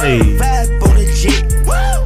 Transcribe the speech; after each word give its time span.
Hey. 0.00 0.36
Five 0.38 0.70
on 0.82 0.94
the 0.94 1.06
jet. 1.12 1.52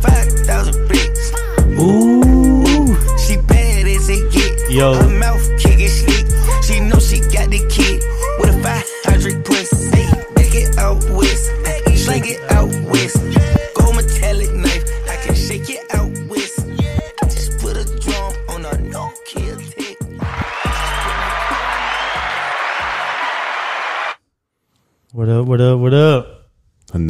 Five 0.03 0.33
thousand 0.47 0.89
bricks. 0.89 1.31
Ooh. 1.79 2.97
She 3.19 3.37
bad 3.37 3.87
as 3.87 4.09
it 4.09 4.33
get. 4.33 4.71
Yo. 4.71 5.12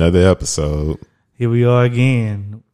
Another 0.02 0.28
episode. 0.28 0.98
Here 1.38 1.48
we 1.48 1.64
are 1.64 1.84
again. 1.84 2.64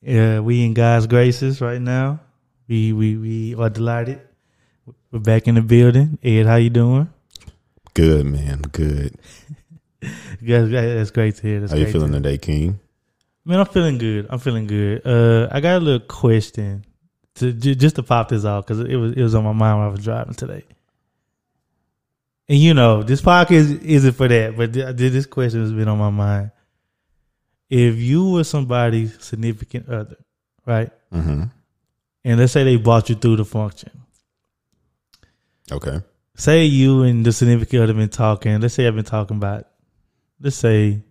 Yeah, 0.00 0.40
we 0.40 0.64
in 0.64 0.74
God's 0.74 1.06
graces 1.06 1.60
right 1.60 1.80
now. 1.80 2.18
We 2.66 2.92
we 2.92 3.16
we 3.16 3.54
are 3.54 3.70
delighted. 3.70 4.20
We're 5.12 5.20
back 5.20 5.46
in 5.46 5.54
the 5.54 5.62
building. 5.62 6.18
Ed, 6.24 6.46
how 6.46 6.56
you 6.56 6.70
doing? 6.70 7.08
Good 7.94 8.26
man. 8.26 8.62
Good. 8.62 9.14
Guys, 10.44 10.70
that's 10.72 11.12
great 11.12 11.36
to 11.36 11.42
hear. 11.42 11.60
That's 11.60 11.70
How 11.70 11.78
you 11.78 11.86
feeling 11.86 12.10
to- 12.10 12.18
today, 12.18 12.36
King? 12.36 12.80
Man, 13.44 13.60
I'm 13.60 13.66
feeling 13.66 13.98
good. 13.98 14.26
I'm 14.28 14.40
feeling 14.40 14.66
good. 14.66 15.06
Uh, 15.06 15.50
I 15.52 15.60
got 15.60 15.76
a 15.76 15.84
little 15.84 16.04
question 16.04 16.84
to 17.36 17.52
just 17.52 17.94
to 17.94 18.02
pop 18.02 18.28
this 18.28 18.44
off 18.44 18.66
because 18.66 18.80
it 18.80 18.96
was 18.96 19.12
it 19.12 19.22
was 19.22 19.36
on 19.36 19.44
my 19.44 19.52
mind 19.52 19.78
when 19.78 19.86
I 19.86 19.90
was 19.92 20.02
driving 20.02 20.34
today. 20.34 20.64
And 22.48 22.58
you 22.58 22.74
know, 22.74 23.04
this 23.04 23.22
podcast 23.22 23.84
isn't 23.84 24.14
for 24.14 24.26
that, 24.26 24.56
but 24.56 24.72
this 24.72 25.26
question 25.26 25.60
has 25.60 25.72
been 25.72 25.86
on 25.86 25.98
my 25.98 26.10
mind. 26.10 26.50
If 27.74 27.96
you 27.96 28.28
were 28.32 28.44
somebody's 28.44 29.16
significant 29.24 29.88
other, 29.88 30.16
right, 30.66 30.90
Mm-hmm. 31.12 31.44
and 32.24 32.38
let's 32.38 32.52
say 32.52 32.64
they 32.64 32.76
brought 32.76 33.08
you 33.08 33.14
through 33.14 33.36
the 33.36 33.44
function, 33.46 33.90
Okay. 35.70 36.00
say 36.34 36.64
you 36.64 37.02
and 37.02 37.24
the 37.24 37.32
significant 37.32 37.82
other 37.82 37.94
been 37.94 38.08
talking. 38.08 38.60
Let's 38.60 38.74
say 38.74 38.86
I've 38.86 38.94
been 38.94 39.04
talking 39.04 39.36
about, 39.38 39.66
let's 40.40 40.56
say, 40.56 41.02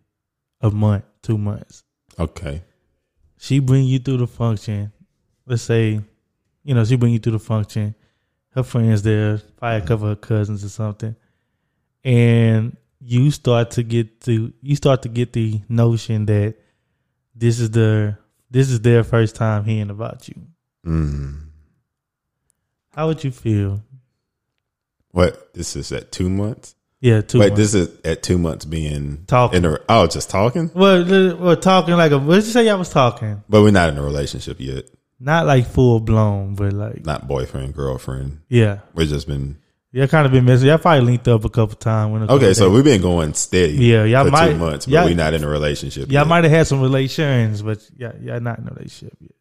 a 0.62 0.70
month, 0.70 1.04
two 1.24 1.38
months. 1.38 1.84
Okay. 2.20 2.62
she 3.40 3.58
bring 3.60 3.86
you 3.86 3.98
through 4.00 4.18
the 4.18 4.28
function. 4.28 4.92
Let's 5.48 5.64
say, 5.64 6.00
you 6.64 6.76
know, 6.76 6.86
she 6.86 6.96
bring 6.96 7.14
you 7.14 7.20
through 7.20 7.34
the 7.34 7.40
function. 7.40 7.96
Her 8.54 8.62
friends 8.64 9.02
there, 9.02 9.40
probably 9.58 9.78
a 9.78 9.82
couple 9.88 10.08
of 10.10 10.22
cousins 10.22 10.64
or 10.64 10.70
something, 10.70 11.16
and 12.04 12.76
you 13.04 13.32
start 13.32 13.72
to 13.72 13.84
get 13.84 14.22
to 14.22 14.54
you 14.62 14.76
start 14.76 15.02
to 15.04 15.10
get 15.10 15.34
the 15.34 15.60
notion 15.68 16.26
that 16.28 16.56
this 17.36 17.60
is 17.60 17.72
the 17.72 18.18
this 18.50 18.70
is 18.70 18.82
their 18.82 19.04
first 19.04 19.36
time 19.36 19.64
hearing 19.66 19.90
about 19.90 20.28
you. 20.28 20.36
Mm. 20.86 21.40
How 22.94 23.08
would 23.08 23.24
you 23.24 23.32
feel? 23.32 23.82
What? 25.12 25.54
This 25.54 25.76
is 25.76 25.92
at 25.92 26.12
two 26.12 26.30
months. 26.30 26.76
Yeah, 27.00 27.22
two. 27.22 27.40
Wait, 27.40 27.50
months. 27.50 27.60
this 27.60 27.74
is 27.74 27.98
at 28.06 28.22
two 28.24 28.38
months 28.38 28.66
being 28.66 29.24
Talking. 29.28 29.58
In 29.64 29.66
a, 29.66 29.80
oh, 29.90 30.08
just 30.08 30.30
talking. 30.30 30.70
well, 30.74 31.36
well, 31.38 31.56
talking 31.58 31.96
like 31.96 32.12
a. 32.12 32.18
Let's 32.18 32.46
just 32.46 32.54
say 32.54 32.66
y'all 32.68 32.78
was 32.78 32.90
talking, 32.90 33.44
But 33.50 33.62
we're 33.64 33.72
not 33.72 33.90
in 33.90 33.98
a 33.98 34.04
relationship 34.04 34.58
yet. 34.60 34.86
not 35.20 35.46
like 35.48 35.66
full 35.68 36.00
blown, 36.00 36.56
but 36.56 36.74
like 36.74 37.06
Not 37.06 37.28
boyfriend, 37.28 37.74
girlfriend. 37.74 38.42
yeah, 38.50 38.80
We've 38.94 39.08
just 39.10 39.28
been 39.28 39.58
y'all 39.92 40.08
kind 40.08 40.26
of 40.26 40.32
been 40.32 40.46
messing. 40.46 40.68
Y'all 40.68 40.78
probably 40.78 41.02
linked 41.06 41.28
up 41.28 41.44
a 41.46 41.50
couple 41.50 41.76
times. 41.76 42.30
Okay. 42.30 42.54
So 42.54 42.66
days. 42.68 42.76
we've 42.76 42.84
been 42.84 43.02
going 43.02 43.34
steady. 43.34 43.74
Yeah, 43.74 44.04
y'all 44.06 44.26
for 44.26 44.32
might- 44.32 44.50
two 44.52 44.58
months, 44.58 44.86
but 44.86 45.06
we're 45.06 45.16
not 45.16 45.34
in 45.34 45.44
a 45.44 45.48
relationship. 45.48 46.04
Y'all 46.08 46.22
yet. 46.22 46.28
might 46.28 46.44
have 46.44 46.52
had 46.54 46.68
some 46.68 46.82
relations, 46.82 47.62
but 47.62 47.80
yeah, 47.96 48.14
y'all 48.22 48.40
not 48.40 48.60
in 48.60 48.68
a 48.68 48.72
relationship 48.72 49.18
yet. 49.20 49.32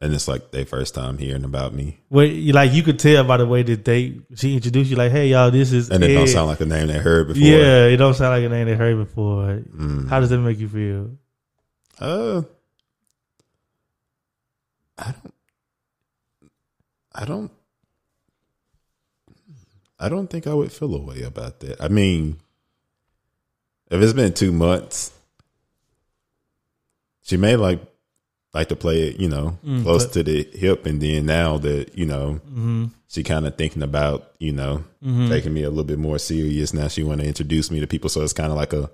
and 0.00 0.14
it's 0.14 0.28
like 0.28 0.50
their 0.52 0.64
first 0.64 0.94
time 0.94 1.18
hearing 1.18 1.42
about 1.44 1.74
me, 1.74 1.98
Well, 2.08 2.24
you, 2.26 2.52
like 2.52 2.72
you 2.72 2.82
could 2.84 2.98
tell 2.98 3.24
by 3.24 3.36
the 3.36 3.46
way 3.46 3.62
that 3.64 3.84
they 3.84 4.20
she 4.36 4.54
introduced 4.54 4.90
you, 4.90 4.96
like, 4.96 5.10
"Hey, 5.12 5.28
y'all, 5.28 5.50
this 5.50 5.72
is." 5.72 5.90
and 5.90 6.02
it 6.04 6.14
don't 6.14 6.28
sound 6.28 6.46
like 6.48 6.60
a 6.60 6.66
name 6.66 6.86
they 6.86 6.98
heard 6.98 7.28
before. 7.28 7.42
Yeah, 7.42 7.86
it 7.86 7.96
don't 7.96 8.14
sound 8.14 8.30
like 8.40 8.44
a 8.44 8.54
name 8.54 8.66
they 8.66 8.76
heard 8.76 8.96
before. 8.96 9.62
Mm. 9.76 10.08
How 10.08 10.20
does 10.20 10.30
that 10.30 10.38
make 10.38 10.58
you 10.58 10.68
feel? 10.68 11.10
Uh, 12.00 12.42
I 14.96 15.12
don't. 15.12 15.34
I 17.14 17.24
don't. 17.24 17.50
I 20.00 20.08
don't 20.08 20.28
think 20.28 20.46
I 20.46 20.54
would 20.54 20.72
feel 20.72 20.94
a 20.94 21.00
way 21.00 21.22
about 21.22 21.60
that. 21.60 21.80
I 21.82 21.88
mean, 21.88 22.38
if 23.90 24.00
it's 24.00 24.12
been 24.12 24.32
two 24.32 24.52
months, 24.52 25.12
she 27.22 27.36
may 27.36 27.56
like 27.56 27.80
like 28.54 28.68
to 28.68 28.76
play 28.76 29.08
it, 29.08 29.20
you 29.20 29.28
know, 29.28 29.58
Mm, 29.64 29.82
close 29.82 30.04
but- 30.06 30.12
to 30.14 30.22
the 30.22 30.48
hip, 30.54 30.86
and 30.86 31.00
then 31.00 31.26
now 31.26 31.58
that 31.58 31.96
you 31.96 32.06
know 32.06 32.40
Mm-hmm. 32.48 32.84
she 33.08 33.22
kind 33.22 33.46
of 33.46 33.56
thinking 33.56 33.82
about 33.82 34.32
you 34.38 34.52
know 34.52 34.84
Mhm. 35.04 35.28
taking 35.28 35.52
me 35.52 35.62
a 35.62 35.68
little 35.68 35.84
bit 35.84 35.98
more 35.98 36.18
serious. 36.18 36.72
Now 36.72 36.88
she 36.88 37.02
want 37.02 37.20
to 37.20 37.26
introduce 37.26 37.70
me 37.70 37.80
to 37.80 37.86
people, 37.86 38.08
so 38.08 38.22
it's 38.22 38.32
kind 38.32 38.50
of 38.50 38.56
like 38.56 38.72
a 38.72 38.90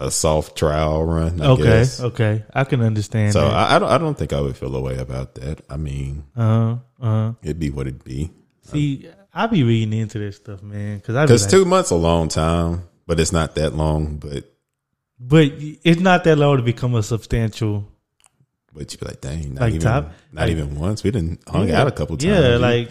a 0.00 0.12
soft 0.12 0.56
trial 0.56 1.04
run. 1.04 1.40
I 1.40 1.46
Okay, 1.48 1.62
guess. 1.64 2.00
okay, 2.00 2.44
I 2.54 2.62
can 2.62 2.80
understand. 2.82 3.32
So 3.32 3.40
that. 3.40 3.52
I, 3.52 3.76
I 3.76 3.78
don't. 3.80 3.88
I 3.90 3.98
don't 3.98 4.16
think 4.16 4.32
I 4.32 4.40
would 4.40 4.56
feel 4.56 4.74
a 4.76 4.80
way 4.80 4.96
about 4.96 5.34
that. 5.34 5.60
I 5.68 5.76
mean, 5.76 6.22
uh 6.36 6.40
huh, 6.40 6.76
uh 7.02 7.06
huh. 7.06 7.32
it'd 7.42 7.58
be 7.58 7.70
what 7.70 7.88
it'd 7.88 8.04
be. 8.04 8.30
See, 8.62 9.08
I 9.38 9.46
be 9.46 9.62
reading 9.62 9.92
into 9.98 10.18
this 10.18 10.36
stuff, 10.36 10.62
man, 10.62 10.98
because 10.98 11.14
Because 11.14 11.42
like, 11.42 11.50
two 11.50 11.64
months 11.64 11.90
a 11.90 11.94
long 11.96 12.28
time, 12.28 12.82
but 13.06 13.20
it's 13.20 13.32
not 13.32 13.54
that 13.54 13.74
long. 13.74 14.16
But 14.16 14.44
but 15.20 15.50
it's 15.84 16.00
not 16.00 16.24
that 16.24 16.36
long 16.36 16.56
to 16.56 16.62
become 16.62 16.94
a 16.94 17.02
substantial. 17.02 17.86
but 18.74 18.92
you 18.92 18.98
be 18.98 19.06
like, 19.06 19.20
dang, 19.20 19.54
not 19.54 19.60
Like 19.62 19.74
even 19.74 19.80
top- 19.80 20.12
not 20.32 20.42
like- 20.42 20.50
even 20.50 20.78
once. 20.78 21.02
We 21.04 21.10
didn't 21.10 21.40
hung 21.48 21.68
Yeah. 21.68 21.80
out 21.82 21.86
a 21.88 21.92
couple 21.92 22.16
times. 22.16 22.24
Yeah, 22.30 22.52
You- 22.54 22.58
like 22.58 22.90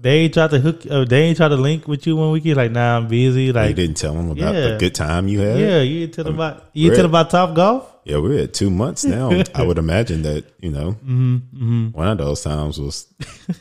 they 0.00 0.18
ain't 0.20 0.34
try 0.34 0.46
to 0.46 0.58
hook. 0.60 0.82
Uh, 0.88 1.04
they 1.04 1.22
ain't 1.22 1.36
try 1.36 1.48
to 1.48 1.56
link 1.56 1.88
with 1.88 2.06
you 2.06 2.16
one 2.16 2.30
weekend. 2.32 2.56
Like, 2.56 2.70
nah, 2.70 2.96
I'm 2.96 3.08
busy. 3.08 3.50
Like 3.52 3.68
you 3.70 3.74
didn't 3.74 3.96
tell 3.96 4.14
them 4.14 4.30
about 4.30 4.54
Yeah. 4.54 4.68
the 4.70 4.76
good 4.78 4.94
time 4.94 5.26
you 5.28 5.40
had. 5.40 5.58
Yeah, 5.58 5.80
you 5.82 6.00
didn't 6.00 6.14
tell 6.14 6.24
them 6.24 6.34
about 6.34 6.64
you 6.72 6.90
didn't 6.90 6.96
tell 6.96 7.08
them 7.08 7.28
about 7.28 7.30
Topgolf. 7.56 7.84
yeah. 8.04 8.18
We're 8.18 8.40
at 8.40 8.54
two 8.54 8.70
months 8.70 9.04
now. 9.04 9.30
I 9.54 9.62
would 9.62 9.78
imagine 9.78 10.22
that 10.22 10.44
you 10.60 10.70
know 10.70 10.92
Mm-hmm, 11.04 11.36
mm-hmm. 11.36 11.86
one 11.92 12.08
of 12.08 12.18
those 12.18 12.42
times 12.42 12.78
was 12.78 13.06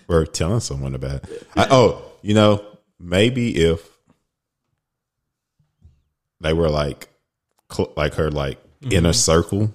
worth 0.07 0.33
telling 0.33 0.59
someone 0.59 0.93
about. 0.95 1.23
I, 1.55 1.67
oh, 1.71 2.01
you 2.25 2.33
know, 2.33 2.65
maybe 2.99 3.55
if 3.55 3.87
they 6.41 6.53
were 6.53 6.69
like, 6.69 7.07
cl- 7.71 7.93
like 7.95 8.15
her, 8.15 8.31
like 8.31 8.59
inner 8.89 9.13
circle, 9.13 9.73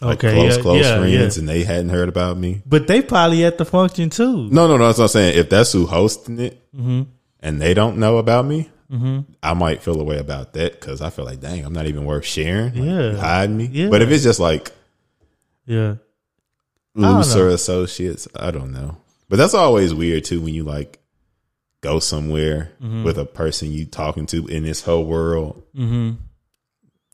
like 0.00 0.24
Okay, 0.24 0.32
close, 0.32 0.56
yeah, 0.56 0.62
close 0.62 0.84
yeah, 0.84 0.98
friends, 0.98 1.36
yeah. 1.36 1.40
and 1.40 1.48
they 1.48 1.64
hadn't 1.64 1.88
heard 1.90 2.08
about 2.08 2.36
me. 2.38 2.62
But 2.64 2.86
they 2.86 3.02
probably 3.02 3.44
at 3.44 3.58
the 3.58 3.64
function 3.64 4.10
too. 4.10 4.48
No, 4.48 4.68
no, 4.68 4.76
no. 4.76 4.86
That's 4.86 4.98
what 4.98 5.04
I'm 5.04 5.08
saying. 5.08 5.38
If 5.38 5.48
that's 5.50 5.72
who 5.72 5.86
hosting 5.86 6.38
it, 6.40 6.62
Mm-hmm. 6.74 7.02
and 7.40 7.60
they 7.60 7.74
don't 7.74 7.98
know 7.98 8.18
about 8.18 8.44
me, 8.46 8.70
Mm-hmm. 8.90 9.32
I 9.42 9.52
might 9.52 9.82
feel 9.82 10.00
a 10.00 10.04
way 10.04 10.18
about 10.18 10.54
that 10.54 10.72
because 10.80 11.02
I 11.02 11.10
feel 11.10 11.26
like, 11.26 11.40
dang, 11.40 11.62
I'm 11.64 11.74
not 11.74 11.86
even 11.86 12.06
worth 12.06 12.24
sharing. 12.24 12.74
Like, 12.74 12.84
Yeah. 12.84 13.16
hide 13.20 13.50
me. 13.50 13.66
Yeah. 13.66 13.88
But 13.90 14.00
if 14.00 14.08
it's 14.10 14.22
just 14.24 14.40
like 14.40 14.70
Yeah, 15.66 15.96
looser 16.94 17.48
associates, 17.48 18.28
I 18.34 18.50
don't 18.50 18.72
know. 18.72 18.96
But 19.28 19.36
that's 19.36 19.52
always 19.52 19.92
weird 19.92 20.24
too 20.24 20.40
when 20.40 20.54
you 20.54 20.64
like 20.64 21.00
go 21.80 21.98
somewhere 22.00 22.72
Mm-hmm. 22.82 23.04
with 23.04 23.18
a 23.18 23.24
person 23.24 23.70
you 23.72 23.86
talking 23.86 24.26
to 24.26 24.46
in 24.46 24.62
this 24.64 24.82
whole 24.82 25.04
world, 25.04 25.62
mm-hmm. 25.74 26.12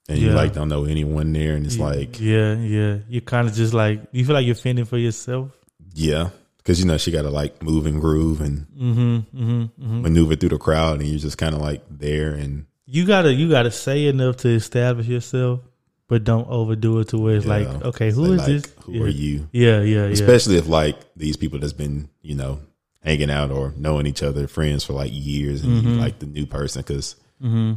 and 0.08 0.18
you 0.18 0.30
like 0.30 0.52
don't 0.52 0.68
know 0.68 0.84
anyone 0.84 1.32
there, 1.32 1.54
and 1.54 1.64
it's 1.66 1.78
like, 1.78 2.20
yeah, 2.20 2.54
yeah. 2.54 2.98
You 3.08 3.20
kind 3.20 3.48
of 3.48 3.54
just 3.54 3.72
like 3.74 4.00
you 4.12 4.24
feel 4.24 4.34
like 4.34 4.46
you're 4.46 4.54
fending 4.54 4.84
for 4.84 4.98
yourself. 4.98 5.50
yeah, 5.94 6.30
because 6.58 6.78
you 6.80 6.86
know 6.86 6.98
she 6.98 7.10
got 7.10 7.22
to 7.22 7.30
like 7.30 7.62
move 7.62 7.86
and 7.86 8.00
groove 8.00 8.40
and 8.40 8.66
Mm-hmm, 8.76 9.16
mm-hmm, 9.16 9.62
mm-hmm. 9.62 10.02
maneuver 10.02 10.36
through 10.36 10.50
the 10.50 10.58
crowd, 10.58 11.00
and 11.00 11.08
you're 11.08 11.18
just 11.18 11.38
kind 11.38 11.54
of 11.54 11.60
like 11.60 11.82
there 11.90 12.34
and. 12.34 12.66
You 12.86 13.06
gotta 13.06 13.32
you 13.32 13.48
gotta 13.48 13.70
say 13.70 14.06
enough 14.06 14.36
to 14.38 14.48
establish 14.50 15.06
yourself, 15.06 15.60
but 16.06 16.22
don't 16.22 16.46
overdo 16.48 16.98
it 17.00 17.08
to 17.08 17.18
where 17.18 17.34
it's 17.34 17.46
like, 17.46 17.66
okay, 17.66 18.10
who 18.10 18.26
Say, 18.26 18.32
is 18.32 18.38
like, 18.38 18.46
this? 18.46 18.74
Who 18.84 18.92
yeah. 18.92 19.02
are 19.02 19.08
you? 19.08 19.48
Yeah, 19.52 19.80
yeah, 19.80 20.04
yeah. 20.04 20.12
Especially 20.12 20.56
if 20.56 20.68
like 20.68 20.96
these 21.16 21.38
people 21.38 21.58
that's 21.58 21.72
been 21.72 22.10
you 22.20 22.34
know 22.34 22.60
hanging 23.04 23.30
out 23.30 23.50
or 23.50 23.74
knowing 23.76 24.06
each 24.06 24.22
other, 24.22 24.48
friends 24.48 24.82
for 24.84 24.94
like 24.94 25.10
years, 25.12 25.62
and 25.62 25.82
you 25.82 25.88
Mhm. 25.90 25.98
like 26.00 26.18
the 26.18 26.26
new 26.26 26.46
person 26.46 26.82
because 26.82 27.16
mm-hmm. 27.42 27.74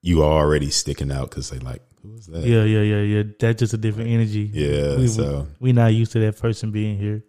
you 0.00 0.22
are 0.22 0.32
already 0.42 0.70
sticking 0.70 1.12
out 1.12 1.30
because 1.30 1.50
they 1.50 1.58
like 1.58 1.82
who 2.02 2.14
is 2.16 2.26
that? 2.26 2.42
Yeah, 2.44 2.64
yeah, 2.64 2.80
yeah, 2.80 3.02
yeah. 3.02 3.22
That's 3.38 3.60
just 3.60 3.74
a 3.74 3.78
different 3.78 4.10
energy. 4.10 4.50
Yeah, 4.52 4.96
we, 4.96 5.06
so- 5.06 5.46
we 5.60 5.72
not 5.72 5.94
used 5.94 6.12
to 6.12 6.18
that 6.20 6.38
person 6.38 6.70
being 6.72 6.98
here. 6.98 7.22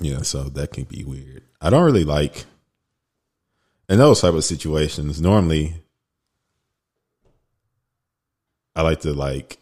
Yeah, 0.00 0.22
so 0.22 0.44
that 0.44 0.72
can 0.72 0.84
be 0.84 1.04
weird. 1.04 1.42
I 1.60 1.70
don't 1.70 1.84
really 1.84 2.04
like 2.04 2.46
in 3.88 3.98
those 3.98 4.20
type 4.22 4.34
of 4.34 4.44
situations. 4.44 5.20
Normally, 5.20 5.74
I 8.74 8.82
like 8.82 9.00
to 9.00 9.12
like 9.12 9.58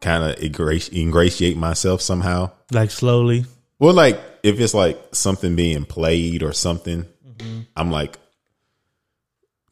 kind 0.00 0.22
of 0.24 0.36
ingrati- 0.38 0.92
ingratiate 0.92 1.56
myself 1.56 2.00
somehow. 2.00 2.50
Like 2.70 2.90
slowly. 2.90 3.46
Well, 3.78 3.94
like 3.94 4.20
if 4.42 4.58
it's 4.60 4.74
like 4.74 5.00
something 5.12 5.54
being 5.56 5.84
played 5.84 6.42
or 6.42 6.52
something, 6.52 7.06
Mm-hmm. 7.36 7.60
I'm 7.76 7.90
like 7.90 8.18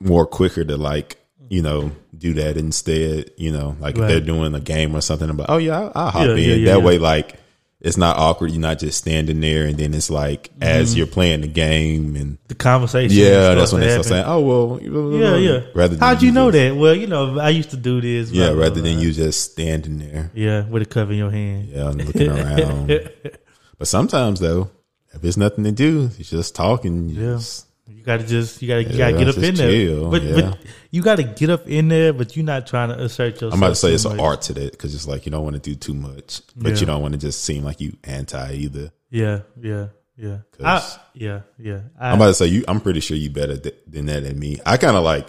more 0.00 0.26
quicker 0.26 0.64
to 0.64 0.76
like 0.76 1.16
you 1.48 1.62
know, 1.62 1.90
do 2.16 2.32
that 2.34 2.56
instead. 2.56 3.32
You 3.36 3.50
know, 3.52 3.76
like 3.80 3.96
Right. 3.96 4.04
if 4.04 4.08
they're 4.08 4.20
doing 4.34 4.54
a 4.54 4.60
game 4.60 4.94
or 4.94 5.00
something, 5.00 5.28
I'm 5.28 5.36
like, 5.36 5.50
oh 5.50 5.56
yeah, 5.58 5.78
I'll, 5.80 5.92
I'll 5.94 6.10
hop 6.10 6.26
Yeah, 6.26 6.32
in. 6.34 6.38
yeah, 6.38 6.54
yeah, 6.54 6.74
that 6.74 6.82
way, 6.82 6.98
like 6.98 7.34
it's 7.80 7.96
not 7.96 8.18
awkward. 8.18 8.50
You're 8.52 8.60
not 8.60 8.78
just 8.78 8.98
standing 8.98 9.40
there, 9.40 9.64
and 9.66 9.76
then 9.76 9.92
it's 9.94 10.10
like 10.10 10.48
Mm-hmm. 10.50 10.62
as 10.62 10.96
you're 10.96 11.06
playing 11.08 11.40
the 11.40 11.48
game, 11.48 12.14
and 12.14 12.38
The 12.48 12.54
conversation. 12.54 13.16
yeah, 13.16 13.54
that's 13.54 13.72
when 13.72 13.80
they 13.82 13.90
start 13.90 14.06
saying, 14.06 14.24
oh 14.26 14.40
well, 14.40 14.80
Yeah, 15.20 15.36
yeah. 15.36 15.60
Rather, 15.74 15.96
how'd 15.98 16.22
you 16.22 16.30
know 16.30 16.50
just- 16.52 16.62
that? 16.74 16.76
Well, 16.76 16.94
you 16.94 17.06
know, 17.08 17.38
I 17.40 17.48
used 17.50 17.70
to 17.70 17.76
do 17.76 18.00
this. 18.00 18.30
Yeah, 18.30 18.46
blah, 18.46 18.52
blah, 18.54 18.62
rather 18.64 18.80
than 18.80 18.94
blah. 18.94 19.02
you 19.02 19.12
just 19.12 19.52
standing 19.52 19.98
there, 19.98 20.30
Yeah, 20.34 20.66
with 20.68 20.82
a 20.82 20.86
cup 20.86 21.10
in 21.10 21.16
your 21.16 21.30
hand. 21.32 21.68
yeah, 21.68 21.88
and 21.90 22.04
looking 22.04 22.30
around. 22.38 22.90
But 23.80 23.88
sometimes 23.88 24.38
though, 24.40 24.70
if 25.14 25.24
it's 25.24 25.36
nothing 25.38 25.64
to 25.64 25.72
do, 25.72 26.10
it's 26.18 26.30
just 26.30 26.54
talking. 26.54 27.08
you 27.08 27.20
Yeah. 27.20 27.32
just- 27.38 27.66
You 27.88 28.04
gotta 28.04 28.24
just 28.24 28.62
you 28.62 28.68
gotta 28.68 28.84
you 28.84 28.90
Yeah, 28.96 29.10
gotta 29.10 29.24
get 29.24 29.28
up 29.36 29.42
in 29.42 29.54
there. 29.56 30.04
but, 30.08 30.22
yeah. 30.22 30.34
but 30.50 30.58
you 30.90 31.02
gotta 31.02 31.22
get 31.22 31.50
up 31.50 31.66
in 31.68 31.88
there, 31.88 32.12
but 32.12 32.36
you're 32.36 32.44
not 32.44 32.66
trying 32.66 32.90
to 32.90 32.98
assert 33.02 33.34
yourself. 33.34 33.52
I'm 33.54 33.58
about 33.58 33.70
to 33.70 33.74
say 33.74 33.92
it's 33.92 34.04
an 34.04 34.20
art 34.20 34.42
to 34.42 34.52
that 34.54 34.70
because 34.72 34.94
it's 34.94 35.06
like 35.08 35.26
you 35.26 35.32
don't 35.32 35.42
want 35.44 35.54
to 35.56 35.60
do 35.60 35.74
too 35.74 35.92
much, 35.94 36.40
but 36.56 36.74
Yeah. 36.74 36.78
you 36.80 36.86
don't 36.86 37.02
want 37.02 37.12
to 37.12 37.18
just 37.18 37.42
seem 37.42 37.64
like 37.64 37.80
you 37.80 37.96
anti 38.04 38.52
either. 38.52 38.92
Yeah, 39.10 39.40
yeah, 39.60 39.86
yeah. 40.16 40.38
I, 40.62 40.82
yeah, 41.14 41.40
yeah. 41.58 41.80
I, 41.98 42.10
I'm 42.10 42.16
about 42.16 42.26
to 42.28 42.34
say 42.34 42.46
you. 42.46 42.64
I'm 42.68 42.80
pretty 42.80 43.00
sure 43.00 43.16
you 43.16 43.28
better 43.30 43.56
th- 43.56 43.74
than 43.86 44.06
that 44.06 44.22
than 44.22 44.38
me. 44.38 44.60
I 44.64 44.76
kind 44.76 44.96
of 44.96 45.02
like 45.04 45.26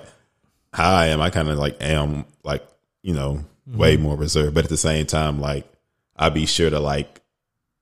how 0.74 0.94
I 0.94 1.08
am. 1.08 1.20
I 1.22 1.30
kind 1.30 1.50
of 1.50 1.58
like 1.58 1.82
am 1.82 2.26
like 2.44 2.64
you 3.02 3.14
know 3.14 3.44
way 3.66 3.94
Mm-hmm. 3.96 4.04
more 4.04 4.16
reserved, 4.18 4.54
but 4.56 4.66
at 4.66 4.70
the 4.70 4.78
same 4.78 5.06
time, 5.06 5.40
like 5.42 5.66
I 6.16 6.30
be 6.30 6.46
sure 6.46 6.70
to 6.70 6.80
like 6.80 7.21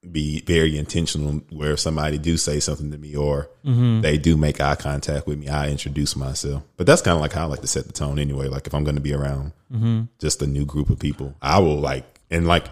be 0.09 0.41
very 0.41 0.77
intentional 0.77 1.33
where 1.51 1.73
if 1.73 1.79
somebody 1.81 2.17
do 2.17 2.37
say 2.37 2.59
something 2.59 2.91
to 2.91 2.97
me 2.97 3.15
or 3.15 3.49
Mm-hmm. 3.65 3.99
they 4.01 4.17
do 4.17 4.37
make 4.37 4.61
eye 4.61 4.75
contact 4.75 5.27
with 5.27 5.37
me, 5.37 5.49
I 5.49 5.69
introduce 5.69 6.15
myself. 6.15 6.63
But 6.77 6.87
that's 6.87 7.01
kind 7.01 7.15
of 7.15 7.21
like 7.21 7.33
how 7.33 7.43
I 7.43 7.45
like 7.47 7.61
to 7.61 7.67
set 7.67 7.85
the 7.85 7.91
tone 7.93 8.17
anyway. 8.17 8.47
Like 8.47 8.65
if 8.67 8.73
I'm 8.73 8.83
going 8.85 8.95
to 8.95 9.01
be 9.01 9.13
around 9.13 9.51
Mm-hmm. 9.71 10.03
just 10.19 10.41
a 10.41 10.47
new 10.47 10.65
group 10.65 10.89
of 10.89 10.97
people, 10.99 11.35
I 11.41 11.59
will 11.59 11.77
like 11.79 12.19
and 12.31 12.47
like 12.47 12.65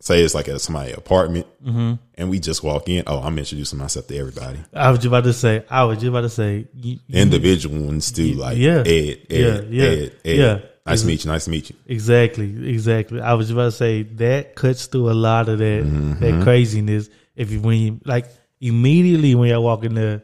say 0.00 0.22
it's 0.22 0.34
like 0.34 0.48
at 0.48 0.60
somebody's 0.60 0.96
apartment 0.96 1.46
Mm-hmm. 1.64 1.94
and 2.16 2.30
we 2.30 2.40
just 2.40 2.62
walk 2.64 2.88
in. 2.88 3.04
Oh, 3.06 3.20
I'm 3.20 3.38
introducing 3.38 3.78
myself 3.78 4.08
to 4.08 4.16
everybody 4.18 4.58
I 4.74 4.90
was 4.90 4.98
just 4.98 5.06
about 5.06 5.24
to 5.24 5.32
say. 5.32 5.64
I 5.70 5.84
was 5.84 5.98
just 5.98 6.08
about 6.08 6.22
to 6.22 6.28
say. 6.28 6.66
You, 6.74 6.98
you- 7.06 7.20
individual 7.22 7.80
ones 7.86 8.10
too, 8.10 8.34
like 8.34 8.58
Yeah. 8.58 8.80
Ed, 8.80 8.86
Ed, 8.86 9.30
Yeah, 9.30 9.60
yeah, 9.70 9.84
Ed, 9.84 10.12
Ed. 10.24 10.36
yeah. 10.36 10.58
Nice 10.86 11.00
to 11.02 11.06
meet 11.06 11.24
you. 11.24 11.30
Nice 11.30 11.44
to 11.46 11.50
meet 11.50 11.70
you. 11.70 11.76
Exactly, 11.86 12.70
exactly. 12.70 13.20
I 13.20 13.34
was 13.34 13.50
about 13.50 13.64
to 13.64 13.72
say 13.72 14.02
that 14.04 14.54
cuts 14.54 14.86
through 14.86 15.10
a 15.10 15.14
lot 15.14 15.48
of 15.48 15.58
that 15.58 15.84
Mm-hmm. 15.84 16.20
that 16.20 16.42
craziness. 16.44 17.08
If 17.34 17.50
you 17.50 17.60
when 17.60 17.78
you 17.78 18.00
like 18.04 18.26
immediately 18.60 19.34
when 19.34 19.50
y'all 19.50 19.62
walk 19.62 19.84
in 19.84 19.94
there, 19.94 20.22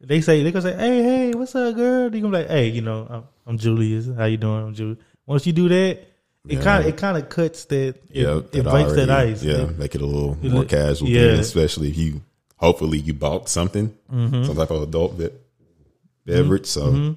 they 0.00 0.20
say 0.20 0.42
they 0.42 0.50
gonna 0.52 0.62
say, 0.62 0.76
"Hey, 0.76 1.02
hey, 1.02 1.30
what's 1.32 1.54
up, 1.54 1.74
girl?" 1.76 2.04
You 2.14 2.22
gonna 2.22 2.36
be 2.38 2.42
like, 2.42 2.48
"Hey, 2.48 2.68
you 2.68 2.80
know, 2.80 3.06
I'm, 3.10 3.24
I'm 3.46 3.58
Julius. 3.58 4.08
How 4.16 4.24
you 4.24 4.36
doing? 4.36 4.62
I'm 4.68 4.74
Julius." 4.74 4.98
Once 5.26 5.46
you 5.46 5.52
do 5.52 5.68
that, 5.68 5.98
it 6.48 6.60
kind 6.62 6.82
of 6.82 6.88
it 6.88 6.96
kind 6.96 7.16
of 7.18 7.28
cuts 7.28 7.64
that. 7.66 7.88
It, 7.88 8.02
Yeah, 8.10 8.40
it 8.52 8.62
breaks 8.64 8.94
that 8.94 9.10
ice. 9.10 9.42
Yeah, 9.42 9.64
It- 9.64 9.78
make 9.78 9.94
it 9.94 10.00
a 10.00 10.06
little 10.06 10.36
more 10.42 10.64
casual. 10.64 11.08
yeah. 11.08 11.32
especially 11.38 11.88
if 11.90 11.98
you 11.98 12.22
hopefully 12.56 12.98
you 12.98 13.12
bought 13.12 13.48
something, 13.48 13.94
Mm-hmm. 14.12 14.44
some 14.44 14.56
type 14.56 14.70
of 14.70 14.82
adult 14.82 15.18
be- 15.18 15.30
beverage. 16.24 16.66
So 16.66 17.16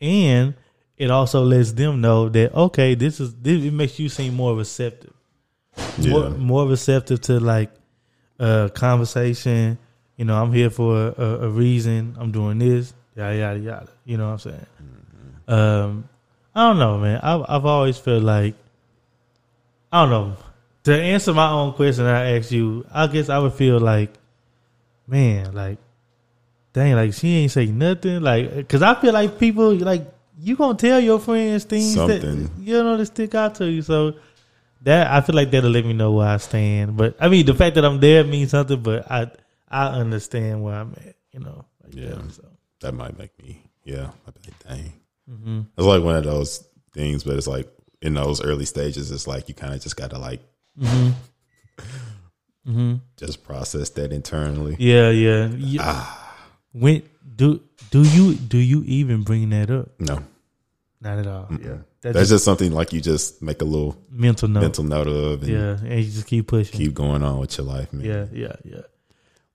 and 0.00 0.54
it 0.98 1.10
also 1.10 1.42
lets 1.44 1.72
them 1.72 2.00
know 2.00 2.28
that 2.30 2.54
okay, 2.54 2.94
this 2.94 3.20
is 3.20 3.34
this, 3.36 3.62
it 3.64 3.72
makes 3.72 3.98
you 3.98 4.08
seem 4.08 4.34
more 4.34 4.54
receptive, 4.56 5.12
more, 5.98 6.24
Yeah. 6.24 6.28
more 6.30 6.66
receptive 6.68 7.20
to 7.22 7.40
like 7.40 7.70
uh 8.40 8.68
conversation. 8.68 9.78
You 10.16 10.24
know, 10.24 10.40
I'm 10.40 10.52
here 10.52 10.70
for 10.70 11.08
a, 11.18 11.24
a 11.42 11.48
reason. 11.48 12.16
I'm 12.18 12.32
doing 12.32 12.58
this, 12.58 12.94
yada 13.16 13.36
yada 13.36 13.58
yada. 13.58 13.88
You 14.04 14.16
know 14.16 14.26
what 14.30 14.32
I'm 14.32 14.38
saying? 14.50 14.66
Um, 15.48 16.08
I 16.54 16.68
don't 16.68 16.78
know, 16.78 16.98
man. 16.98 17.20
I've 17.22 17.44
I've 17.48 17.66
always 17.66 17.98
felt 17.98 18.22
like 18.22 18.54
I 19.92 20.02
don't 20.02 20.10
know. 20.10 20.36
To 20.84 20.94
answer 20.94 21.34
my 21.34 21.50
own 21.50 21.72
question, 21.74 22.04
I 22.06 22.36
asked 22.36 22.52
you. 22.52 22.86
I 22.92 23.08
guess 23.08 23.28
I 23.28 23.38
would 23.38 23.52
feel 23.54 23.78
like, 23.80 24.14
man, 25.06 25.52
like 25.52 25.78
dang, 26.72 26.94
like 26.94 27.12
she 27.14 27.36
ain't 27.36 27.50
say 27.52 27.66
nothing, 27.66 28.20
like, 28.22 28.54
because 28.54 28.82
I 28.82 28.94
feel 29.00 29.12
like 29.12 29.38
people 29.38 29.74
like 29.74 30.06
you 30.38 30.56
gonna 30.56 30.76
tell 30.76 31.00
your 31.00 31.18
friends 31.18 31.64
things 31.64 31.94
Something. 31.94 32.44
that 32.44 32.50
you 32.60 32.74
know 32.82 32.96
that 32.96 33.06
stick 33.06 33.34
out 33.34 33.54
to 33.56 33.70
you. 33.70 33.82
So 33.82 34.14
that 34.82 35.10
I 35.10 35.20
feel 35.22 35.34
like 35.34 35.50
that'll 35.50 35.70
let 35.70 35.84
me 35.84 35.92
know 35.94 36.12
where 36.12 36.28
I 36.28 36.36
stand. 36.36 36.96
But 36.96 37.16
I 37.20 37.28
mean, 37.28 37.46
the 37.46 37.54
fact 37.54 37.74
that 37.76 37.84
I'm 37.84 38.00
there 38.00 38.22
means 38.24 38.50
something. 38.50 38.80
But 38.82 39.10
I 39.10 39.30
I 39.68 39.86
understand 39.88 40.62
where 40.62 40.74
I'm 40.74 40.92
at. 41.06 41.16
You 41.32 41.40
know, 41.40 41.64
like 41.82 41.94
Yeah. 41.94 42.10
that, 42.10 42.32
so. 42.32 42.44
that 42.80 42.92
might 42.94 43.18
make 43.18 43.36
me, 43.42 43.62
yeah, 43.84 44.10
I'd 44.26 44.34
be 44.34 44.40
like, 44.46 44.58
dang. 44.68 44.92
Mm-hmm. 45.30 45.60
It's 45.76 45.86
like 45.86 46.02
one 46.02 46.16
of 46.16 46.24
those 46.24 46.64
things, 46.94 47.24
but 47.24 47.36
it's 47.36 47.46
like 47.46 47.68
in 48.00 48.14
those 48.14 48.40
early 48.42 48.64
stages, 48.64 49.10
it's 49.10 49.26
like 49.26 49.48
you 49.48 49.54
kind 49.54 49.74
of 49.74 49.82
just 49.82 49.96
got 49.96 50.10
to 50.10 50.18
like 50.18 50.40
just 53.16 53.44
process 53.44 53.90
that 53.90 54.12
internally. 54.12 54.76
Yeah, 54.78 55.10
yeah. 55.10 55.46
yeah. 55.56 55.80
Ah. 55.82 56.22
When 56.78 57.02
do 57.36 57.60
do 57.90 58.02
you 58.02 58.34
do 58.34 58.58
you 58.58 58.82
even 58.84 59.22
bring 59.22 59.48
that 59.50 59.70
up? 59.70 59.88
No, 60.00 60.20
Not 61.00 61.18
at 61.18 61.26
all. 61.26 61.48
Yeah, 61.50 61.78
that's 62.00 62.14
that's 62.14 62.18
just 62.18 62.30
just 62.30 62.44
something 62.44 62.72
like 62.72 62.92
you 62.92 63.00
just 63.00 63.40
make 63.42 63.62
a 63.62 63.64
little 63.64 63.96
mental 64.10 64.48
note. 64.48 64.60
mental 64.60 64.84
note 64.84 65.06
of 65.08 65.42
and 65.42 65.50
Yeah, 65.52 65.76
and 65.90 66.04
you 66.04 66.10
just 66.10 66.26
keep 66.26 66.46
pushing. 66.48 66.76
keep 66.78 66.92
going 66.94 67.22
on 67.22 67.38
with 67.38 67.56
your 67.56 67.66
life, 67.66 67.92
man. 67.92 68.04
yeah, 68.04 68.26
yeah, 68.32 68.56
yeah. 68.64 68.84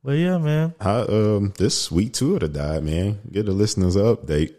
But 0.04 0.18
yeah, 0.18 0.38
man. 0.40 0.74
How 0.82 1.06
um 1.08 1.54
this 1.58 1.92
week 1.92 2.14
two 2.14 2.34
of 2.36 2.40
the 2.42 2.48
diet, 2.50 2.84
man. 2.84 3.20
Get 3.32 3.46
the 3.46 3.52
listeners 3.54 3.96
update. 3.96 4.56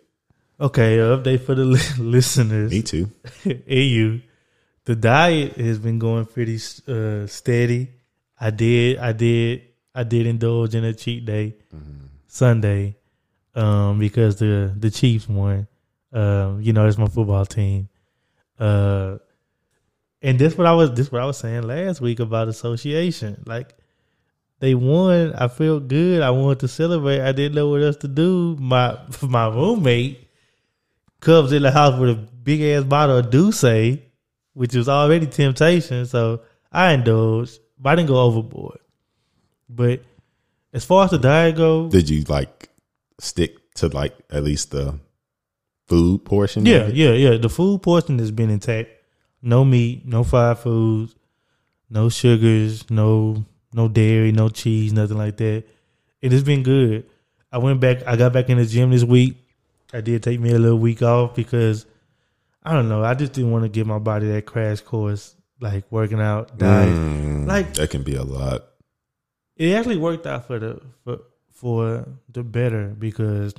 Okay, 0.60 0.98
update 0.98 1.40
for 1.42 1.56
the 1.56 1.64
li- 1.64 1.96
listeners. 1.98 2.70
Me 2.70 2.82
too. 2.82 3.10
AU, 3.46 4.20
the 4.84 4.94
diet 4.94 5.54
has 5.56 5.78
been 5.80 5.98
going 5.98 6.26
pretty 6.26 6.58
uh, 6.86 7.26
steady. 7.26 7.88
I 8.38 8.50
did, 8.50 8.98
I 8.98 9.10
did, 9.12 9.62
I 9.94 10.04
did 10.04 10.26
indulge 10.26 10.74
in 10.76 10.84
a 10.84 10.92
cheat 10.94 11.24
day 11.26 11.56
Sunday, 12.32 12.96
um, 13.54 13.98
because 13.98 14.36
the 14.36 14.72
the 14.74 14.90
Chiefs 14.90 15.28
won. 15.28 15.68
Um, 16.14 16.62
you 16.62 16.72
know, 16.72 16.86
it's 16.86 16.96
my 16.96 17.06
football 17.06 17.44
team. 17.44 17.90
Uh, 18.58 19.18
and 20.22 20.38
this 20.38 20.56
what 20.56 20.66
I 20.66 20.72
was 20.72 20.92
this 20.92 21.12
what 21.12 21.20
I 21.20 21.26
was 21.26 21.36
saying 21.36 21.64
last 21.64 22.00
week 22.00 22.20
about 22.20 22.48
association. 22.48 23.42
Like 23.44 23.74
they 24.60 24.74
won, 24.74 25.34
I 25.34 25.48
felt 25.48 25.88
good. 25.88 26.22
I 26.22 26.30
wanted 26.30 26.60
to 26.60 26.68
celebrate. 26.68 27.20
I 27.20 27.32
didn't 27.32 27.54
know 27.54 27.68
what 27.68 27.82
else 27.82 27.96
to 27.98 28.08
do. 28.08 28.56
My 28.58 28.98
my 29.22 29.48
roommate 29.48 30.26
comes 31.20 31.52
in 31.52 31.62
the 31.62 31.70
house 31.70 32.00
with 32.00 32.10
a 32.10 32.14
big 32.14 32.62
ass 32.62 32.84
bottle 32.84 33.18
of 33.18 33.26
D'ussé, 33.28 34.00
which 34.54 34.74
was 34.74 34.88
already 34.88 35.26
temptation. 35.26 36.06
So 36.06 36.40
I 36.72 36.94
indulged, 36.94 37.60
but 37.78 37.90
I 37.90 37.96
didn't 37.96 38.08
go 38.08 38.22
overboard. 38.22 38.78
But 39.68 40.00
as 40.72 40.84
far 40.84 41.04
as 41.04 41.10
the 41.10 41.18
diet 41.18 41.56
goes, 41.56 41.92
Did 41.92 42.08
you 42.08 42.22
like 42.24 42.68
stick 43.20 43.56
to 43.74 43.88
like 43.88 44.14
at 44.30 44.42
least 44.44 44.70
the 44.70 44.98
food 45.88 46.24
portion? 46.24 46.62
of 46.62 46.68
yeah, 46.68 46.86
it? 46.88 46.94
yeah, 46.94 47.12
yeah. 47.12 47.36
The 47.38 47.48
food 47.48 47.82
portion 47.82 48.18
has 48.18 48.30
been 48.30 48.50
intact. 48.50 48.90
No 49.42 49.64
meat, 49.64 50.06
no 50.06 50.22
fried 50.22 50.58
foods, 50.58 51.14
no 51.90 52.08
sugars, 52.08 52.88
no 52.90 53.44
no 53.72 53.88
dairy, 53.88 54.30
no 54.32 54.48
cheese, 54.48 54.92
nothing 54.92 55.18
like 55.18 55.36
that. 55.38 55.64
It 56.20 56.30
has 56.32 56.44
been 56.44 56.62
good. 56.62 57.06
I 57.50 57.58
went 57.58 57.80
back. 57.80 58.06
I 58.06 58.16
got 58.16 58.32
back 58.32 58.48
in 58.48 58.58
the 58.58 58.64
gym 58.66 58.90
this 58.90 59.02
week. 59.04 59.36
I 59.92 60.00
did 60.00 60.22
take 60.22 60.40
me 60.40 60.52
a 60.52 60.58
little 60.58 60.78
week 60.78 61.02
off 61.02 61.34
because 61.34 61.84
I 62.62 62.72
don't 62.72 62.88
know. 62.88 63.02
I 63.02 63.14
just 63.14 63.32
didn't 63.32 63.50
want 63.50 63.64
to 63.64 63.68
give 63.68 63.86
my 63.86 63.98
body 63.98 64.28
that 64.28 64.46
crash 64.46 64.80
course, 64.80 65.34
like 65.60 65.84
working 65.90 66.20
out, 66.20 66.56
diet. 66.56 66.88
Mm, 66.88 67.46
Like- 67.46 67.74
that 67.74 67.90
can 67.90 68.02
be 68.04 68.14
a 68.14 68.22
lot. 68.22 68.64
It 69.56 69.74
actually 69.74 69.96
worked 69.98 70.26
out 70.26 70.46
for 70.46 70.58
the 70.58 70.80
for, 71.04 71.20
for 71.52 72.08
the 72.28 72.42
better 72.42 72.88
because 72.88 73.54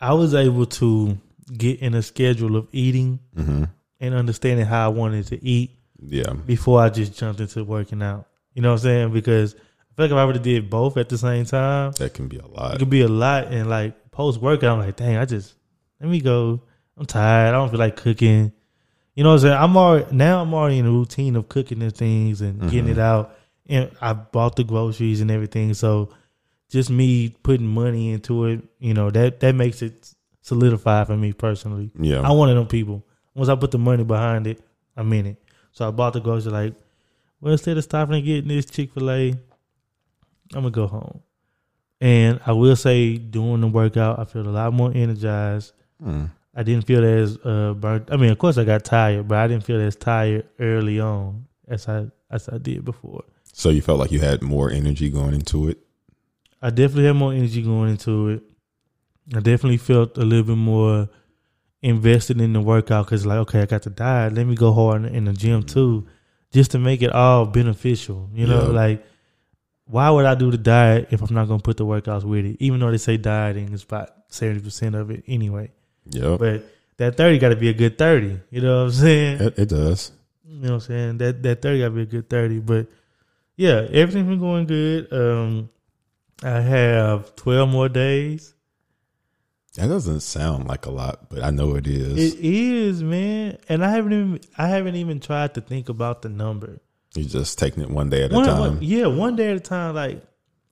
I 0.00 0.12
was 0.14 0.34
able 0.34 0.66
to 0.66 1.18
get 1.56 1.80
in 1.80 1.94
a 1.94 2.02
schedule 2.02 2.56
of 2.56 2.68
eating 2.72 3.20
hmm 3.34 3.64
and 3.98 4.14
understanding 4.14 4.66
how 4.66 4.84
I 4.84 4.88
wanted 4.88 5.26
to 5.28 5.42
eat 5.42 5.70
Yeah, 6.02 6.34
before 6.34 6.82
I 6.82 6.90
just 6.90 7.16
jumped 7.18 7.40
into 7.40 7.64
working 7.64 8.02
out. 8.02 8.26
You 8.52 8.60
know 8.60 8.68
what 8.72 8.80
I'm 8.80 8.82
saying? 8.82 9.12
Because 9.14 9.54
I 9.54 9.94
feel 9.96 10.04
like 10.04 10.10
if 10.10 10.16
I 10.18 10.24
would 10.26 10.34
have 10.34 10.44
did 10.44 10.68
both 10.68 10.98
at 10.98 11.08
the 11.08 11.16
same 11.16 11.46
time, 11.46 11.92
that 11.92 12.12
can 12.12 12.28
be 12.28 12.36
a 12.36 12.46
lot. 12.46 12.74
it 12.74 12.78
could 12.80 12.90
be 12.90 13.00
a 13.00 13.08
lot. 13.08 13.46
And 13.46 13.70
like 13.70 14.10
post 14.10 14.38
workout, 14.38 14.78
I'm 14.78 14.84
like, 14.84 14.96
dang, 14.96 15.16
I 15.16 15.24
just 15.24 15.54
let 15.98 16.10
me 16.10 16.20
go. 16.20 16.60
I'm 16.98 17.06
tired. 17.06 17.48
I 17.48 17.52
don't 17.52 17.70
feel 17.70 17.78
like 17.78 17.96
cooking. 17.96 18.52
You 19.14 19.24
know 19.24 19.30
what 19.30 19.36
I'm 19.36 19.40
saying? 19.40 19.54
I'm 19.58 19.76
already 19.78 20.14
now. 20.14 20.42
I'm 20.42 20.52
already 20.52 20.78
in 20.78 20.86
a 20.86 20.90
routine 20.90 21.34
of 21.36 21.48
cooking 21.48 21.82
and 21.82 21.94
things 21.96 22.42
and 22.42 22.60
getting 22.70 22.88
it 22.88 22.98
out. 22.98 23.34
And 23.68 23.90
I 24.00 24.12
bought 24.12 24.56
the 24.56 24.64
groceries 24.64 25.20
and 25.20 25.30
everything. 25.30 25.74
So 25.74 26.10
just 26.70 26.90
me 26.90 27.30
putting 27.42 27.66
money 27.66 28.12
into 28.12 28.46
it, 28.46 28.62
you 28.78 28.94
know, 28.94 29.10
that 29.10 29.40
that 29.40 29.54
makes 29.54 29.82
it 29.82 30.12
solidify 30.42 31.04
for 31.04 31.16
me 31.16 31.32
personally. 31.32 31.90
Yeah, 31.98 32.28
one 32.30 32.48
of 32.48 32.56
them 32.56 32.66
people. 32.66 33.04
Once 33.34 33.48
I 33.48 33.54
put 33.56 33.70
the 33.70 33.78
money 33.78 34.04
behind 34.04 34.46
it, 34.46 34.60
I'm 34.96 35.12
in 35.12 35.26
it. 35.26 35.42
So 35.72 35.86
I 35.86 35.90
bought 35.90 36.14
the 36.14 36.20
groceries 36.20 36.52
like, 36.52 36.74
well, 37.40 37.52
instead 37.52 37.76
of 37.76 37.84
stopping 37.84 38.16
and 38.16 38.24
getting 38.24 38.48
this 38.48 38.66
Chick 38.66 38.92
fil 38.92 39.10
A, 39.10 39.30
I'm 39.30 39.40
gonna 40.52 40.70
go 40.70 40.86
home. 40.86 41.20
And 42.00 42.40
I 42.46 42.52
will 42.52 42.76
say, 42.76 43.16
doing 43.16 43.60
the 43.62 43.68
workout, 43.68 44.18
I 44.18 44.24
feel 44.24 44.46
a 44.46 44.50
lot 44.50 44.72
more 44.72 44.92
energized. 44.94 45.72
Mm. 46.02 46.30
I 46.54 46.62
didn't 46.62 46.86
feel 46.86 47.04
as 47.04 47.36
uh 47.44 47.74
burnt. 47.74 48.08
I 48.10 48.16
mean, 48.16 48.30
of 48.30 48.38
course, 48.38 48.58
I 48.58 48.64
got 48.64 48.84
tired, 48.84 49.28
but 49.28 49.38
I 49.38 49.48
didn't 49.48 49.64
feel 49.64 49.80
as 49.80 49.96
tired 49.96 50.46
early 50.58 51.00
on 51.00 51.46
as 51.68 51.88
I 51.88 52.06
as 52.30 52.48
I 52.48 52.58
did 52.58 52.84
before. 52.84 53.24
So 53.58 53.70
you 53.70 53.80
felt 53.80 53.98
like 53.98 54.12
you 54.12 54.20
had 54.20 54.42
more 54.42 54.70
energy 54.70 55.08
going 55.08 55.32
into 55.32 55.70
it. 55.70 55.78
I 56.60 56.68
definitely 56.68 57.06
had 57.06 57.16
more 57.16 57.32
energy 57.32 57.62
going 57.62 57.88
into 57.88 58.28
it. 58.28 58.42
I 59.34 59.40
definitely 59.40 59.78
felt 59.78 60.18
a 60.18 60.26
little 60.26 60.44
bit 60.44 60.58
more 60.58 61.08
invested 61.80 62.38
in 62.38 62.52
the 62.52 62.60
workout 62.60 63.06
because, 63.06 63.24
like, 63.24 63.38
okay, 63.38 63.62
I 63.62 63.64
got 63.64 63.82
to 63.84 63.90
diet. 63.90 64.34
Let 64.34 64.46
me 64.46 64.56
go 64.56 64.74
hard 64.74 65.06
in, 65.06 65.24
the 65.24 65.32
gym 65.32 65.62
mm-hmm. 65.62 65.72
too, 65.72 66.06
just 66.52 66.72
to 66.72 66.78
make 66.78 67.00
it 67.00 67.10
all 67.12 67.46
beneficial. 67.46 68.28
You 68.34 68.46
know, 68.46 68.66
Yeah. 68.66 68.72
like, 68.74 69.06
why 69.86 70.10
would 70.10 70.26
I 70.26 70.34
do 70.34 70.50
the 70.50 70.58
diet 70.58 71.08
if 71.10 71.22
I'm 71.22 71.34
not 71.34 71.48
going 71.48 71.60
to 71.60 71.64
put 71.64 71.78
the 71.78 71.86
workouts 71.86 72.24
with 72.24 72.44
it? 72.44 72.58
Even 72.60 72.78
though 72.78 72.90
they 72.90 72.98
say 72.98 73.16
dieting 73.16 73.72
is 73.72 73.84
about 73.84 74.10
seventy 74.28 74.60
percent 74.60 74.94
of 74.94 75.10
it 75.10 75.24
anyway. 75.26 75.70
Yeah. 76.04 76.36
But 76.38 76.64
that 76.98 77.16
thirty 77.16 77.38
got 77.38 77.48
to 77.48 77.56
be 77.56 77.70
a 77.70 77.74
good 77.74 77.96
thirty. 77.96 78.38
You 78.50 78.60
know 78.60 78.80
what 78.80 78.88
I'm 78.88 78.92
saying? 78.92 79.40
it, 79.40 79.58
it 79.58 79.68
does. 79.70 80.12
You 80.44 80.60
know 80.60 80.68
what 80.68 80.74
I'm 80.74 80.80
saying? 80.80 81.18
That 81.18 81.42
that 81.42 81.62
thirty 81.62 81.78
gotta 81.78 81.90
be 81.92 82.02
a 82.02 82.06
good 82.06 82.28
thirty. 82.28 82.58
But 82.58 82.88
yeah, 83.56 83.86
everything's 83.90 84.28
been 84.28 84.40
going 84.40 84.66
good. 84.66 85.12
Um 85.12 85.70
I 86.42 86.60
have 86.60 87.34
twelve 87.36 87.68
more 87.68 87.88
days. 87.88 88.52
That 89.74 89.88
doesn't 89.88 90.20
sound 90.20 90.66
like 90.68 90.86
a 90.86 90.90
lot, 90.90 91.28
but 91.28 91.42
I 91.42 91.50
know 91.50 91.74
it 91.76 91.86
is. 91.86 92.34
It 92.34 92.40
is, 92.42 93.02
man. 93.02 93.58
And 93.68 93.84
I 93.84 93.90
haven't 93.90 94.12
even 94.12 94.40
I 94.56 94.68
haven't 94.68 94.96
even 94.96 95.20
tried 95.20 95.54
to 95.54 95.60
think 95.60 95.88
about 95.90 96.22
the 96.22 96.28
number. 96.30 96.78
You're 97.14 97.28
just 97.28 97.58
taking 97.58 97.82
it 97.82 97.90
one 97.90 98.08
day 98.10 98.24
at 98.24 98.32
a 98.32 98.34
time. 98.34 98.58
one- 98.60 98.78
yeah, 98.82 99.06
one 99.06 99.36
day 99.36 99.50
at 99.50 99.56
a 99.56 99.60
time. 99.60 99.94
Like, 99.94 100.22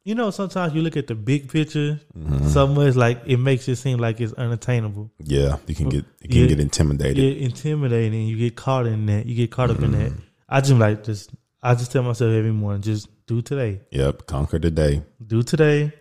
you 0.05 0.15
know, 0.15 0.31
sometimes 0.31 0.75
you 0.75 0.81
look 0.83 0.97
at 0.97 1.07
the 1.07 1.15
big 1.15 1.51
picture 1.51 2.01
Mm-hmm. 2.19 2.49
so 2.49 2.67
much 2.67 2.95
like 2.95 3.23
it 3.27 3.39
makes 3.39 3.67
it 3.69 3.77
seem 3.77 3.99
like 3.99 4.21
it's 4.21 4.33
unattainable. 4.35 5.11
Yeah, 5.19 5.57
you 5.67 5.75
can 5.75 5.89
get 5.91 6.05
you 6.23 6.29
can 6.29 6.39
Yeah. 6.43 6.47
get 6.49 6.61
intimidated. 6.61 7.17
Get 7.17 7.39
intimidating, 7.39 8.27
you 8.27 8.37
get 8.39 8.57
caught 8.57 8.87
in 8.87 9.05
that, 9.07 9.27
you 9.27 9.35
get 9.35 9.51
caught 9.51 9.71
up 9.71 9.81
in 9.81 9.93
that. 9.93 10.13
Mm-hmm. 10.13 10.21
I 10.49 10.61
just 10.61 10.73
like 10.81 11.05
just 11.05 11.31
I 11.65 11.75
just 11.75 11.91
tell 11.93 12.03
myself 12.03 12.31
every 12.33 12.53
morning, 12.53 12.83
just 12.83 13.09
do 13.27 13.41
today. 13.43 13.81
Yep, 13.91 14.27
conquer 14.27 14.59
today. 14.59 15.03
do 15.27 15.43
today. 15.43 15.93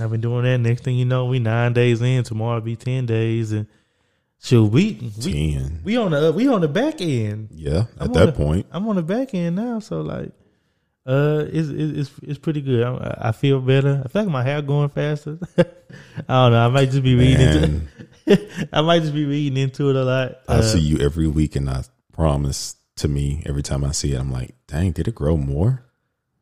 I've 0.00 0.10
been 0.10 0.20
doing 0.20 0.42
that. 0.44 0.58
Next 0.58 0.82
thing 0.82 0.96
you 0.96 1.04
know, 1.04 1.26
we 1.26 1.38
nine 1.38 1.72
days 1.72 2.02
in. 2.02 2.24
Tomorrow 2.24 2.60
be 2.60 2.74
ten 2.74 3.06
days, 3.06 3.52
and 3.52 3.68
shoot, 4.42 4.64
we 4.66 5.12
we, 5.24 5.32
Ten. 5.54 5.80
we 5.84 5.96
on 5.96 6.10
the 6.10 6.32
we 6.32 6.48
on 6.48 6.60
the 6.60 6.68
back 6.68 7.00
end. 7.00 7.50
Yeah, 7.52 7.84
I'm 7.98 8.08
at 8.08 8.12
that 8.14 8.26
the- 8.26 8.32
point, 8.32 8.66
I'm 8.72 8.88
on 8.88 8.96
the 8.96 9.04
back 9.04 9.32
end 9.34 9.54
now, 9.54 9.78
so 9.78 10.00
like, 10.00 10.32
uh, 11.06 11.44
it's 11.46 11.68
it's 11.68 12.10
it's, 12.24 12.38
pretty 12.40 12.60
good. 12.60 12.82
I, 12.82 13.28
I 13.28 13.32
feel 13.32 13.60
better. 13.60 14.02
I 14.04 14.08
feel 14.08 14.22
like 14.22 14.32
my 14.32 14.42
hair 14.42 14.60
going 14.62 14.88
faster. 14.88 15.38
I 15.58 15.62
don't 16.26 16.52
know. 16.52 16.66
I 16.66 16.68
might 16.68 16.90
just 16.90 17.04
be 17.04 17.14
reading. 17.14 17.86
I 18.72 18.80
might 18.80 19.02
just 19.02 19.14
be 19.14 19.26
reading 19.26 19.56
into 19.56 19.90
it 19.90 19.94
a 19.96 20.02
lot. 20.04 20.40
I 20.48 20.54
Uh, 20.56 20.62
see 20.62 20.80
you 20.80 20.98
every 20.98 21.28
week, 21.28 21.54
and 21.54 21.70
I 21.70 21.84
promise 22.12 22.74
to 22.96 23.08
me 23.08 23.42
every 23.46 23.62
time 23.62 23.84
I 23.84 23.92
see 23.92 24.12
it, 24.12 24.20
I'm 24.20 24.32
like, 24.32 24.54
dang, 24.66 24.92
did 24.92 25.08
it 25.08 25.14
grow 25.14 25.36
more? 25.36 25.84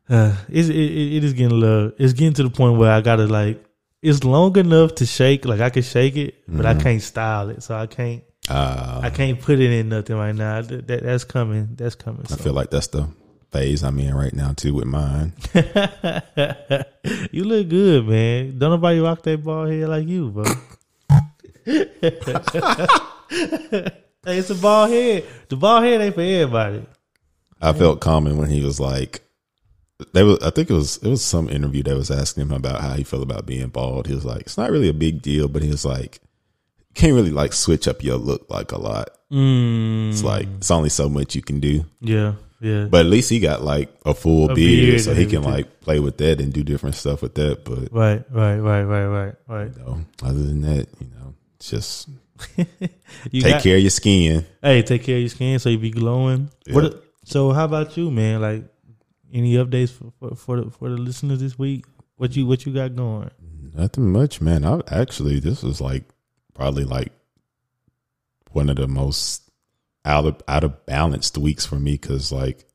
Uh, 0.08 0.36
it, 0.48 0.68
it 0.68 1.16
it 1.16 1.24
is 1.24 1.32
getting 1.32 1.52
a 1.52 1.54
little. 1.54 1.92
It's 1.98 2.12
getting 2.12 2.34
to 2.34 2.42
the 2.42 2.50
point 2.50 2.78
where 2.78 2.92
I 2.92 3.00
gotta 3.00 3.26
like. 3.26 3.64
It's 4.02 4.24
long 4.24 4.56
enough 4.58 4.96
to 4.96 5.06
shake. 5.06 5.44
Like 5.44 5.60
I 5.60 5.70
can 5.70 5.82
shake 5.82 6.16
it, 6.16 6.34
but 6.48 6.66
I 6.66 6.74
can't 6.74 7.00
style 7.00 7.50
it. 7.50 7.62
So 7.62 7.76
I 7.76 7.86
can't. 7.86 8.22
Uh, 8.48 9.00
I 9.02 9.10
can't 9.10 9.40
put 9.40 9.60
it 9.60 9.70
in 9.70 9.88
nothing 9.88 10.16
right 10.16 10.34
now. 10.34 10.60
That, 10.62 10.86
that- 10.88 11.02
that's 11.04 11.24
coming. 11.24 11.68
That's 11.76 11.94
coming. 11.94 12.26
I 12.30 12.36
feel 12.36 12.52
like 12.52 12.70
that's 12.70 12.88
the 12.88 13.08
phase 13.52 13.84
I'm 13.84 13.98
in 14.00 14.12
right 14.14 14.32
now 14.34 14.52
too 14.54 14.74
with 14.74 14.86
mine. 14.86 15.34
you 17.30 17.44
look 17.44 17.68
good, 17.68 18.06
man. 18.08 18.58
Don't 18.58 18.70
nobody 18.70 18.98
rock 18.98 19.22
that 19.22 19.44
ball 19.44 19.66
head 19.66 19.88
like 19.88 20.08
you, 20.08 20.30
bro. 20.30 20.44
hey, 24.24 24.38
it's 24.38 24.50
a 24.50 24.54
ball 24.54 24.86
head. 24.88 25.24
The 25.48 25.56
ball 25.56 25.82
head 25.82 26.00
ain't 26.00 26.14
for 26.14 26.20
everybody. 26.20 26.86
I 27.60 27.72
felt 27.72 28.00
Common 28.00 28.38
when 28.38 28.50
he 28.50 28.64
was 28.64 28.80
like, 28.80 29.22
they 30.12 30.22
was. 30.24 30.38
I 30.42 30.50
think 30.50 30.68
it 30.68 30.74
was 30.74 30.96
it 30.98 31.08
was 31.08 31.24
some 31.24 31.48
interview 31.48 31.82
that 31.84 31.94
was 31.96 32.10
asking 32.10 32.42
him 32.42 32.52
about 32.52 32.80
how 32.80 32.94
he 32.94 33.04
felt 33.04 33.22
about 33.22 33.46
being 33.46 33.68
bald. 33.68 34.08
He 34.08 34.14
was 34.14 34.24
like, 34.24 34.40
it's 34.42 34.58
not 34.58 34.70
really 34.72 34.88
a 34.88 34.92
big 34.94 35.22
deal, 35.22 35.46
but 35.46 35.62
he 35.62 35.70
was 35.70 35.84
like, 35.84 36.18
you 36.78 36.94
can't 36.94 37.14
really 37.14 37.30
like 37.30 37.52
switch 37.52 37.86
up 37.86 38.02
your 38.02 38.16
look 38.16 38.50
like 38.50 38.72
a 38.72 38.78
lot. 38.78 39.10
Mm, 39.30 40.10
It's 40.10 40.24
like 40.24 40.48
it's 40.56 40.70
only 40.72 40.88
so 40.88 41.08
much 41.08 41.36
you 41.36 41.42
can 41.42 41.60
do. 41.60 41.84
yeah, 42.00 42.34
yeah. 42.60 42.86
But 42.90 43.00
at 43.00 43.06
least 43.06 43.30
he 43.30 43.38
got 43.38 43.62
like 43.62 43.90
a 44.04 44.12
full 44.12 44.50
A 44.50 44.54
beard, 44.54 44.86
beard 44.90 45.00
so 45.02 45.14
he 45.14 45.26
can 45.26 45.42
like 45.42 45.80
play 45.80 46.00
with 46.00 46.18
that 46.18 46.40
and 46.40 46.52
do 46.52 46.64
different 46.64 46.96
stuff 46.96 47.22
with 47.22 47.36
that. 47.36 47.64
But 47.64 47.92
right, 47.92 48.24
right, 48.30 48.58
right, 48.58 48.82
right, 48.82 49.06
right, 49.06 49.34
right. 49.46 49.70
you 49.76 49.82
know, 49.84 50.00
other 50.24 50.42
than 50.42 50.62
that, 50.62 50.88
you 51.00 51.06
know, 51.16 51.34
it's 51.56 51.70
just 51.70 52.08
take 52.56 53.42
got- 53.42 53.62
care 53.62 53.76
of 53.76 53.82
your 53.82 53.90
skin. 53.90 54.46
Hey, 54.62 54.82
take 54.82 55.04
care 55.04 55.16
of 55.16 55.22
your 55.22 55.28
skin 55.30 55.58
so 55.58 55.68
you 55.68 55.78
be 55.78 55.90
glowing. 55.90 56.50
Yeah. 56.66 56.74
What? 56.74 57.04
So 57.24 57.52
how 57.52 57.64
about 57.64 57.96
you, 57.96 58.10
man? 58.10 58.40
Like 58.40 58.64
any 59.32 59.54
updates 59.54 59.90
for 59.90 60.12
for 60.18 60.36
for 60.36 60.60
the, 60.60 60.70
for 60.70 60.88
the 60.88 60.96
listeners 60.96 61.40
this 61.40 61.58
week? 61.58 61.84
What 62.16 62.36
you 62.36 62.46
what 62.46 62.66
you 62.66 62.72
got 62.72 62.94
going? 62.94 63.30
Nothing 63.74 64.12
much, 64.12 64.40
man. 64.40 64.64
I 64.64 64.80
actually 64.90 65.40
this 65.40 65.62
was 65.62 65.80
like 65.80 66.04
probably 66.54 66.84
like 66.84 67.12
one 68.50 68.68
of 68.68 68.76
the 68.76 68.86
most 68.88 69.50
out 70.04 70.26
of 70.26 70.42
out 70.48 70.64
of 70.64 70.84
balanced 70.86 71.38
weeks 71.38 71.64
for 71.64 71.76
me 71.76 71.92
because 71.92 72.30
like 72.32 72.66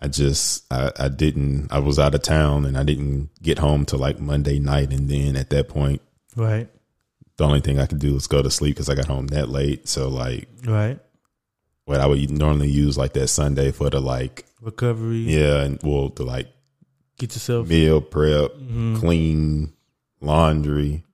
I 0.00 0.08
just 0.08 0.64
I, 0.72 0.90
I 0.98 1.08
didn't 1.08 1.68
I 1.72 1.80
was 1.80 1.98
out 1.98 2.14
of 2.14 2.22
town 2.22 2.64
and 2.64 2.78
I 2.78 2.84
didn't 2.84 3.30
get 3.42 3.58
home 3.58 3.84
till 3.84 3.98
like 3.98 4.20
Monday 4.20 4.58
night 4.58 4.92
and 4.92 5.08
then 5.08 5.36
at 5.36 5.50
that 5.50 5.68
point 5.68 6.00
Right, 6.36 6.68
the 7.38 7.44
only 7.44 7.60
thing 7.60 7.78
I 7.80 7.86
could 7.86 7.98
do 8.00 8.14
was 8.14 8.26
go 8.26 8.42
to 8.42 8.50
sleep 8.50 8.74
because 8.76 8.88
I 8.90 8.94
got 8.94 9.06
home 9.06 9.28
that 9.28 9.48
late. 9.48 9.88
So 9.88 10.08
like 10.08 10.48
right. 10.66 10.98
what 11.86 12.00
I 12.00 12.06
would 12.06 12.30
normally 12.30 12.68
use 12.68 12.98
like 12.98 13.14
that 13.14 13.28
Sunday 13.28 13.70
for 13.72 13.88
the 13.90 14.00
like 14.00 14.44
Recovery. 14.60 15.18
yeah 15.20 15.62
and 15.62 15.78
well 15.82 16.10
the 16.10 16.24
like 16.24 16.48
Get 17.18 17.32
yourself. 17.34 17.66
meal 17.68 18.00
prep, 18.00 18.52
Mhm. 18.54 18.98
clean 19.00 19.72
laundry. 20.20 21.04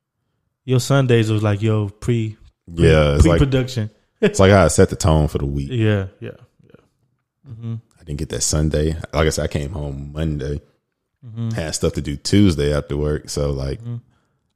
Your 0.64 0.81
Sundays 0.81 1.31
was 1.31 1.43
like 1.43 1.62
your 1.62 1.90
pre 1.90 2.37
Yeah, 2.66 3.14
it's 3.14 3.23
pre 3.23 3.31
like 3.33 3.38
production. 3.38 3.90
it's 4.21 4.40
like 4.40 4.50
I 4.52 4.69
set 4.69 4.88
the 4.90 4.97
tone 4.97 5.28
for 5.28 5.38
the 5.38 5.47
week. 5.47 5.69
yeah, 5.71 6.07
yeah, 6.21 6.31
yeah. 6.62 7.50
Mm-hmm. 7.50 7.75
I 8.00 8.04
didn't 8.04 8.19
get 8.19 8.31
that 8.31 8.43
Sunday. 8.43 8.95
Like 9.12 9.26
I 9.26 9.31
said, 9.31 9.45
I 9.45 9.49
came 9.49 9.73
home 9.73 10.12
Monday, 10.14 10.61
hmm 11.23 11.50
had 11.50 11.75
stuff 11.75 11.93
to 11.95 12.00
do 12.00 12.16
Tuesday 12.16 12.73
after 12.75 12.97
work. 12.97 13.28
So 13.31 13.50
like, 13.50 13.83
Mhm. 13.83 14.00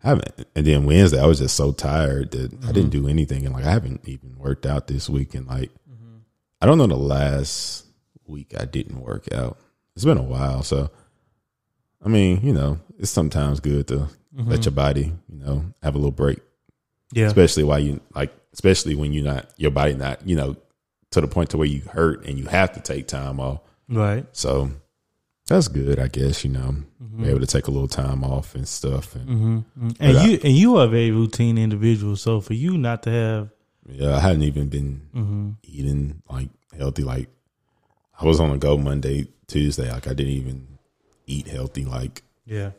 I 0.03 0.09
haven't. 0.09 0.47
And 0.55 0.67
then 0.67 0.85
Wednesday, 0.85 1.21
I 1.21 1.27
was 1.27 1.39
just 1.41 1.57
so 1.57 1.73
tired 1.73 2.31
that 2.33 2.53
I 2.53 2.57
Mm-hmm. 2.57 2.73
didn't 2.73 2.91
do 2.91 3.09
anything. 3.09 3.45
And 3.45 3.55
like, 3.55 3.65
I 3.65 3.71
haven't 3.71 4.07
even 4.09 4.37
worked 4.39 4.65
out 4.67 4.87
this 4.87 5.09
week. 5.09 5.35
And 5.35 5.47
like, 5.47 5.71
Mm-hmm. 5.91 6.17
I 6.61 6.67
don't 6.67 6.79
know 6.79 6.87
the 6.87 6.97
last 6.97 7.87
week 8.27 8.55
I 8.59 8.65
didn't 8.65 9.01
work 9.01 9.33
out. 9.33 9.59
It's 9.97 10.05
been 10.05 10.19
a 10.19 10.23
while. 10.23 10.63
So, 10.63 10.91
I 12.05 12.09
mean, 12.09 12.41
you 12.45 12.53
know, 12.53 12.79
it's 12.99 13.11
sometimes 13.11 13.59
good 13.61 13.89
to 13.89 14.09
let 14.35 14.65
your 14.65 14.73
body, 14.73 15.13
you 15.29 15.39
know, 15.39 15.65
have 15.83 15.95
a 15.97 15.99
little 15.99 16.13
break, 16.13 16.39
Yeah, 17.13 17.27
especially 17.27 17.65
while 17.65 17.81
you 17.81 18.01
like, 18.15 18.33
especially 18.53 18.95
when 18.95 19.13
you're 19.13 19.25
not 19.25 19.51
your 19.57 19.73
body 19.73 19.95
not, 19.95 20.27
you 20.29 20.37
know, 20.37 20.57
to 21.11 21.21
the 21.21 21.27
point 21.27 21.51
to 21.51 21.57
where 21.57 21.67
you 21.67 21.81
hurt 21.81 22.25
and 22.25 22.39
you 22.39 22.45
have 22.47 22.73
to 22.75 22.81
take 22.81 23.09
time 23.09 23.41
off. 23.41 23.61
right. 23.89 24.25
So 24.33 24.71
that's 25.49 25.69
good, 25.69 25.99
I 25.99 26.09
guess. 26.09 26.45
You 26.45 26.51
know, 26.53 26.75
Mm-hmm. 27.03 27.23
be 27.25 27.29
able 27.31 27.41
to 27.41 27.47
take 27.47 27.67
a 27.67 27.71
little 27.71 27.89
time 27.89 28.23
off 28.25 28.55
and 28.55 28.67
stuff. 28.69 29.15
And 29.17 29.29
hmm 29.29 29.59
And 29.77 29.97
But 29.99 30.17
I- 30.17 30.25
you 30.27 30.39
and 30.45 30.55
you 30.57 30.77
are 30.77 30.85
a 30.85 30.89
very 30.89 31.11
routine 31.11 31.59
individual. 31.59 32.15
So 32.17 32.41
for 32.41 32.55
you 32.55 32.79
not 32.79 33.03
to 33.05 33.11
have, 33.11 33.49
yeah, 33.89 34.17
I 34.17 34.21
hadn't 34.21 34.43
even 34.43 34.69
been 34.69 35.01
hmm 35.13 35.51
eating 35.65 36.23
like 36.31 36.51
healthy. 36.77 37.03
Like 37.03 37.29
I 38.21 38.25
was 38.27 38.39
on 38.41 38.51
a 38.51 38.59
go 38.59 38.77
Monday, 38.79 39.29
Tuesday. 39.47 39.91
Like 39.91 40.07
I 40.07 40.15
didn't 40.15 40.33
even 40.35 40.79
eat 41.27 41.47
healthy. 41.49 41.85
Like 41.85 42.23
yeah, 42.47 42.71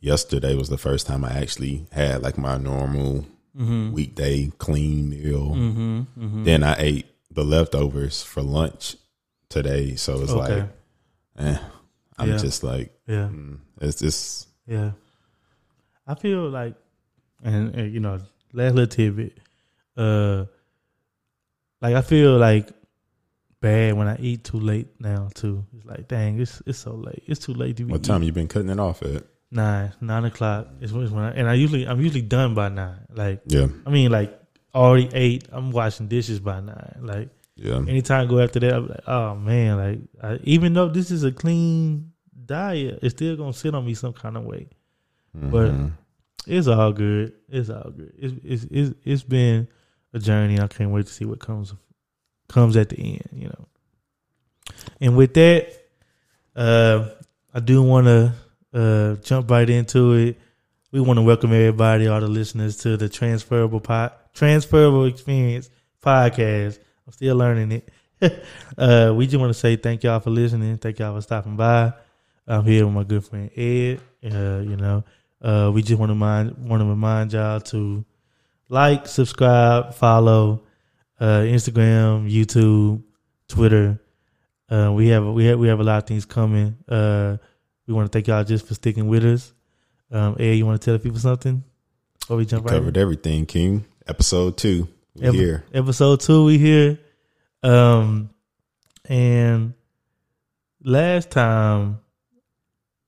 yesterday 0.00 0.54
was 0.54 0.68
the 0.68 0.78
first 0.78 1.06
time 1.06 1.24
I 1.24 1.32
actually 1.42 1.86
had 1.92 2.22
like 2.22 2.38
my 2.38 2.56
normal 2.58 3.26
hmm 3.56 3.92
weekday 3.92 4.50
clean 4.58 5.10
meal. 5.10 5.54
hmm 5.54 6.00
hmm 6.18 6.44
Then 6.44 6.62
I 6.62 6.74
ate 6.78 7.06
the 7.30 7.44
leftovers 7.44 8.22
for 8.22 8.42
lunch 8.42 8.96
today. 9.48 9.94
So 9.96 10.22
it's 10.22 10.32
Okay. 10.32 10.60
like, 10.60 10.68
eh, 11.38 11.58
I'm 12.18 12.30
Yeah. 12.30 12.36
just 12.38 12.62
like, 12.64 12.92
yeah. 13.06 13.28
mm, 13.30 13.58
it's 13.80 14.00
just 14.00 14.48
Yeah, 14.66 14.92
I 16.06 16.14
feel 16.14 16.48
like, 16.48 16.74
and, 17.42 17.74
and 17.74 17.92
you 17.92 18.00
know, 18.00 18.18
last 18.52 18.74
little 18.74 18.86
tidbit, 18.86 19.38
uh, 19.96 20.46
like 21.80 21.94
I 21.94 22.00
feel 22.00 22.38
like 22.38 22.68
bad 23.60 23.94
when 23.94 24.08
I 24.08 24.16
eat 24.18 24.44
too 24.44 24.58
late 24.60 24.88
now 25.00 25.28
too. 25.34 25.64
It's 25.76 25.84
like, 25.84 26.08
dang, 26.08 26.40
it's 26.40 26.62
it's 26.66 26.78
so 26.78 26.94
late. 26.94 27.22
It's 27.26 27.44
too 27.44 27.54
late 27.54 27.76
to 27.76 27.84
be. 27.84 27.92
what 27.92 28.02
time 28.02 28.22
you 28.22 28.32
been 28.32 28.48
cutting 28.48 28.70
it 28.70 28.80
off 28.80 29.02
at? 29.02 29.24
Nine, 29.50 29.92
nine 30.00 30.24
o'clock 30.24 30.68
is 30.80 30.92
when 30.92 31.08
I, 31.18 31.30
and 31.30 31.48
I 31.48 31.54
usually 31.54 31.86
I'm 31.86 32.00
usually 32.00 32.22
done 32.22 32.54
by 32.54 32.68
nine. 32.68 33.06
Like 33.14 33.42
Yeah, 33.46 33.68
I 33.86 33.90
mean, 33.90 34.10
like 34.10 34.38
already 34.74 35.08
eight. 35.12 35.48
I'm 35.52 35.70
washing 35.70 36.08
dishes 36.08 36.40
by 36.40 36.60
nine. 36.60 36.96
Like 37.00 37.28
yeah. 37.56 37.76
anytime 37.78 38.26
I 38.26 38.30
go 38.30 38.38
after 38.38 38.60
that, 38.60 38.74
I'm 38.74 38.88
like, 38.88 39.08
oh 39.08 39.34
man, 39.34 39.76
like 39.76 39.98
I, 40.22 40.38
even 40.44 40.72
though 40.74 40.88
this 40.88 41.10
is 41.10 41.24
a 41.24 41.32
clean 41.32 42.12
diet, 42.44 43.00
it's 43.02 43.14
still 43.14 43.36
gonna 43.36 43.52
sit 43.52 43.74
on 43.74 43.84
me 43.84 43.94
some 43.94 44.12
kind 44.12 44.36
of 44.36 44.44
way. 44.44 44.68
But 45.34 45.70
Mhm. 45.72 45.92
It's 46.46 46.68
all 46.68 46.92
good. 46.92 47.32
It's 47.48 47.68
all 47.70 47.90
good. 47.90 48.12
It's 48.16 48.34
it's 48.44 48.64
it's, 48.70 48.94
it's 49.04 49.22
been 49.24 49.66
a 50.14 50.18
journey. 50.20 50.60
I 50.60 50.68
can't 50.68 50.90
wait 50.92 51.06
to 51.06 51.12
see 51.12 51.24
what 51.24 51.40
comes 51.40 51.74
comes 52.48 52.76
at 52.76 52.90
the 52.90 52.96
end. 52.96 53.28
You 53.32 53.48
know. 53.48 53.68
And 55.00 55.16
with 55.16 55.34
that, 55.34 55.68
uh, 56.54 57.08
I 57.52 57.60
do 57.60 57.82
want 57.82 58.06
to 58.06 58.32
uh, 58.72 59.16
jump 59.22 59.50
right 59.50 59.68
into 59.68 60.12
it. 60.14 60.38
We 60.92 61.00
want 61.00 61.18
to 61.18 61.22
welcome 61.22 61.52
everybody, 61.52 62.06
all 62.06 62.20
the 62.20 62.28
listeners, 62.28 62.76
to 62.78 62.96
the 62.96 63.08
transferable 63.08 63.80
pod, 63.80 64.12
transferable 64.32 65.04
experience 65.06 65.68
podcast. 66.00 66.78
I'm 67.06 67.12
still 67.12 67.36
learning 67.36 67.72
it. 67.72 67.88
uh, 68.78 69.12
we 69.14 69.26
just 69.26 69.38
want 69.38 69.50
to 69.52 69.58
say 69.58 69.76
thank 69.76 70.02
y'all 70.02 70.20
for 70.20 70.30
listening. 70.30 70.76
Thank 70.78 70.98
y'all 70.98 71.14
for 71.14 71.20
stopping 71.20 71.56
by. 71.56 71.92
I'm 72.46 72.64
here 72.64 72.86
with 72.86 72.94
my 72.94 73.04
good 73.04 73.24
friend 73.24 73.50
Ed. 73.56 74.00
Uh, 74.24 74.60
you 74.60 74.76
know, 74.76 75.04
uh, 75.42 75.70
we 75.72 75.82
just 75.82 75.98
want 75.98 76.10
to 76.10 76.14
mind 76.14 76.56
want 76.58 76.80
to 76.80 76.86
remind 76.86 77.32
y'all 77.32 77.60
to 77.60 78.04
like, 78.68 79.06
subscribe, 79.06 79.94
follow 79.94 80.62
uh, 81.20 81.40
Instagram, 81.40 82.30
YouTube, 82.30 83.02
Twitter. 83.48 84.00
Uh, 84.68 84.92
we 84.92 85.08
have 85.08 85.24
we 85.26 85.44
have 85.46 85.58
we 85.58 85.68
have 85.68 85.80
a 85.80 85.84
lot 85.84 85.98
of 85.98 86.06
things 86.06 86.24
coming. 86.24 86.76
Uh, 86.88 87.36
we 87.86 87.94
want 87.94 88.10
to 88.10 88.16
thank 88.16 88.26
y'all 88.26 88.42
just 88.44 88.66
for 88.66 88.74
sticking 88.74 89.06
with 89.06 89.24
us. 89.24 89.52
Um, 90.10 90.36
Ed, 90.38 90.52
you 90.52 90.66
want 90.66 90.80
to 90.80 90.84
tell 90.84 90.94
the 90.94 91.00
people 91.00 91.18
something 91.18 91.62
before 92.18 92.36
we 92.36 92.46
jump 92.46 92.64
right? 92.64 92.74
in? 92.74 92.80
Covered 92.80 92.96
everything, 92.96 93.46
King. 93.46 93.84
Episode 94.08 94.56
two. 94.56 94.88
We 95.18 95.38
here. 95.38 95.64
Episode 95.72 96.20
two, 96.20 96.44
we 96.44 96.58
here. 96.58 96.98
Um, 97.62 98.30
and 99.08 99.74
last 100.82 101.30
time 101.30 102.00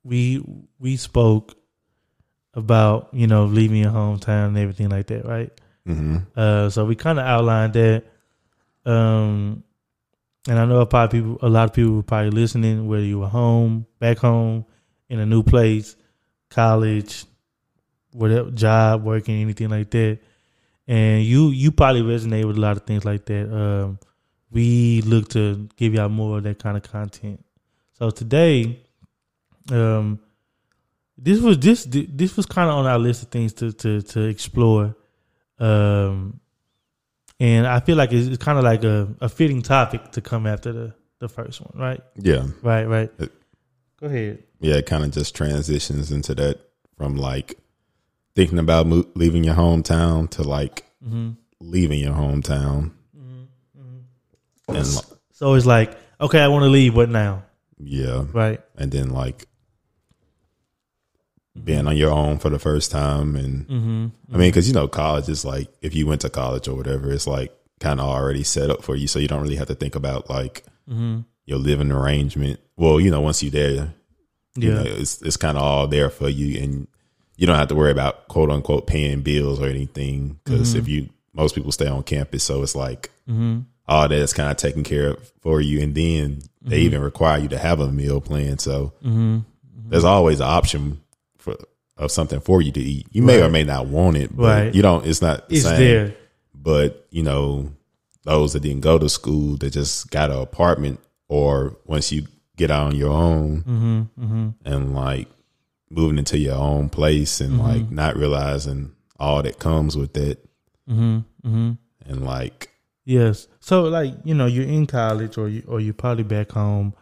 we 0.04 0.42
we 0.78 0.96
spoke 0.96 1.54
about 2.54 3.10
you 3.12 3.26
know 3.26 3.44
leaving 3.44 3.78
your 3.78 3.90
hometown 3.90 4.48
and 4.48 4.58
everything 4.58 4.88
like 4.88 5.06
that, 5.08 5.24
right? 5.24 5.52
hmm 5.86 6.18
Uh, 6.36 6.70
so 6.70 6.84
we 6.84 6.96
kind 6.96 7.18
of 7.18 7.24
outlined 7.26 7.74
that. 7.74 8.04
Um, 8.86 9.62
and 10.48 10.58
I 10.58 10.64
know 10.64 10.80
a 10.80 10.88
lot 10.88 11.04
of 11.04 11.10
people, 11.10 11.38
a 11.42 11.48
lot 11.48 11.68
of 11.68 11.74
people 11.74 11.96
were 11.96 12.02
probably 12.02 12.30
listening, 12.30 12.88
whether 12.88 13.04
you 13.04 13.18
were 13.18 13.28
home, 13.28 13.86
back 13.98 14.18
home, 14.18 14.64
in 15.10 15.18
a 15.18 15.26
new 15.26 15.42
place, 15.42 15.94
college, 16.48 17.26
whatever, 18.12 18.50
job, 18.50 19.04
working, 19.04 19.42
anything 19.42 19.68
like 19.68 19.90
that. 19.90 20.20
And 20.88 21.22
you, 21.22 21.50
you 21.50 21.70
probably 21.70 22.00
resonate 22.02 22.46
with 22.46 22.56
a 22.56 22.60
lot 22.60 22.76
of 22.78 22.84
things 22.84 23.04
like 23.04 23.26
that. 23.26 23.54
Um, 23.54 23.98
we 24.50 25.02
look 25.02 25.28
to 25.30 25.68
give 25.76 25.92
y'all 25.92 26.08
more 26.08 26.38
of 26.38 26.44
that 26.44 26.58
kind 26.58 26.76
of 26.76 26.82
content. 26.82 27.44
So 27.98 28.08
today, 28.08 28.80
um, 29.70 30.20
this 31.18 31.40
was 31.40 31.58
this 31.58 31.84
this 31.90 32.36
was 32.36 32.46
kind 32.46 32.70
of 32.70 32.76
on 32.76 32.86
our 32.86 32.98
list 32.98 33.24
of 33.24 33.28
things 33.28 33.52
to 33.54 33.72
to 33.72 34.00
to 34.00 34.22
explore. 34.22 34.96
Um, 35.58 36.40
and 37.40 37.66
I 37.66 37.80
feel 37.80 37.96
like 37.96 38.12
it's, 38.12 38.28
it's 38.28 38.42
kind 38.42 38.56
of 38.56 38.64
like 38.64 38.84
a, 38.84 39.14
a 39.20 39.28
fitting 39.28 39.62
topic 39.62 40.12
to 40.12 40.20
come 40.20 40.46
after 40.46 40.72
the, 40.72 40.94
the 41.18 41.28
first 41.28 41.60
one, 41.60 41.72
right? 41.74 42.00
Yeah. 42.16 42.46
Right, 42.62 42.84
right. 42.84 43.10
Uh, 43.20 43.26
Go 44.00 44.06
ahead. 44.06 44.42
Yeah. 44.60 44.76
It 44.76 44.86
kind 44.86 45.04
of 45.04 45.10
just 45.10 45.34
transitions 45.34 46.10
into 46.12 46.34
that 46.36 46.60
from 46.96 47.16
like 47.16 47.58
thinking 48.34 48.58
about 48.58 48.86
mo- 48.86 49.06
leaving 49.14 49.44
your 49.44 49.54
hometown 49.54 50.28
to 50.30 50.42
like 50.42 50.84
hmm 51.02 51.30
leaving 51.60 51.98
your 52.00 52.14
hometown. 52.14 52.92
And 54.68 54.86
li- 54.86 55.00
So 55.32 55.54
it's 55.54 55.66
like, 55.66 55.96
okay, 56.20 56.40
I 56.40 56.48
want 56.48 56.62
to 56.64 56.68
leave. 56.68 56.94
What 56.94 57.08
now? 57.08 57.42
yeah. 57.78 58.24
Right. 58.32 58.60
And 58.76 58.90
then 58.92 59.10
like 59.10 59.46
being 61.64 61.86
on 61.88 61.96
your 61.96 62.10
own 62.12 62.38
for 62.38 62.50
the 62.50 62.58
first 62.58 62.90
time. 62.90 63.34
And 63.36 63.66
Mm-hmm. 63.66 64.06
I 64.34 64.36
mean, 64.36 64.52
cause 64.52 64.68
you 64.68 64.74
know, 64.74 64.86
college 64.88 65.28
is 65.28 65.44
like, 65.44 65.68
if 65.82 65.94
you 65.94 66.06
went 66.06 66.20
to 66.22 66.30
college 66.30 66.68
or 66.68 66.76
whatever, 66.76 67.10
it's 67.10 67.26
like 67.26 67.52
kind 67.80 68.00
of 68.00 68.06
already 68.08 68.44
set 68.44 68.70
up 68.70 68.82
for 68.84 68.94
you. 68.94 69.06
So 69.08 69.18
you 69.18 69.28
don't 69.28 69.42
really 69.42 69.56
have 69.56 69.68
to 69.68 69.74
think 69.74 69.94
about 69.94 70.28
like 70.30 70.64
Mm-hmm. 70.88 71.20
your 71.44 71.58
living 71.58 71.92
arrangement. 71.92 72.60
Well, 72.76 72.98
you 73.00 73.10
know, 73.10 73.20
once 73.20 73.42
you're 73.42 73.50
there, 73.50 73.94
you 74.56 74.68
Yeah. 74.70 74.74
know, 74.76 74.84
it's 74.86 75.20
it's 75.22 75.36
kind 75.36 75.58
of 75.58 75.62
all 75.64 75.86
there 75.86 76.08
for 76.08 76.28
you, 76.30 76.62
and 76.62 76.88
you 77.38 77.46
don't 77.46 77.56
have 77.56 77.68
to 77.68 77.74
worry 77.74 77.90
about 77.92 78.28
quote 78.28 78.50
unquote 78.50 78.86
paying 78.86 79.22
bills 79.22 79.58
or 79.62 79.66
anything. 79.66 80.38
Because 80.44 80.74
if 80.74 80.86
you 80.88 81.08
most 81.32 81.54
people 81.54 81.72
stay 81.72 81.86
on 81.86 82.02
campus, 82.02 82.44
so 82.44 82.62
it's 82.62 82.76
like 82.76 83.10
Mm-hmm. 83.30 83.60
all 83.86 84.08
that 84.08 84.18
is 84.18 84.32
kind 84.34 84.50
of 84.50 84.56
taken 84.58 84.82
care 84.84 85.10
of 85.12 85.32
for 85.40 85.60
you, 85.62 85.80
and 85.82 85.94
then 85.94 86.40
they 86.62 86.80
even 86.80 87.00
require 87.00 87.38
you 87.38 87.48
to 87.48 87.58
have 87.58 87.78
a 87.80 87.90
meal 87.90 88.20
plan. 88.20 88.58
So 88.58 88.92
Mm-hmm. 89.04 89.38
there's 89.88 90.04
always 90.04 90.40
an 90.40 90.48
option 90.48 91.00
for 91.38 91.56
of 91.96 92.10
something 92.12 92.40
for 92.40 92.60
you 92.62 92.70
to 92.72 92.80
eat. 92.80 93.06
You 93.10 93.22
may 93.22 93.42
or 93.42 93.48
may 93.48 93.64
not 93.64 93.86
want 93.86 94.16
it, 94.18 94.34
but 94.36 94.44
Right. 94.64 94.74
you 94.74 94.82
don't. 94.82 95.04
It's 95.06 95.20
not 95.22 95.48
the 95.48 95.56
It's 95.56 95.64
same. 95.64 95.78
there. 95.78 96.14
But 96.54 97.06
you 97.10 97.22
know, 97.22 97.70
those 98.24 98.52
that 98.52 98.60
didn't 98.60 98.82
go 98.82 98.98
to 98.98 99.08
school 99.08 99.56
that 99.58 99.70
just 99.70 100.10
got 100.10 100.30
an 100.30 100.38
apartment, 100.38 101.00
or 101.28 101.76
once 101.86 102.10
you 102.12 102.26
get 102.56 102.70
out 102.70 102.88
on 102.88 102.96
your 102.96 103.10
own 103.12 103.62
Mm-hmm. 103.62 104.24
Mm-hmm. 104.24 104.48
and 104.64 104.94
like 104.94 105.28
moving 105.90 106.18
into 106.18 106.38
your 106.38 106.56
own 106.56 106.88
place 106.88 107.40
and 107.40 107.52
Mm-hmm. 107.54 107.62
like 107.68 107.90
not 107.90 108.16
realizing 108.16 108.92
all 109.18 109.42
that 109.42 109.58
comes 109.58 109.96
with 109.96 110.16
it, 110.16 110.44
Mm-hmm. 110.88 111.18
Mm-hmm. 111.48 111.72
and 112.10 112.24
like 112.24 112.70
Yes. 113.04 113.48
So 113.60 113.84
like, 113.84 114.14
you 114.24 114.34
know, 114.34 114.44
you're 114.46 114.66
in 114.68 114.86
college 114.86 115.38
or 115.38 115.48
you 115.48 115.62
or 115.66 115.80
you're 115.80 115.94
probably 115.94 116.24
back 116.24 116.52
home. 116.52 116.92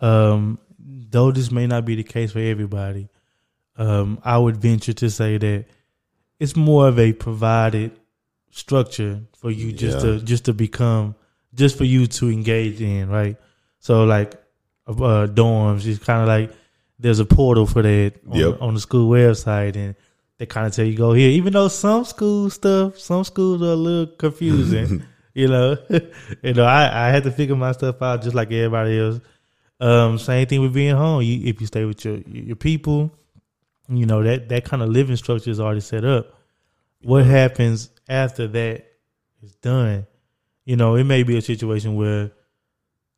Um, 0.00 0.58
though 0.78 1.30
this 1.30 1.50
may 1.52 1.66
not 1.68 1.84
be 1.84 1.94
the 1.94 2.02
case 2.02 2.32
for 2.32 2.40
everybody, 2.40 3.08
um, 3.76 4.18
I 4.24 4.38
would 4.38 4.56
venture 4.56 4.92
to 4.94 5.08
say 5.10 5.38
that 5.38 5.64
it's 6.40 6.56
more 6.56 6.88
of 6.88 6.98
a 6.98 7.12
provided 7.12 7.92
structure 8.50 9.20
for 9.38 9.50
you 9.50 9.72
just 9.72 9.98
Yeah. 10.04 10.12
to 10.18 10.20
just 10.20 10.44
to 10.46 10.52
become 10.52 11.14
just 11.54 11.76
for 11.78 11.84
you 11.84 12.06
to 12.06 12.28
engage 12.30 12.80
in, 12.82 13.08
right? 13.08 13.36
So 13.78 14.04
like 14.04 14.34
uh 14.88 15.26
dorms, 15.28 15.86
it's 15.86 16.02
kinda 16.04 16.26
like 16.26 16.52
there's 16.98 17.18
a 17.18 17.24
portal 17.26 17.66
for 17.66 17.82
that 17.82 18.14
on, 18.28 18.38
Yep. 18.38 18.62
on 18.62 18.74
the 18.74 18.80
school 18.80 19.10
website 19.10 19.76
and 19.76 19.94
they 20.38 20.46
kind 20.46 20.66
of 20.66 20.74
tell 20.74 20.84
you 20.84 20.96
go 20.96 21.12
here, 21.12 21.30
even 21.30 21.52
though 21.52 21.68
some 21.68 22.04
school 22.04 22.50
stuff, 22.50 22.98
some 22.98 23.24
schools 23.24 23.62
are 23.62 23.72
a 23.72 23.74
little 23.74 24.14
confusing. 24.16 25.04
you 25.34 25.48
know, 25.48 25.76
you 26.42 26.54
know, 26.54 26.64
I, 26.64 27.08
I 27.08 27.10
had 27.10 27.24
to 27.24 27.30
figure 27.30 27.56
my 27.56 27.72
stuff 27.72 28.00
out 28.00 28.22
just 28.22 28.34
like 28.34 28.50
everybody 28.52 28.98
else. 28.98 29.20
Um, 29.78 30.18
same 30.18 30.46
thing 30.46 30.62
with 30.62 30.72
being 30.72 30.96
home. 30.96 31.20
You, 31.22 31.46
if 31.48 31.60
you 31.60 31.66
stay 31.66 31.84
with 31.84 32.02
your 32.04 32.16
your 32.26 32.56
people, 32.56 33.12
you 33.88 34.06
know 34.06 34.22
that 34.22 34.48
that 34.48 34.64
kind 34.64 34.82
of 34.82 34.88
living 34.88 35.16
structure 35.16 35.50
is 35.50 35.60
already 35.60 35.80
set 35.80 36.04
up. 36.04 36.34
What 37.02 37.26
happens 37.26 37.90
after 38.08 38.48
that 38.48 38.86
is 39.42 39.54
done? 39.56 40.06
You 40.64 40.76
know, 40.76 40.94
it 40.96 41.04
may 41.04 41.22
be 41.22 41.36
a 41.36 41.42
situation 41.42 41.94
where 41.96 42.32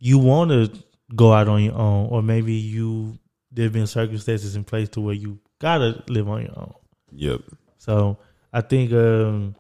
you 0.01 0.19
want 0.19 0.51
to 0.51 0.73
go 1.15 1.33
out 1.33 1.47
on 1.47 1.63
your 1.63 1.75
own, 1.75 2.09
or 2.09 2.23
maybe 2.23 2.55
you 2.55 3.17
there 3.51 3.65
have 3.65 3.73
been 3.73 3.87
circumstances 3.87 4.57
in 4.57 4.65
place 4.65 4.89
to 4.91 5.01
where 5.01 5.15
you 5.15 5.39
gotta 5.59 6.03
live 6.09 6.29
on 6.29 6.43
your 6.43 6.59
own. 6.59 6.75
yep, 7.13 7.41
So 7.79 8.19
I 8.53 8.61
think 8.61 8.93
um 8.93 9.55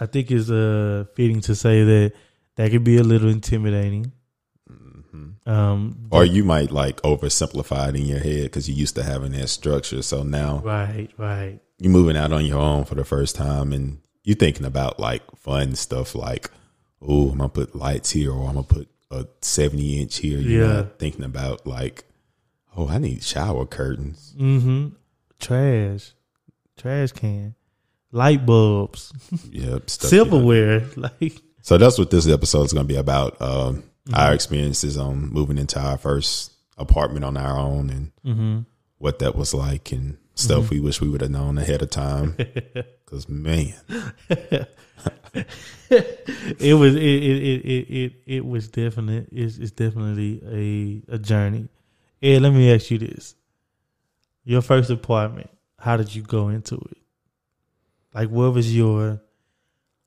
I 0.00 0.06
think 0.06 0.30
it's 0.30 0.50
uh 0.50 1.04
fitting 1.14 1.40
to 1.42 1.54
say 1.54 1.84
that 1.84 2.12
that 2.56 2.70
could 2.70 2.84
be 2.84 2.96
a 2.98 3.02
little 3.02 3.28
intimidating. 3.30 4.12
Um 5.44 6.06
or 6.10 6.24
you 6.24 6.44
might 6.44 6.70
like 6.70 7.00
oversimplify 7.02 7.88
it 7.90 7.96
in 7.96 8.06
your 8.06 8.20
head 8.20 8.44
because 8.44 8.68
you 8.68 8.74
used 8.74 8.94
to 8.94 9.02
having 9.02 9.32
that 9.32 9.48
structure. 9.48 10.00
So 10.02 10.22
now 10.22 10.58
right, 10.64 11.10
right. 11.18 11.58
you're 11.78 11.92
moving 11.92 12.16
out 12.16 12.32
on 12.32 12.46
your 12.46 12.60
own 12.60 12.84
for 12.84 12.94
the 12.94 13.04
first 13.04 13.34
time 13.36 13.72
and 13.72 13.98
you're 14.24 14.36
thinking 14.36 14.64
about 14.64 15.00
like 15.00 15.22
fun 15.36 15.74
stuff 15.74 16.14
like, 16.14 16.50
oh, 17.00 17.30
I'm 17.30 17.38
gonna 17.38 17.48
put 17.48 17.74
lights 17.74 18.10
here 18.10 18.30
or 18.32 18.46
I'm 18.48 18.54
gonna 18.54 18.62
put 18.62 18.88
a 19.10 19.26
70 19.40 20.00
inch 20.02 20.18
here. 20.18 20.38
You're 20.38 20.66
Yeah. 20.68 20.82
thinking 20.98 21.24
about 21.24 21.66
like, 21.66 22.04
oh, 22.76 22.88
I 22.88 22.98
need 22.98 23.22
shower 23.22 23.66
curtains. 23.66 24.34
Mm-hmm. 24.38 24.88
Trash. 25.40 26.12
Trash 26.76 27.12
can. 27.12 27.54
Light 28.10 28.44
bulbs. 28.44 29.12
Yep. 29.50 29.90
stuff 29.90 30.12
you 30.12 30.18
know. 30.18 30.24
silverware. 30.24 30.82
Like 30.96 31.34
So 31.60 31.78
that's 31.78 31.98
what 31.98 32.10
this 32.10 32.28
episode 32.28 32.64
is 32.64 32.72
going 32.72 32.86
to 32.86 32.92
be 32.92 32.98
about. 32.98 33.40
Um, 33.40 33.84
Mm-hmm. 34.08 34.20
Our 34.20 34.34
experiences 34.34 34.98
on 34.98 35.28
moving 35.32 35.58
into 35.58 35.78
our 35.78 35.96
first 35.96 36.50
apartment 36.76 37.24
on 37.24 37.36
our 37.36 37.56
own 37.56 37.88
and 37.88 38.12
mm-hmm. 38.24 38.58
what 38.98 39.20
that 39.20 39.36
was 39.36 39.54
like 39.54 39.92
and 39.92 40.18
stuff 40.34 40.70
we 40.70 40.80
wish 40.80 41.00
we 41.00 41.08
would 41.08 41.20
have 41.20 41.30
known 41.30 41.58
ahead 41.58 41.82
of 41.82 41.90
time. 41.90 42.36
Because, 43.12 43.28
man, 43.28 43.74
it 45.90 46.78
was 46.78 46.94
it 46.94 47.02
it 47.02 47.36
it 47.42 47.66
it, 47.66 47.88
it, 47.90 48.12
it 48.24 48.46
was 48.46 48.68
definite 48.68 49.28
it's, 49.30 49.58
it's 49.58 49.70
definitely 49.70 50.40
a 50.46 51.16
a 51.16 51.18
journey. 51.18 51.68
Ed, 52.22 52.42
let 52.42 52.52
me 52.52 52.72
ask 52.72 52.90
you 52.90 52.98
this. 52.98 53.34
Your 54.44 54.62
first 54.62 54.90
apartment, 54.90 55.50
how 55.78 55.96
did 55.96 56.14
you 56.14 56.22
go 56.22 56.48
into 56.48 56.76
it? 56.76 56.98
Like 58.14 58.28
what 58.28 58.52
was 58.54 58.74
your 58.74 59.20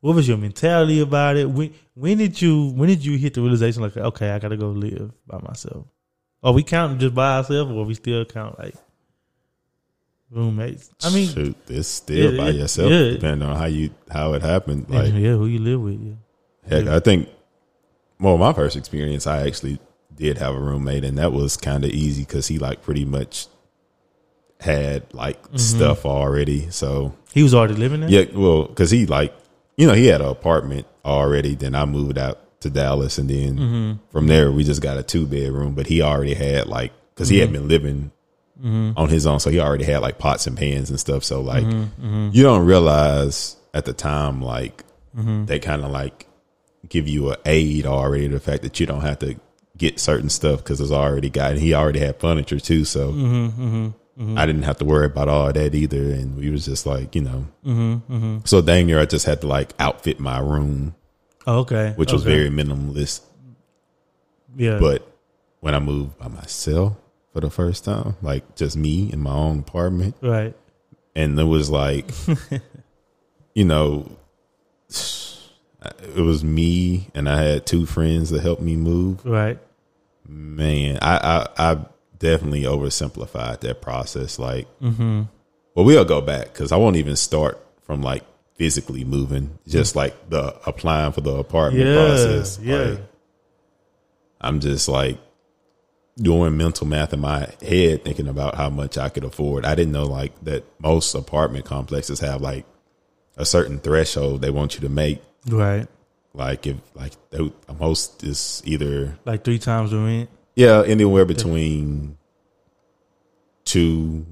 what 0.01 0.15
was 0.15 0.28
your 0.28 0.38
mentality 0.38 0.99
about 0.99 1.38
it? 1.38 1.49
When 1.49 1.73
when 1.93 2.17
did 2.17 2.41
you 2.41 2.69
when 2.71 2.89
did 2.89 3.04
you 3.04 3.17
hit 3.17 3.34
the 3.34 3.41
realization 3.41 3.82
like 3.82 3.97
okay, 3.97 4.30
I 4.32 4.39
gotta 4.39 4.58
go 4.58 4.69
live 4.69 5.12
by 5.25 5.39
myself? 5.39 5.88
Are 6.43 6.54
we 6.54 6.63
counting 6.63 6.99
just 6.99 7.15
by 7.15 7.38
ourselves 7.38 7.71
or 7.71 7.86
we 7.86 7.95
still 7.95 8.23
count 8.25 8.60
like 8.60 8.75
roommates. 10.36 10.89
I 11.04 11.10
mean, 11.10 11.30
shoot, 11.30 11.56
it's 11.67 11.88
still 11.88 12.34
Yeah, 12.34 12.38
by 12.38 12.49
yourself, 12.49 12.91
yeah. 12.91 13.10
depending 13.12 13.47
on 13.47 13.58
how 13.58 13.65
you 13.65 13.91
how 14.10 14.34
it 14.34 14.41
happened. 14.41 14.89
Like 14.89 15.13
yeah, 15.13 15.32
who 15.32 15.47
you 15.47 15.60
live 15.60 15.82
with? 15.82 15.99
Yeah. 16.01 16.13
heck, 16.78 16.88
I 16.88 16.99
think. 16.99 17.30
Well, 18.19 18.38
my 18.38 18.54
first 18.54 18.75
experience, 18.75 19.28
I 19.28 19.45
actually 19.45 19.80
did 20.17 20.38
have 20.38 20.56
a 20.56 20.60
roommate, 20.60 21.04
and 21.04 21.17
that 21.17 21.32
was 21.34 21.58
kind 21.58 21.84
of 21.86 21.91
easy 21.91 22.23
because 22.23 22.47
he 22.47 22.58
like 22.60 22.82
pretty 22.84 23.06
much 23.06 23.47
had 24.60 25.13
like 25.13 25.41
Mm-hmm. 25.43 25.58
stuff 25.58 26.06
already. 26.06 26.69
So 26.71 27.13
He 27.34 27.43
was 27.43 27.54
already 27.54 27.75
living 27.75 28.01
there. 28.01 28.10
yeah, 28.10 28.25
well, 28.34 28.63
because 28.65 28.91
he 28.91 29.06
like 29.06 29.34
you 29.78 29.88
know 29.88 29.93
he 29.93 30.08
had 30.08 30.21
an 30.21 30.28
apartment 30.28 30.88
already. 31.04 31.56
Then 31.56 31.75
I 31.75 31.86
moved 31.86 32.17
out 32.17 32.39
to 32.62 32.69
Dallas, 32.69 33.17
and 33.17 33.30
then 33.30 33.58
Mm-hmm. 33.58 33.91
from 34.12 34.28
there 34.28 34.51
we 34.51 34.63
just 34.63 34.82
got 34.82 34.97
a 34.97 35.04
two 35.04 35.25
bedroom. 35.28 35.75
But 35.75 35.88
he 35.88 36.01
already 36.01 36.34
had 36.34 36.67
like 36.67 36.93
because 37.13 37.30
he 37.30 37.39
had 37.39 37.49
Mm-hmm. 37.49 37.54
been 37.54 37.67
living 37.67 38.12
on 38.97 39.10
his 39.10 39.28
own, 39.28 39.39
so 39.41 39.49
he 39.49 39.60
already 39.60 39.84
had 39.84 39.97
like 40.01 40.17
pots 40.17 40.47
and 40.47 40.58
pans 40.58 40.89
and 40.89 40.99
stuff. 40.99 41.23
So 41.25 41.41
like 41.41 41.65
Mm-hmm. 41.65 42.30
you 42.32 42.41
don't 42.43 42.65
realize 42.65 43.58
at 43.73 43.86
the 43.86 43.93
time 43.93 44.41
like 44.41 44.84
Mm-hmm. 45.17 45.45
they 45.45 45.60
kind 45.60 45.84
of 45.84 45.91
like 45.91 46.28
give 46.89 47.08
you 47.08 47.32
a 47.32 47.38
aid 47.45 47.86
already. 47.86 48.28
The 48.28 48.39
fact 48.39 48.63
that 48.63 48.80
you 48.80 48.86
don't 48.86 49.01
have 49.01 49.19
to 49.19 49.36
get 49.77 49.99
certain 49.99 50.29
stuff 50.29 50.63
because 50.63 50.79
it's 50.81 50.91
already 50.91 51.29
got. 51.29 51.57
He 51.57 51.73
already 51.73 51.99
had 51.99 52.19
furniture 52.19 52.59
too, 52.59 52.85
so. 52.85 53.11
Mm-hmm, 53.11 54.38
I 54.38 54.45
didn't 54.45 54.63
have 54.63 54.77
to 54.77 54.85
worry 54.85 55.07
about 55.07 55.27
all 55.27 55.51
that 55.51 55.75
either, 55.75 56.01
and 56.13 56.38
we 56.38 56.49
was 56.49 56.63
just 56.65 56.85
like, 56.85 57.15
you 57.15 57.21
know, 57.21 57.47
Mm-hmm, 57.65 58.38
so 58.45 58.61
dang 58.61 58.85
near 58.88 58.99
I 59.01 59.05
just 59.05 59.25
had 59.25 59.41
to 59.41 59.47
like 59.47 59.73
outfit 59.77 60.19
my 60.21 60.39
room, 60.39 60.95
Oh, 61.45 61.59
okay. 61.59 61.91
which 61.97 62.13
was 62.13 62.23
very 62.23 62.49
minimalist. 62.49 63.21
yeah. 64.55 64.79
But 64.79 65.05
when 65.59 65.75
I 65.75 65.79
moved 65.79 66.17
by 66.17 66.29
myself 66.29 66.95
for 67.33 67.41
the 67.41 67.49
first 67.49 67.83
time, 67.83 68.15
like 68.21 68.55
just 68.55 68.77
me 68.77 69.11
in 69.11 69.19
my 69.19 69.33
own 69.33 69.59
apartment, 69.59 70.15
right. 70.21 70.55
and 71.13 71.38
it 71.38 71.43
was 71.43 71.69
like, 71.69 72.09
you 73.53 73.65
know, 73.65 74.09
it 76.15 76.21
was 76.21 76.43
me 76.43 77.10
and 77.13 77.28
I 77.30 77.41
had 77.43 77.65
two 77.65 77.86
friends 77.86 78.30
that 78.32 78.41
helped 78.41 78.62
me 78.62 78.76
move. 78.76 79.26
Right. 79.26 79.60
Man, 80.28 81.00
I 81.02 81.17
I, 81.58 81.71
I 81.74 81.86
definitely 82.17 82.63
oversimplified 82.63 83.60
that 83.62 83.82
process. 83.82 84.39
Like, 84.39 84.67
Mm-hmm. 84.82 85.24
well, 85.76 85.86
we'll 85.86 86.06
go 86.06 86.21
back 86.21 86.54
because 86.54 86.71
I 86.71 86.78
won't 86.78 86.95
even 86.95 87.15
start 87.15 87.63
from 87.84 88.02
like 88.02 88.24
physically 88.56 89.04
moving, 89.04 89.58
just 89.67 89.95
like 89.95 90.30
the 90.30 90.56
applying 90.65 91.12
for 91.12 91.21
the 91.21 91.36
apartment 91.36 91.86
Yeah. 91.86 91.95
process. 91.95 92.60
Yeah. 92.62 92.78
Like, 92.78 93.00
I'm 94.41 94.60
just 94.60 94.88
like 94.88 95.17
doing 96.17 96.56
mental 96.58 96.88
math 96.88 97.13
in 97.13 97.19
my 97.19 97.50
head, 97.62 98.04
thinking 98.06 98.28
about 98.28 98.56
how 98.56 98.69
much 98.69 98.98
I 98.98 99.10
could 99.10 99.24
afford. 99.26 99.65
I 99.65 99.76
didn't 99.76 99.91
know 99.93 100.06
like 100.06 100.32
that 100.45 100.63
most 100.80 101.13
apartment 101.13 101.65
complexes 101.65 102.19
have 102.21 102.41
like 102.41 102.65
a 103.38 103.45
certain 103.45 103.80
threshold 103.80 104.41
they 104.41 104.50
want 104.50 104.76
you 104.76 104.82
to 104.82 104.89
make. 104.89 105.21
Right. 105.47 105.88
Like 106.34 106.67
if 106.67 106.77
like 106.95 107.13
they, 107.29 107.51
most 107.79 108.23
is 108.23 108.62
either 108.65 109.17
Like 109.25 109.43
three 109.45 109.60
times 109.60 109.91
the 109.91 109.97
rent. 109.99 110.29
yeah 110.55 110.84
anywhere 110.86 111.23
between 111.25 112.17
two, 113.63 114.25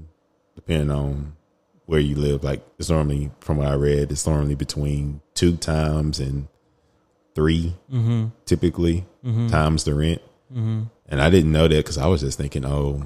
depending 0.54 0.90
on 0.90 1.34
where 1.86 2.00
you 2.00 2.16
live. 2.16 2.44
Like 2.44 2.62
it's 2.78 2.90
normally 2.90 3.30
from 3.40 3.58
what 3.58 3.68
I 3.68 3.74
read, 3.74 4.10
it's 4.12 4.26
normally 4.26 4.54
between 4.54 5.20
two 5.34 5.56
times 5.56 6.20
and 6.20 6.48
3 7.34 7.74
Mm-hmm. 7.92 8.26
typically 8.46 9.04
mm-hmm. 9.24 9.48
times 9.48 9.84
the 9.84 9.94
rent. 9.94 10.22
Mm-hmm. 10.52 10.82
And 11.08 11.20
I 11.20 11.30
didn't 11.30 11.52
know 11.52 11.66
that 11.68 11.76
because 11.76 11.98
I 11.98 12.06
was 12.06 12.20
just 12.20 12.38
thinking, 12.38 12.64
oh, 12.64 13.02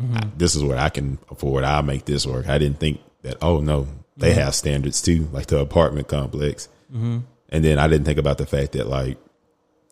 mm-hmm. 0.00 0.16
I- 0.16 0.30
this 0.36 0.54
is 0.54 0.62
what 0.64 0.78
I 0.78 0.88
can 0.88 1.18
afford. 1.30 1.64
I'll 1.64 1.82
make 1.82 2.04
this 2.04 2.26
work. 2.26 2.48
I 2.48 2.58
didn't 2.58 2.80
think 2.80 3.00
that. 3.22 3.38
Oh 3.42 3.60
no, 3.60 3.86
they 4.16 4.32
have 4.34 4.54
standards 4.54 5.02
too, 5.02 5.28
like 5.32 5.46
the 5.46 5.58
apartment 5.58 6.08
complex. 6.08 6.68
Mm-hmm. 6.92 7.18
And 7.50 7.64
then 7.64 7.78
I 7.78 7.88
didn't 7.88 8.04
think 8.06 8.18
about 8.18 8.38
the 8.38 8.46
fact 8.46 8.72
that 8.72 8.86
like 8.88 9.18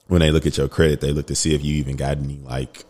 when 0.07 0.21
they 0.21 0.31
look 0.31 0.47
at 0.47 0.57
your 0.57 0.69
credit, 0.69 1.01
they 1.01 1.13
look 1.13 1.27
to 1.27 1.35
see 1.35 1.55
if 1.55 1.65
you 1.65 1.75
even 1.77 1.97
got 1.97 2.19
any 2.19 2.39
like 2.45 2.85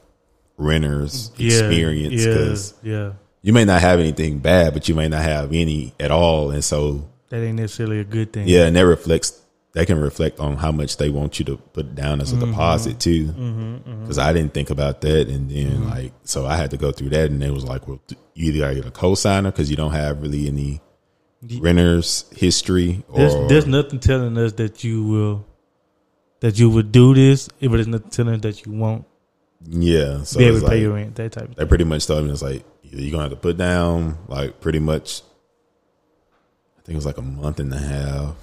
renters 0.56 1.30
experience 1.38 2.24
Yeah. 2.24 2.32
because 2.32 2.74
Yeah. 2.82 3.12
you 3.42 3.52
may 3.52 3.64
not 3.64 3.80
have 3.80 4.00
anything 4.00 4.38
bad, 4.38 4.74
but 4.74 4.88
you 4.88 4.94
may 4.94 5.08
not 5.08 5.22
have 5.22 5.52
any 5.52 5.94
at 6.00 6.10
all. 6.10 6.50
And 6.50 6.64
so 6.64 7.08
That 7.30 7.42
ain't 7.42 7.56
necessarily 7.58 8.00
a 8.00 8.04
good 8.04 8.32
thing. 8.32 8.48
yeah, 8.48 8.66
and 8.66 8.76
that 8.76 8.86
reflects. 8.86 9.40
They 9.74 9.84
can 9.84 10.00
reflect 10.00 10.40
on 10.40 10.56
how 10.56 10.72
much 10.72 10.96
they 10.96 11.10
want 11.10 11.38
you 11.38 11.44
to 11.44 11.56
put 11.58 11.94
down 11.94 12.20
as 12.20 12.32
a 12.32 12.36
mm-hmm. 12.36 12.50
deposit 12.50 12.98
too. 12.98 13.26
Mm-hmm, 13.26 14.00
because 14.02 14.18
I 14.18 14.32
didn't 14.32 14.54
think 14.54 14.70
about 14.70 15.02
that, 15.02 15.28
and 15.28 15.50
then 15.50 15.88
like 15.88 16.12
so 16.24 16.46
I 16.46 16.56
had 16.56 16.70
to 16.70 16.76
go 16.76 16.90
through 16.90 17.10
that, 17.10 17.30
and 17.30 17.42
it 17.42 17.52
was 17.52 17.64
like, 17.64 17.86
well, 17.86 18.00
you 18.34 18.46
either 18.52 18.60
gotta 18.60 18.74
get 18.76 18.86
a 18.86 18.90
cosigner 18.90 19.44
because 19.52 19.70
you 19.70 19.76
don't 19.76 19.92
have 19.92 20.22
really 20.22 20.48
any 20.48 20.80
renters 21.42 22.24
history, 22.36 23.04
or 23.08 23.18
There's, 23.18 23.48
there's 23.48 23.66
nothing 23.66 24.00
telling 24.00 24.36
us 24.38 24.52
that 24.54 24.82
you 24.84 25.04
will, 25.04 25.46
that 26.40 26.58
you 26.58 26.70
would 26.70 26.92
do 26.92 27.14
this, 27.14 27.48
but 27.48 27.72
there's 27.72 27.86
nothing 27.86 28.10
telling 28.10 28.34
us 28.34 28.40
that 28.42 28.66
you 28.66 28.72
won't 28.72 29.04
yeah, 29.66 30.22
so 30.22 30.38
be 30.38 30.44
able 30.44 30.60
to 30.60 30.68
pay 30.68 30.80
your 30.80 30.94
rent. 30.94 31.16
That 31.16 31.32
type 31.32 31.48
of 31.48 31.56
they 31.56 31.66
pretty 31.66 31.84
much 31.84 32.06
told 32.06 32.24
me 32.24 32.30
it's 32.30 32.42
like 32.42 32.64
either 32.84 33.02
you're 33.02 33.10
gonna 33.10 33.24
have 33.24 33.32
to 33.32 33.36
put 33.36 33.56
down 33.56 34.18
like 34.28 34.60
pretty 34.60 34.78
much. 34.78 35.22
I 36.78 36.82
think 36.82 36.94
it 36.94 36.96
was 36.96 37.06
like 37.06 37.18
a 37.18 37.22
month 37.22 37.60
and 37.60 37.72
a 37.72 37.78
half 37.78 38.36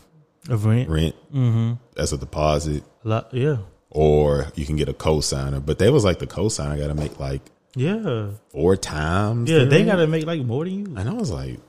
of 0.49 0.65
rent. 0.65 0.89
rent 0.89 1.15
mm-hmm. 1.33 1.73
as 1.97 2.13
a 2.13 2.17
deposit, 2.17 2.83
A 3.03 3.07
lot. 3.07 3.33
Yeah. 3.33 3.57
or 3.89 4.47
you 4.55 4.65
can 4.65 4.75
get 4.75 4.89
a 4.89 4.93
cosigner. 4.93 5.65
But 5.65 5.79
they 5.79 5.89
was 5.89 6.03
like 6.03 6.19
the 6.19 6.27
cosigner 6.27 6.77
got 6.77 6.87
to 6.87 6.93
make 6.93 7.19
like 7.19 7.41
Yeah. 7.75 8.31
four 8.49 8.75
times. 8.75 9.49
Yeah. 9.49 9.59
the 9.59 9.65
They 9.65 9.85
got 9.85 9.95
to 9.95 10.07
make 10.07 10.25
like 10.25 10.41
more 10.41 10.65
than 10.65 10.73
you. 10.73 10.95
And 10.97 11.09
I 11.09 11.13
was 11.13 11.31
like, 11.31 11.59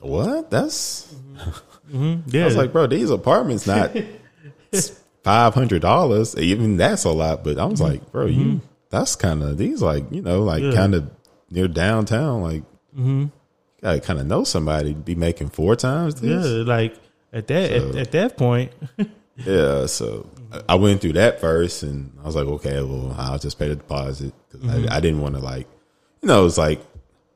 what? 0.00 0.50
That's. 0.50 1.12
Mm-hmm. 1.12 1.50
Mm-hmm. 1.96 2.20
Yeah. 2.36 2.42
I 2.42 2.44
was 2.46 2.56
like, 2.56 2.72
bro, 2.72 2.86
these 2.88 3.10
apartments 3.10 3.66
not 3.66 3.94
five 5.22 5.54
hundred 5.54 5.82
dollars. 5.82 6.36
Even 6.36 6.76
that's 6.76 7.04
a 7.04 7.10
lot. 7.10 7.44
But 7.44 7.58
I 7.58 7.64
was 7.64 7.80
mm-hmm. 7.80 7.90
like, 7.92 8.12
bro, 8.12 8.26
you 8.26 8.60
that's 8.90 9.14
kind 9.16 9.42
of 9.42 9.56
these 9.58 9.82
like 9.82 10.04
you 10.10 10.22
know 10.22 10.42
like 10.42 10.62
Yeah. 10.62 10.72
kind 10.72 10.94
of 10.94 11.10
near 11.50 11.68
downtown. 11.68 12.42
Like, 12.42 12.62
you 12.96 13.30
gotta 13.82 14.00
kind 14.00 14.18
of 14.18 14.26
know 14.26 14.42
somebody 14.44 14.94
to 14.94 14.98
be 14.98 15.14
making 15.14 15.50
four 15.50 15.76
times 15.76 16.16
This. 16.16 16.44
yeah. 16.44 16.62
Like 16.64 16.96
at 17.32 17.46
that, 17.48 17.70
at, 17.72 17.82
So- 17.92 17.98
at 17.98 18.12
that 18.12 18.36
point, 18.36 18.72
Yeah. 19.36 19.86
So 19.86 20.28
I- 20.52 20.62
I 20.70 20.74
went 20.76 21.00
through 21.00 21.12
that 21.14 21.40
first, 21.40 21.82
and 21.84 22.12
I 22.22 22.26
was 22.26 22.34
like, 22.34 22.46
okay, 22.46 22.82
well, 22.82 23.14
I'll 23.18 23.38
just 23.38 23.58
pay 23.58 23.68
the 23.68 23.76
deposit 23.76 24.32
because 24.50 24.68
I, 24.68 24.96
I 24.96 25.00
didn't 25.00 25.20
want 25.20 25.34
to 25.36 25.40
like, 25.40 25.68
you 26.22 26.28
know, 26.28 26.46
it's 26.46 26.58
like 26.58 26.80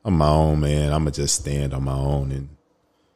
I'm 0.03 0.17
my 0.17 0.29
own 0.29 0.59
man. 0.61 0.93
I'm 0.93 1.01
gonna 1.01 1.11
just 1.11 1.35
stand 1.35 1.73
on 1.73 1.83
my 1.83 1.93
own 1.93 2.31
and. 2.31 2.49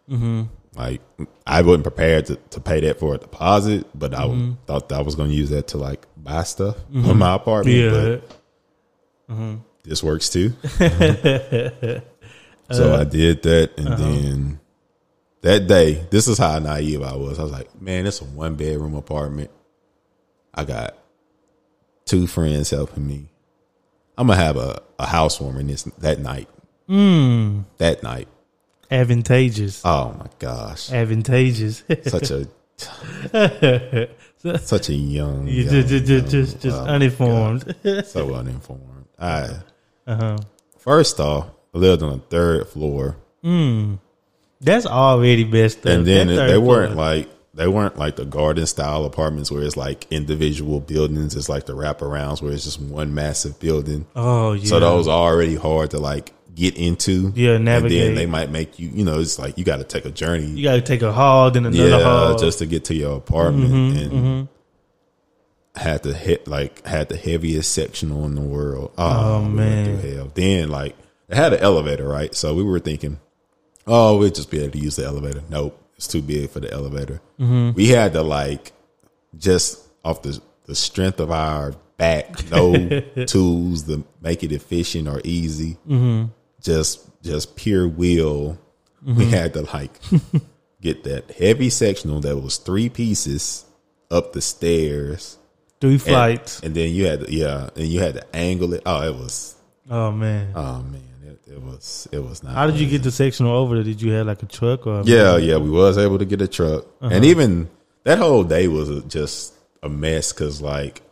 mm-hmm. 0.09 0.43
Like 0.75 1.01
I 1.47 1.61
wasn't 1.61 1.83
prepared 1.83 2.25
to, 2.27 2.35
to 2.35 2.59
pay 2.59 2.81
that 2.81 2.99
for 2.99 3.15
a 3.15 3.17
deposit, 3.17 3.87
but 3.95 4.13
I 4.13 4.23
mm-hmm. 4.23 4.53
thought 4.65 4.89
that 4.89 4.99
I 4.99 5.01
was 5.01 5.15
going 5.15 5.29
to 5.29 5.35
use 5.35 5.49
that 5.51 5.67
to 5.69 5.77
like 5.77 6.05
buy 6.17 6.43
stuff 6.43 6.75
for 6.75 6.81
mm-hmm. 6.91 7.17
my 7.17 7.35
apartment. 7.35 7.77
yeah. 7.77 7.91
But 7.91 8.29
mm-hmm. 9.29 9.55
this 9.83 10.03
works 10.03 10.29
too. 10.29 10.49
so 12.71 12.93
uh, 12.93 12.99
I 12.99 13.03
did 13.05 13.43
that, 13.43 13.71
and 13.77 13.87
uh-huh. 13.87 13.95
then 14.03 14.59
that 15.43 15.67
day, 15.67 16.05
this 16.09 16.27
is 16.27 16.37
how 16.37 16.59
naive 16.59 17.03
I 17.03 17.15
was. 17.15 17.39
I 17.39 17.43
was 17.43 17.51
like, 17.53 17.81
"Man, 17.81 18.05
it's 18.05 18.19
a 18.19 18.25
one 18.25 18.55
bedroom 18.55 18.95
apartment. 18.95 19.51
I 20.53 20.65
got 20.65 20.97
two 22.03 22.27
friends 22.27 22.69
helping 22.69 23.07
me. 23.07 23.29
I'm 24.17 24.27
gonna 24.27 24.41
have 24.41 24.57
a, 24.57 24.81
a 24.99 25.05
housewarming 25.05 25.67
this 25.67 25.83
that 25.99 26.19
night. 26.19 26.49
That 26.87 27.99
night. 28.03 28.27
Advantageous. 28.91 29.81
Oh 29.83 30.15
my 30.19 30.27
gosh, 30.39 30.91
Advantageous. 30.91 31.83
such 32.05 32.29
a 32.31 32.47
such 34.59 34.89
a 34.89 34.93
young, 34.93 35.47
You 35.47 35.63
young, 35.63 35.71
just, 35.71 35.87
just, 35.89 36.07
young- 36.07 36.19
just, 36.21 36.31
just, 36.31 36.61
just 36.61 36.77
oh, 36.77 36.85
uninformed. 36.85 37.75
so 38.05 38.33
uninformed. 38.35 39.05
I 39.19 39.49
Uh-huh. 40.07 40.37
first 40.77 41.19
off, 41.19 41.47
I 41.73 41.79
lived 41.79 42.03
on 42.03 42.11
the 42.11 42.23
third 42.25 42.67
floor, 42.67 43.17
Mm. 43.43 43.99
That's 44.61 44.85
already 44.85 45.43
best. 45.43 45.79
Up. 45.79 45.85
and 45.87 46.05
then 46.05 46.27
That 46.27 46.47
they 46.47 46.57
weren't 46.57 46.93
floor. 46.93 47.05
like 47.05 47.29
they 47.53 47.67
weren't 47.67 47.97
like 47.97 48.15
the 48.17 48.25
garden 48.25 48.65
style 48.65 49.05
apartments 49.05 49.51
where 49.51 49.61
it's 49.63 49.77
like 49.77 50.07
individual 50.11 50.79
buildings. 50.79 51.35
It's 51.35 51.47
like 51.49 51.65
the 51.67 51.73
wraparounds 51.75 52.41
where 52.41 52.51
it's 52.51 52.63
just 52.65 52.79
one 52.81 53.13
massive 53.13 53.59
building. 53.59 54.05
Oh 54.15 54.53
yeah. 54.53 54.65
So 54.65 54.79
those 54.79 55.07
are 55.07 55.11
already 55.31 55.55
hard 55.55 55.91
to 55.91 55.99
like 55.99 56.33
get 56.55 56.75
into. 56.77 57.31
Yeah, 57.35 57.51
And 57.55 57.65
navigate. 57.65 57.99
then 58.01 58.15
they 58.15 58.25
might 58.25 58.49
make 58.49 58.79
you, 58.79 58.89
you 58.89 59.03
know, 59.05 59.19
it's 59.19 59.37
like 59.37 59.57
you 59.57 59.63
got 59.65 59.77
to 59.77 59.83
take 59.83 60.05
a 60.05 60.11
journey. 60.11 60.45
you 60.45 60.63
got 60.63 60.75
to 60.75 60.81
take 60.81 61.01
a 61.01 61.11
hall, 61.11 61.51
then 61.51 61.65
another 61.65 61.89
yeah, 61.89 62.01
hall. 62.03 62.37
just 62.37 62.59
to 62.59 62.65
get 62.65 62.85
to 62.85 62.95
your 62.95 63.17
apartment, 63.17 63.71
Mm-hmm, 63.71 64.15
and 64.17 64.47
had 65.75 66.03
to 66.03 66.13
hit 66.13 66.47
like 66.47 66.85
had 66.87 67.09
the 67.09 67.17
heaviest 67.17 67.71
sectional 67.73 68.25
in 68.25 68.35
the 68.35 68.41
world. 68.41 68.93
Oh, 68.97 69.35
Oh, 69.35 69.41
we 69.43 69.49
man. 69.49 69.99
through 69.99 70.11
hell. 70.15 70.31
Then 70.33 70.69
like 70.69 70.95
it 71.27 71.35
had 71.35 71.53
an 71.53 71.59
elevator, 71.59 72.07
right? 72.07 72.33
So 72.33 72.53
we 72.55 72.63
were 72.63 72.79
thinking, 72.79 73.19
oh, 73.85 74.17
we'll 74.17 74.29
just 74.29 74.49
be 74.49 74.59
able 74.61 74.71
to 74.71 74.79
use 74.79 74.95
the 74.95 75.05
elevator. 75.05 75.43
Nope, 75.49 75.77
it's 75.97 76.07
too 76.07 76.21
big 76.21 76.49
for 76.49 76.61
the 76.61 76.71
elevator. 76.71 77.19
Mm-hmm. 77.39 77.71
We 77.75 77.89
had 77.89 78.13
to 78.13 78.21
like 78.21 78.71
just 79.37 79.83
off 80.05 80.21
the 80.21 80.41
the 80.65 80.75
strength 80.75 81.19
of 81.19 81.29
our 81.31 81.73
back, 81.97 82.49
no 82.49 83.01
tools 83.27 83.83
to 83.83 84.03
make 84.21 84.43
it 84.43 84.51
efficient 84.53 85.07
or 85.09 85.19
easy. 85.25 85.77
Mm-hmm. 85.87 86.25
Just 86.65 87.07
just 87.21 87.55
pure 87.55 87.87
will. 87.87 88.57
Mm-hmm. 89.05 89.17
We 89.19 89.25
had 89.29 89.53
to 89.53 89.61
like 89.61 89.91
get 90.81 91.03
that 91.03 91.31
heavy 91.31 91.69
sectional 91.69 92.21
that 92.21 92.37
was 92.37 92.57
three 92.57 92.89
pieces 92.89 93.65
up 94.09 94.33
the 94.33 94.41
stairs. 94.41 95.37
Three 95.81 95.97
flights. 95.97 96.61
And, 96.61 96.73
then 96.73 96.91
you 96.93 97.05
had 97.05 97.19
to, 97.19 97.31
yeah, 97.31 97.69
and 97.75 97.85
you 97.85 97.99
had 97.99 98.15
to 98.15 98.35
angle 98.35 98.73
it. 98.73 98.81
Oh, 98.85 99.07
it 99.07 99.13
was 99.13 99.55
oh 99.91 100.11
man. 100.11 100.53
oh 100.55 100.81
man, 100.81 101.03
it, 101.23 101.39
it 101.51 101.61
was 101.61 102.07
it 102.11 102.19
was 102.19 102.41
not. 102.41 102.53
How 102.55 102.65
did 102.65 102.79
you 102.79 102.87
get 102.89 103.03
the 103.03 103.11
sectional 103.11 103.55
over 103.55 103.75
there? 103.75 103.83
Did 103.83 104.01
you 104.01 104.11
have 104.13 104.25
like 104.25 104.41
a 104.41 104.47
truck 104.47 104.87
or? 104.87 105.03
Yeah, 105.05 105.37
yeah, 105.37 105.57
we 105.57 105.69
was 105.69 105.97
able 105.97 106.17
to 106.17 106.25
get 106.25 106.41
a 106.41 106.47
truck, 106.47 106.85
Uh-huh. 107.01 107.13
and 107.13 107.23
even 107.25 107.69
that 108.05 108.17
whole 108.17 108.43
day 108.43 108.67
was 108.67 109.03
just 109.03 109.53
a 109.83 109.89
mess 109.89 110.33
because 110.33 110.61
like 110.61 111.03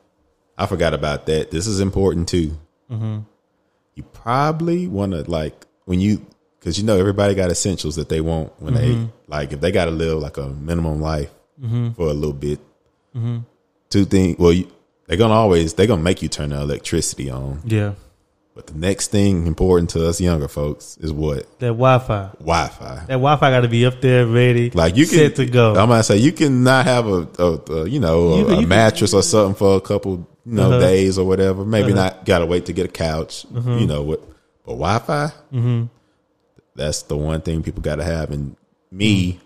I 0.58 0.66
forgot 0.66 0.94
about 0.96 1.28
that. 1.28 1.52
This 1.52 1.68
is 1.68 1.80
important 1.80 2.28
too. 2.30 2.58
Mm-hmm. 2.90 3.20
You 3.96 4.04
probably 4.04 4.88
want 4.88 5.12
to 5.14 5.30
like 5.30 5.66
when 5.86 6.00
you 6.00 6.26
because 6.60 6.78
you 6.80 6.84
know 6.86 6.98
everybody 6.98 7.36
got 7.36 7.52
essentials 7.52 7.96
that 7.98 8.10
they 8.10 8.22
want 8.22 8.52
when 8.62 8.74
Mm-hmm. 8.74 9.04
they 9.04 9.10
like 9.28 9.52
if 9.54 9.60
they 9.62 9.72
got 9.72 9.86
to 9.86 9.92
live 9.92 10.18
like 10.20 10.38
a 10.38 10.48
minimum 10.48 11.00
life 11.02 11.30
for 11.96 12.08
a 12.08 12.14
little 12.14 12.34
bit. 12.34 12.60
Mm-hmm. 13.16 13.40
Two 13.90 14.06
things. 14.06 14.38
Well, 14.40 14.52
you, 14.54 14.72
they're 15.08 15.18
gonna 15.18 15.34
always 15.34 15.74
they're 15.76 15.88
gonna 15.88 16.02
make 16.02 16.22
you 16.22 16.30
turn 16.30 16.50
the 16.50 16.60
electricity 16.62 17.30
on. 17.30 17.62
Yeah. 17.66 17.94
But 18.56 18.68
the 18.68 18.76
next 18.76 19.08
thing 19.10 19.48
important 19.48 19.90
to 19.92 20.08
us 20.08 20.22
younger 20.22 20.48
folks 20.48 20.96
is 20.98 21.12
what 21.12 21.48
That 21.60 21.70
Wi-Fi. 21.74 22.30
Wi-Fi. 22.40 22.96
That 23.08 23.08
Wi-Fi 23.08 23.50
got 23.50 23.62
to 23.62 23.68
be 23.68 23.84
up 23.86 24.00
there, 24.00 24.28
ready, 24.28 24.70
Like 24.70 24.96
you 24.96 25.08
can, 25.08 25.18
set 25.18 25.36
to 25.38 25.46
go. 25.48 25.70
I'm 25.72 25.90
gonna 25.90 26.04
say 26.04 26.18
you 26.18 26.32
cannot 26.32 26.86
have 26.86 27.08
a, 27.08 27.28
a, 27.40 27.72
a 27.74 27.90
you 27.90 28.00
know 28.00 28.30
a, 28.30 28.38
You 28.38 28.48
a 28.48 28.52
you 28.52 28.60
can- 28.62 28.70
mattress 28.70 29.14
or 29.14 29.24
something 29.24 29.56
for 29.56 29.76
a 29.78 29.82
couple 29.82 30.28
you 30.46 30.54
know 30.54 30.72
Uh-huh. 30.72 30.80
days 30.80 31.18
or 31.18 31.26
whatever. 31.28 31.64
Maybe 31.66 31.92
Uh-huh. 31.94 32.04
not 32.04 32.26
gotta 32.26 32.46
wait 32.46 32.66
to 32.68 32.74
get 32.74 32.86
a 32.86 32.90
couch. 32.90 33.46
You 33.54 33.88
know 33.88 34.04
what? 34.04 34.22
But 34.66 34.74
Wi-Fi, 34.74 35.32
Mm-hmm. 35.54 35.84
that's 36.76 37.04
the 37.04 37.18
one 37.18 37.42
thing 37.42 37.64
people 37.64 37.82
gotta 37.82 38.04
have. 38.04 38.32
And 38.32 38.56
me, 38.92 39.40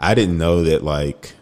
I 0.00 0.14
didn't 0.14 0.38
know 0.38 0.62
that. 0.64 0.82
Like, 0.82 1.32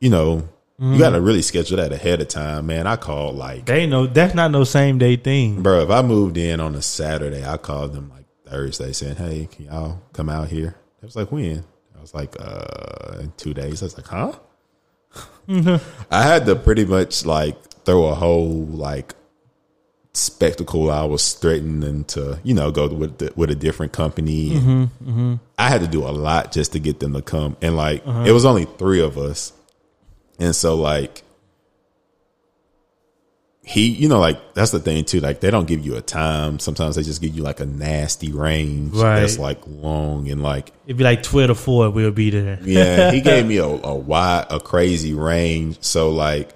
you 0.00 0.10
know, 0.10 0.44
Mm-hmm. 0.80 0.92
you 0.92 0.98
gotta 1.00 1.20
really 1.20 1.42
schedule 1.42 1.76
that 1.78 1.92
ahead 1.92 2.20
of 2.20 2.28
time. 2.28 2.66
Man, 2.68 2.86
I 2.86 2.94
called 2.94 3.34
like, 3.36 3.66
they 3.66 3.80
ain't 3.80 3.90
no. 3.90 4.06
That's 4.06 4.32
not 4.34 4.52
no 4.52 4.62
same 4.62 4.96
day 4.96 5.16
thing. 5.16 5.60
bro. 5.60 5.80
If 5.82 5.90
I 5.90 6.02
moved 6.02 6.36
in 6.36 6.60
on 6.60 6.76
a 6.76 6.82
Saturday, 6.82 7.44
I 7.44 7.56
called 7.56 7.94
them 7.94 8.08
like 8.10 8.24
Thursday 8.46 8.92
saying, 8.92 9.16
"Hey, 9.16 9.48
can 9.50 9.64
y'all 9.66 10.00
come 10.12 10.28
out 10.28 10.46
here?" 10.48 10.76
It 11.02 11.04
was 11.06 11.16
like 11.16 11.32
when. 11.32 11.64
I 11.96 12.00
was 12.00 12.14
like, 12.14 12.36
uh, 12.38 13.18
in 13.22 13.32
two 13.36 13.52
days. 13.54 13.82
I 13.82 13.86
was 13.86 13.96
like, 13.96 14.06
huh? 14.06 14.32
I 15.48 16.22
had 16.22 16.46
to 16.46 16.56
pretty 16.56 16.84
much 16.84 17.24
like 17.24 17.56
throw 17.84 18.06
a 18.06 18.14
whole 18.14 18.66
like 18.66 19.14
spectacle. 20.12 20.90
I 20.90 21.04
was 21.04 21.34
threatening 21.34 22.04
to, 22.04 22.38
you 22.42 22.54
know, 22.54 22.70
go 22.70 22.88
with 22.88 23.18
the, 23.18 23.32
with 23.36 23.50
a 23.50 23.54
different 23.54 23.92
company. 23.92 24.56
And 24.56 25.40
I 25.58 25.68
had 25.68 25.80
to 25.80 25.86
do 25.88 26.06
a 26.06 26.10
lot 26.10 26.52
just 26.52 26.72
to 26.72 26.78
get 26.78 27.00
them 27.00 27.14
to 27.14 27.22
come. 27.22 27.56
And 27.62 27.76
like, 27.76 28.06
uh-huh. 28.06 28.24
it 28.26 28.32
was 28.32 28.44
only 28.44 28.64
three 28.64 29.00
of 29.00 29.16
us, 29.18 29.52
and 30.38 30.54
so 30.54 30.76
like. 30.76 31.22
He, 33.68 33.88
you 33.88 34.08
know, 34.08 34.18
like 34.18 34.54
that's 34.54 34.70
the 34.70 34.80
thing 34.80 35.04
too. 35.04 35.20
Like 35.20 35.40
they 35.40 35.50
don't 35.50 35.66
give 35.66 35.84
you 35.84 35.96
a 35.96 36.00
time. 36.00 36.58
Sometimes 36.58 36.96
they 36.96 37.02
just 37.02 37.20
give 37.20 37.36
you 37.36 37.42
like 37.42 37.60
a 37.60 37.66
nasty 37.66 38.32
range 38.32 38.94
Right. 38.94 39.20
that's 39.20 39.38
like 39.38 39.58
long 39.66 40.30
and 40.30 40.42
like 40.42 40.72
It'd 40.86 40.96
be 40.96 41.04
like 41.04 41.22
twelve 41.22 41.48
to 41.48 41.54
four. 41.54 41.90
We'll 41.90 42.10
be 42.10 42.30
there. 42.30 42.58
yeah, 42.64 43.10
he 43.10 43.20
gave 43.20 43.44
me 43.46 43.56
a, 43.58 43.66
a 43.66 43.94
wide, 43.94 44.46
a 44.48 44.58
crazy 44.58 45.12
range. 45.12 45.76
So 45.82 46.10
like 46.10 46.50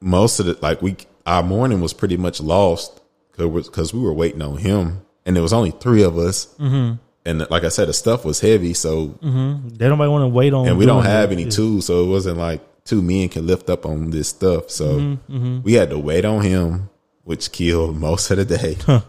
most 0.00 0.40
of 0.40 0.46
the 0.46 0.58
like 0.60 0.82
we 0.82 0.96
our 1.24 1.42
morning 1.42 1.80
was 1.80 1.92
pretty 1.92 2.16
much 2.16 2.40
lost 2.40 3.00
because 3.36 3.94
we 3.94 4.00
were 4.00 4.12
waiting 4.12 4.42
on 4.42 4.56
him, 4.56 5.02
and 5.24 5.36
there 5.36 5.42
was 5.42 5.52
only 5.52 5.70
three 5.70 6.02
of 6.02 6.18
us. 6.18 6.46
Mm-hmm. 6.58 6.96
And 7.24 7.48
like 7.50 7.62
I 7.62 7.68
said, 7.68 7.86
the 7.86 7.92
stuff 7.92 8.24
was 8.24 8.40
heavy, 8.40 8.74
so 8.74 9.06
They 9.22 9.88
don't 9.88 9.98
want 9.98 10.22
to 10.24 10.28
wait 10.28 10.52
on. 10.52 10.66
and 10.66 10.76
we 10.76 10.86
don't 10.86 11.04
have 11.04 11.30
any 11.30 11.48
tools, 11.48 11.86
so 11.86 12.02
it 12.04 12.08
wasn't 12.08 12.38
like 12.38 12.60
two 12.84 13.00
men 13.02 13.28
can 13.28 13.46
lift 13.46 13.70
up 13.70 13.86
on 13.86 14.10
this 14.10 14.28
stuff. 14.28 14.70
So 14.70 14.98
Mm-hmm, 14.98 15.62
we 15.62 15.74
had 15.74 15.90
to 15.90 15.98
wait 15.98 16.24
on 16.24 16.42
him, 16.42 16.90
which 17.24 17.52
killed 17.52 17.96
most 18.08 18.30
of 18.30 18.38
the 18.38 18.44
day. 18.44 18.76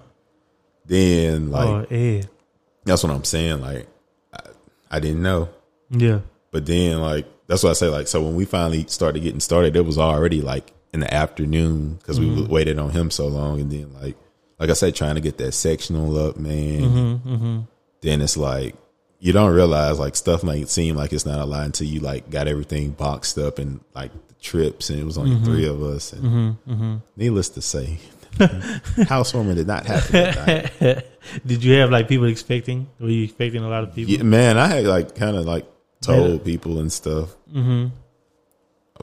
Then 0.86 1.50
like 1.52 1.68
Oh, 1.92 1.96
yeah, 1.96 2.24
that's 2.84 3.04
what 3.04 3.12
I'm 3.14 3.24
saying. 3.24 3.62
Like 3.62 3.88
I, 4.34 4.40
I 4.92 5.00
didn't 5.00 5.22
know. 5.22 5.50
yeah. 5.90 6.20
But 6.52 6.68
then, 6.68 7.02
like, 7.02 7.26
that's 7.48 7.64
what 7.64 7.72
I 7.72 7.74
say. 7.74 7.88
Like, 7.88 8.08
so 8.08 8.22
when 8.22 8.36
we 8.36 8.46
finally 8.46 8.86
started 8.88 9.24
getting 9.24 9.40
started, 9.40 9.76
it 9.76 9.82
was 9.86 9.98
already 9.98 10.42
like 10.42 10.72
in 10.94 11.00
the 11.00 11.12
afternoon 11.12 11.96
because 11.96 12.20
we 12.20 12.28
Mm-hmm. 12.28 12.52
waited 12.52 12.78
on 12.78 12.92
him 12.92 13.10
so 13.10 13.28
long. 13.28 13.60
And 13.60 13.72
then, 13.72 13.92
like, 13.94 14.16
like 14.60 14.70
I 14.70 14.74
said, 14.74 14.94
trying 14.94 15.16
to 15.16 15.22
get 15.22 15.40
that 15.40 15.54
sectional 15.54 16.16
up, 16.20 16.38
man. 16.38 16.82
Mm-hmm, 17.24 17.60
Then 18.02 18.22
it's 18.22 18.38
like 18.38 18.76
you 19.24 19.32
don't 19.32 19.54
realize 19.54 20.00
like 20.00 20.18
stuff 20.18 20.44
might 20.44 20.68
seem 20.68 20.98
like 20.98 21.14
it's 21.14 21.26
not 21.26 21.40
a 21.40 21.46
lot 21.46 21.64
until 21.64 21.88
you 21.88 22.02
like 22.02 22.30
got 22.30 22.46
everything 22.50 22.92
boxed 22.92 23.38
up 23.38 23.58
and 23.58 23.80
like 23.96 24.12
the 24.28 24.34
trips, 24.36 24.90
and 24.90 25.00
it 25.00 25.06
was 25.06 25.18
only 25.18 25.32
Mm-hmm. 25.38 25.46
three 25.46 25.66
of 25.66 25.82
us. 25.82 26.12
And 26.12 26.58
needless 27.16 27.48
to 27.50 27.62
say, 27.62 28.00
housewarming 29.08 29.56
did 29.56 29.68
not 29.68 29.86
happen. 29.86 31.02
Did 31.46 31.64
you 31.64 31.76
have 31.76 31.90
like 31.90 32.10
people 32.10 32.26
expecting? 32.26 32.90
Were 33.00 33.08
you 33.08 33.24
expecting 33.24 33.64
a 33.64 33.70
lot 33.70 33.84
of 33.84 33.96
people? 33.96 34.14
Yeah, 34.14 34.24
man, 34.24 34.58
I 34.58 34.68
had 34.68 34.84
like 34.84 35.16
kind 35.16 35.38
of 35.38 35.46
like 35.46 35.66
told 36.02 36.44
people 36.44 36.80
and 36.80 36.92
stuff, 36.92 37.34
mm-hmm. 37.50 37.96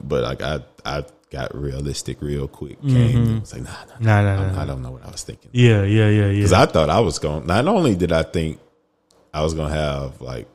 but 0.03 0.23
like 0.23 0.43
I 0.43 0.61
I 0.85 1.05
got 1.31 1.55
realistic 1.55 2.21
real 2.21 2.47
quick. 2.47 2.79
Came 2.83 3.23
and 3.23 3.41
was 3.41 3.55
like, 3.55 3.63
nah, 3.63 3.71
nah, 3.71 3.95
Nah, 4.01 4.23
nah, 4.23 4.37
nah, 4.43 4.53
nah, 4.53 4.63
I 4.63 4.67
don't 4.67 4.83
know 4.83 4.91
what 4.91 5.07
I 5.07 5.11
was 5.11 5.23
thinking 5.23 5.49
Yeah, 5.55 5.83
yeah, 5.85 6.09
yeah, 6.11 6.27
yeah. 6.27 6.33
because 6.35 6.53
I 6.53 6.67
thought 6.67 6.91
I 6.91 7.01
was 7.01 7.19
going. 7.19 7.47
Not 7.47 7.67
only 7.69 7.95
did 7.95 8.13
I 8.13 8.23
think 8.25 8.61
I 9.33 9.43
was 9.43 9.55
gonna 9.55 9.75
have 9.75 10.21
like 10.21 10.49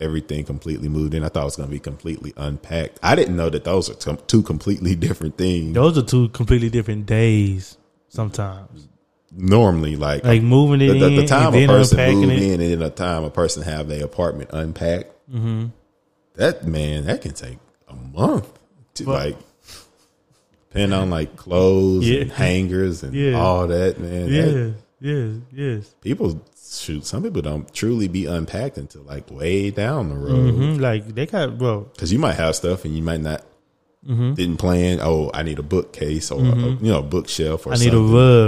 everything 0.00 0.44
completely 0.44 0.88
moved 0.88 1.14
in, 1.14 1.22
I 1.24 1.28
thought 1.28 1.42
it 1.42 1.44
was 1.44 1.56
gonna 1.56 1.68
be 1.70 1.78
completely 1.78 2.32
unpacked. 2.36 2.98
I 3.02 3.14
didn't 3.14 3.36
know 3.36 3.50
that 3.50 3.64
those 3.64 3.90
are 3.90 3.94
t- 3.94 4.22
two 4.26 4.42
completely 4.42 4.94
different 5.06 5.36
things. 5.36 5.74
Those 5.74 5.98
are 5.98 6.02
two 6.02 6.28
completely 6.30 6.70
different 6.70 7.06
days. 7.06 7.76
Sometimes, 8.08 8.88
Normally, 9.32 9.94
like, 9.94 10.24
like 10.24 10.42
moving 10.42 10.80
it 10.80 10.92
the, 10.94 10.98
the, 10.98 11.06
in 11.06 11.16
the 11.16 11.26
time 11.26 11.54
and 11.54 11.64
a 11.70 11.74
person 11.74 11.98
moved 12.20 12.32
it. 12.32 12.42
in 12.42 12.60
and 12.60 12.70
then 12.72 12.78
the 12.80 12.90
time 12.90 13.22
a 13.22 13.30
person 13.30 13.62
have 13.62 13.86
their 13.88 14.04
apartment 14.04 14.50
unpacked, 14.52 15.12
Mm-hmm. 15.30 15.66
that 16.34 16.66
man, 16.66 17.04
that 17.04 17.22
can 17.22 17.32
take 17.34 17.58
a 17.88 17.94
month 17.94 18.48
to 18.94 19.04
But- 19.04 19.12
like 19.12 19.36
depending 20.68 20.98
on 20.98 21.10
like 21.10 21.36
clothes 21.36 22.08
Yeah. 22.08 22.22
and 22.22 22.32
hangers 22.32 23.02
and 23.04 23.14
Yeah. 23.14 23.38
all 23.40 23.66
that, 23.68 24.00
man. 24.00 24.30
that- 24.32 24.74
yes, 25.00 25.36
yes. 25.52 25.94
people 26.00 26.40
shoot. 26.70 27.04
Some 27.06 27.22
people 27.22 27.42
don't 27.42 27.72
truly 27.74 28.08
be 28.08 28.26
unpacked 28.26 28.76
until 28.78 29.02
like 29.02 29.30
way 29.30 29.70
down 29.70 30.08
the 30.10 30.16
road 30.16 30.54
hmm 30.54 30.74
Like 30.78 31.14
they 31.14 31.26
got 31.26 31.58
bro. 31.58 31.80
because 31.92 32.12
you 32.12 32.18
might 32.18 32.34
have 32.36 32.54
stuff 32.56 32.84
and 32.84 32.96
you 32.96 33.02
might 33.02 33.20
not 33.20 33.44
Mm-hmm. 34.08 34.32
didn't 34.32 34.56
plan. 34.56 34.98
Oh, 35.02 35.30
I 35.34 35.42
need 35.42 35.58
a 35.58 35.62
bookcase 35.62 36.30
or 36.30 36.40
a, 36.40 36.56
you 36.56 36.78
know 36.90 37.00
a 37.00 37.02
bookshelf 37.02 37.66
or 37.66 37.76
something. 37.76 37.90
I 37.90 37.92
need 37.92 37.94
a 37.94 38.00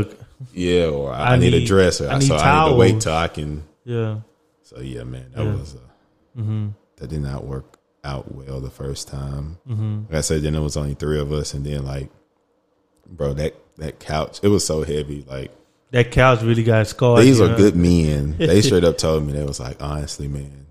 rug. 0.02 0.14
yeah, 0.54 0.86
or 0.86 1.12
I, 1.12 1.34
I 1.34 1.36
need, 1.36 1.52
a 1.52 1.62
dresser. 1.62 2.08
I 2.08 2.18
need 2.18 2.26
so 2.28 2.36
I 2.36 2.64
need 2.64 2.70
to 2.70 2.76
wait 2.76 2.90
towels. 2.92 3.04
till 3.04 3.12
I 3.12 3.28
can. 3.28 3.64
Yeah, 3.84 4.20
So 4.62 4.80
yeah, 4.80 5.04
man, 5.04 5.30
that 5.34 5.44
Yeah. 5.44 5.50
Mm-hmm. 5.50 5.58
was 5.58 5.74
uh, 5.74 6.70
that 6.96 7.08
did 7.10 7.20
not 7.20 7.44
work 7.44 7.78
out 8.02 8.32
well 8.34 8.60
the 8.60 8.70
first 8.70 9.08
time. 9.08 9.58
Like 10.08 10.16
I 10.18 10.20
said, 10.22 10.40
then 10.40 10.54
it 10.54 10.60
was 10.60 10.78
only 10.78 10.94
three 10.94 11.20
of 11.20 11.30
us, 11.32 11.52
and 11.52 11.66
then 11.66 11.84
like, 11.84 12.08
bro, 13.06 13.34
that 13.34 13.54
that 13.76 14.00
couch, 14.00 14.40
it 14.42 14.48
was 14.48 14.64
so 14.64 14.84
heavy. 14.84 15.22
Like 15.28 15.50
that 15.92 16.10
couch 16.10 16.42
really 16.42 16.64
got 16.64 16.86
scarred. 16.86 17.22
these 17.22 17.40
are 17.40 17.48
know? 17.48 17.56
good 17.56 17.76
men. 17.76 18.36
They 18.38 18.60
straight 18.62 18.84
up 18.84 18.98
told 18.98 19.24
me 19.24 19.32
they 19.32 19.44
was 19.44 19.60
like, 19.60 19.80
honestly, 19.80 20.26
man, 20.26 20.66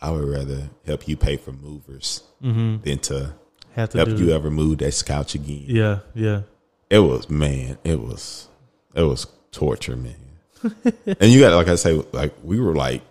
I 0.00 0.10
would 0.10 0.26
rather 0.26 0.70
help 0.86 1.06
you 1.06 1.16
pay 1.16 1.36
for 1.36 1.52
movers 1.52 2.22
than 2.40 2.98
to 3.00 3.34
Have 3.72 3.90
to 3.90 3.98
help 3.98 4.08
you 4.08 4.30
it. 4.30 4.34
ever 4.34 4.50
move 4.50 4.78
that 4.78 5.02
couch 5.04 5.34
again. 5.34 5.64
Yeah, 5.66 5.98
yeah. 6.14 6.42
It 6.88 7.00
was 7.00 7.28
man, 7.28 7.78
it 7.84 8.00
was 8.00 8.48
it 8.94 9.02
was 9.02 9.26
torture, 9.50 9.96
man. 9.96 10.14
and 11.06 11.30
you 11.30 11.40
got 11.40 11.52
like 11.54 11.68
I 11.68 11.74
say, 11.74 12.00
like 12.12 12.32
we 12.42 12.60
were 12.60 12.74
like 12.74 13.02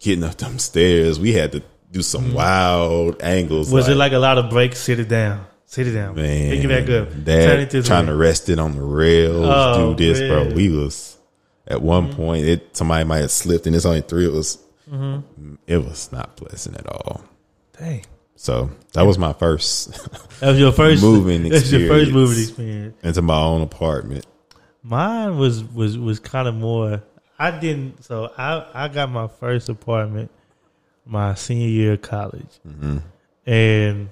getting 0.00 0.24
up 0.24 0.36
them 0.36 0.58
stairs. 0.58 1.20
We 1.20 1.32
had 1.32 1.52
to 1.52 1.62
do 1.90 2.02
some 2.02 2.32
wild 2.32 3.22
angles. 3.22 3.66
Mm-hmm. 3.66 3.76
Was 3.76 3.88
it 3.88 3.96
like 3.96 4.12
a 4.12 4.18
lot 4.18 4.38
of 4.38 4.50
breaks? 4.50 4.78
Sit 4.78 5.00
it 5.00 5.08
down. 5.08 5.44
Sit 5.70 5.86
it 5.86 5.92
down. 5.92 6.14
man? 6.16 6.50
Pick 6.50 6.64
it 6.64 6.68
back 6.68 6.82
up. 6.88 7.10
Turn 7.10 7.24
Dad 7.24 7.58
it 7.60 7.70
to 7.70 7.82
trying 7.82 8.06
to 8.06 8.14
rest 8.16 8.48
it 8.48 8.58
on 8.58 8.74
the 8.74 8.82
rails. 8.82 9.44
Oh, 9.46 9.92
do 9.94 10.04
this, 10.14 10.18
bro. 10.20 10.54
We 10.54 10.70
was 10.70 11.18
at 11.66 11.82
one 11.82 12.08
Mm-hmm. 12.08 12.16
point. 12.16 12.46
It 12.46 12.74
somebody 12.76 13.04
might 13.04 13.18
have 13.18 13.30
slipped, 13.30 13.66
and 13.66 13.76
it's 13.76 13.84
only 13.84 14.00
three 14.00 14.26
of 14.26 14.34
us. 14.34 14.56
Mm-hmm. 14.90 15.56
It 15.66 15.76
was 15.76 16.10
not 16.10 16.36
pleasant 16.36 16.78
at 16.78 16.86
all. 16.86 17.22
Dang. 17.78 18.04
So 18.34 18.70
that 18.94 19.02
was 19.02 19.18
my 19.18 19.32
first 19.34 19.90
That 20.40 20.50
was 20.50 20.58
your 20.58 20.72
first 20.72 21.02
Moving 21.02 21.42
That's 21.50 21.70
your 21.70 21.86
first 21.88 22.12
moving 22.12 22.38
experience. 22.40 22.96
into 23.02 23.20
my 23.20 23.38
own 23.38 23.60
apartment. 23.60 24.24
Mine 24.82 25.36
was 25.36 25.62
was 25.64 25.98
was 25.98 26.18
kind 26.18 26.48
of 26.48 26.54
more. 26.54 27.02
I 27.38 27.50
didn't. 27.50 28.04
So 28.04 28.32
I 28.38 28.64
I 28.72 28.88
got 28.88 29.10
my 29.10 29.26
first 29.28 29.68
apartment 29.68 30.30
my 31.04 31.34
senior 31.34 31.68
year 31.68 31.92
of 31.94 32.02
college, 32.02 32.58
and 33.46 34.08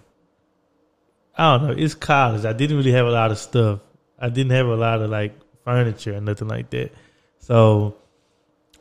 I 1.37 1.59
don't 1.59 1.67
know. 1.69 1.75
It's 1.77 1.95
college. 1.95 2.45
I 2.45 2.53
didn't 2.53 2.77
really 2.77 2.93
have 2.93 3.07
a 3.07 3.11
lot 3.11 3.31
of 3.31 3.39
stuff. 3.39 3.81
I 4.19 4.29
didn't 4.29 4.53
have 4.53 4.67
a 4.67 4.77
lot 4.77 5.03
of 5.03 5.11
like 5.11 5.35
furniture 5.65 6.13
and 6.13 6.25
nothing 6.27 6.49
like 6.49 6.71
that. 6.71 6.93
So 7.39 7.97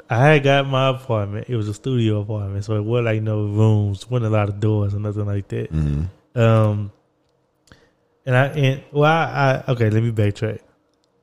I 0.09 0.17
had 0.17 0.43
got 0.43 0.67
my 0.67 0.89
apartment. 0.89 1.49
It 1.49 1.55
was 1.55 1.67
a 1.67 1.73
studio 1.73 2.21
apartment, 2.21 2.63
so 2.63 2.75
it 2.75 2.83
wasn't 2.83 3.05
like 3.05 3.21
no 3.21 3.43
rooms, 3.45 4.09
wasn't 4.09 4.33
a 4.33 4.37
lot 4.37 4.49
of 4.49 4.59
doors 4.59 4.93
or 4.93 4.99
nothing 4.99 5.25
like 5.25 5.47
that. 5.49 5.73
Mm-hmm. 5.73 6.39
Um, 6.39 6.91
and 8.25 8.35
I 8.35 8.45
and 8.47 8.83
well, 8.91 9.11
I, 9.11 9.63
I 9.67 9.71
okay. 9.71 9.89
Let 9.89 10.03
me 10.03 10.11
backtrack. 10.11 10.59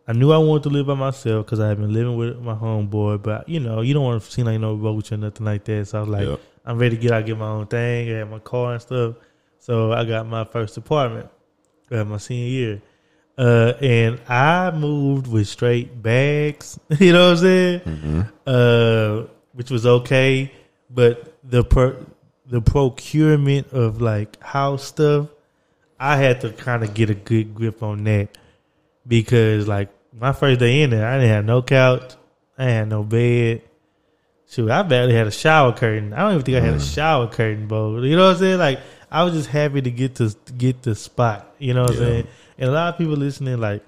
I 0.06 0.12
knew 0.14 0.32
I 0.32 0.38
wanted 0.38 0.64
to 0.64 0.68
live 0.70 0.86
by 0.86 0.94
myself 0.94 1.46
because 1.46 1.60
I 1.60 1.68
had 1.68 1.78
been 1.78 1.92
living 1.92 2.16
with 2.16 2.38
my 2.40 2.54
homeboy, 2.54 3.22
but 3.22 3.48
you 3.48 3.60
know, 3.60 3.82
you 3.82 3.94
don't 3.94 4.04
want 4.04 4.22
to 4.22 4.30
seem 4.30 4.46
like 4.46 4.60
no 4.60 4.74
roach 4.74 5.12
or 5.12 5.16
nothing 5.16 5.46
like 5.46 5.64
that. 5.64 5.86
So 5.86 5.98
I 5.98 6.00
was 6.00 6.08
like, 6.08 6.26
Yep. 6.26 6.40
I'm 6.64 6.78
ready 6.78 6.96
to 6.96 7.02
get 7.02 7.12
out, 7.12 7.24
get 7.24 7.38
my 7.38 7.46
own 7.46 7.66
thing, 7.66 8.12
I 8.12 8.18
had 8.18 8.30
my 8.30 8.40
car 8.40 8.72
and 8.72 8.82
stuff. 8.82 9.14
So 9.62 9.92
I 9.92 10.04
got 10.04 10.26
my 10.26 10.42
first 10.42 10.76
apartment, 10.76 11.30
uh, 11.92 12.04
my 12.04 12.16
senior 12.16 12.48
year, 12.48 12.82
uh, 13.38 13.74
and 13.80 14.20
I 14.28 14.72
moved 14.72 15.28
with 15.28 15.46
straight 15.46 16.02
bags. 16.02 16.80
You 16.98 17.12
know 17.12 17.26
what 17.26 17.30
I'm 17.30 17.44
saying? 17.44 17.80
Mm-hmm. 17.80 18.20
uh, 18.44 19.28
which 19.52 19.70
was 19.70 19.86
okay, 19.86 20.50
but 20.90 21.38
the 21.44 21.62
per, 21.62 21.96
the 22.44 22.60
procurement 22.60 23.72
of 23.72 24.00
like 24.02 24.42
house 24.42 24.82
stuff, 24.82 25.28
I 25.96 26.16
had 26.16 26.40
to 26.40 26.50
kind 26.50 26.82
of 26.82 26.92
get 26.92 27.10
a 27.10 27.14
good 27.14 27.54
grip 27.54 27.84
on 27.84 28.02
that 28.02 28.36
because 29.06 29.68
like 29.68 29.90
my 30.12 30.32
first 30.32 30.58
day 30.58 30.82
in 30.82 30.90
there, 30.90 31.06
I 31.06 31.18
didn't 31.18 31.30
have 31.30 31.44
no 31.44 31.62
couch, 31.62 32.14
I 32.58 32.64
had 32.64 32.88
no 32.88 33.04
bed. 33.04 33.62
Shoot, 34.50 34.70
I 34.70 34.82
barely 34.82 35.14
had 35.14 35.28
a 35.28 35.30
shower 35.30 35.72
curtain. 35.72 36.12
I 36.12 36.18
don't 36.18 36.32
even 36.32 36.42
think 36.44 36.56
I 36.58 36.60
had 36.60 36.74
a 36.74 36.80
shower 36.80 37.28
curtain, 37.28 37.68
bro. 37.68 38.02
You 38.02 38.16
know 38.16 38.26
what 38.26 38.32
I'm 38.34 38.38
saying? 38.38 38.58
Like 38.58 38.80
I 39.12 39.24
was 39.24 39.34
just 39.34 39.48
happy 39.50 39.82
to 39.82 39.90
get 39.90 40.16
to 40.16 40.34
get 40.56 40.82
the 40.82 40.94
spot. 40.94 41.54
You 41.58 41.74
know 41.74 41.82
what 41.82 41.90
I'm 41.92 41.96
saying? 41.98 42.26
And 42.58 42.70
a 42.70 42.72
lot 42.72 42.94
of 42.94 42.98
people 42.98 43.14
listening, 43.14 43.58
like 43.58 43.84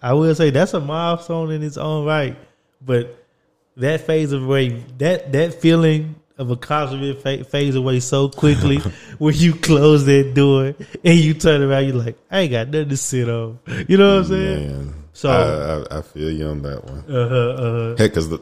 I 0.00 0.12
will 0.12 0.34
say 0.34 0.50
that's 0.50 0.72
a 0.74 0.80
milestone 0.80 1.50
in 1.50 1.62
its 1.62 1.76
own 1.76 2.06
right. 2.06 2.36
But 2.80 3.22
that 3.76 4.02
phase 4.02 4.32
of 4.32 4.44
away, 4.44 4.84
that 4.98 5.32
that 5.32 5.54
feeling 5.60 6.14
of 6.38 6.50
accomplishment 6.50 7.20
fa- 7.22 7.44
fades 7.44 7.74
away 7.76 7.98
so 7.98 8.28
quickly 8.28 8.76
when 9.18 9.34
you 9.34 9.54
close 9.54 10.04
that 10.04 10.34
door 10.34 10.74
and 11.04 11.18
you 11.18 11.34
turn 11.34 11.62
around, 11.62 11.86
you're 11.86 11.96
like, 11.96 12.16
I 12.30 12.40
ain't 12.40 12.52
got 12.52 12.68
nothing 12.68 12.90
to 12.90 12.96
sit 12.96 13.28
on. 13.28 13.58
You 13.88 13.96
know 13.96 14.16
what 14.16 14.24
I'm 14.24 14.28
saying? 14.28 14.68
Man, 14.68 14.94
So- 15.12 15.30
I, 15.90 15.94
I, 15.96 15.98
I 15.98 16.02
feel 16.02 16.30
you 16.30 16.46
on 16.46 16.62
that 16.62 16.84
one. 16.84 16.98
Uh 17.08 17.28
huh. 17.28 17.36
Uh 17.36 17.96
Heck, 17.96 18.12
because 18.12 18.38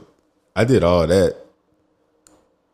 I 0.57 0.65
did 0.65 0.83
all 0.85 1.07
that, 1.07 1.37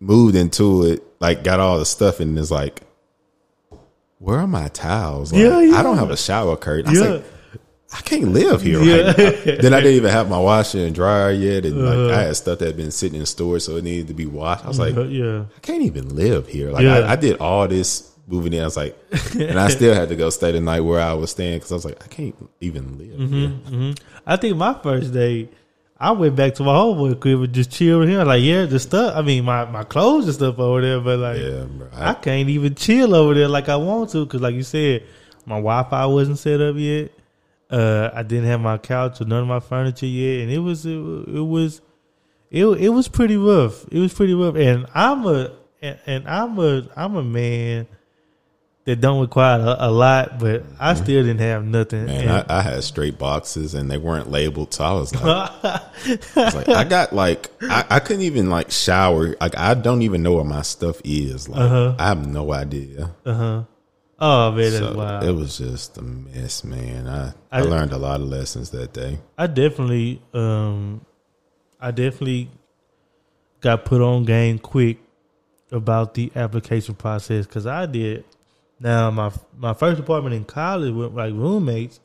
moved 0.01 0.35
into 0.37 0.85
it, 0.85 1.03
like 1.21 1.45
got 1.45 1.61
all 1.61 1.79
the 1.79 1.87
stuff, 1.87 2.21
and 2.21 2.39
it's 2.39 2.51
like, 2.51 2.81
where 4.21 4.39
are 4.39 4.47
my 4.47 4.69
towels? 4.69 5.33
Like, 5.33 5.43
Yeah, 5.43 5.61
yeah. 5.61 5.77
I 5.79 5.83
don't 5.83 5.99
have 5.99 6.11
a 6.11 6.17
shower 6.17 6.57
curtain. 6.57 6.87
I 6.89 6.91
was 6.91 7.01
Yeah. 7.01 7.09
like, 7.09 7.25
I 7.93 8.01
can't 8.03 8.29
live 8.29 8.63
here 8.63 8.81
Yeah. 8.81 9.07
right 9.09 9.19
now. 9.19 9.57
then 9.63 9.75
I 9.75 9.81
didn't 9.81 9.97
even 9.97 10.11
have 10.11 10.31
my 10.31 10.39
washer 10.39 10.79
and 10.87 10.95
dryer 10.95 11.33
yet, 11.33 11.65
and 11.65 11.77
Uh-huh. 11.85 11.97
like 12.07 12.15
I 12.15 12.23
had 12.23 12.37
stuff 12.37 12.59
that 12.61 12.67
had 12.67 12.77
been 12.77 12.93
sitting 12.93 13.19
in 13.19 13.27
storage, 13.27 13.63
so 13.63 13.75
it 13.77 13.83
needed 13.85 14.07
to 14.09 14.15
be 14.15 14.27
washed. 14.27 14.65
I 14.65 14.69
was 14.69 14.79
like. 14.79 14.95
Yeah. 15.09 15.47
I 15.57 15.61
can't 15.61 15.83
even 15.83 16.15
live 16.15 16.47
here. 16.47 16.71
Like 16.71 16.85
Yeah. 16.85 16.99
I, 17.01 17.13
I 17.13 17.17
did 17.17 17.39
all 17.39 17.67
this 17.67 18.07
moving 18.29 18.53
in. 18.53 18.61
I 18.63 18.65
was 18.67 18.77
like, 18.77 18.97
and 19.35 19.59
I 19.59 19.69
still 19.79 19.93
had 19.93 20.09
to 20.11 20.15
go 20.17 20.31
stay 20.31 20.53
the 20.53 20.61
night 20.61 20.83
where 20.83 21.01
I 21.01 21.15
was 21.15 21.31
staying 21.33 21.57
because 21.59 21.73
I 21.73 21.75
was 21.75 21.85
like, 21.85 22.05
I 22.05 22.07
can't 22.07 22.37
even 22.61 22.97
live 22.99 23.19
Mm-hmm. 23.19 23.81
here. 23.81 23.95
I 24.25 24.37
think 24.37 24.57
my 24.57 24.75
first 24.75 25.13
day, 25.13 25.49
I 26.01 26.13
went 26.13 26.35
back 26.35 26.55
to 26.55 26.63
my 26.63 26.73
homeboy 26.73 27.21
crib 27.21 27.43
and 27.43 27.53
just 27.53 27.73
chill 27.73 28.01
with 28.01 28.09
him. 28.09 28.27
Like, 28.27 28.43
yeah, 28.43 28.65
the 28.65 28.81
stuff. 28.81 29.15
I 29.15 29.21
mean, 29.21 29.45
my, 29.45 29.67
my 29.67 29.85
clothes 29.85 30.25
and 30.25 30.35
stuff 30.35 30.59
over 30.59 30.81
there, 30.81 30.99
but 30.99 31.19
like, 31.19 31.39
Yeah, 31.39 31.65
bro. 31.65 31.89
I 31.93 32.11
I, 32.11 32.15
can't 32.15 32.49
even 32.49 32.75
chill 32.75 33.15
over 33.15 33.35
there 33.35 33.49
like 33.49 33.69
I 33.69 33.77
want 33.77 34.11
to 34.11 34.25
because, 34.25 34.41
like 34.41 34.55
you 34.55 34.63
said, 34.63 35.05
my 35.45 35.57
Wi 35.57 35.83
Fi 35.91 36.07
wasn't 36.07 36.39
set 36.39 36.61
up 36.63 36.77
yet. 36.79 37.13
Uh, 37.71 38.11
I 38.15 38.23
didn't 38.23 38.47
have 38.47 38.61
my 38.61 38.79
couch 38.79 39.21
or 39.21 39.27
none 39.27 39.43
of 39.43 39.49
my 39.49 39.61
furniture 39.61 40.07
yet, 40.07 40.43
and 40.43 40.51
it 40.51 40.59
was 40.59 40.87
it, 40.87 40.97
it 40.97 41.47
was 41.47 41.83
it 42.51 42.65
it 42.65 42.89
was 42.89 43.07
pretty 43.07 43.37
rough. 43.37 43.85
It 43.93 44.01
was 44.01 44.13
pretty 44.13 44.35
rough, 44.35 44.57
and 44.57 44.87
I'm 44.93 45.25
a 45.27 45.53
and, 45.81 45.99
and 46.07 46.29
I'm 46.29 46.59
a 46.59 46.89
I'm 46.97 47.15
a 47.15 47.23
man 47.23 47.87
that 48.91 49.01
don't 49.01 49.21
require 49.21 49.61
a, 49.61 49.77
a 49.87 49.91
lot, 49.91 50.39
but 50.41 50.65
I 50.81 50.95
still 50.95 51.23
didn't 51.23 51.39
have 51.41 51.65
nothing. 51.65 52.07
man, 52.07 52.29
And- 52.29 52.31
I, 52.51 52.59
I 52.59 52.63
had 52.63 52.83
straight 52.83 53.19
boxes 53.19 53.75
and 53.75 53.89
they 53.91 53.99
weren't 53.99 54.31
labeled, 54.31 54.75
so 54.75 54.85
I 54.85 54.93
was 54.95 55.15
like, 55.23 55.25
I, 55.25 55.81
was 56.37 56.55
like, 56.57 56.69
I 56.69 56.85
got 56.85 57.13
like, 57.13 57.51
I, 57.63 57.85
I 57.89 58.01
couldn't 58.01 58.23
even 58.23 58.51
like 58.51 58.71
shower. 58.73 59.37
Like, 59.41 59.57
I 59.57 59.75
don't 59.75 60.03
even 60.03 60.23
know 60.25 60.35
where 60.35 60.45
my 60.45 60.63
stuff 60.63 61.01
is. 61.05 61.49
Like, 61.49 61.61
Uh-huh. 61.61 61.95
I 61.99 62.09
have 62.09 62.27
no 62.27 62.53
idea. 62.53 63.11
uh 63.25 63.35
huh. 63.35 63.63
Oh 64.23 64.51
man, 64.53 64.71
that's 64.71 64.77
So 64.79 64.95
wild. 64.95 65.25
it 65.25 65.33
was 65.33 65.57
just 65.57 65.97
a 65.97 66.03
mess, 66.03 66.63
man. 66.65 67.07
I, 67.09 67.29
I 67.53 67.61
I- 67.61 67.63
learned 67.63 67.93
a 67.93 67.99
lot 67.99 68.21
of 68.21 68.27
lessons 68.29 68.71
that 68.71 68.93
day. 68.93 69.19
I 69.39 69.47
definitely, 69.47 70.21
um, 70.35 71.07
I 71.81 71.91
definitely 71.93 72.51
got 73.61 73.85
put 73.85 74.01
on 74.03 74.25
game 74.25 74.59
quick 74.59 74.99
about 75.73 76.15
the 76.15 76.33
application 76.35 76.95
process 76.97 77.47
because 77.47 77.67
I 77.67 77.87
did. 77.87 78.25
Now 78.81 79.11
my 79.11 79.31
my 79.57 79.75
first 79.75 80.01
apartment 80.01 80.35
in 80.35 80.45
college 80.45 80.93
with 80.95 81.13
like 81.13 81.33
roommates, 81.35 82.01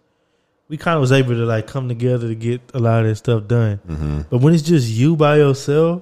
we 0.67 0.77
kind 0.77 0.95
of 0.95 1.01
was 1.01 1.11
able 1.13 1.29
to 1.33 1.45
like 1.45 1.67
come 1.67 1.87
together 1.87 2.27
to 2.27 2.35
get 2.35 2.61
a 2.73 2.79
lot 2.79 3.01
of 3.03 3.07
that 3.07 3.15
stuff 3.15 3.47
done. 3.47 3.79
Mm-hmm. 3.87 4.21
But 4.29 4.39
when 4.41 4.53
it's 4.53 4.63
just 4.63 4.89
you 4.89 5.15
by 5.15 5.37
yourself, 5.37 6.01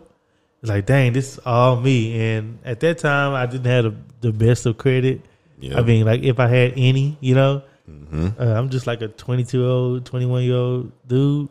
it's 0.62 0.70
like, 0.70 0.86
dang, 0.86 1.14
this 1.14 1.34
is 1.34 1.40
all 1.46 1.80
me. 1.80 2.20
And 2.20 2.58
at 2.66 2.80
that 2.80 2.98
time, 2.98 3.34
I 3.34 3.46
didn't 3.46 3.66
have 3.66 3.84
the, 3.84 3.96
the 4.22 4.32
best 4.34 4.66
of 4.66 4.78
credit. 4.78 5.22
Yeah. 5.60 5.78
I 5.80 5.84
mean, 5.84 6.06
like 6.06 6.24
if 6.24 6.40
I 6.40 6.48
had 6.48 6.74
any, 6.76 7.18
you 7.22 7.36
know, 7.36 7.62
hmm 7.86 8.30
uh, 8.40 8.46
I'm 8.46 8.70
just 8.70 8.88
like 8.88 9.02
a 9.02 9.10
22 9.10 9.60
year 9.60 9.68
old, 9.68 10.06
21 10.06 10.44
year 10.44 10.56
old 10.56 10.92
dude 11.08 11.50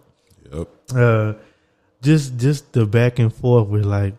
Yep. 0.50 0.68
uh 0.96 1.32
just 2.02 2.37
just 2.38 2.72
the 2.72 2.87
back 2.87 3.18
and 3.18 3.32
forth 3.32 3.68
with 3.68 3.85
like 3.85 4.14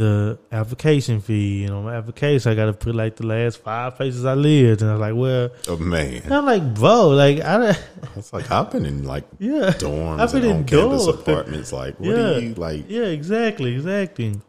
the 0.00 0.38
application 0.50 1.20
fee. 1.20 1.62
You 1.62 1.68
know, 1.68 1.82
my 1.82 1.94
application 1.94 2.50
I 2.50 2.54
gotta 2.54 2.72
put 2.72 2.94
like 2.94 3.16
the 3.16 3.26
last 3.26 3.58
five 3.58 3.94
places 3.96 4.24
I 4.24 4.34
lived, 4.34 4.82
and 4.82 4.90
I 4.90 4.94
was 4.94 5.00
like, 5.00 5.14
well, 5.14 5.50
Oh 5.68 5.76
man, 5.76 6.22
I'm 6.32 6.44
like, 6.46 6.74
bro, 6.74 7.08
like 7.10 7.40
I 7.40 7.56
don't, 7.58 7.84
it's 8.16 8.32
like 8.32 8.50
I've 8.50 8.70
been 8.70 8.86
in 8.86 9.04
like 9.04 9.24
yeah, 9.38 9.70
dorms 9.78 10.18
I've 10.20 10.32
been 10.32 10.44
in 10.44 10.64
campus 10.64 11.06
dorms. 11.06 11.20
apartments. 11.20 11.72
Like, 11.72 12.00
what 12.00 12.08
Yeah. 12.16 12.34
do 12.34 12.42
you 12.46 12.54
like? 12.54 12.84
yeah, 12.88 13.04
exactly, 13.04 13.74
exactly. 13.74 14.40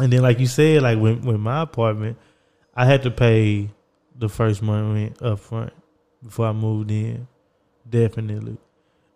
And 0.00 0.12
then 0.12 0.22
like 0.22 0.38
you 0.40 0.46
said, 0.46 0.82
like 0.82 0.98
when 0.98 1.22
with 1.22 1.38
my 1.40 1.62
apartment, 1.62 2.16
I 2.74 2.84
had 2.86 3.02
to 3.04 3.10
pay 3.10 3.70
the 4.16 4.28
first 4.28 4.62
month 4.62 4.94
rent 4.94 5.22
up 5.22 5.38
front 5.40 5.72
before 6.22 6.46
I 6.46 6.52
moved 6.52 6.90
in, 6.90 7.26
definitely. 7.88 8.56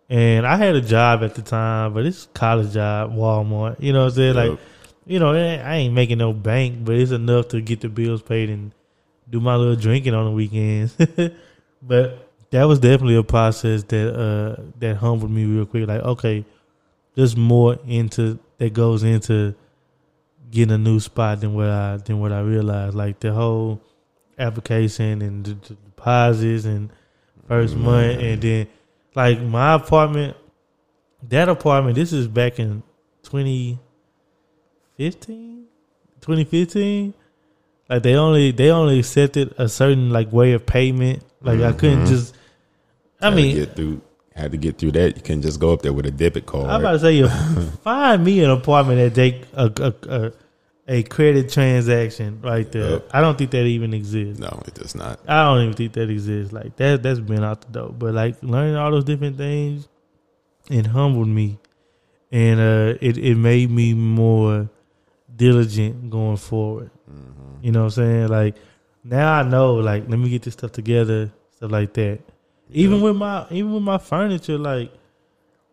And 0.08 0.46
I 0.46 0.56
had 0.56 0.74
a 0.74 0.80
job 0.82 1.22
at 1.22 1.34
the 1.34 1.42
time, 1.42 1.94
but 1.94 2.04
it's 2.04 2.24
a 2.26 2.28
college 2.28 2.74
job, 2.74 3.12
Walmart. 3.14 3.76
You 3.80 3.92
know 3.94 4.00
what 4.00 4.10
I'm 4.10 4.14
saying? 4.16 4.34
Like 4.34 4.50
Yep. 4.50 4.60
You 5.06 5.18
know, 5.18 5.32
I 5.32 5.76
ain't 5.76 5.94
making 5.94 6.18
no 6.18 6.32
bank, 6.32 6.84
but 6.84 6.94
it's 6.96 7.10
enough 7.10 7.48
to 7.48 7.60
get 7.60 7.80
the 7.80 7.88
bills 7.88 8.22
paid 8.22 8.50
and 8.50 8.72
do 9.28 9.40
my 9.40 9.56
little 9.56 9.76
drinking 9.76 10.14
on 10.14 10.26
the 10.26 10.30
weekends. 10.30 10.96
but 11.82 12.28
that 12.50 12.64
was 12.64 12.78
definitely 12.78 13.16
a 13.16 13.22
process 13.22 13.82
that 13.84 14.14
uh 14.14 14.62
that 14.78 14.96
humbled 14.96 15.30
me 15.30 15.44
real 15.44 15.66
quick. 15.66 15.88
Like, 15.88 16.02
okay, 16.02 16.44
there's 17.14 17.36
more 17.36 17.78
into 17.86 18.38
that 18.58 18.72
goes 18.72 19.02
into 19.02 19.54
getting 20.50 20.74
a 20.74 20.78
new 20.78 21.00
spot 21.00 21.40
than 21.40 21.54
what 21.54 21.68
I 21.68 21.96
than 21.96 22.20
what 22.20 22.32
I 22.32 22.40
realized. 22.40 22.94
Like 22.94 23.20
the 23.20 23.32
whole 23.32 23.80
application 24.38 25.22
and 25.22 25.44
the, 25.44 25.54
the 25.54 25.74
deposits 25.74 26.64
and 26.64 26.90
1st 27.48 27.76
month, 27.76 28.20
and 28.20 28.42
then 28.42 28.68
like 29.14 29.40
my 29.40 29.74
apartment, 29.74 30.36
that 31.28 31.48
apartment. 31.48 31.96
This 31.96 32.12
is 32.12 32.28
back 32.28 32.58
in 32.58 32.82
twenty 33.22 33.78
15 34.96 35.64
2015 36.20 37.14
like 37.88 38.02
they 38.02 38.14
only 38.14 38.50
they 38.52 38.70
only 38.70 38.98
accepted 39.00 39.54
a 39.58 39.68
certain 39.68 40.10
like 40.10 40.32
way 40.32 40.52
of 40.52 40.64
payment 40.66 41.22
like 41.40 41.60
i 41.60 41.72
couldn't 41.72 42.04
Mhm. 42.04 42.08
just 42.08 42.34
i 43.20 43.26
Had 43.26 43.34
mean 43.36 43.56
get 43.56 43.74
through 43.76 44.00
had 44.34 44.50
to 44.52 44.56
get 44.56 44.78
through 44.78 44.92
that. 44.92 45.14
You 45.14 45.22
can 45.22 45.42
just 45.42 45.60
go 45.60 45.74
up 45.74 45.82
there 45.82 45.92
with 45.92 46.06
a 46.06 46.10
debit 46.10 46.46
card. 46.46 46.66
i'm 46.70 46.80
about 46.80 46.92
to 46.92 46.98
say 47.00 47.12
you 47.16 47.28
find 47.84 48.24
me 48.24 48.42
an 48.44 48.50
apartment 48.50 48.98
that 48.98 49.14
take 49.14 49.44
a, 49.54 49.66
a, 49.76 50.08
a, 50.08 50.32
a 50.88 51.02
credit 51.04 51.50
transaction 51.50 52.40
right 52.42 52.70
there 52.72 52.90
Yep. 52.92 53.10
i 53.12 53.20
don't 53.20 53.36
think 53.36 53.50
that 53.50 53.64
even 53.64 53.92
exists 53.94 54.38
no, 54.40 54.62
it 54.66 54.74
does 54.74 54.94
not. 54.94 55.20
I 55.28 55.44
don't 55.44 55.62
even 55.62 55.74
think 55.74 55.92
that 55.94 56.08
exists. 56.10 56.52
Like 56.52 56.76
that 56.76 57.02
that's 57.02 57.20
been 57.20 57.44
out 57.44 57.60
the 57.62 57.68
door. 57.80 57.88
But 57.90 58.14
like 58.14 58.42
learning 58.42 58.76
all 58.76 58.90
those 58.90 59.04
different 59.04 59.36
things, 59.36 59.86
it 60.70 60.86
humbled 60.86 61.28
me. 61.28 61.58
And 62.32 62.58
uh 62.60 62.98
it, 63.00 63.18
it 63.18 63.36
made 63.36 63.70
me 63.70 63.92
more 63.94 64.68
diligent 65.42 66.08
going 66.08 66.36
forward. 66.36 66.90
Mm-hmm. 67.10 67.64
You 67.64 67.72
know 67.72 67.80
what 67.80 67.98
I'm 67.98 68.04
saying? 68.04 68.28
Like 68.28 68.54
now 69.02 69.34
I 69.34 69.42
know 69.42 69.74
like 69.74 70.08
let 70.08 70.18
me 70.18 70.30
get 70.30 70.42
this 70.42 70.54
stuff 70.54 70.70
together, 70.70 71.32
stuff 71.56 71.72
like 71.72 71.92
that. 71.94 72.20
Even 72.70 73.00
with 73.00 73.16
my 73.16 73.46
even 73.50 73.74
with 73.74 73.82
my 73.82 73.98
furniture, 73.98 74.56
like 74.56 74.92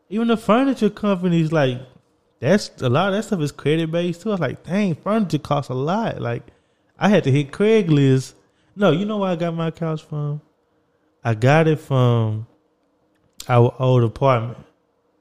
even 0.09 0.27
the 0.27 0.37
furniture 0.37 0.89
companies, 0.89 1.51
like 1.51 1.77
that's 2.39 2.71
a 2.81 2.89
lot 2.89 3.09
of 3.09 3.15
that 3.15 3.23
stuff 3.23 3.41
is 3.41 3.51
credit 3.51 3.91
based 3.91 4.21
too. 4.21 4.29
I 4.29 4.33
was 4.33 4.39
like, 4.39 4.63
dang, 4.63 4.95
furniture 4.95 5.37
costs 5.37 5.69
a 5.69 5.75
lot. 5.75 6.19
Like 6.19 6.43
I 6.97 7.07
had 7.09 7.23
to 7.25 7.31
hit 7.31 7.51
Craigslist. 7.51 8.33
No, 8.75 8.89
you 8.89 9.05
know 9.05 9.17
where 9.17 9.29
I 9.29 9.35
got 9.35 9.53
my 9.53 9.69
couch 9.69 10.01
from? 10.01 10.41
I 11.23 11.35
got 11.35 11.67
it 11.67 11.79
from 11.79 12.47
our 13.47 13.75
old 13.77 14.03
apartment. 14.03 14.57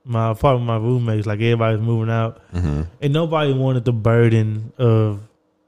My 0.09 0.31
apartment, 0.31 0.67
my 0.67 0.77
roommates, 0.79 1.27
like 1.27 1.39
everybody's 1.41 1.81
moving 1.81 2.11
out, 2.11 2.41
and 2.53 3.13
nobody 3.13 3.53
wanted 3.53 3.85
the 3.85 3.93
burden 3.93 4.73
of 4.79 5.21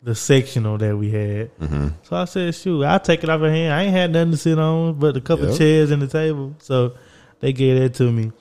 the 0.02 0.14
sectional 0.14 0.78
that 0.78 0.96
we 0.96 1.10
had. 1.10 1.56
Mm-hmm. 1.58 1.88
So 2.04 2.16
I 2.16 2.24
said, 2.24 2.54
"Shoot, 2.54 2.84
I'll 2.84 2.98
take 2.98 3.22
it 3.22 3.28
off 3.28 3.40
your 3.42 3.50
hand. 3.50 3.74
I 3.74 3.82
ain't 3.82 3.92
had 3.92 4.10
nothing 4.12 4.30
to 4.30 4.36
sit 4.38 4.58
on 4.58 4.94
but 4.94 5.14
a 5.16 5.20
couple 5.20 5.46
Yep. 5.50 5.58
chairs 5.58 5.90
and 5.90 6.00
the 6.00 6.06
table." 6.06 6.54
So 6.58 6.94
they 7.40 7.52
gave 7.52 7.78
that 7.80 7.94
to 7.96 8.10
me, 8.10 8.32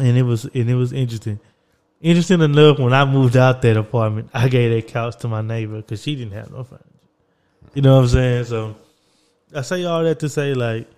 and 0.00 0.16
it 0.16 0.22
was 0.22 0.44
and 0.44 0.70
it 0.70 0.76
was 0.76 0.92
interesting. 0.92 1.40
Interesting 2.00 2.40
enough, 2.42 2.78
when 2.78 2.92
I 2.92 3.04
moved 3.04 3.36
out 3.36 3.60
that 3.62 3.76
apartment, 3.76 4.30
I 4.32 4.48
gave 4.48 4.70
that 4.72 4.86
couch 4.86 5.16
to 5.18 5.28
my 5.28 5.42
neighbor 5.42 5.78
because 5.78 6.00
she 6.00 6.14
didn't 6.14 6.34
have 6.34 6.52
no 6.52 6.62
furniture. 6.62 6.84
You 7.74 7.82
know 7.82 7.96
what 7.96 8.02
I'm 8.02 8.08
saying? 8.08 8.44
So 8.44 8.76
I 9.52 9.62
say 9.62 9.82
all 9.82 10.04
that 10.04 10.20
to 10.20 10.28
say, 10.28 10.54
like, 10.54 10.88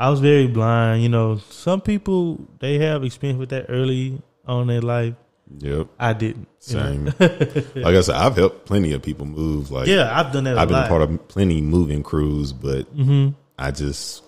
I 0.00 0.08
was 0.10 0.20
very 0.20 0.46
blind. 0.46 1.02
You 1.02 1.08
know, 1.10 1.36
some 1.50 1.80
people 1.80 2.48
they 2.58 2.78
have 2.78 3.04
experience 3.04 3.38
with 3.38 3.50
that 3.50 3.66
early 3.68 4.20
on 4.46 4.62
in 4.62 4.68
their 4.68 4.80
life. 4.80 5.14
Yep. 5.58 5.88
I 5.98 6.12
didn't. 6.14 6.48
Same. 6.60 7.04
like 7.18 7.94
I 7.96 8.00
said, 8.00 8.14
I've 8.14 8.36
helped 8.36 8.66
plenty 8.66 8.92
of 8.92 9.02
people 9.02 9.26
move. 9.26 9.70
Like 9.70 9.88
Yeah, 9.88 10.08
I've 10.18 10.32
done 10.32 10.44
that. 10.44 10.56
I've 10.56 10.68
been 10.68 10.76
lot. 10.78 10.88
part 10.88 11.02
of 11.02 11.28
plenty 11.28 11.60
moving 11.60 12.02
crews, 12.02 12.52
but 12.52 12.84
hmm 12.88 13.30
I 13.58 13.70
just 13.72 14.22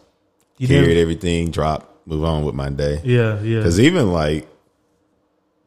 You 0.58 0.68
carried 0.68 0.88
never- 0.88 1.00
everything, 1.00 1.50
drop, 1.50 2.02
move 2.06 2.24
on 2.24 2.44
with 2.44 2.54
my 2.54 2.68
day. 2.70 3.00
Yeah, 3.04 3.40
yeah. 3.40 3.58
Because 3.58 3.80
even 3.80 4.12
like, 4.12 4.48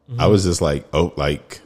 Mm-hmm. 0.08 0.20
I 0.20 0.26
was 0.28 0.44
just 0.44 0.60
like, 0.60 0.86
oh, 0.92 1.12
like, 1.16 1.60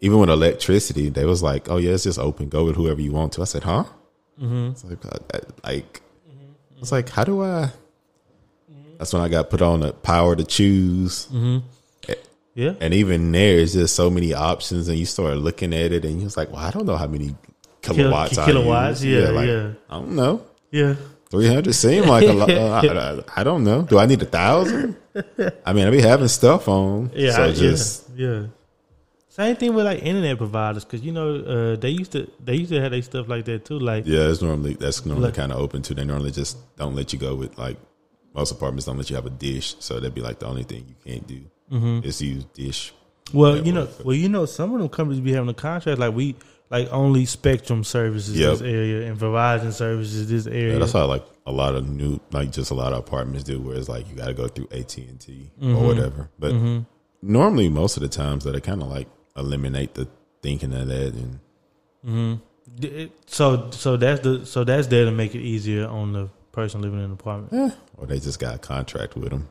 even 0.00 0.18
with 0.20 0.30
electricity, 0.30 1.10
they 1.10 1.26
was 1.26 1.42
like, 1.42 1.68
oh 1.68 1.76
yeah, 1.76 1.90
it's 1.90 2.04
just 2.04 2.18
open, 2.18 2.48
go 2.48 2.64
with 2.64 2.76
whoever 2.76 2.98
you 3.02 3.12
want 3.12 3.34
to. 3.34 3.42
I 3.42 3.44
said, 3.44 3.62
huh? 3.64 3.84
Mm-hmm. 4.40 4.68
It's 4.70 4.84
like, 4.84 5.04
uh, 5.04 5.18
uh, 5.34 5.38
like, 5.64 6.00
it's 6.80 6.92
like, 6.92 7.08
how 7.08 7.24
do 7.24 7.42
I? 7.42 7.70
That's 8.98 9.12
when 9.12 9.22
I 9.22 9.28
got 9.28 9.48
put 9.50 9.62
on 9.62 9.80
the 9.80 9.92
power 9.92 10.34
to 10.34 10.44
choose, 10.44 11.26
Mm-hmm. 11.32 11.58
Yeah. 12.54 12.74
and 12.80 12.92
even 12.92 13.30
there 13.30 13.54
is 13.56 13.74
just 13.74 13.94
so 13.94 14.10
many 14.10 14.34
options, 14.34 14.88
and 14.88 14.98
you 14.98 15.06
start 15.06 15.36
looking 15.38 15.72
at 15.72 15.92
it, 15.92 16.04
and 16.04 16.18
you 16.18 16.24
was 16.24 16.36
like, 16.36 16.50
well, 16.50 16.60
I 16.60 16.72
don't 16.72 16.86
know 16.86 16.96
how 16.96 17.06
many 17.06 17.36
kilowatts. 17.82 18.36
I 18.36 18.46
kilowatts, 18.46 19.04
use. 19.04 19.22
yeah, 19.22 19.28
like, 19.30 19.46
yeah. 19.48 19.70
I 19.88 19.94
don't 20.00 20.16
know. 20.16 20.42
Yeah. 20.72 20.96
Three 21.30 21.46
hundred 21.46 21.72
seem 21.74 22.06
like 22.06 22.26
a 22.26 22.32
lot. 22.32 22.50
I, 22.50 22.88
I- 22.88 23.22
I 23.36 23.44
don't 23.44 23.62
know. 23.62 23.82
Do 23.82 23.98
I 23.98 24.06
need 24.06 24.20
a 24.22 24.24
thousand? 24.26 24.96
I 25.64 25.72
mean, 25.72 25.86
I 25.86 25.90
be 25.90 26.00
having 26.00 26.26
stuff 26.26 26.66
on. 26.68 27.12
Yeah. 27.14 27.32
So 27.32 27.44
I- 27.44 27.52
just 27.52 28.08
yeah. 28.16 28.28
Yeah. 28.28 28.46
Same 29.38 29.54
thing 29.56 29.74
with 29.74 29.84
like 29.84 30.02
internet 30.02 30.36
providers 30.36 30.84
because 30.84 31.02
you 31.02 31.12
know 31.12 31.36
uh, 31.36 31.76
they 31.76 31.90
used 31.90 32.12
to 32.12 32.28
they 32.44 32.56
used 32.56 32.72
to 32.72 32.80
have 32.80 32.90
their 32.90 33.02
stuff 33.02 33.28
like 33.28 33.44
that 33.44 33.64
too. 33.64 33.78
Like 33.78 34.04
yeah, 34.06 34.28
it's 34.30 34.42
normally 34.42 34.74
that's 34.74 35.06
normally 35.06 35.26
Look- 35.26 35.36
kind 35.36 35.52
of 35.52 35.58
open 35.58 35.82
too. 35.82 35.94
They 35.94 36.04
normally 36.04 36.32
just 36.32 36.56
don't 36.76 36.96
let 36.96 37.12
you 37.12 37.18
go 37.18 37.34
with 37.36 37.56
like 37.56 37.76
most 38.34 38.50
apartments 38.50 38.86
don't 38.86 38.96
let 38.98 39.08
you 39.10 39.16
have 39.16 39.26
a 39.26 39.30
dish, 39.30 39.76
so 39.78 39.94
that'd 39.94 40.14
be 40.14 40.20
like 40.20 40.38
the 40.40 40.46
only 40.46 40.64
thing 40.64 40.84
you 40.88 40.94
can't 41.12 41.26
do 41.26 41.40
Mm-hmm. 41.72 42.06
is 42.06 42.20
use 42.22 42.44
dish. 42.54 42.92
well, 43.34 43.56
you 43.64 43.72
know, 43.72 43.84
well, 43.84 43.94
well, 44.06 44.14
you 44.16 44.28
know, 44.28 44.46
some 44.46 44.72
of 44.72 44.80
them 44.80 44.88
companies 44.88 45.20
be 45.20 45.32
having 45.32 45.50
a 45.50 45.54
contract 45.54 45.98
like 46.00 46.14
we 46.14 46.34
like 46.70 46.88
only 46.92 47.24
Spectrum 47.26 47.84
services 47.84 48.38
Yep. 48.38 48.50
this 48.52 48.62
area 48.62 49.06
and 49.08 49.18
Verizon 49.18 49.72
services 49.72 50.28
this 50.28 50.46
area. 50.46 50.72
Yeah, 50.74 50.78
that's 50.80 50.92
how 50.92 51.06
like 51.06 51.24
a 51.46 51.52
lot 51.52 51.74
of 51.74 51.88
new, 51.88 52.20
like 52.32 52.50
just 52.52 52.70
a 52.70 52.74
lot 52.74 52.92
of 52.92 52.98
apartments 53.00 53.44
do, 53.44 53.60
where 53.60 53.76
it's 53.76 53.88
like 53.88 54.08
you 54.08 54.14
got 54.16 54.26
to 54.26 54.34
go 54.34 54.48
through 54.48 54.68
AT 54.72 54.96
and 54.98 55.20
T 55.20 55.50
Mm-hmm. 55.60 55.76
or 55.76 55.86
whatever. 55.86 56.28
But 56.38 56.54
normally, 57.22 57.68
most 57.68 57.96
of 57.96 58.02
the 58.02 58.08
times, 58.08 58.44
that 58.44 58.54
are 58.56 58.60
kind 58.60 58.82
of 58.82 58.88
like 58.88 59.08
eliminate 59.38 59.94
the 59.94 60.06
thinking 60.42 60.72
of 60.74 60.88
that 60.88 61.14
and 61.14 62.40
it- 62.80 63.12
so 63.26 63.70
so 63.70 63.96
that's 63.96 64.20
the 64.20 64.44
so 64.46 64.64
that's 64.64 64.86
there 64.88 65.04
to 65.04 65.10
make 65.10 65.34
it 65.34 65.40
easier 65.40 65.86
on 65.88 66.12
the 66.12 66.28
person 66.52 66.80
living 66.82 67.00
in 67.02 67.08
the 67.08 67.14
apartment. 67.14 67.52
eh, 67.72 67.74
or 67.96 68.06
they 68.06 68.18
just 68.20 68.38
got 68.38 68.54
a 68.54 68.58
contract 68.58 69.16
with 69.16 69.30
them. 69.30 69.48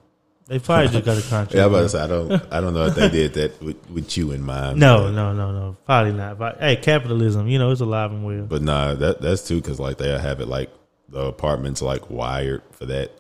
They 0.48 0.60
probably 0.60 0.88
just 0.90 1.04
got 1.06 1.18
a 1.18 1.22
contract. 1.30 1.54
Yeah, 1.56 1.68
but 1.68 1.94
I 1.94 2.08
don't, 2.08 2.32
I 2.54 2.62
don't 2.62 2.74
know 2.74 2.86
if 2.86 2.96
they 2.96 3.10
did 3.10 3.34
that 3.34 3.62
with, 3.62 3.90
with 3.90 4.16
you 4.18 4.32
in 4.32 4.42
mind. 4.42 4.80
no, 4.80 5.04
but, 5.04 5.12
no, 5.12 5.34
no, 5.34 5.52
no, 5.52 5.76
probably 5.86 6.14
not. 6.14 6.38
But 6.40 6.60
hey, 6.60 6.78
capitalism, 6.78 7.48
you 7.48 7.60
know, 7.60 7.72
it's 7.72 7.82
alive 7.82 8.12
and 8.12 8.26
well. 8.26 8.44
but 8.46 8.62
nah, 8.62 8.94
that 8.96 9.22
that's 9.22 9.46
too 9.48 9.56
because 9.58 9.80
like 9.80 9.98
they 9.98 10.10
have 10.18 10.40
it 10.40 10.48
like 10.48 10.70
the 11.10 11.22
apartments 11.26 11.82
like 11.82 12.10
wired 12.10 12.62
for 12.72 12.86
that 12.86 13.12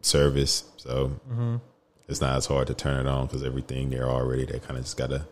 service, 0.00 0.64
so 0.76 1.12
Mm-hmm. 1.30 1.56
it's 2.08 2.20
not 2.20 2.36
as 2.36 2.46
hard 2.46 2.66
to 2.68 2.74
turn 2.74 3.06
it 3.06 3.08
on 3.08 3.26
because 3.26 3.42
everything 3.44 3.90
there 3.90 4.08
already. 4.08 4.44
They 4.44 4.58
kind 4.58 4.76
of 4.78 4.84
just 4.84 4.96
gotta 4.96 5.26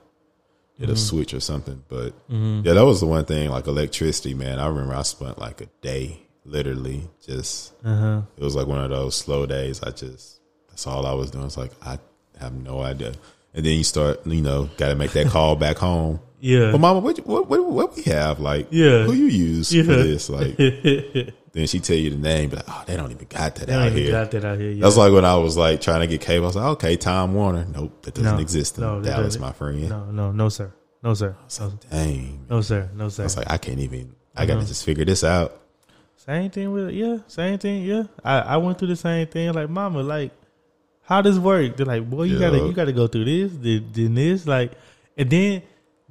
hit 0.79 0.85
Mm-hmm. 0.87 0.93
a 0.93 0.97
switch 0.97 1.35
or 1.35 1.41
something. 1.41 1.83
But 1.89 2.15
yeah, 2.29 2.73
that 2.75 2.85
was 2.85 3.01
the 3.01 3.07
one 3.07 3.25
thing 3.25 3.51
like 3.51 3.67
electricity, 3.67 4.35
man. 4.35 4.59
I 4.59 4.67
remember 4.67 4.95
I 4.95 5.03
spent 5.03 5.39
like 5.39 5.61
a 5.61 5.67
day, 5.81 6.23
literally, 6.45 7.09
just 7.27 7.73
Uh 7.85 7.97
huh. 7.97 8.23
it 8.37 8.43
was 8.45 8.55
like 8.57 8.67
one 8.67 8.83
of 8.83 8.91
those 8.91 9.15
slow 9.17 9.47
days. 9.47 9.83
I 9.83 9.91
just 9.91 10.41
that's 10.69 10.87
all 10.87 11.07
I 11.07 11.13
was 11.13 11.31
doing. 11.31 11.45
It's 11.47 11.57
like 11.57 11.73
I 11.85 11.99
have 12.41 12.53
no 12.55 12.81
idea. 12.81 13.13
And 13.55 13.67
then 13.67 13.77
you 13.77 13.85
start, 13.85 14.27
you 14.27 14.41
know, 14.41 14.71
got 14.79 14.89
to 14.89 14.95
make 14.95 15.13
that 15.13 15.27
call 15.29 15.57
back 15.57 15.77
home. 15.79 16.21
Yeah. 16.45 16.71
Well, 16.71 16.79
Mama, 16.79 16.99
what 16.99 17.19
what 17.25 17.49
what, 17.49 17.65
what 17.71 17.95
we 17.97 18.03
have? 18.05 18.41
Like, 18.41 18.67
Yeah. 18.73 19.05
who 19.05 19.13
you 19.13 19.27
use 19.27 19.73
Yeah. 19.73 19.85
for 19.85 19.95
this? 19.95 20.29
Like, 20.29 20.59
then 21.53 21.67
she 21.67 21.81
tell 21.81 21.97
you 21.97 22.11
the 22.11 22.17
name, 22.17 22.49
but 22.51 22.67
like, 22.67 22.67
oh, 22.69 22.83
they 22.87 22.97
don't 22.97 23.11
even 23.11 23.27
got 23.29 23.55
that 23.57 23.69
out 23.69 23.87
even 23.89 23.99
here. 23.99 24.11
got 24.11 24.31
that 24.31 24.45
out 24.45 24.59
here. 24.59 24.71
Yet. 24.71 24.81
That's 24.83 24.97
like 24.97 25.13
when 25.13 25.25
I 25.25 25.37
was 25.37 25.57
like 25.57 25.81
trying 25.81 26.01
to 26.01 26.07
get 26.07 26.21
cable. 26.21 26.47
I 26.47 26.49
was 26.49 26.57
like, 26.57 26.65
okay, 26.77 26.97
Time 26.97 27.35
Warner. 27.35 27.67
Nope, 27.67 28.03
that 28.03 28.15
doesn't 28.15 28.37
No. 28.37 28.41
exist 28.41 28.79
in 28.79 28.85
No, 28.85 29.01
Dallas, 29.03 29.39
my 29.39 29.53
friend. 29.53 29.89
no, 29.89 30.05
no, 30.11 30.33
no, 30.33 30.49
sir, 30.49 30.73
no, 31.03 31.15
sir, 31.15 31.37
no, 31.61 31.73
Dang, 31.91 32.47
no, 32.49 32.61
sir, 32.63 32.89
no, 32.95 33.09
sir. 33.09 33.23
I 33.23 33.27
was 33.27 33.37
like, 33.37 33.51
I 33.51 33.59
can't 33.59 33.79
even. 33.81 34.15
I 34.35 34.47
got 34.47 34.55
Uh-huh. 34.55 34.63
to 34.63 34.69
just 34.69 34.85
figure 34.85 35.05
this 35.05 35.23
out. 35.25 35.61
Same 36.17 36.51
thing 36.51 36.71
with 36.73 36.91
yeah, 36.91 37.19
same 37.27 37.59
thing. 37.59 37.83
Yeah, 37.85 38.05
I, 38.25 38.39
I 38.39 38.57
went 38.57 38.79
through 38.79 38.89
the 38.89 38.97
same 38.97 39.27
thing. 39.27 39.53
Like, 39.53 39.69
mama, 39.69 40.03
like, 40.03 40.31
how 41.03 41.21
does 41.21 41.39
work? 41.39 41.77
They're 41.77 41.85
like, 41.85 42.09
boy, 42.09 42.23
you 42.25 42.35
Yeah. 42.39 42.49
gotta 42.51 42.59
you 42.67 42.73
gotta 42.73 42.93
go 42.93 43.09
through 43.09 43.25
this, 43.27 43.53
then 43.57 43.89
then 43.93 44.15
this, 44.15 44.47
like, 44.47 44.73
and 45.19 45.29
then 45.29 45.63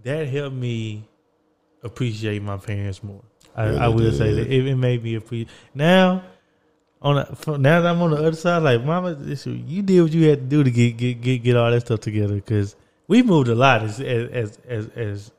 that 0.03 0.27
helped 0.27 0.55
me 0.55 1.07
appreciate 1.81 2.41
my 2.43 2.57
parents 2.57 3.01
more. 3.03 3.23
I, 3.55 3.65
Really 3.65 3.79
I 3.79 3.87
will 3.89 4.11
say 4.11 4.33
that 4.33 4.47
it, 4.47 4.67
it 4.67 4.75
made 4.75 5.03
me 5.03 5.15
appreciate 5.15 5.49
now. 5.73 6.23
On 7.01 7.25
from- 7.35 7.61
now 7.63 7.81
that 7.81 7.89
I'm 7.89 8.01
on 8.01 8.11
the 8.11 8.17
other 8.17 8.33
side, 8.33 8.61
like, 8.61 8.83
mama, 8.83 9.17
you 9.19 9.81
did 9.81 10.01
what 10.03 10.11
you 10.11 10.29
had 10.29 10.39
to 10.39 10.45
do 10.45 10.63
to 10.63 10.69
get 10.69 10.97
get 10.97 11.19
get, 11.21 11.43
get 11.43 11.55
all 11.55 11.71
that 11.71 11.81
stuff 11.81 11.99
together 12.01 12.35
because 12.35 12.75
we 13.07 13.23
moved 13.23 13.47
a 13.49 13.55
lot 13.55 13.81
as 13.81 13.99
as 13.99 14.59
as 14.67 14.87
as 14.95 15.31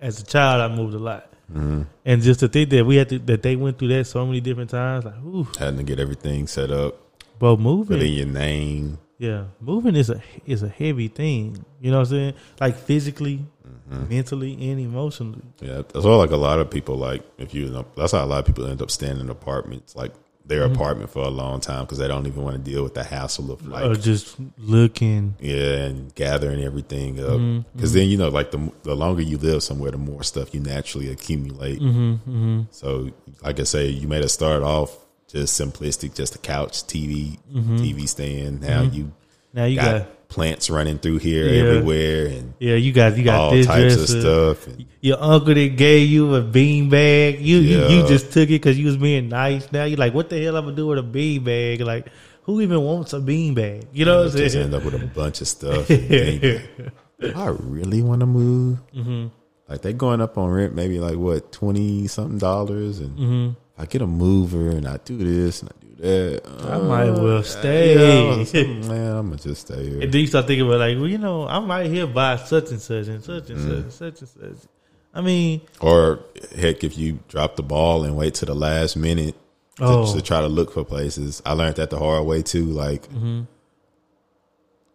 as 0.00 0.20
a 0.20 0.24
child. 0.24 0.60
I 0.60 0.74
moved 0.74 0.94
a 0.94 0.98
lot. 0.98 1.28
Mm-hmm. 1.50 1.82
And 2.04 2.22
just 2.22 2.40
to 2.40 2.48
think 2.48 2.70
that 2.70 2.84
we 2.84 2.96
had 2.96 3.08
to 3.08 3.18
that 3.20 3.42
they 3.42 3.56
went 3.56 3.78
through 3.78 3.88
that 3.88 4.04
so 4.06 4.24
many 4.26 4.40
different 4.40 4.70
times, 4.70 5.04
like, 5.06 5.16
ooh, 5.24 5.46
Having 5.58 5.78
to 5.78 5.82
get 5.84 5.98
everything 5.98 6.46
set 6.46 6.70
up, 6.70 7.00
bro, 7.38 7.56
put 7.56 8.00
in 8.02 8.12
your 8.12 8.26
name. 8.26 8.98
yeah, 9.18 9.44
moving 9.60 9.96
is 9.96 10.10
a 10.10 10.20
is 10.44 10.62
a 10.62 10.68
heavy 10.68 11.08
thing. 11.08 11.64
You 11.80 11.90
know 11.90 11.98
what 12.00 12.08
I'm 12.08 12.10
saying? 12.10 12.34
Like 12.60 12.76
physically, 12.76 13.44
mentally, 13.88 14.52
and 14.70 14.80
emotionally. 14.80 15.42
Yeah, 15.60 15.82
that's 15.92 16.04
why 16.04 16.14
like 16.16 16.30
a 16.30 16.36
lot 16.36 16.58
of 16.60 16.70
people 16.70 16.96
like 16.96 17.22
if 17.38 17.52
you 17.54 17.68
know 17.68 17.84
that's 17.96 18.12
how 18.12 18.24
a 18.24 18.26
lot 18.26 18.40
of 18.40 18.46
people 18.46 18.66
end 18.66 18.80
up 18.82 18.90
staying 18.90 19.18
in 19.20 19.30
apartments 19.30 19.94
like 19.96 20.12
their 20.44 20.62
Mm-hmm. 20.64 20.74
apartment 20.74 21.08
for 21.10 21.22
a 21.22 21.28
long 21.30 21.60
time 21.60 21.84
because 21.84 21.98
they 21.98 22.08
don't 22.08 22.26
even 22.26 22.42
want 22.42 22.56
to 22.56 22.70
deal 22.70 22.82
with 22.82 22.94
the 22.94 23.04
hassle 23.04 23.52
of 23.52 23.64
like 23.66 23.84
or 23.84 23.94
just 23.94 24.36
looking. 24.58 25.36
yeah 25.40 25.84
and 25.86 26.12
gathering 26.16 26.62
everything 26.64 27.20
up 27.20 27.38
Mm-hmm, 27.38 27.60
because 27.76 27.92
then 27.92 28.08
you 28.08 28.16
know 28.16 28.28
like 28.28 28.50
the 28.50 28.72
the 28.82 28.94
longer 28.96 29.22
you 29.22 29.38
live 29.38 29.62
somewhere 29.62 29.92
the 29.92 29.98
more 29.98 30.22
stuff 30.24 30.52
you 30.54 30.60
naturally 30.60 31.08
accumulate. 31.10 31.80
Mm-hmm, 31.80 32.12
mm-hmm, 32.30 32.60
So 32.70 33.10
like 33.42 33.60
I 33.60 33.64
say, 33.64 33.86
you 33.88 34.08
made 34.08 34.24
it 34.24 34.30
start 34.30 34.62
off 34.62 34.96
just 35.28 35.58
simplistic, 35.60 36.14
just 36.14 36.34
a 36.34 36.38
couch, 36.38 36.82
TV, 36.84 37.38
TV 37.52 38.08
stand. 38.08 38.60
Now 38.62 38.82
you 38.82 39.12
Now 39.54 39.62
Mm-hmm. 39.62 39.70
you 39.70 39.76
got, 39.76 39.98
got, 40.00 40.21
plants 40.32 40.68
running 40.70 40.98
through 40.98 41.18
here 41.18 41.46
Yeah. 41.46 41.62
everywhere 41.62 42.26
and 42.26 42.54
yeah, 42.58 42.74
you 42.74 42.92
got 42.92 43.16
you 43.16 43.24
got 43.24 43.38
all 43.40 43.50
this 43.52 43.66
types 43.66 43.94
of 43.96 44.08
stuff. 44.08 44.66
And, 44.66 44.86
Your 45.00 45.18
uncle 45.22 45.54
that 45.54 45.76
gave 45.76 46.08
you 46.08 46.34
a 46.34 46.40
bean 46.40 46.88
bag, 46.88 47.40
you 47.40 47.58
you, 47.58 47.78
you 47.88 48.06
just 48.08 48.32
took 48.32 48.48
it 48.48 48.58
because 48.60 48.78
you 48.78 48.86
was 48.86 48.96
being 48.96 49.28
nice. 49.28 49.70
Now 49.72 49.84
you're 49.84 49.98
like, 49.98 50.14
what 50.14 50.28
the 50.30 50.42
hell 50.42 50.56
I'm 50.56 50.64
gonna 50.64 50.76
do 50.76 50.86
with 50.88 50.98
a 50.98 51.02
bean 51.02 51.44
bag? 51.44 51.80
Like, 51.80 52.08
who 52.44 52.60
even 52.60 52.80
wants 52.80 53.12
a 53.12 53.20
bean 53.20 53.54
bag? 53.54 53.86
You 53.92 54.04
know 54.04 54.18
what 54.24 54.32
I'm 54.32 54.36
just 54.38 54.52
saying? 54.54 54.64
end 54.66 54.74
up 54.74 54.84
with 54.84 54.94
a 54.94 55.06
bunch 55.06 55.40
of 55.40 55.48
stuff. 55.48 55.88
and 55.90 56.08
think, 56.08 57.36
I 57.36 57.46
really 57.60 58.02
want 58.02 58.20
to 58.20 58.26
move. 58.26 58.78
Mm-hmm. 58.94 59.26
Like 59.68 59.82
they 59.82 59.92
going 59.92 60.20
up 60.20 60.36
on 60.38 60.50
rent, 60.50 60.74
maybe 60.74 60.98
like 60.98 61.16
what 61.16 61.52
twenty 61.52 62.06
something 62.08 62.38
dollars, 62.38 62.98
and 62.98 63.16
Mm-hmm. 63.18 63.50
I 63.78 63.86
get 63.86 64.02
a 64.02 64.06
mover 64.06 64.68
and 64.70 64.86
I 64.86 64.98
do 64.98 65.16
this 65.16 65.62
and 65.62 65.70
I 65.70 65.74
that. 66.02 66.42
I 66.68 66.78
might 66.78 67.10
well 67.10 67.38
uh, 67.38 67.42
stay. 67.42 67.94
yeah, 67.94 68.36
was 68.36 68.52
man, 68.54 69.16
I'm 69.16 69.26
gonna 69.30 69.36
just 69.36 69.62
stay 69.68 69.88
here. 69.88 70.00
And 70.02 70.12
then 70.12 70.20
you 70.20 70.26
start 70.26 70.46
thinking 70.46 70.66
about 70.66 70.80
like, 70.80 70.96
well, 70.98 71.06
you 71.08 71.18
know, 71.18 71.46
I'm 71.48 71.68
right 71.68 71.86
here 71.90 72.06
by 72.06 72.36
such 72.36 72.70
and 72.70 72.80
such 72.80 73.06
and 73.08 73.22
such 73.24 73.48
and 73.50 73.60
such 73.60 73.78
and 73.84 73.92
such 73.92 74.20
and 74.20 74.28
such. 74.28 74.68
I 75.14 75.20
mean, 75.20 75.60
Or 75.80 76.20
heck, 76.56 76.84
if 76.84 76.96
you 76.98 77.18
drop 77.28 77.56
the 77.56 77.62
ball 77.62 78.04
and 78.04 78.16
wait 78.16 78.34
to 78.34 78.46
the 78.46 78.54
last 78.54 78.96
minute 78.96 79.34
to, 79.76 79.84
Oh. 79.84 80.14
to 80.14 80.22
try 80.22 80.40
to 80.40 80.48
look 80.48 80.72
for 80.72 80.84
places, 80.84 81.40
I 81.46 81.52
learned 81.52 81.76
that 81.76 81.90
the 81.90 81.98
hard 81.98 82.26
way 82.26 82.42
too. 82.42 82.64
Like, 82.66 83.02
Mm-hmm. 83.08 83.42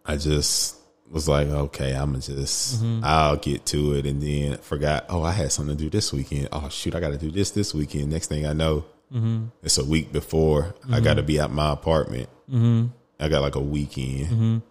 I 0.04 0.16
just 0.16 0.76
was 1.10 1.28
like, 1.28 1.48
okay, 1.48 1.92
I'm 1.92 2.12
gonna 2.12 2.22
just, 2.22 2.82
Mm-hmm. 2.82 3.00
I'll 3.04 3.36
get 3.36 3.64
to 3.66 3.94
it, 3.94 4.06
and 4.06 4.20
then 4.22 4.58
forgot. 4.58 5.06
Oh, 5.08 5.22
I 5.22 5.32
had 5.32 5.52
something 5.52 5.76
to 5.76 5.82
do 5.84 5.90
this 5.90 6.12
weekend. 6.12 6.48
Oh 6.52 6.68
shoot, 6.68 6.94
I 6.94 7.00
got 7.00 7.10
to 7.10 7.18
do 7.18 7.30
this 7.30 7.50
this 7.52 7.72
weekend. 7.74 8.10
Next 8.10 8.26
thing 8.26 8.46
I 8.46 8.52
know, 8.52 8.84
Mm-hmm. 9.12 9.46
it's 9.62 9.78
a 9.78 9.84
week 9.84 10.12
before 10.12 10.74
I 10.92 11.00
got 11.00 11.14
to 11.14 11.22
be 11.22 11.38
at 11.40 11.50
my 11.50 11.72
apartment. 11.72 12.28
Mm-hmm. 12.50 12.86
I 13.18 13.28
got 13.28 13.40
like 13.42 13.54
a 13.54 13.60
weekend. 13.60 14.62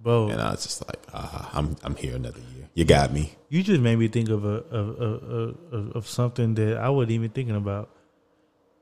bro. 0.00 0.28
and 0.28 0.40
I 0.40 0.50
was 0.50 0.62
just 0.64 0.86
like, 0.86 0.98
ah, 1.14 1.50
I'm 1.54 1.76
I'm 1.84 1.94
here 1.96 2.16
another 2.16 2.40
year. 2.40 2.68
You 2.74 2.84
got 2.84 3.12
me. 3.12 3.34
You 3.48 3.62
just 3.62 3.80
made 3.80 3.96
me 3.96 4.08
think 4.08 4.30
of 4.30 4.44
a 4.44 4.48
of, 4.48 4.88
of, 5.00 5.56
of, 5.72 5.96
of 5.96 6.08
something 6.08 6.54
that 6.54 6.78
I 6.78 6.88
wasn't 6.90 7.12
even 7.12 7.30
thinking 7.30 7.56
about. 7.56 7.90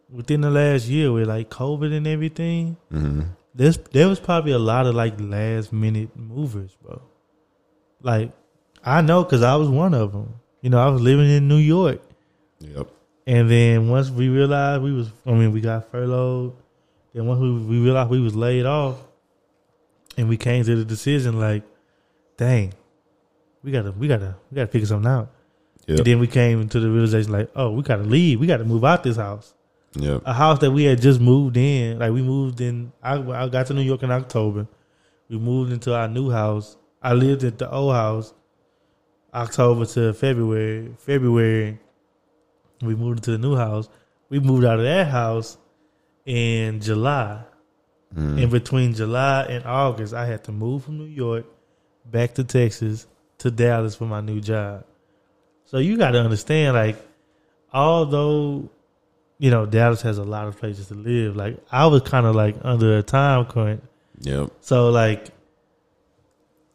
Within 0.09 0.41
the 0.41 0.51
last 0.51 0.87
year, 0.87 1.13
with 1.13 1.29
like 1.29 1.51
COVID 1.51 1.95
and 1.97 2.07
everything, 2.07 2.77
hmm 2.91 3.23
there's 3.55 3.79
there 3.93 4.09
was 4.09 4.21
probably 4.21 4.53
a 4.53 4.59
lot 4.59 4.87
of 4.87 4.95
like 4.95 5.21
last 5.21 5.73
minute 5.73 6.17
movers, 6.17 6.77
bro. 6.83 7.03
Like 8.01 8.33
I 8.85 9.03
know 9.03 9.25
because 9.25 9.43
I 9.43 9.57
was 9.57 9.69
one 9.69 9.93
of 9.95 10.13
them. 10.13 10.35
You 10.63 10.71
know, 10.71 10.79
I 10.79 10.89
was 10.91 11.01
living 11.03 11.29
in 11.31 11.49
New 11.49 11.57
York, 11.57 12.01
Yep. 12.61 12.89
And 13.31 13.49
then 13.49 13.89
once 13.89 14.11
we 14.11 14.29
realized 14.29 14.83
we 14.83 14.93
was, 14.93 15.09
I 15.25 15.31
mean, 15.31 15.53
we 15.53 15.61
got 15.61 15.89
furloughed. 15.93 16.53
Then 17.15 17.27
once 17.27 17.41
we 17.41 17.53
we 17.53 17.79
realized 17.79 18.11
we 18.11 18.21
was 18.21 18.35
laid 18.35 18.67
off, 18.67 18.97
and 20.17 20.29
we 20.29 20.37
came 20.37 20.65
to 20.65 20.75
the 20.75 20.85
decision 20.85 21.39
like, 21.39 21.63
dang, 22.37 22.75
we 23.63 23.71
gotta 23.71 23.93
we 23.93 24.09
gotta 24.09 24.35
we 24.51 24.57
gotta 24.57 24.67
figure 24.67 24.89
something 24.89 25.09
out. 25.09 25.31
Yep. 25.87 25.99
And 25.99 26.07
then 26.09 26.19
we 26.19 26.27
came 26.27 26.69
to 26.71 26.81
the 26.81 26.91
realization 26.91 27.31
like, 27.31 27.49
oh, 27.55 27.71
we 27.71 27.85
gotta 27.85 28.03
leave. 28.03 28.41
We 28.41 28.49
gotta 28.49 28.65
move 28.65 28.85
out 28.85 29.05
this 29.05 29.17
house. 29.17 29.55
Yep. 29.95 30.23
A 30.25 30.33
house 30.33 30.59
that 30.59 30.73
we 30.73 30.83
had 30.83 31.01
just 31.01 31.21
moved 31.21 31.57
in. 31.57 32.01
Like 32.01 32.11
we 32.11 32.23
moved 32.23 32.61
in. 32.61 32.91
I, 33.01 33.15
I 33.15 33.49
got 33.49 33.69
to 33.69 33.75
New 33.75 33.83
York 33.83 34.03
in 34.03 34.11
October. 34.11 34.67
We 35.29 35.39
moved 35.39 35.71
into 35.71 35.95
our 35.95 36.09
new 36.09 36.31
house. 36.31 36.77
I 37.01 37.13
lived 37.13 37.45
at 37.45 37.59
the 37.59 37.71
old 37.71 37.95
house. 37.95 38.35
October 39.33 39.87
to 39.87 40.13
February. 40.15 40.97
February, 40.99 41.79
we 42.83 42.95
moved 42.95 43.19
into 43.19 43.33
the 43.33 43.39
new 43.39 43.57
house. 43.57 43.89
We 44.29 44.41
moved 44.41 44.65
out 44.65 44.79
of 44.79 44.85
that 44.85 45.09
house 45.09 45.59
in 46.25 46.81
July. 46.81 47.43
Mm. 48.15 48.43
In 48.43 48.51
between 48.51 48.95
July 48.95 49.45
and 49.45 49.65
August, 49.65 50.15
I 50.15 50.27
had 50.27 50.45
to 50.45 50.53
move 50.53 50.85
from 50.85 50.99
New 50.99 51.05
York 51.05 51.47
back 52.05 52.35
to 52.35 52.45
Texas 52.45 53.07
to 53.39 53.51
Dallas 53.51 53.95
for 53.95 54.05
my 54.05 54.21
new 54.21 54.41
job. 54.41 54.85
So 55.65 55.79
you 55.79 55.97
got 55.97 56.13
to 56.13 56.21
understand, 56.21 56.75
like, 56.75 56.97
although 57.73 58.69
you 59.39 59.51
know 59.51 59.65
Dallas 59.67 60.03
has 60.03 60.19
a 60.19 60.25
lot 60.25 60.49
of 60.49 60.59
places 60.59 60.89
to 60.89 60.95
live, 60.95 61.37
like 61.37 61.59
I 61.71 61.87
was 61.87 62.03
kind 62.03 62.27
of 62.27 62.35
like 62.35 62.57
under 62.63 62.99
a 62.99 63.03
time 63.03 63.47
crunch. 63.47 63.83
Yep. 64.21 64.51
So 64.61 64.91
like, 64.91 65.29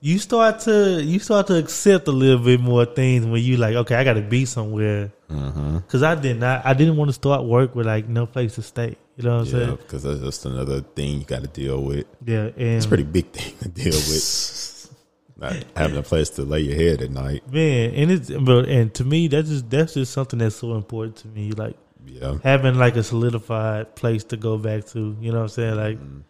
you 0.06 0.20
start 0.20 0.60
to 0.60 1.02
you 1.04 1.18
start 1.18 1.48
to 1.48 1.56
accept 1.58 2.08
a 2.08 2.12
little 2.12 2.44
bit 2.44 2.60
more 2.60 2.86
things 2.86 3.26
when 3.26 3.42
you 3.42 3.58
like, 3.58 3.76
okay, 3.76 3.96
I 3.96 4.04
got 4.04 4.14
to 4.14 4.22
be 4.22 4.46
somewhere 4.46 5.12
Mm-hmm. 5.30 5.78
because 5.78 6.04
I 6.04 6.14
did 6.14 6.40
not, 6.40 6.64
I 6.64 6.76
didn't 6.76 6.98
want 6.98 7.10
to 7.10 7.14
start 7.14 7.44
work 7.46 7.74
with 7.74 7.88
like 7.88 8.08
no 8.08 8.28
place 8.28 8.54
to 8.56 8.62
stay. 8.62 8.96
You 9.18 9.24
know 9.24 9.38
what 9.40 9.48
I'm 9.48 9.54
Yeah, 9.60 9.66
saying? 9.66 9.76
because 9.78 10.04
that's 10.04 10.20
just 10.20 10.46
another 10.46 10.82
thing 10.82 11.20
you 11.22 11.26
got 11.26 11.42
to 11.42 11.48
deal 11.48 11.82
with. 11.82 12.06
Yeah, 12.24 12.52
and 12.56 12.78
It's 12.78 12.86
a 12.86 12.90
pretty 12.90 13.04
big 13.18 13.32
thing 13.32 13.56
to 13.64 13.70
deal 13.70 13.94
with. 13.94 14.96
Not 15.38 15.56
having 15.76 15.98
a 15.98 16.04
place 16.04 16.30
to 16.38 16.44
lay 16.44 16.60
your 16.62 16.76
head 16.76 17.02
at 17.02 17.10
night. 17.10 17.42
Man, 17.52 17.96
and 17.96 18.12
it's 18.12 18.30
but 18.30 18.70
and 18.70 18.94
to 18.94 19.04
me 19.04 19.28
that's 19.28 19.50
just 19.50 19.70
that's 19.72 19.96
just 19.96 20.14
something 20.14 20.38
that's 20.38 20.56
so 20.58 20.76
important 20.76 21.16
to 21.24 21.28
me. 21.30 21.52
Like 21.52 21.76
Yeah. 22.06 22.38
having 22.44 22.76
like 22.78 22.96
a 22.96 23.04
solidified 23.04 23.96
place 23.96 24.24
to 24.26 24.38
go 24.38 24.60
back 24.60 24.86
to. 24.94 25.18
You 25.20 25.32
know 25.32 25.38
what 25.40 25.44
I'm 25.46 25.50
saying? 25.50 25.76
Like 25.76 25.98
Mhm. 26.00 26.22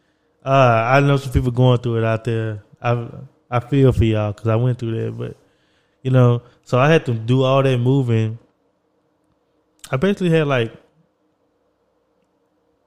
uh, 0.45 0.49
I 0.95 1.01
know 1.01 1.17
some 1.17 1.33
people 1.33 1.51
going 1.51 1.79
through 1.79 1.97
it 1.97 2.03
out 2.05 2.23
there. 2.23 2.63
I 2.81 3.09
I 3.49 3.59
feel 3.59 3.91
for 3.91 4.03
y'all 4.03 4.31
because 4.31 4.47
I 4.47 4.55
went 4.55 4.79
through 4.79 5.03
that, 5.03 5.17
but 5.17 5.37
you 6.01 6.11
know, 6.11 6.41
so 6.63 6.77
I 6.77 6.91
had 6.91 7.05
to 7.07 7.13
do 7.13 7.43
all 7.43 7.63
that 7.63 7.77
moving. 7.77 8.37
I 9.91 9.97
basically 9.97 10.31
had 10.31 10.47
like 10.47 10.73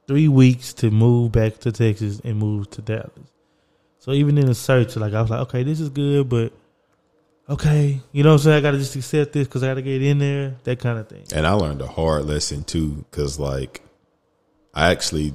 three 0.06 0.28
weeks 0.28 0.72
to 0.74 0.90
move 0.90 1.32
back 1.32 1.58
to 1.58 1.72
Texas 1.72 2.20
and 2.24 2.38
move 2.38 2.70
to 2.70 2.82
Dallas. 2.82 3.10
So 3.98 4.12
even 4.12 4.38
in 4.38 4.46
the 4.46 4.54
search, 4.54 4.96
like 4.96 5.12
I 5.12 5.20
was 5.20 5.30
like, 5.30 5.40
okay, 5.40 5.62
this 5.62 5.80
is 5.80 5.90
good, 5.90 6.28
but 6.28 6.52
okay, 7.48 8.00
you 8.12 8.22
know 8.22 8.30
what 8.30 8.40
I'm 8.40 8.44
saying? 8.44 8.56
I 8.56 8.60
got 8.60 8.70
to 8.72 8.78
just 8.78 8.96
accept 8.96 9.32
this 9.32 9.46
because 9.46 9.62
I 9.62 9.68
got 9.68 9.74
to 9.74 9.82
get 9.82 10.02
in 10.02 10.18
there, 10.18 10.56
that 10.64 10.78
kind 10.80 10.98
of 10.98 11.08
thing. 11.08 11.24
And 11.34 11.46
I 11.46 11.52
learned 11.52 11.82
a 11.82 11.86
hard 11.86 12.24
lesson 12.24 12.64
too, 12.64 13.04
because 13.10 13.38
like 13.38 13.82
I 14.74 14.90
actually 14.90 15.34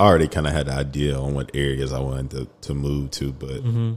already 0.00 0.28
kind 0.28 0.46
of 0.46 0.52
had 0.52 0.68
an 0.68 0.78
idea 0.78 1.18
on 1.18 1.34
what 1.34 1.50
areas 1.54 1.92
I 1.92 2.00
wanted 2.00 2.30
to, 2.30 2.48
to 2.68 2.74
move 2.74 3.10
to, 3.12 3.32
but 3.32 3.60
hmm 3.60 3.94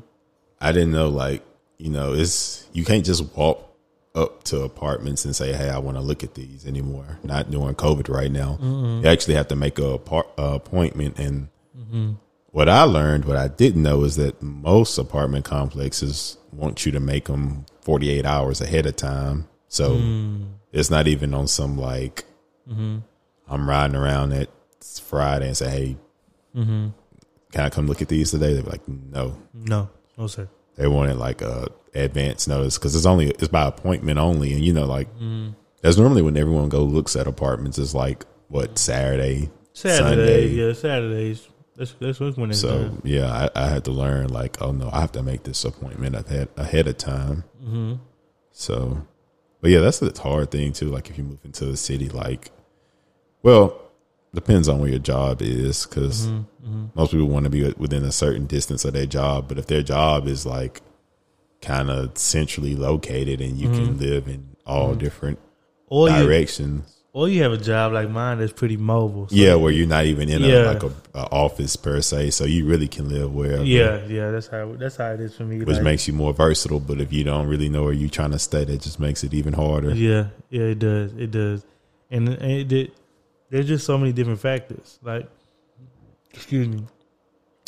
I 0.64 0.72
didn't 0.72 0.94
know 0.94 1.10
like 1.10 1.44
you 1.78 1.90
know 1.90 2.14
it's 2.14 2.66
you 2.72 2.86
can't 2.86 3.06
just 3.06 3.36
walk 3.36 3.70
up 4.16 4.44
to 4.46 4.62
apartments 4.62 5.26
and 5.26 5.36
say, 5.36 5.52
"Hey, 5.52 5.70
I 5.70 5.78
want 5.80 5.98
to 5.98 6.02
look 6.02 6.24
at 6.24 6.36
these 6.36 6.66
anymore." 6.66 7.20
Not 7.24 7.52
during 7.52 7.76
COVID 7.76 8.08
right 8.08 8.32
now. 8.32 8.58
Mm-hmm. 8.62 9.04
You 9.04 9.10
actually 9.10 9.36
have 9.36 9.50
to 9.50 9.56
make 9.56 9.78
a, 9.78 9.86
apart, 9.86 10.28
a 10.38 10.54
appointment. 10.54 11.20
And 11.20 11.50
mm-hmm. 11.78 12.14
what 12.52 12.70
I 12.70 12.84
learned, 12.84 13.26
what 13.26 13.36
I 13.36 13.50
didn't 13.50 13.84
know, 13.84 14.04
is 14.04 14.16
that 14.16 14.42
most 14.42 14.98
apartment 14.98 15.44
complexes 15.44 16.38
want 16.54 16.86
you 16.86 16.94
to 16.94 17.00
make 17.00 17.26
them 17.26 17.66
forty 17.82 18.10
eight 18.10 18.26
hours 18.26 18.62
ahead 18.62 18.86
of 18.86 18.96
time. 18.96 19.50
So 19.68 19.98
mm. 19.98 20.46
it's 20.72 20.92
not 20.92 21.08
even 21.08 21.34
on 21.34 21.48
some 21.48 21.78
like 21.78 22.24
mm-hmm. 22.70 23.00
I'm 23.50 23.70
riding 23.70 23.98
around 23.98 24.32
at 24.32 24.50
Friday 25.00 25.48
and 25.48 25.58
say, 25.58 25.70
"Hey, 25.70 25.98
mm-hmm. 26.56 26.88
can 27.52 27.62
I 27.62 27.70
come 27.70 27.88
look 27.88 28.02
at 28.02 28.10
these 28.10 28.32
today?" 28.32 28.54
They're 28.54 28.64
like, 28.64 28.88
"No." 28.88 29.38
No, 29.54 29.90
no, 30.18 30.28
sir. 30.28 30.48
they 30.76 30.88
wanted 30.88 31.18
like 31.18 31.42
a 31.42 31.68
advance 31.96 32.48
notice 32.48 32.78
because 32.78 32.96
it's 32.96 33.06
only 33.06 33.30
it's 33.30 33.48
by 33.48 33.66
appointment 33.66 34.18
only, 34.20 34.54
and 34.54 34.64
you 34.64 34.74
know 34.74 34.86
like 34.86 35.08
that's 35.82 35.98
normally 35.98 36.22
when 36.22 36.38
everyone 36.38 36.70
go 36.70 36.84
looks 36.84 37.16
at 37.16 37.28
apartments 37.28 37.78
is 37.78 37.94
like 37.94 38.26
what 38.48 38.78
Saturday, 38.78 39.50
Saturday, 39.74 39.98
Sunday. 40.16 40.48
yeah, 40.48 40.74
Saturdays. 40.74 41.48
That's 41.76 41.94
that's 42.00 42.20
when 42.20 42.52
it's 42.52 42.60
So 42.60 42.84
done. 42.84 43.02
yeah, 43.04 43.50
I, 43.56 43.64
I 43.64 43.68
had 43.68 43.84
to 43.86 43.92
learn 43.92 44.28
like 44.30 44.62
oh 44.62 44.72
no, 44.72 44.90
I 44.94 45.02
have 45.02 45.12
to 45.14 45.24
make 45.24 45.44
this 45.44 45.66
appointment 45.66 46.16
ahead 46.16 46.50
ahead 46.58 46.88
of 46.88 46.98
time. 46.98 47.44
hmm 47.64 47.94
So, 48.52 49.08
but 49.60 49.72
yeah, 49.72 49.80
that's 49.80 49.98
the 50.00 50.14
hard 50.22 50.52
thing 50.52 50.72
too. 50.74 50.90
Like 50.92 51.10
if 51.10 51.18
you 51.18 51.24
move 51.24 51.40
into 51.44 51.66
the 51.66 51.76
city, 51.78 52.10
like 52.10 52.52
well, 53.42 53.80
depends 54.34 54.68
on 54.68 54.80
where 54.80 54.90
your 54.90 55.00
job 55.00 55.42
is 55.42 55.86
because 55.86 56.28
mm-hmm, 56.28 56.66
mm-hmm. 56.66 56.86
most 56.96 57.12
people 57.12 57.28
want 57.28 57.44
to 57.46 57.50
be 57.50 57.72
within 57.78 58.04
a 58.04 58.12
certain 58.12 58.46
distance 58.46 58.84
of 58.86 58.94
their 58.94 59.06
job. 59.06 59.48
But 59.48 59.58
if 59.58 59.68
their 59.68 59.84
job 59.84 60.28
is 60.28 60.46
like 60.46 60.82
kind 61.62 61.90
of 61.90 62.18
centrally 62.18 62.76
located 62.76 63.42
and 63.42 63.58
you 63.58 63.70
can 63.70 63.90
mm-hmm. 63.90 64.00
live 64.00 64.28
in 64.28 64.56
all 64.66 64.90
mm-hmm. 64.90 65.00
different 65.00 65.40
Or 65.88 66.10
you, 66.10 66.24
directions, 66.24 67.04
or 67.14 67.30
you 67.30 67.44
have 67.44 67.54
a 67.54 67.58
job 67.58 67.94
like 67.94 68.10
mine 68.10 68.40
that's 68.40 68.52
pretty 68.52 68.76
mobile. 68.76 69.30
so- 69.30 69.36
yeah, 69.36 69.54
where 69.54 69.72
you're 69.72 69.88
not 69.88 70.06
even 70.06 70.30
in 70.30 70.42
Yeah. 70.42 70.64
a 70.64 70.74
like 70.74 70.84
a, 70.84 70.92
a 71.14 71.28
office 71.32 71.76
per 71.76 72.02
se, 72.02 72.32
so 72.32 72.44
you 72.44 72.66
really 72.66 72.88
can 72.88 73.08
live 73.08 73.32
wherever. 73.32 73.64
yeah, 73.64 74.04
yeah. 74.08 74.32
That's 74.32 74.48
how 74.48 74.74
that's 74.80 74.96
how 74.96 75.12
it 75.12 75.20
is 75.20 75.36
for 75.36 75.44
me. 75.44 75.60
Which 75.60 75.76
like- 75.76 75.84
makes 75.84 76.08
you 76.08 76.14
more 76.14 76.34
versatile, 76.34 76.80
but 76.80 77.00
if 77.00 77.14
you 77.14 77.24
don't 77.24 77.48
really 77.48 77.70
know 77.70 77.84
where 77.84 77.94
you're 77.94 78.10
trying 78.10 78.32
to 78.32 78.40
stay, 78.40 78.66
that 78.66 78.82
just 78.82 79.00
makes 79.00 79.24
it 79.24 79.34
even 79.34 79.54
harder. 79.54 79.94
Yeah, 79.94 80.30
yeah, 80.50 80.64
it 80.64 80.80
does. 80.80 81.14
It 81.14 81.30
does. 81.30 81.64
And, 82.10 82.30
and 82.30 82.52
it 82.52 82.68
did. 82.68 82.92
There's 83.54 83.68
just 83.68 83.86
so 83.86 84.00
many 84.00 84.12
different 84.12 84.40
factors. 84.40 84.98
Like, 85.04 85.30
excuse 86.34 86.68
me. 86.68 86.88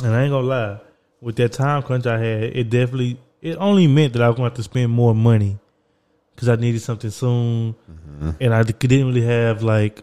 And 0.03 0.15
I 0.15 0.23
ain't 0.23 0.31
gonna 0.31 0.47
lie, 0.47 0.79
with 1.21 1.35
that 1.35 1.51
time 1.51 1.83
crunch 1.83 2.07
I 2.07 2.17
had, 2.17 2.43
it 2.43 2.71
definitely 2.71 3.19
it 3.39 3.55
only 3.57 3.85
meant 3.85 4.13
that 4.13 4.23
I 4.23 4.27
was 4.29 4.35
going 4.37 4.49
to 4.49 4.49
have 4.49 4.57
to 4.57 4.63
spend 4.63 4.91
more 4.91 5.13
money 5.13 5.59
because 6.33 6.49
I 6.49 6.55
needed 6.55 6.81
something 6.81 7.11
soon, 7.11 7.75
and 8.41 8.51
I 8.55 8.63
didn't 8.63 9.05
really 9.09 9.21
have 9.21 9.61
like 9.61 10.01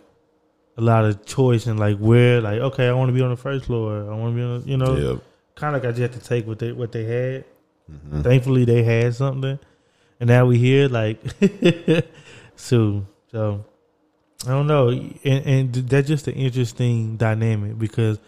a 0.77 0.81
lot 0.81 1.05
of 1.05 1.27
choice 1.27 1.67
and 1.67 1.81
like 1.81 1.99
where. 1.99 2.41
Like, 2.41 2.61
okay, 2.61 2.87
I 2.89 2.93
want 2.93 3.09
to 3.09 3.13
be 3.13 3.21
on 3.21 3.31
the 3.31 3.37
first 3.37 3.65
floor. 3.65 4.09
I 4.09 4.15
want 4.15 4.35
to 4.35 4.37
be 4.37 4.43
on, 4.45 4.61
the, 4.61 4.69
you 4.71 4.77
know, 4.77 4.97
Yeah. 4.97 5.17
kind 5.57 5.75
of 5.75 5.83
like 5.83 5.89
I 5.89 5.99
just 5.99 6.13
had 6.13 6.13
to 6.13 6.21
take 6.29 6.47
what 6.47 6.61
they 6.61 6.71
what 6.71 6.93
they 6.93 7.03
had. 7.05 7.45
Mhm. 7.91 8.23
Thankfully, 8.23 8.65
they 8.65 8.85
had 8.85 9.17
something, 9.17 9.59
and 10.21 10.29
now 10.29 10.47
we 10.47 10.59
here. 10.59 10.89
Like, 10.89 11.19
so 12.55 13.05
so 13.33 13.65
I 14.45 14.51
don't 14.51 14.67
know, 14.67 14.89
and, 14.89 15.15
and 15.25 15.75
that's 15.75 16.09
just 16.09 16.27
an 16.27 16.35
interesting 16.35 17.17
dynamic 17.17 17.79
because 17.79 18.19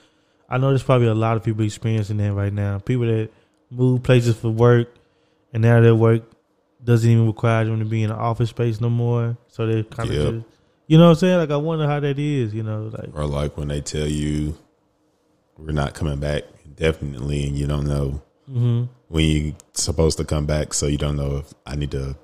I 0.48 0.58
know 0.58 0.68
there's 0.68 0.82
probably 0.82 1.08
a 1.08 1.14
lot 1.14 1.36
of 1.36 1.42
people 1.42 1.64
experiencing 1.64 2.18
that 2.18 2.32
right 2.32 2.52
now. 2.52 2.78
People 2.78 3.06
that 3.06 3.30
move 3.70 4.02
places 4.04 4.36
for 4.36 4.50
work, 4.50 4.94
and 5.52 5.62
now 5.62 5.80
their 5.80 5.94
work 5.94 6.22
doesn't 6.84 7.10
even 7.10 7.26
require 7.26 7.64
them 7.64 7.80
to 7.80 7.84
be 7.84 8.02
in 8.02 8.10
an 8.10 8.16
office 8.16 8.50
space 8.50 8.80
no 8.80 8.90
more. 8.90 9.36
So 9.48 9.66
they're 9.66 9.82
kind 9.82 10.10
of, 10.10 10.14
just, 10.14 10.46
you 10.86 10.98
know, 10.98 11.04
what 11.04 11.10
I'm 11.10 11.16
saying. 11.16 11.38
Like, 11.38 11.50
I 11.50 11.56
wonder 11.56 11.86
how 11.86 11.98
that 11.98 12.18
is. 12.18 12.54
You 12.54 12.62
know, 12.62 12.92
like 12.96 13.10
Or 13.14 13.26
like 13.26 13.56
when 13.56 13.68
they 13.68 13.80
tell 13.80 14.06
you 14.06 14.56
we're 15.58 15.72
not 15.72 15.94
coming 15.94 16.20
back 16.20 16.44
definitely, 16.76 17.46
and 17.46 17.56
you 17.56 17.66
don't 17.66 17.86
know 17.86 18.22
hmm 18.46 18.84
when 19.08 19.24
you're 19.24 19.54
supposed 19.74 20.18
to 20.18 20.24
come 20.24 20.44
back, 20.46 20.74
so 20.74 20.86
you 20.86 20.98
don't 20.98 21.16
know 21.16 21.38
if 21.38 21.54
I 21.66 21.76
need 21.76 21.90
to 21.92 22.16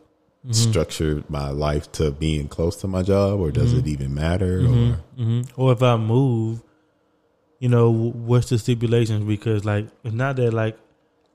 Mm-hmm. 0.42 0.52
structure 0.54 1.22
my 1.28 1.50
life 1.50 1.92
to 1.92 2.10
being 2.10 2.48
close 2.48 2.76
to 2.76 2.88
my 2.88 3.02
job, 3.02 3.40
or 3.40 3.50
does 3.50 3.74
it 3.74 3.86
even 3.86 4.14
matter? 4.14 4.62
hmm 4.62 4.90
Or 4.90 4.94
hmm 5.16 5.40
Or 5.54 5.72
if 5.72 5.82
I 5.82 5.96
move, 5.98 6.62
you 7.58 7.68
know, 7.68 7.90
what's 7.90 8.48
the 8.48 8.58
stipulations? 8.58 9.24
Because 9.26 9.66
like, 9.66 9.88
it's 10.02 10.14
not 10.14 10.36
that 10.36 10.54
like 10.54 10.78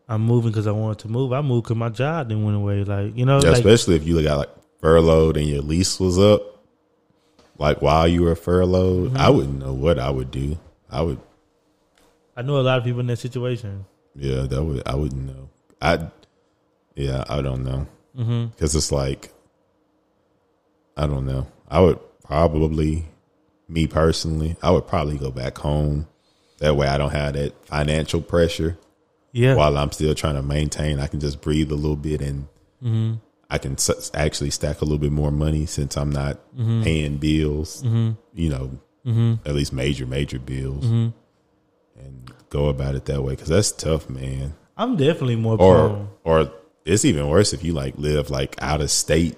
I'm 0.09 0.21
moving 0.21 0.49
because 0.51 0.65
I 0.65 0.71
wanted 0.71 0.99
to 0.99 1.07
move. 1.07 1.33
I 1.33 1.41
moved 1.41 1.65
because 1.65 1.77
my 1.77 1.89
job 1.89 2.29
didn't 2.29 2.45
went 2.45 2.57
away. 2.57 2.83
Like, 2.83 3.15
you 3.15 3.25
know, 3.25 3.37
Yeah, 3.41 3.49
like 3.49 3.57
especially 3.57 3.95
if 3.95 4.07
you 4.07 4.21
got 4.23 4.37
like 4.39 4.49
furloughed 4.81 5.37
and 5.37 5.45
your 5.47 5.61
lease 5.61 5.99
was 5.99 6.17
up, 6.17 6.41
like 7.59 7.83
while 7.83 8.07
you 8.07 8.23
were 8.23 8.35
furloughed, 8.35 9.09
Mm-hmm. 9.09 9.17
I 9.17 9.29
wouldn't 9.29 9.59
know 9.59 9.73
what 9.73 9.99
I 9.99 10.09
would 10.09 10.31
do. 10.31 10.57
I 10.89 11.03
would, 11.03 11.19
I 12.35 12.41
know 12.41 12.59
a 12.59 12.61
lot 12.61 12.79
of 12.79 12.83
people 12.83 13.01
in 13.01 13.07
that 13.07 13.17
situation. 13.17 13.85
Yeah, 14.15 14.41
that 14.41 14.63
would 14.63 14.81
I 14.87 14.95
wouldn't 14.95 15.25
know. 15.25 15.49
I 15.79 16.07
yeah, 16.95 17.23
I 17.29 17.41
don't 17.41 17.63
know 17.63 17.85
Mm-hmm. 18.17 18.45
because 18.47 18.75
it's 18.75 18.91
like 18.91 19.31
I 20.97 21.07
don't 21.07 21.25
know. 21.25 21.47
I 21.69 21.81
would 21.81 21.99
probably, 22.23 23.05
me 23.67 23.87
personally, 23.87 24.55
I 24.61 24.71
would 24.71 24.87
probably 24.87 25.17
go 25.17 25.31
back 25.31 25.57
home. 25.57 26.07
That 26.59 26.75
way, 26.77 26.87
I 26.87 26.97
don't 26.97 27.11
have 27.11 27.33
that 27.33 27.65
financial 27.65 28.21
pressure 28.21 28.77
Yeah. 29.33 29.55
while 29.55 29.77
I'm 29.77 29.91
still 29.91 30.15
trying 30.15 30.35
to 30.35 30.41
maintain. 30.41 30.99
I 30.99 31.07
can 31.07 31.19
just 31.19 31.41
breathe 31.41 31.71
a 31.71 31.75
little 31.75 31.97
bit 31.97 32.21
and 32.21 32.47
Mm-hmm. 32.83 33.13
I 33.49 33.57
can 33.57 33.73
s- 33.73 34.11
actually 34.13 34.49
stack 34.51 34.81
a 34.81 34.85
little 34.85 34.97
bit 34.99 35.11
more 35.11 35.31
money 35.31 35.65
since 35.65 35.97
I'm 35.97 36.11
not 36.11 36.37
Mm-hmm. 36.55 36.83
paying 36.83 37.17
bills. 37.17 37.83
You 37.83 38.49
know, 38.49 38.79
at 39.45 39.53
least 39.55 39.73
major 39.73 40.05
major 40.05 40.39
bills, 40.39 40.85
Mm-hmm. 40.85 41.99
and 41.99 42.31
go 42.49 42.67
about 42.69 42.95
it 42.95 43.05
that 43.05 43.21
way 43.23 43.33
because 43.33 43.49
that's 43.49 43.71
tough, 43.73 44.09
man. 44.09 44.53
I'm 44.77 44.95
definitely 44.97 45.35
more 45.37 45.53
Or 45.59 45.75
prone. 45.89 46.09
or 46.23 46.51
it's 46.85 47.03
even 47.03 47.27
worse 47.27 47.51
if 47.51 47.63
you 47.63 47.73
like 47.73 47.97
live 47.97 48.29
like 48.29 48.55
out 48.61 48.81
of 48.81 48.91
state, 48.91 49.35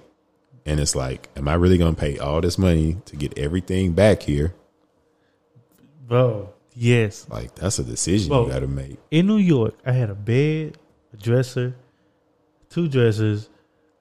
and 0.65 0.79
it's 0.79 0.95
like, 0.95 1.29
am 1.35 1.47
I 1.47 1.53
really 1.55 1.77
gonna 1.77 1.95
pay 1.95 2.19
all 2.19 2.41
this 2.41 2.57
money 2.57 2.97
to 3.05 3.15
get 3.15 3.37
everything 3.37 3.93
back 3.93 4.23
here? 4.23 4.53
Bro, 6.07 6.53
yes. 6.73 7.25
Like 7.29 7.55
that's 7.55 7.79
a 7.79 7.83
decision 7.83 8.29
Well, 8.29 8.43
you 8.43 8.51
got 8.51 8.59
to 8.59 8.67
make. 8.67 8.97
In 9.11 9.27
New 9.27 9.37
York, 9.37 9.75
I 9.85 9.91
had 9.93 10.09
a 10.09 10.15
bed, 10.15 10.77
a 11.13 11.17
dresser, 11.17 11.75
two 12.69 12.87
dressers. 12.87 13.49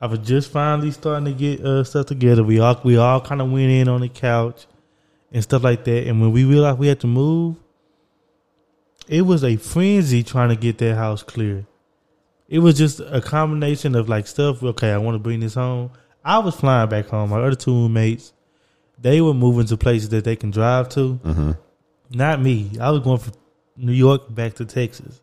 I 0.01 0.07
was 0.07 0.19
just 0.21 0.51
finally 0.51 0.91
starting 0.91 1.25
to 1.25 1.33
get 1.33 1.65
uh, 1.65 1.83
stuff 1.85 2.07
together. 2.07 2.45
We 2.45 2.61
all 2.61 2.81
we 2.85 2.97
all 2.97 3.21
kind 3.21 3.41
of 3.41 3.51
went 3.51 3.71
in 3.71 3.89
on 3.89 4.03
the 4.03 4.09
couch 4.09 4.67
and 5.33 5.43
stuff 5.43 5.65
like 5.65 5.85
that. 5.85 6.07
And 6.07 6.21
when 6.21 6.33
we 6.33 6.45
realized 6.45 6.79
we 6.79 6.89
had 6.89 7.01
to 7.01 7.07
move, 7.07 7.57
it 9.09 9.23
was 9.23 9.43
a 9.43 9.57
frenzy 9.57 10.23
trying 10.23 10.51
to 10.51 10.57
get 10.57 10.79
that 10.79 10.97
house 10.97 11.23
clear. 11.23 11.65
It 12.49 12.61
was 12.61 12.77
just 12.77 13.01
a 13.01 13.21
combination 13.21 13.95
of 13.95 14.09
like 14.09 14.27
stuff. 14.27 14.63
Okay, 14.63 14.93
I 14.93 14.99
want 14.99 15.15
to 15.15 15.19
bring 15.19 15.41
this 15.41 15.55
home. 15.55 15.91
I 16.25 16.39
was 16.39 16.55
flying 16.55 16.89
back 16.89 17.07
home. 17.07 17.31
My 17.31 17.41
other 17.41 17.57
two 17.57 17.73
roommates, 17.73 18.33
they 18.99 19.21
were 19.21 19.35
moving 19.35 19.67
to 19.67 19.77
places 19.77 20.09
that 20.11 20.25
they 20.25 20.37
can 20.37 20.51
drive 20.51 20.89
to. 20.91 21.21
Mm-hmm. 21.25 21.53
Not 22.11 22.41
me. 22.41 22.71
I 22.81 22.91
was 22.91 23.01
going 23.01 23.19
from 23.19 23.35
New 23.77 23.93
York 23.93 24.33
back 24.35 24.55
to 24.55 24.65
Texas. 24.65 25.21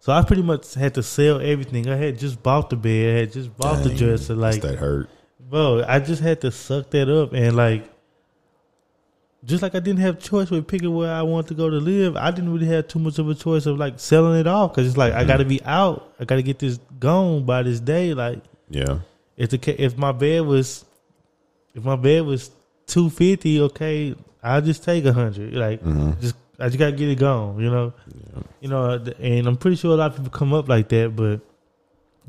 So 0.00 0.12
I 0.12 0.22
pretty 0.24 0.42
much 0.42 0.74
had 0.74 0.94
to 0.94 1.02
sell 1.02 1.40
everything. 1.40 1.88
I 1.88 1.96
had 1.96 2.18
just 2.18 2.42
bought 2.42 2.70
the 2.70 2.76
bed, 2.76 3.16
I 3.16 3.20
had 3.20 3.32
just 3.32 3.56
bought 3.56 3.82
the 3.84 3.94
dresser. 3.94 4.34
Like, 4.34 4.60
that 4.62 4.78
hurt. 4.78 5.08
bro, 5.38 5.84
I 5.86 6.00
just 6.00 6.22
had 6.22 6.40
to 6.40 6.50
suck 6.50 6.90
that 6.90 7.08
up. 7.08 7.32
And 7.32 7.56
like, 7.56 7.88
just 9.44 9.62
like 9.62 9.74
I 9.74 9.80
didn't 9.80 10.00
have 10.00 10.20
choice 10.20 10.50
with 10.50 10.68
picking 10.68 10.94
where 10.94 11.12
I 11.12 11.22
want 11.22 11.48
to 11.48 11.54
go 11.54 11.68
to 11.68 11.76
live, 11.76 12.16
I 12.16 12.30
didn't 12.30 12.52
really 12.52 12.66
have 12.66 12.88
too 12.88 12.98
much 12.98 13.18
of 13.18 13.28
a 13.28 13.34
choice 13.34 13.66
of 13.66 13.76
like 13.76 13.98
selling 13.98 14.38
it 14.38 14.46
off. 14.46 14.72
Cause 14.74 14.86
it's 14.86 14.96
like, 14.96 15.12
I 15.12 15.24
got 15.24 15.38
to 15.38 15.44
be 15.44 15.58
mm-hmm. 15.58 15.68
out. 15.68 16.14
I 16.20 16.24
got 16.24 16.36
to 16.36 16.42
get 16.42 16.58
this 16.58 16.78
gone 17.00 17.44
by 17.44 17.62
this 17.62 17.80
day. 17.80 18.14
Like, 18.14 18.42
Yeah, 18.70 19.00
if 19.36 19.50
the 19.50 19.82
if 19.82 19.98
my 19.98 20.12
bed 20.12 20.42
was 20.42 20.84
if 21.74 21.84
my 21.84 21.96
bed 21.96 22.24
was 22.24 22.50
two 22.86 23.10
fifty, 23.10 23.60
okay, 23.60 24.14
I'll 24.42 24.62
just 24.62 24.84
take 24.84 25.04
a 25.04 25.12
hundred. 25.12 25.54
Like 25.54 25.82
mm-hmm. 25.82 26.20
just 26.20 26.36
I 26.58 26.66
just 26.66 26.78
gotta 26.78 26.92
get 26.92 27.08
it 27.08 27.18
gone, 27.18 27.58
you 27.60 27.70
know. 27.70 27.92
You 28.60 28.68
know, 28.68 28.82
uh, 28.82 29.10
and 29.18 29.48
I'm 29.48 29.56
pretty 29.56 29.76
sure 29.76 29.92
a 29.92 29.96
lot 29.96 30.12
of 30.12 30.16
people 30.18 30.30
come 30.30 30.54
up 30.54 30.68
like 30.68 30.88
that, 30.90 31.16
but 31.16 31.40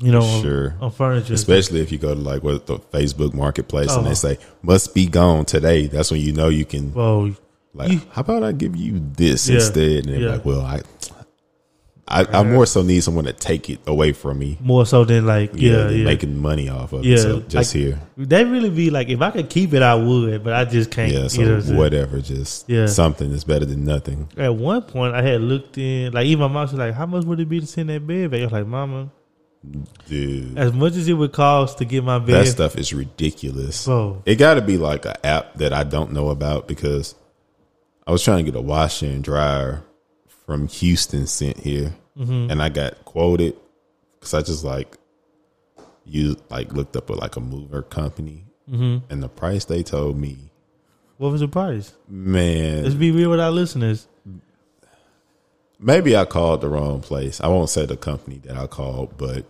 you 0.00 0.10
know, 0.12 0.22
on- 0.22 0.42
Sure. 0.42 0.74
on, 0.80 0.90
furniture, 0.90 1.34
especially 1.34 1.80
if 1.80 1.90
you 1.92 1.98
go 1.98 2.14
to 2.14 2.20
like 2.20 2.42
what 2.42 2.66
the 2.66 2.78
Facebook 2.78 3.32
Marketplace 3.34 3.90
and 3.90 4.00
Oh. 4.00 4.02
they 4.02 4.06
uh-huh. 4.10 4.14
say 4.14 4.38
must 4.62 4.94
be 4.94 5.06
gone 5.06 5.44
today. 5.44 5.86
That's 5.86 6.10
when 6.10 6.20
you 6.20 6.32
know 6.32 6.48
you 6.48 6.64
can. 6.64 6.92
Well, 6.92 7.30
Like, 7.76 7.90
you- 7.92 8.02
how 8.12 8.20
about 8.22 8.42
I 8.44 8.52
give 8.52 8.76
you 8.76 9.00
this 9.16 9.48
Yeah, 9.48 9.56
instead? 9.56 10.04
And 10.06 10.14
they're 10.14 10.20
yeah. 10.20 10.30
like, 10.32 10.44
well, 10.44 10.60
I, 10.60 10.80
I, 12.06 12.24
I 12.30 12.42
more 12.42 12.66
so 12.66 12.82
need 12.82 13.02
someone 13.02 13.24
to 13.24 13.32
take 13.32 13.70
it 13.70 13.80
away 13.86 14.12
from 14.12 14.38
me. 14.38 14.58
more 14.60 14.84
so 14.84 15.04
than 15.04 15.24
like 15.26 15.52
Yeah, 15.54 15.84
yeah, 15.84 15.88
yeah. 15.88 16.04
making 16.04 16.36
money 16.38 16.68
off 16.68 16.92
of 16.92 17.02
Yeah, 17.04 17.14
it. 17.14 17.18
So 17.20 17.40
just 17.40 17.74
like- 17.74 17.82
here, 17.82 17.98
They 18.18 18.44
really 18.44 18.68
be 18.68 18.90
like, 18.90 19.08
if 19.08 19.22
I 19.22 19.30
could 19.30 19.48
keep 19.48 19.72
it, 19.72 19.80
I 19.82 19.94
would, 19.94 20.44
but 20.44 20.52
I 20.52 20.66
just 20.66 20.90
can't. 20.90 21.10
yeah. 21.12 21.28
So 21.28 21.40
you 21.40 21.48
know 21.48 21.60
whatever, 21.78 22.20
just 22.20 22.68
Yeah. 22.68 22.86
something 22.86 23.30
is 23.32 23.42
better 23.44 23.64
than 23.64 23.84
nothing. 23.84 24.28
At 24.36 24.54
one 24.54 24.82
point, 24.82 25.14
I 25.14 25.22
had 25.22 25.40
looked 25.40 25.78
in, 25.78 26.12
like 26.12 26.26
even 26.26 26.40
my 26.42 26.48
mom 26.48 26.62
was 26.64 26.74
like, 26.74 26.92
"How 26.94 27.06
much 27.06 27.24
would 27.24 27.40
it 27.40 27.48
be 27.48 27.60
to 27.60 27.66
send 27.66 27.88
that 27.88 28.06
bed 28.06 28.30
back?" 28.30 28.40
I 28.40 28.44
was 28.44 28.52
like, 28.52 28.66
"Mama, 28.66 29.08
Dude, 30.06 30.58
as 30.58 30.72
much 30.72 30.94
as 30.94 31.08
it 31.08 31.14
would 31.14 31.32
cost 31.32 31.78
to 31.78 31.84
get 31.84 32.04
my 32.04 32.18
bed, 32.18 32.44
that 32.44 32.50
stuff 32.50 32.76
is 32.76 32.92
ridiculous. 32.92 33.86
bro, 33.86 34.22
It 34.26 34.36
got 34.36 34.54
to 34.54 34.62
be 34.62 34.76
like 34.76 35.04
an 35.06 35.14
app 35.24 35.54
that 35.54 35.72
I 35.72 35.84
don't 35.84 36.12
know 36.12 36.28
about 36.28 36.68
because 36.68 37.14
I 38.06 38.12
was 38.12 38.22
trying 38.22 38.44
to 38.44 38.50
get 38.50 38.58
a 38.58 38.62
washer 38.62 39.06
and 39.06 39.24
dryer 39.24 39.82
from 40.46 40.68
Houston 40.68 41.26
sent 41.26 41.58
here, 41.58 41.94
Mm-hmm. 42.18 42.50
and 42.50 42.62
I 42.62 42.68
got 42.68 43.04
quoted 43.04 43.56
because 44.20 44.34
I 44.34 44.42
just 44.42 44.62
like 44.62 44.98
you 46.04 46.36
like 46.50 46.72
looked 46.72 46.94
up 46.96 47.10
at 47.10 47.16
like 47.16 47.34
a 47.36 47.40
mover 47.40 47.82
company, 47.82 48.44
hmm 48.68 48.98
and 49.10 49.22
the 49.22 49.28
price 49.28 49.64
they 49.64 49.82
told 49.82 50.16
me, 50.18 50.36
what 51.16 51.32
was 51.32 51.40
the 51.40 51.48
price?" 51.48 51.92
Man, 52.06 52.82
let's 52.84 52.94
be 52.94 53.10
real 53.10 53.30
with 53.30 53.40
our 53.40 53.50
listeners. 53.50 54.06
maybe 55.80 56.16
I 56.16 56.24
called 56.24 56.60
the 56.60 56.68
wrong 56.68 57.00
place. 57.00 57.40
I 57.40 57.48
won't 57.48 57.70
say 57.70 57.86
the 57.86 57.96
company 57.96 58.38
that 58.44 58.56
I 58.56 58.66
called, 58.66 59.16
but 59.16 59.44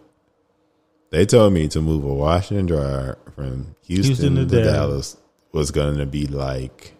they 1.15 1.27
told 1.27 1.53
me 1.53 1.69
to 1.69 1.81
move 1.81 2.05
a 2.05 2.13
washer 2.13 2.59
and 2.59 2.69
dryer 2.69 3.19
from 3.35 3.77
Houston, 3.83 4.07
Houston 4.07 4.35
to 4.35 4.47
to, 4.47 4.65
Dallas. 4.65 5.13
Dallas 5.13 5.17
was 5.53 5.71
going 5.71 5.99
to 5.99 6.07
be 6.07 6.27
like. 6.27 6.93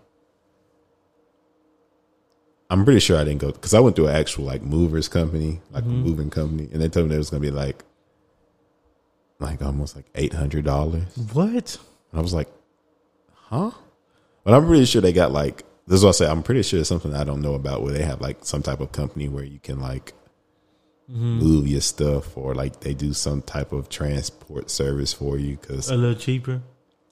I'm 2.71 2.85
pretty 2.85 3.01
sure 3.01 3.19
I 3.19 3.25
didn't 3.25 3.41
go 3.41 3.53
because 3.53 3.75
I 3.75 3.81
went 3.81 3.95
through 3.95 4.09
an 4.09 4.17
actual 4.17 4.45
like 4.45 4.63
movers 4.63 5.09
company, 5.09 5.61
like 5.71 5.85
mm-hmm. 5.85 5.93
a 5.93 6.05
moving 6.05 6.31
company, 6.31 6.69
and 6.73 6.81
they 6.81 6.89
told 6.89 7.09
me 7.09 7.15
it 7.15 7.19
was 7.19 7.31
going 7.31 7.43
to 7.43 7.49
be 7.49 7.55
like, 7.55 7.85
like 9.39 9.63
almost 9.63 9.97
like 9.97 10.07
eight 10.15 10.33
hundred 10.33 10.65
dollars. 10.65 11.05
What? 11.33 11.79
And 12.11 12.19
I 12.19 12.23
was 12.23 12.35
like, 12.35 12.49
huh? 13.33 13.73
But 14.45 14.55
I'm 14.55 14.67
pretty 14.67 14.85
sure 14.87 15.03
they 15.03 15.13
got 15.13 15.33
like 15.33 15.65
this 15.87 15.99
is 15.99 16.05
what 16.05 16.11
I 16.11 16.19
say. 16.19 16.29
I'm 16.29 16.43
pretty 16.43 16.63
sure 16.63 16.81
it's 16.81 16.89
something 16.89 17.15
I 17.15 17.25
don't 17.25 17.43
know 17.43 17.55
about 17.55 17.83
where 17.83 17.93
they 17.93 18.03
have 18.03 18.21
like 18.21 18.45
some 18.45 18.63
type 18.63 18.81
of 18.81 18.93
company 18.93 19.29
where 19.29 19.45
you 19.45 19.59
can 19.59 19.81
like 19.81 20.15
Mm-hmm. 21.11 21.39
move 21.39 21.69
your 21.69 21.83
stuff 21.83 22.35
or 22.35 22.55
like 22.55 22.81
they 22.81 22.95
do 22.95 23.13
some 23.13 23.43
type 23.43 23.73
of 23.73 23.91
transport 23.91 24.71
service 24.71 25.13
for 25.13 25.37
you 25.37 25.59
because 25.59 25.91
A 25.91 25.97
little 25.97 26.15
cheaper, 26.19 26.63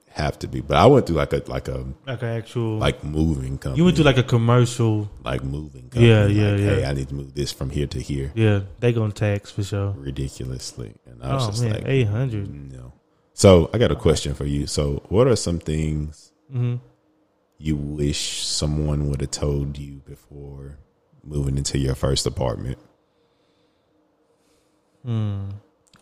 have 0.09 0.39
to 0.39 0.47
be. 0.47 0.61
But 0.61 0.77
I 0.77 0.87
went 0.87 1.05
through 1.05 1.17
like 1.17 1.31
a 1.33 1.43
like 1.45 1.67
a 1.67 1.85
like 2.07 2.23
an 2.23 2.29
actual. 2.29 2.77
like 2.79 3.03
moving 3.03 3.59
company. 3.59 3.77
you 3.77 3.83
went 3.85 3.97
to 3.97 4.03
like 4.03 4.17
a 4.17 4.23
commercial. 4.23 5.11
like 5.23 5.43
moving. 5.43 5.83
Company. 5.89 6.07
Yeah, 6.07 6.25
yeah, 6.25 6.51
like, 6.51 6.59
yeah. 6.59 6.65
Hey, 6.69 6.85
I 6.85 6.93
need 6.93 7.09
to 7.09 7.13
move 7.15 7.35
this 7.35 7.51
from 7.51 7.69
here 7.69 7.85
to 7.85 7.99
here 8.01 8.31
Yeah, 8.33 8.61
they 8.79 8.93
gonna 8.93 9.13
tax 9.13 9.51
for 9.51 9.61
sure. 9.63 9.91
ridiculously, 9.91 10.95
and 11.05 11.21
I 11.23 11.35
was 11.35 11.43
Oh 11.43 11.47
just 11.51 11.61
man, 11.63 11.73
like, 11.73 11.83
eight 11.85 12.07
hundred. 12.07 12.49
no. 12.71 12.93
So 13.35 13.69
I 13.73 13.77
got 13.77 13.91
a 13.91 13.95
question 13.95 14.33
for 14.33 14.45
you. 14.45 14.65
So 14.65 15.03
what 15.09 15.27
are 15.27 15.35
some 15.35 15.59
things 15.59 16.31
Mm-hmm. 16.51 16.75
you 17.59 17.75
wish 17.75 18.43
someone 18.43 19.07
would 19.09 19.21
have 19.21 19.31
told 19.31 19.77
you 19.77 20.01
before 20.05 20.79
moving 21.23 21.57
into 21.57 21.77
your 21.77 21.95
first 21.95 22.25
apartment? 22.25 22.77
Hmm. 25.05 25.49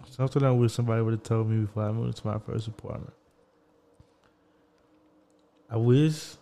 Something 0.10 0.44
I 0.44 0.52
wish 0.52 0.74
somebody 0.74 1.02
would 1.02 1.14
have 1.14 1.24
told 1.24 1.50
me 1.50 1.62
before 1.62 1.84
I 1.84 1.92
moved 1.92 2.18
to 2.18 2.28
my 2.28 2.38
first 2.40 2.68
apartment. 2.68 3.14
I 5.70 5.78
wish 5.78 6.36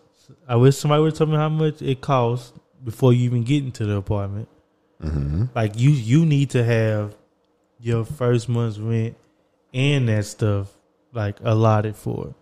I 0.48 0.56
wish 0.56 0.76
somebody 0.76 1.02
would 1.02 1.12
have 1.12 1.18
told 1.18 1.30
me 1.30 1.36
how 1.36 1.48
much 1.48 1.80
it 1.80 2.00
costs 2.00 2.52
before 2.82 3.12
you 3.12 3.24
even 3.24 3.44
get 3.44 3.62
into 3.62 3.86
the 3.86 3.96
apartment. 3.96 4.48
Mm-hmm. 5.02 5.44
Like 5.54 5.78
you 5.78 5.90
you 5.90 6.26
need 6.26 6.50
to 6.50 6.64
have 6.64 7.16
your 7.78 8.04
first 8.04 8.48
month's 8.48 8.78
rent 8.78 9.16
and 9.72 10.08
that 10.08 10.26
stuff 10.26 10.68
like 11.12 11.38
allotted 11.42 11.96
for. 11.96 12.34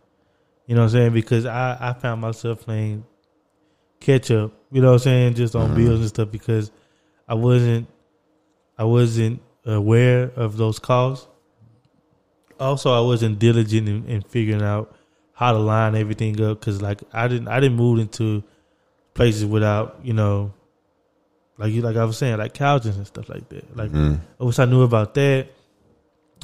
You 0.67 0.75
know 0.75 0.83
what 0.83 0.87
I'm 0.87 0.93
saying? 0.93 1.13
Because 1.13 1.47
I, 1.47 1.77
I 1.81 1.93
found 1.93 2.21
myself 2.21 2.63
playing 2.63 3.05
catch 4.01 4.31
up, 4.31 4.53
you 4.71 4.81
know 4.81 4.89
what 4.89 4.95
I'm 4.95 4.99
saying, 5.01 5.35
just 5.35 5.55
on 5.55 5.75
bills 5.75 6.01
and 6.01 6.09
stuff 6.09 6.31
because 6.31 6.71
I 7.27 7.35
wasn't 7.35 7.89
I 8.77 8.85
wasn't 8.85 9.41
aware 9.65 10.31
of 10.37 10.57
those 10.57 10.79
calls. 10.79 11.27
Also, 12.61 12.93
I 12.93 13.01
wasn't 13.01 13.39
diligent 13.39 13.89
in, 13.89 14.07
in 14.07 14.23
figuring 14.23 14.63
out 14.63 14.95
how 15.33 15.53
to 15.53 15.59
line 15.59 15.95
everything 15.95 16.41
up 16.43 16.59
because, 16.59 16.83
like, 16.83 17.01
I 17.13 17.29
didn't 17.29 17.49
I 17.49 17.61
didn't 17.61 17.77
move 17.77 18.01
into 18.01 18.43
places 19.15 19.45
without 19.45 20.01
you 20.03 20.13
know, 20.13 20.53
like 21.57 21.73
you 21.73 21.83
like 21.83 21.97
I 21.97 22.05
was 22.05 22.19
saying, 22.19 22.39
like 22.39 22.55
couches 22.55 22.97
and 22.97 23.07
stuff 23.07 23.29
like 23.29 23.49
that. 23.51 23.77
Like, 23.77 23.93
I 24.41 24.45
wish 24.45 24.59
I 24.59 24.65
knew 24.65 24.83
about 24.83 25.15
that. 25.15 25.49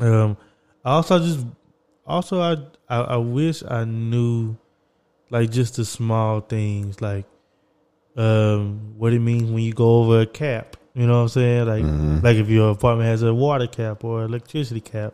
Um, 0.00 0.36
I 0.84 0.92
also 0.92 1.18
just 1.18 1.44
also 2.06 2.40
I, 2.40 2.56
I 2.88 3.00
I 3.00 3.16
wish 3.16 3.62
I 3.66 3.84
knew 3.84 4.56
like 5.30 5.50
just 5.50 5.76
the 5.76 5.84
small 5.84 6.40
things 6.40 7.00
like 7.00 7.24
um 8.16 8.94
what 8.96 9.12
it 9.12 9.18
means 9.18 9.50
when 9.50 9.62
you 9.62 9.72
go 9.72 10.00
over 10.00 10.20
a 10.20 10.26
cap. 10.26 10.76
You 10.94 11.06
know 11.06 11.14
what 11.14 11.22
I'm 11.22 11.28
saying? 11.28 11.66
Like 11.66 11.84
mm-hmm. 11.84 12.24
like 12.24 12.36
if 12.36 12.48
your 12.48 12.70
apartment 12.70 13.08
has 13.08 13.22
a 13.22 13.34
water 13.34 13.66
cap 13.66 14.04
or 14.04 14.22
electricity 14.22 14.80
cap, 14.80 15.12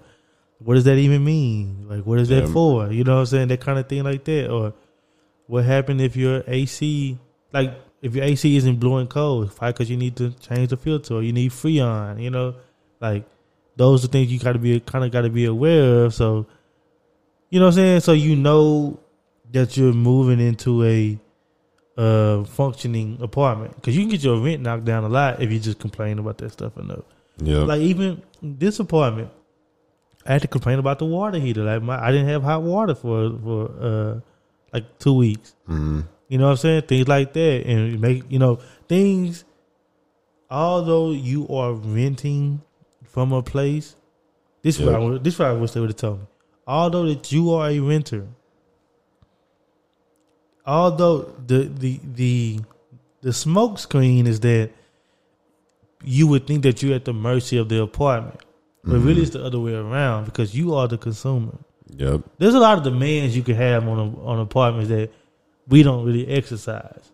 what 0.59 0.75
does 0.75 0.85
that 0.85 0.99
even 0.99 1.25
mean? 1.25 1.87
Like 1.89 2.05
what 2.05 2.19
is 2.19 2.29
that 2.29 2.45
Yeah. 2.47 2.53
for? 2.53 2.93
You 2.93 3.03
know 3.03 3.15
what 3.15 3.21
I'm 3.21 3.27
saying? 3.27 3.49
That 3.49 3.61
kind 3.61 3.79
of 3.79 3.89
thing 3.89 4.05
like 4.05 4.25
that. 4.25 4.51
Or 4.51 4.75
what 5.47 5.65
happened 5.65 6.01
if 6.01 6.17
your 6.17 6.45
AC 6.47 7.19
like 7.53 7.75
if 8.03 8.15
your 8.15 8.25
AC 8.25 8.57
isn't 8.57 8.77
blowing 8.77 9.07
cold, 9.07 9.51
why? 9.59 9.73
because 9.73 9.91
you 9.91 9.97
need 9.97 10.17
to 10.17 10.31
change 10.33 10.69
the 10.71 10.77
filter 10.77 11.15
or 11.15 11.23
you 11.23 11.33
need 11.33 11.51
Freon. 11.51 12.21
You 12.23 12.31
know, 12.31 12.55
like 13.01 13.25
those 13.77 14.05
are 14.05 14.09
things 14.09 14.31
you 14.31 14.39
got 14.39 14.53
to 14.53 14.59
be 14.59 14.79
kind 14.81 15.05
of 15.05 15.11
got 15.11 15.23
to 15.23 15.31
be 15.31 15.47
aware 15.47 16.05
of. 16.05 16.15
So, 16.15 16.47
you 17.49 17.59
know 17.59 17.67
what 17.67 17.73
I'm 17.73 17.77
saying. 17.77 18.01
So 18.01 18.13
you 18.13 18.37
know 18.37 19.01
that 19.53 19.77
you're 19.77 19.93
moving 19.95 20.41
into 20.41 20.85
a 20.85 21.19
uh 22.01 22.45
functioning 22.45 23.19
apartment 23.21 23.75
because 23.77 23.95
you 23.97 24.03
can 24.03 24.11
get 24.11 24.23
your 24.25 24.39
rent 24.47 24.63
knocked 24.63 24.85
down 24.85 25.05
a 25.05 25.09
lot 25.09 25.43
if 25.43 25.53
you 25.53 25.59
just 25.61 25.79
complain 25.79 26.19
about 26.19 26.39
that 26.39 26.51
stuff 26.51 26.77
enough. 26.79 27.05
Yeah. 27.39 27.59
Like 27.71 27.81
even 27.83 28.23
this 28.43 28.79
apartment, 28.81 29.31
I 30.27 30.33
had 30.35 30.43
to 30.43 30.49
complain 30.49 30.79
about 30.79 30.99
the 30.99 31.07
water 31.07 31.39
heater. 31.39 31.65
Like 31.65 31.83
my, 31.83 31.97
I 32.03 32.11
didn't 32.13 32.29
have 32.29 32.43
hot 32.43 32.63
water 32.63 32.95
for 32.95 33.19
for 33.45 33.61
uh 33.91 34.21
like 34.73 34.87
two 34.99 35.15
weeks. 35.15 35.55
Mhm. 35.69 36.07
You 36.29 36.39
know 36.39 36.45
what 36.45 36.51
I'm 36.53 36.57
saying? 36.59 36.83
Things 36.83 37.09
like 37.09 37.33
that, 37.33 37.67
and 37.67 38.01
make 38.01 38.25
you 38.31 38.39
know 38.39 38.61
things. 38.89 39.45
Although 40.51 41.11
you 41.13 41.47
are 41.49 41.73
renting 41.75 42.61
from 43.05 43.33
a 43.33 43.43
place, 43.43 43.97
this 44.63 44.79
is 44.79 44.87
what 44.87 44.95
I 44.95 45.19
this 45.19 45.35
is 45.35 45.39
what 45.41 45.49
I 45.49 45.53
wish 45.53 45.73
they 45.73 45.81
would 45.81 45.91
have 45.91 45.97
told 45.97 46.21
me. 46.21 46.27
Although 46.67 47.07
that 47.07 47.31
you 47.33 47.51
are 47.53 47.69
a 47.69 47.79
renter, 47.81 48.27
although 50.67 51.33
the 51.47 51.65
the 51.65 52.01
the 52.15 52.61
the 53.23 53.33
smoke 53.33 53.79
screen 53.79 54.27
is 54.27 54.41
that 54.41 54.71
you 56.03 56.27
would 56.27 56.47
think 56.47 56.63
that 56.63 56.83
you're 56.83 56.95
at 56.95 57.05
the 57.05 57.13
mercy 57.13 57.57
of 57.57 57.69
the 57.69 57.81
apartment, 57.83 58.41
but 58.83 58.95
mm-hmm. 58.95 59.07
really 59.07 59.23
it's 59.23 59.31
the 59.31 59.45
other 59.45 59.61
way 59.61 59.75
around 59.75 60.25
because 60.25 60.55
you 60.55 60.75
are 60.75 60.89
the 60.89 60.99
consumer 60.99 61.59
Yep. 61.97 62.23
there's 62.39 62.55
a 62.55 62.61
lot 62.61 62.79
of 62.79 62.85
demands 62.85 63.37
you 63.37 63.43
can 63.43 63.57
have 63.57 63.87
on 63.89 63.99
a, 63.99 64.25
on 64.25 64.39
apartments 64.41 64.89
that 64.91 65.11
we 65.69 65.83
don't 65.83 66.05
really 66.05 66.27
exercise. 66.29 67.11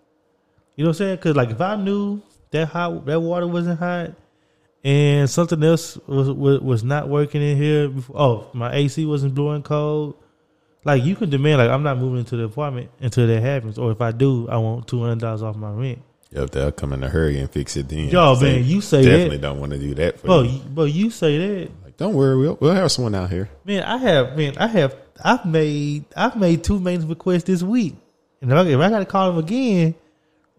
You 0.74 0.84
know 0.84 0.90
what 0.90 0.96
I'm 0.96 0.98
saying? 0.98 1.16
Because 1.16 1.36
like 1.36 1.50
if 1.50 1.60
I 1.60 1.76
knew 1.76 2.22
that 2.50 2.68
hot 2.68 3.06
that 3.06 3.20
water 3.20 3.46
wasn't 3.46 3.78
hot 3.78 4.12
and 4.84 5.28
something 5.28 5.62
else 5.62 5.96
was 6.06 6.30
was, 6.30 6.60
was 6.60 6.84
not 6.84 7.08
working 7.08 7.42
in 7.42 7.56
here, 7.56 7.88
before, 7.88 8.16
oh 8.18 8.50
my 8.52 8.74
AC 8.74 9.04
wasn't 9.06 9.34
blowing 9.34 9.62
cold. 9.62 10.14
Like 10.86 11.04
you 11.04 11.16
can 11.16 11.28
demand 11.30 11.58
like 11.58 11.68
I'm 11.68 11.82
not 11.82 11.98
moving 11.98 12.20
into 12.20 12.36
the 12.36 12.44
apartment 12.44 12.90
until 13.00 13.26
that 13.26 13.40
happens, 13.42 13.76
or 13.76 13.90
if 13.90 14.00
I 14.00 14.12
do, 14.12 14.48
I 14.48 14.56
want 14.58 14.86
two 14.86 15.00
hundred 15.02 15.18
dollars 15.18 15.42
off 15.42 15.56
my 15.56 15.70
rent. 15.70 16.00
Yep. 16.30 16.50
They'll 16.50 16.72
come 16.72 16.92
in 16.92 17.02
a 17.02 17.08
hurry 17.08 17.38
and 17.40 17.50
fix 17.50 17.76
it 17.76 17.88
then. 17.88 18.08
Yo, 18.08 18.38
man, 18.40 18.64
you 18.64 18.80
say 18.80 19.02
definitely 19.02 19.36
that, 19.38 19.42
don't 19.42 19.58
want 19.60 19.72
to 19.72 19.78
do 19.78 19.94
that 19.96 20.20
for 20.20 20.26
bro. 20.26 20.42
you. 20.42 20.58
Bro, 20.60 20.84
you 20.84 21.10
say 21.10 21.38
that, 21.64 21.70
Like, 21.84 21.96
don't 21.96 22.14
worry, 22.14 22.36
we'll 22.38 22.56
we'll 22.60 22.74
have 22.74 22.92
someone 22.92 23.14
out 23.16 23.30
here. 23.30 23.48
man. 23.64 23.82
I 23.82 23.96
have, 23.96 24.36
man, 24.36 24.56
I 24.58 24.66
have, 24.68 24.96
I've 25.24 25.44
made, 25.44 26.04
I've 26.16 26.36
made 26.36 26.62
two 26.62 26.78
maintenance 26.78 27.08
requests 27.08 27.44
this 27.44 27.62
week, 27.62 27.96
and 28.40 28.52
if 28.52 28.56
I, 28.56 28.62
if 28.66 28.78
I 28.78 28.88
got 28.90 28.98
to 29.00 29.06
call 29.06 29.30
them 29.32 29.38
again, 29.44 29.94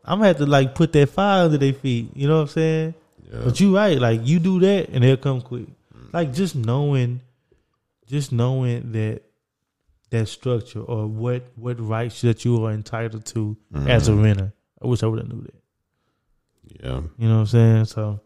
I'm 0.03 0.19
gonna 0.19 0.28
have 0.28 0.38
to 0.38 0.45
like 0.45 0.75
put 0.75 0.91
that 0.93 1.09
file 1.09 1.45
under 1.45 1.57
their 1.57 1.73
feet. 1.73 2.11
You 2.15 2.28
know 2.28 2.36
what 2.38 2.41
I'm 2.43 2.47
saying? 2.49 2.93
Yeah. 3.32 3.39
But 3.45 3.59
you 3.59 3.75
right, 3.75 3.97
like 3.99 4.21
you 4.25 4.39
do 4.39 4.59
that 4.61 4.89
and 4.89 5.03
they'll 5.03 5.15
come 5.17 5.41
quick. 5.41 5.67
Like 6.13 6.34
just 6.34 6.55
knowing, 6.55 7.21
just 8.07 8.32
knowing 8.32 8.91
that 8.93 9.21
that 10.09 10.27
structure 10.27 10.81
or 10.81 11.05
what 11.07 11.43
what 11.55 11.79
rights 11.79 12.21
that 12.21 12.45
you 12.45 12.63
are 12.65 12.71
entitled 12.71 13.25
to 13.25 13.57
as 13.87 14.07
a 14.07 14.13
renter. 14.15 14.53
I 14.81 14.87
wish 14.87 15.03
I 15.03 15.07
would 15.07 15.19
have 15.19 15.27
knew 15.27 15.41
that. 15.41 16.83
yeah. 16.83 17.01
You 17.17 17.27
know 17.27 17.35
what 17.35 17.39
I'm 17.41 17.45
saying? 17.47 17.85
So 17.85 18.19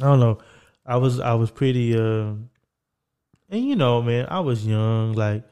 I 0.00 0.04
don't 0.04 0.20
know. 0.20 0.38
I 0.84 0.96
was 0.98 1.20
I 1.20 1.34
was 1.34 1.50
pretty 1.50 1.96
uh 1.98 2.32
and 3.48 3.64
you 3.64 3.76
know, 3.76 4.02
man, 4.02 4.26
I 4.28 4.40
was 4.40 4.66
young, 4.66 5.12
like 5.14 5.44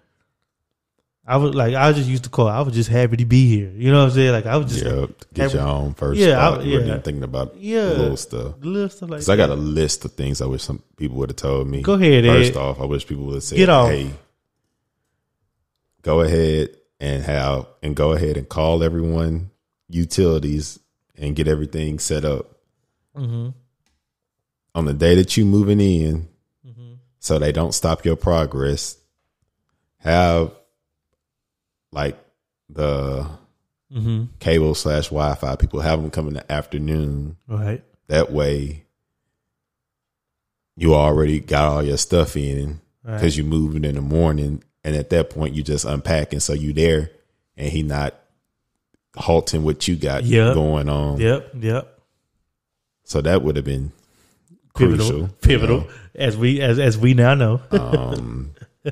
I 1.27 1.39
was 1.39 1.55
like 1.55 1.75
I 1.75 1.91
just 1.93 2.09
used 2.09 2.25
to 2.25 2.31
call. 2.31 2.49
I 2.49 2.61
was 2.61 2.75
just 2.75 2.91
happy 2.91 3.17
to 3.17 3.25
be 3.25 3.49
here. 3.49 3.71
You 3.75 3.91
know 3.91 4.01
what 4.01 4.09
I'm 4.09 4.11
saying? 4.11 4.33
Like 4.33 4.45
I 4.47 4.57
was 4.59 4.71
just 4.71 4.85
Yep. 4.85 5.11
Get 5.33 5.45
every- 5.47 5.59
your 5.61 5.69
own 5.69 5.95
first 5.95 6.21
Yeah, 6.21 6.35
thought. 6.35 6.61
I- 6.61 6.65
yeah. 6.65 6.79
even 6.81 7.01
thinking 7.01 7.23
about 7.23 7.57
Yeah. 7.57 7.85
little 7.89 8.17
stuff. 8.19 8.55
little 8.61 8.89
stuff 8.91 9.09
like 9.09 9.19
Because 9.21 9.29
I 9.31 9.37
got 9.37 9.49
a 9.51 9.55
list 9.55 10.05
of 10.05 10.13
things 10.13 10.43
I 10.43 10.47
wish 10.47 10.63
some 10.63 10.83
people 10.99 11.17
would 11.19 11.31
have 11.31 11.37
told 11.37 11.69
me. 11.69 11.81
Go 11.81 11.95
ahead, 11.95 12.25
First 12.27 12.51
Ed. 12.53 12.57
off, 12.59 12.79
I 12.81 12.85
wish 12.85 13.07
people 13.07 13.25
would 13.27 13.35
have 13.37 13.43
said, 13.45 13.57
Get 13.57 13.71
off. 13.71 13.89
"Hey, 13.89 14.11
go 16.05 16.21
ahead 16.21 16.77
and 17.01 17.25
have 17.25 17.67
and 17.83 17.97
go 17.97 18.13
ahead 18.13 18.37
and 18.37 18.49
call 18.49 18.83
everyone 18.85 19.51
utilities 19.89 20.79
and 21.17 21.35
get 21.35 21.49
everything 21.49 21.99
set 21.99 22.25
up 22.25 22.59
hmm 23.17 23.49
on 24.77 24.85
the 24.87 24.93
day 24.95 25.15
that 25.17 25.37
you 25.37 25.45
moving 25.45 25.81
in, 25.81 26.29
hmm 26.65 26.93
so 27.21 27.39
they 27.39 27.53
don't 27.53 27.73
stop 27.73 28.05
your 28.05 28.17
progress. 28.17 28.97
Have 29.99 30.53
like 31.93 32.17
the 32.69 33.27
hmm 33.93 34.25
cable 34.41 34.75
slash 34.75 35.05
Wi 35.09 35.35
Fi 35.37 35.57
people 35.57 35.81
have 35.81 36.01
them 36.03 36.11
come 36.11 36.29
in 36.29 36.35
the 36.35 36.53
afternoon. 36.53 37.37
Right. 37.47 37.83
That 38.09 38.31
way, 38.33 38.85
you 40.77 40.95
already 40.95 41.41
got 41.41 41.69
all 41.69 41.83
your 41.83 41.97
stuff 41.97 42.37
in 42.37 42.81
Right. 43.05 43.15
because 43.17 43.37
you 43.37 43.45
moving 43.45 43.85
in 43.85 43.95
the 43.97 44.01
morning, 44.01 44.63
and 44.85 44.95
at 44.95 45.11
that 45.11 45.31
point 45.31 45.55
you 45.55 45.63
just 45.63 45.85
unpacking, 45.85 46.41
so 46.41 46.53
you 46.53 46.73
there, 46.73 47.11
and 47.57 47.69
he 47.71 47.83
not 47.83 48.15
halting 49.17 49.63
what 49.63 49.87
you 49.89 49.97
got 49.97 50.25
Yep. 50.25 50.55
going 50.55 50.89
on. 50.89 51.19
Yep. 51.21 51.51
Yep. 51.61 51.99
So 53.05 53.21
that 53.21 53.43
would 53.43 53.57
have 53.57 53.65
been 53.65 53.93
Pivotal. 54.77 55.07
crucial. 55.07 55.29
Pivotal. 55.41 55.81
you 55.83 55.89
As 56.17 56.37
we 56.37 56.61
as 56.61 56.79
as 56.79 56.99
we 56.99 57.15
now 57.15 57.35
know. 57.35 57.61
know. 57.73 57.79
Um, 57.79 58.51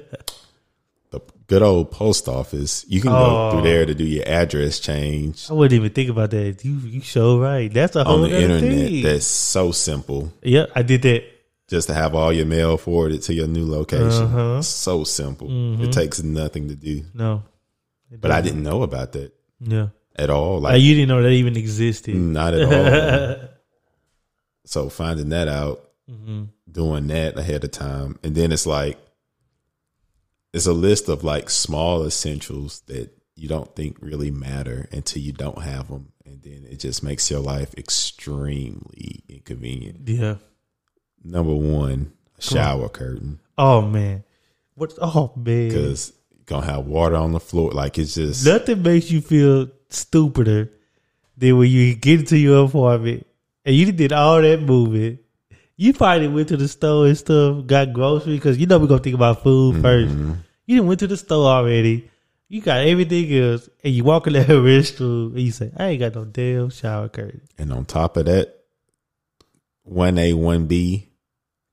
the 1.11 1.21
good 1.47 1.63
old 1.63 1.91
post 1.91 2.29
office. 2.29 2.85
You 2.89 3.01
can 3.01 3.11
go 3.11 3.17
Oh. 3.17 3.51
through 3.53 3.63
there 3.63 3.85
to 3.87 3.95
do 3.95 4.05
your 4.05 4.27
address 4.27 4.79
change 4.81 5.47
I 5.51 5.55
wouldn't 5.55 5.77
even 5.79 5.91
think 5.93 6.09
about 6.11 6.31
that. 6.31 6.65
You 6.65 6.73
you 6.77 7.01
so 7.03 7.39
right. 7.41 7.73
That's 7.73 7.97
a 7.97 8.05
whole 8.05 8.25
on 8.25 8.31
the 8.31 8.41
internet. 8.41 8.61
thing. 8.89 9.03
That's 9.03 9.27
so 9.27 9.73
simple. 9.73 10.33
yeah, 10.43 10.67
I 10.75 10.83
did 10.83 11.03
that. 11.03 11.25
Just 11.73 11.89
to 11.89 11.95
have 11.95 12.15
all 12.15 12.31
your 12.35 12.45
mail 12.45 12.77
forwarded 12.77 13.23
to 13.23 13.33
your 13.33 13.47
new 13.47 13.67
location. 13.67 14.25
Uh-huh. 14.25 14.61
So 14.61 15.05
simple. 15.05 15.49
Mhm. 15.49 15.85
It 15.85 15.93
takes 15.93 16.23
nothing 16.23 16.69
to 16.69 16.75
do. 16.77 17.05
No. 17.15 17.45
But 18.21 18.31
I 18.31 18.43
didn't 18.43 18.63
know 18.63 18.83
about 18.83 19.13
that 19.13 19.33
Yeah. 19.59 19.89
at 20.15 20.29
all. 20.29 20.61
Like, 20.61 20.75
Like 20.75 20.83
you 20.83 20.95
didn't 20.95 21.09
know 21.09 21.23
that 21.23 21.31
even 21.33 21.57
existed. 21.57 22.15
not 22.15 22.53
at 22.53 22.63
all. 22.71 23.49
so 24.67 24.91
finding 24.91 25.31
that 25.31 25.49
out, 25.49 25.89
hmm 26.07 26.45
doing 26.71 27.07
that 27.07 27.39
ahead 27.39 27.65
of 27.65 27.71
time, 27.71 28.19
and 28.23 28.35
then 28.35 28.53
it's 28.53 28.67
like 28.67 28.99
it's 30.53 30.67
a 30.67 30.73
list 30.75 31.09
of 31.09 31.25
like 31.25 31.49
small 31.49 32.05
essentials 32.05 32.81
that 32.87 33.11
you 33.35 33.49
don't 33.49 33.75
think 33.75 33.97
really 34.01 34.31
matter 34.31 34.89
until 34.93 35.23
you 35.23 35.33
don't 35.33 35.63
have 35.63 35.89
them, 35.89 36.13
and 36.27 36.43
then 36.43 36.67
it 36.71 36.81
just 36.81 37.03
makes 37.03 37.31
your 37.31 37.41
life 37.41 37.73
extremely 37.79 39.23
inconvenient. 39.29 40.07
Yeah. 40.07 40.37
Number 41.25 41.55
one, 41.55 42.13
Come 42.41 42.59
on. 42.59 42.65
shower 42.65 42.89
curtain 42.89 43.39
Oh 43.59 43.83
man. 43.83 44.25
What? 44.75 44.95
Oh 45.01 45.33
man. 45.37 45.69
because 45.69 46.13
you're 46.35 46.45
gonna 46.47 46.67
have 46.67 46.87
water 46.87 47.17
on 47.17 47.33
the 47.33 47.41
floor. 47.41 47.71
Like 47.71 47.99
it's 47.99 48.15
just 48.15 48.45
Nothing 48.47 48.83
makes 48.83 49.11
you 49.11 49.21
feel 49.21 49.69
stupider 49.89 50.71
than 51.37 51.59
when 51.59 51.71
you 51.71 51.95
get 51.95 52.21
into 52.21 52.37
your 52.39 52.65
apartment 52.67 53.27
and 53.65 53.77
you 53.77 53.91
did 53.93 54.13
all 54.13 54.41
that 54.43 54.61
moving. 54.63 55.19
You 55.77 55.93
probably 55.93 56.29
went 56.29 56.49
to 56.49 56.57
the 56.57 56.69
store 56.69 57.07
and 57.07 57.17
stuff, 57.19 57.67
got 57.67 57.93
groceries 57.93 58.39
because 58.39 58.59
you 58.59 58.67
know 58.67 58.79
we're 58.79 58.87
gonna 58.87 59.03
think 59.03 59.15
about 59.17 59.43
food 59.43 59.81
first. 59.83 60.15
Mhm. 60.15 60.37
You 60.67 60.77
didn't 60.77 60.89
went 60.89 61.01
to 61.01 61.07
the 61.07 61.17
store 61.17 61.47
already. 61.47 62.09
You 62.49 62.61
got 62.61 62.87
everything 62.87 63.33
else, 63.35 63.69
and 63.83 63.95
you 63.95 64.05
walk 64.05 64.27
in 64.27 64.35
that 64.35 64.47
restroom 64.49 65.33
and 65.33 65.41
you 65.41 65.51
say, 65.51 65.71
"I 65.77 65.87
ain't 65.89 66.01
got 66.01 66.15
no 66.15 66.25
damn 66.25 66.69
shower 66.71 67.09
curtain." 67.09 67.41
and 67.59 67.73
on 67.73 67.85
top 67.87 68.17
of 68.19 68.27
that, 68.27 68.55
one 69.85 70.19
A, 70.19 70.33
one 70.35 70.67
B, 70.67 71.07
Mm-hmm. 71.07 71.12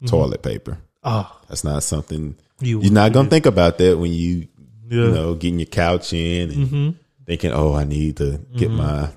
Toilet 0.05 0.41
paper. 0.41 0.77
Oh, 1.03 1.29
That's 1.47 1.63
not 1.63 1.83
something 1.83 2.35
you 2.61 2.81
you're 2.81 2.91
not 2.91 3.13
gonna 3.13 3.29
think 3.29 3.45
about 3.45 3.77
that 3.79 3.97
when 3.97 4.11
you 4.11 4.47
Yeah. 4.89 5.05
you 5.05 5.11
know 5.11 5.33
getting 5.35 5.59
your 5.59 5.65
couch 5.67 6.13
in 6.13 6.49
and 6.51 6.67
Mm-hmm. 6.67 6.89
thinking, 7.25 7.51
oh, 7.51 7.73
I 7.73 7.83
need 7.85 8.17
to 8.17 8.39
get 8.55 8.69
Mhm. 8.69 8.75
my 8.75 9.09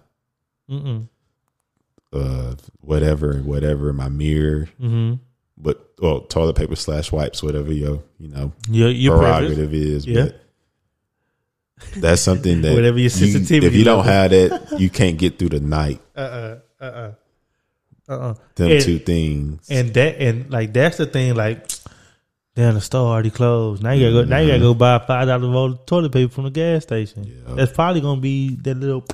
Mm-mm. 0.71 1.09
uh 2.13 2.55
whatever 2.81 3.33
and 3.33 3.47
whatever 3.47 3.93
my 3.93 4.09
mirror, 4.09 4.69
Mm-hmm. 4.81 5.15
but 5.59 5.91
well 6.01 6.21
toilet 6.23 6.57
paper 6.57 6.77
slash 6.77 7.11
wipes 7.11 7.43
whatever 7.43 7.73
your 7.73 8.03
you 8.19 8.29
know 8.29 8.53
Your 8.69 8.91
your 8.91 9.19
prerogative 9.19 9.73
is. 9.75 10.07
Yeah. 10.07 10.25
But 10.25 10.39
that's 11.97 12.23
something 12.23 12.61
that 12.63 12.75
Whatever 12.75 12.99
your 12.99 13.05
you- 13.05 13.09
sensitivity 13.09 13.67
if 13.67 13.75
you 13.75 13.85
don't 13.85 14.05
have 14.05 14.31
that, 14.31 14.79
you 14.79 14.89
can't 14.91 15.19
get 15.19 15.39
through 15.39 15.51
the 15.51 15.61
night. 15.61 16.01
Uh 16.17 16.21
uh 16.21 16.59
uh 16.81 16.85
uh 16.85 17.13
uh 18.09 18.13
uh. 18.19 18.35
Them 18.57 18.71
And- 18.73 18.83
two 18.85 18.99
things. 18.99 19.69
And 19.71 19.93
that 19.95 20.21
and 20.21 20.51
like 20.51 20.73
that's 20.73 20.97
the 20.99 21.07
thing. 21.07 21.35
Like, 21.35 21.71
damn, 22.57 22.75
the 22.75 22.81
store 22.81 23.09
already 23.13 23.31
closed. 23.31 23.83
Now 23.83 23.93
you 23.93 24.11
gotta 24.11 24.25
go. 24.25 24.29
Now 24.29 24.39
you 24.39 24.49
gotta 24.49 24.61
go 24.61 24.75
buy 24.75 24.99
five 24.99 25.27
dollar 25.29 25.49
roll 25.51 25.73
of 25.73 25.87
toilet 25.87 26.13
paper 26.13 26.33
from 26.33 26.45
the 26.45 26.51
gas 26.51 26.83
station. 26.83 27.25
Yeah. 27.25 27.55
That's 27.55 27.73
probably 27.73 28.01
gonna 28.01 28.21
be 28.21 28.57
that 28.57 28.77
little. 28.77 29.05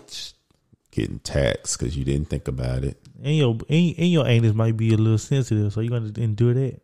getting 0.91 1.19
taxed 1.21 1.79
because 1.79 1.97
you 1.97 2.05
didn't 2.05 2.29
think 2.29 2.49
about 2.49 2.83
it. 2.83 2.97
And 3.23 3.37
your 3.37 3.51
and, 3.69 3.95
and 3.99 4.11
your 4.11 4.27
anus 4.27 4.55
might 4.55 4.77
be 4.77 4.93
a 4.95 4.97
little 4.97 5.19
sensitive, 5.19 5.73
so 5.73 5.81
you're 5.81 5.99
gonna 5.99 6.13
endure 6.17 6.55
that. 6.55 6.81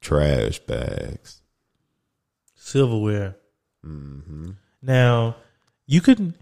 Trash 0.00 0.58
bags. 0.60 1.40
Silverware. 2.56 3.36
hmm 3.84 4.50
Now, 4.80 5.36
you 5.86 6.00
can 6.00 6.34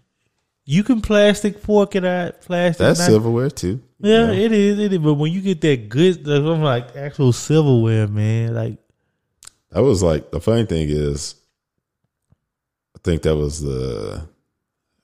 You 0.71 0.85
can 0.85 1.01
plastic 1.01 1.59
fork 1.59 1.97
it 1.97 2.05
out, 2.05 2.43
plastic. 2.43 2.79
That's 2.79 3.01
knife. 3.01 3.09
silverware 3.09 3.51
too. 3.51 3.83
Yeah, 3.99 4.31
it 4.31 4.53
is. 4.53 4.79
It 4.79 4.93
is. 4.93 4.99
But 5.01 5.15
when 5.15 5.33
you 5.33 5.41
get 5.41 5.61
that 5.63 5.89
good, 5.89 6.25
I'm 6.29 6.63
like 6.63 6.95
actual 6.95 7.33
silverware, 7.33 8.07
man. 8.07 8.55
Like, 8.55 8.79
That 9.73 9.81
was 9.83 10.01
like 10.01 10.31
the 10.31 10.41
funny 10.41 10.67
thing 10.67 10.89
is, 10.89 11.35
I 12.95 13.01
think 13.03 13.23
that 13.23 13.35
was 13.35 13.61
the, 13.61 14.23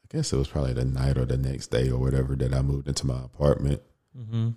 I 0.05 0.17
guess 0.17 0.33
it 0.33 0.37
was 0.37 0.47
probably 0.47 0.73
the 0.73 0.85
night 0.85 1.19
or 1.19 1.25
the 1.25 1.37
next 1.37 1.73
day 1.73 1.91
or 1.91 1.99
whatever 1.99 2.37
that 2.37 2.55
I 2.55 2.63
moved 2.63 2.87
into 2.87 3.05
my 3.05 3.19
apartment. 3.25 3.83
mhm. 4.17 4.55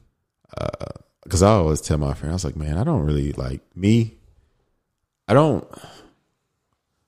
Because 1.23 1.41
I 1.41 1.49
always 1.53 1.81
tell 1.81 1.97
my 1.97 2.13
friend, 2.13 2.33
I 2.33 2.35
was 2.35 2.45
like, 2.45 2.55
man, 2.55 2.77
I 2.77 2.83
don't 2.83 3.03
really 3.05 3.33
like 3.33 3.61
me. 3.75 4.17
I 5.27 5.33
don't. 5.33 5.67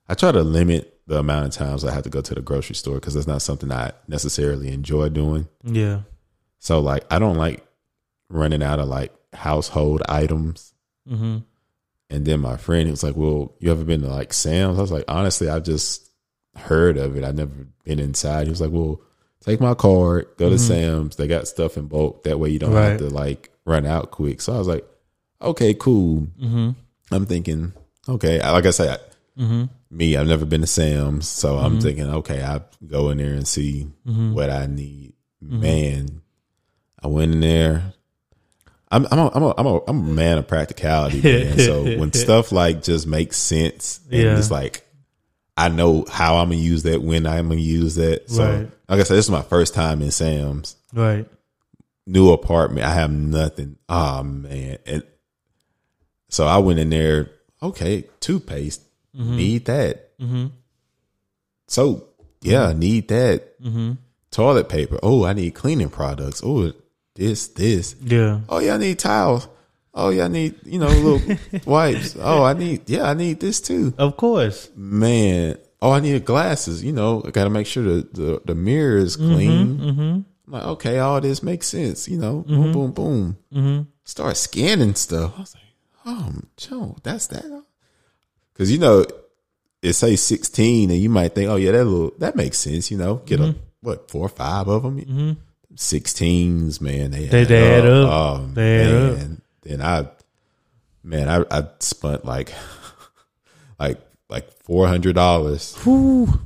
I 0.08 0.14
try 0.14 0.32
to 0.32 0.42
limit 0.42 0.91
the 1.06 1.18
amount 1.18 1.46
of 1.46 1.52
times 1.52 1.84
I 1.84 1.92
have 1.92 2.04
to 2.04 2.10
go 2.10 2.20
to 2.20 2.34
the 2.34 2.40
grocery 2.40 2.74
store 2.76 2.94
because 2.96 3.16
it's 3.16 3.26
not 3.26 3.42
something 3.42 3.70
I 3.72 3.92
necessarily 4.08 4.72
enjoy 4.72 5.08
doing. 5.08 5.48
yeah, 5.64 6.02
So 6.60 6.80
like, 6.80 7.04
I 7.10 7.18
don't 7.18 7.36
like 7.36 7.66
running 8.28 8.62
out 8.62 8.78
of 8.78 8.88
like 8.88 9.12
household 9.32 10.02
items. 10.08 10.72
hmm 11.08 11.38
And 12.10 12.24
then 12.26 12.40
my 12.40 12.56
friend, 12.56 12.86
he 12.86 12.90
was 12.90 13.02
like, 13.02 13.16
"Well, 13.16 13.54
you 13.58 13.70
ever 13.72 13.84
been 13.84 14.02
to 14.02 14.08
like 14.08 14.32
Sam's?" 14.32 14.78
I 14.78 14.82
was 14.82 14.92
like, 14.92 15.04
"Honestly, 15.08 15.48
I've 15.48 15.64
just 15.64 16.08
heard 16.56 16.96
of 16.98 17.16
it. 17.16 17.24
I've 17.24 17.34
never 17.34 17.66
been 17.84 17.98
inside." 17.98 18.46
He 18.46 18.50
was 18.50 18.60
like, 18.60 18.70
"Well, 18.70 19.00
take 19.40 19.60
my 19.60 19.74
card, 19.74 20.28
go 20.36 20.50
to 20.50 20.58
Sam's. 20.58 21.16
They 21.16 21.26
got 21.26 21.48
stuff 21.48 21.76
in 21.76 21.86
bulk. 21.86 22.22
That 22.24 22.38
way, 22.38 22.50
you 22.50 22.58
don't 22.58 22.72
Right. 22.74 22.90
have 22.90 22.98
to 22.98 23.08
like 23.08 23.50
run 23.64 23.86
out 23.86 24.10
quick." 24.10 24.40
So 24.42 24.52
I 24.54 24.58
was 24.58 24.68
like, 24.68 24.86
"Okay, 25.40 25.74
cool." 25.74 26.28
hmm 26.38 26.70
I'm 27.10 27.26
thinking, 27.26 27.72
okay, 28.08 28.40
like 28.40 28.64
I 28.66 28.70
said, 28.70 29.00
hmm 29.36 29.64
me, 29.92 30.16
I've 30.16 30.26
never 30.26 30.46
been 30.46 30.62
to 30.62 30.66
Sam's, 30.66 31.28
so 31.28 31.58
I'm 31.58 31.72
mm-hmm. 31.72 31.80
thinking, 31.80 32.10
okay, 32.10 32.42
I 32.42 32.62
go 32.86 33.10
in 33.10 33.18
there 33.18 33.34
and 33.34 33.46
see 33.46 33.88
mm-hmm. 34.06 34.32
what 34.32 34.48
I 34.50 34.66
need. 34.66 35.12
Mm-hmm. 35.44 35.60
Man, 35.60 36.22
I 37.02 37.08
went 37.08 37.32
in 37.32 37.40
there. 37.40 37.92
I'm 38.90 39.06
I'm 39.10 39.18
a, 39.18 39.30
I'm 39.34 39.42
a, 39.42 39.54
I'm 39.58 39.66
a, 39.66 39.80
I'm 39.88 39.98
a 39.98 40.12
man 40.12 40.38
of 40.38 40.48
practicality, 40.48 41.20
man. 41.22 41.58
so 41.58 41.84
when 41.84 42.12
stuff 42.12 42.52
like 42.52 42.82
just 42.82 43.06
makes 43.06 43.36
sense, 43.36 44.00
and 44.10 44.22
Yeah. 44.22 44.38
it's 44.38 44.50
like 44.50 44.86
I 45.56 45.68
know 45.68 46.06
how 46.10 46.36
I'm 46.36 46.48
gonna 46.48 46.60
use 46.60 46.84
that, 46.84 47.02
when 47.02 47.26
I'm 47.26 47.48
gonna 47.48 47.60
use 47.60 47.96
that. 47.96 48.30
So 48.30 48.44
Right. 48.44 48.70
like 48.88 49.00
I 49.00 49.02
said, 49.02 49.16
this 49.16 49.26
is 49.26 49.30
my 49.30 49.42
first 49.42 49.74
time 49.74 50.00
in 50.02 50.10
Sam's 50.10 50.76
right. 50.94 51.26
new 52.06 52.32
apartment. 52.32 52.86
I 52.86 52.94
have 52.94 53.10
nothing. 53.10 53.76
Oh 53.88 54.22
man. 54.22 54.78
And 54.86 55.02
so 56.30 56.46
I 56.46 56.58
went 56.58 56.78
in 56.78 56.88
there, 56.90 57.30
okay, 57.62 58.06
toothpaste. 58.20 58.82
Need 59.14 59.66
that. 59.66 60.18
Mm-hmm. 60.18 60.46
Soap. 61.68 62.08
Yeah, 62.40 62.72
need 62.72 63.08
that. 63.08 63.60
Mm-hmm. 63.60 63.92
Toilet 64.30 64.68
paper. 64.68 64.98
Oh, 65.02 65.24
I 65.24 65.32
need 65.32 65.54
cleaning 65.54 65.90
products. 65.90 66.42
Oh, 66.44 66.72
this, 67.14 67.48
this. 67.48 67.94
Yeah. 68.00 68.40
Oh 68.48 68.58
yeah, 68.58 68.74
I 68.74 68.78
need 68.78 68.98
towels. 68.98 69.48
Oh 69.94 70.08
yeah, 70.08 70.24
I 70.24 70.28
need, 70.28 70.58
you 70.64 70.78
know, 70.78 70.88
little 70.88 71.36
wipes. 71.66 72.16
Oh, 72.18 72.42
I 72.42 72.54
need 72.54 72.88
yeah, 72.88 73.04
I 73.04 73.14
need 73.14 73.40
this 73.40 73.60
too. 73.60 73.92
Of 73.98 74.16
course. 74.16 74.70
Man. 74.74 75.58
Oh, 75.82 75.90
I 75.90 76.00
need 76.00 76.24
glasses. 76.24 76.82
You 76.82 76.92
know, 76.92 77.22
I 77.26 77.30
gotta 77.30 77.50
make 77.50 77.66
sure 77.66 77.82
the, 77.82 78.08
the, 78.12 78.42
the 78.44 78.54
mirror 78.54 78.96
is 78.96 79.16
clean. 79.16 79.78
Mm-hmm. 79.78 80.00
I'm 80.00 80.24
like, 80.46 80.62
okay, 80.62 80.98
all 80.98 81.20
this 81.20 81.42
makes 81.42 81.66
sense, 81.66 82.08
you 82.08 82.18
know. 82.18 82.44
Boom, 82.46 82.72
boom, 82.72 82.92
boom. 82.92 83.38
Mm-hmm. 83.52 83.82
Start 84.04 84.36
scanning 84.36 84.94
stuff. 84.94 85.34
I 85.36 85.40
was 85.40 85.54
like, 85.54 85.64
oh, 86.06 86.32
Joe, 86.56 86.96
that's 87.02 87.26
that. 87.28 87.64
Because 88.52 88.70
you 88.70 88.78
know, 88.78 89.04
it 89.82 89.94
say 89.94 90.16
16, 90.16 90.90
and 90.90 91.00
you 91.00 91.08
might 91.10 91.34
think, 91.34 91.50
oh 91.50 91.56
yeah, 91.56 91.72
that 91.72 91.84
little 91.84 92.12
that 92.18 92.36
makes 92.36 92.58
sense. 92.58 92.90
You 92.90 92.98
know, 92.98 93.16
get 93.16 93.40
Mm-hmm. 93.40 93.58
a 93.58 93.62
what 93.80 94.10
four 94.10 94.26
or 94.26 94.28
five 94.28 94.68
of 94.68 94.82
them. 94.84 95.36
16s, 95.74 96.80
man, 96.80 97.10
they 97.12 97.26
They- 97.26 97.42
add 97.42 97.48
they 97.48 97.74
add 97.78 97.86
up. 97.86 98.10
Oh 98.12 98.46
They 98.52 98.80
add 98.84 98.94
up. 98.94 99.16
man, 99.18 99.42
then 99.62 99.80
I, 99.82 100.06
man, 101.02 101.28
I 101.28 101.44
I 101.58 101.64
spent 101.80 102.24
like, 102.24 102.52
like 103.80 103.98
like 104.28 104.52
four 104.62 104.86
hundred 104.88 105.14
dollars 105.14 105.76
on 105.86 106.38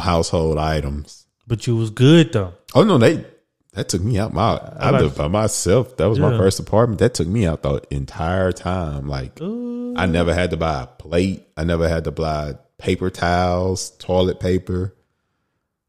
household 0.00 0.58
items. 0.58 1.26
But 1.46 1.66
you 1.66 1.76
was 1.76 1.90
good 1.90 2.32
though. 2.32 2.54
Oh 2.74 2.82
no, 2.84 2.98
they 2.98 3.24
that 3.72 3.88
took 3.88 4.02
me 4.02 4.18
out 4.18 4.32
my 4.34 4.52
I 4.56 4.88
about- 4.90 5.02
lived 5.02 5.16
by 5.18 5.28
myself. 5.28 5.96
That 5.96 6.06
was 6.06 6.18
my 6.18 6.36
first 6.36 6.60
apartment. 6.60 6.98
That 7.00 7.14
took 7.14 7.28
me 7.28 7.46
out 7.46 7.62
the 7.62 7.82
entire 7.90 8.52
time. 8.52 9.08
Like 9.08 9.40
Ooh. 9.40 9.94
I 9.96 10.06
never 10.06 10.34
had 10.34 10.50
to 10.50 10.56
buy 10.56 10.82
a 10.82 10.86
plate. 10.86 11.46
I 11.56 11.64
never 11.64 11.88
had 11.88 12.04
to 12.04 12.10
buy 12.10 12.54
paper 12.78 13.08
towels, 13.10 13.90
toilet 13.98 14.40
paper, 14.40 14.94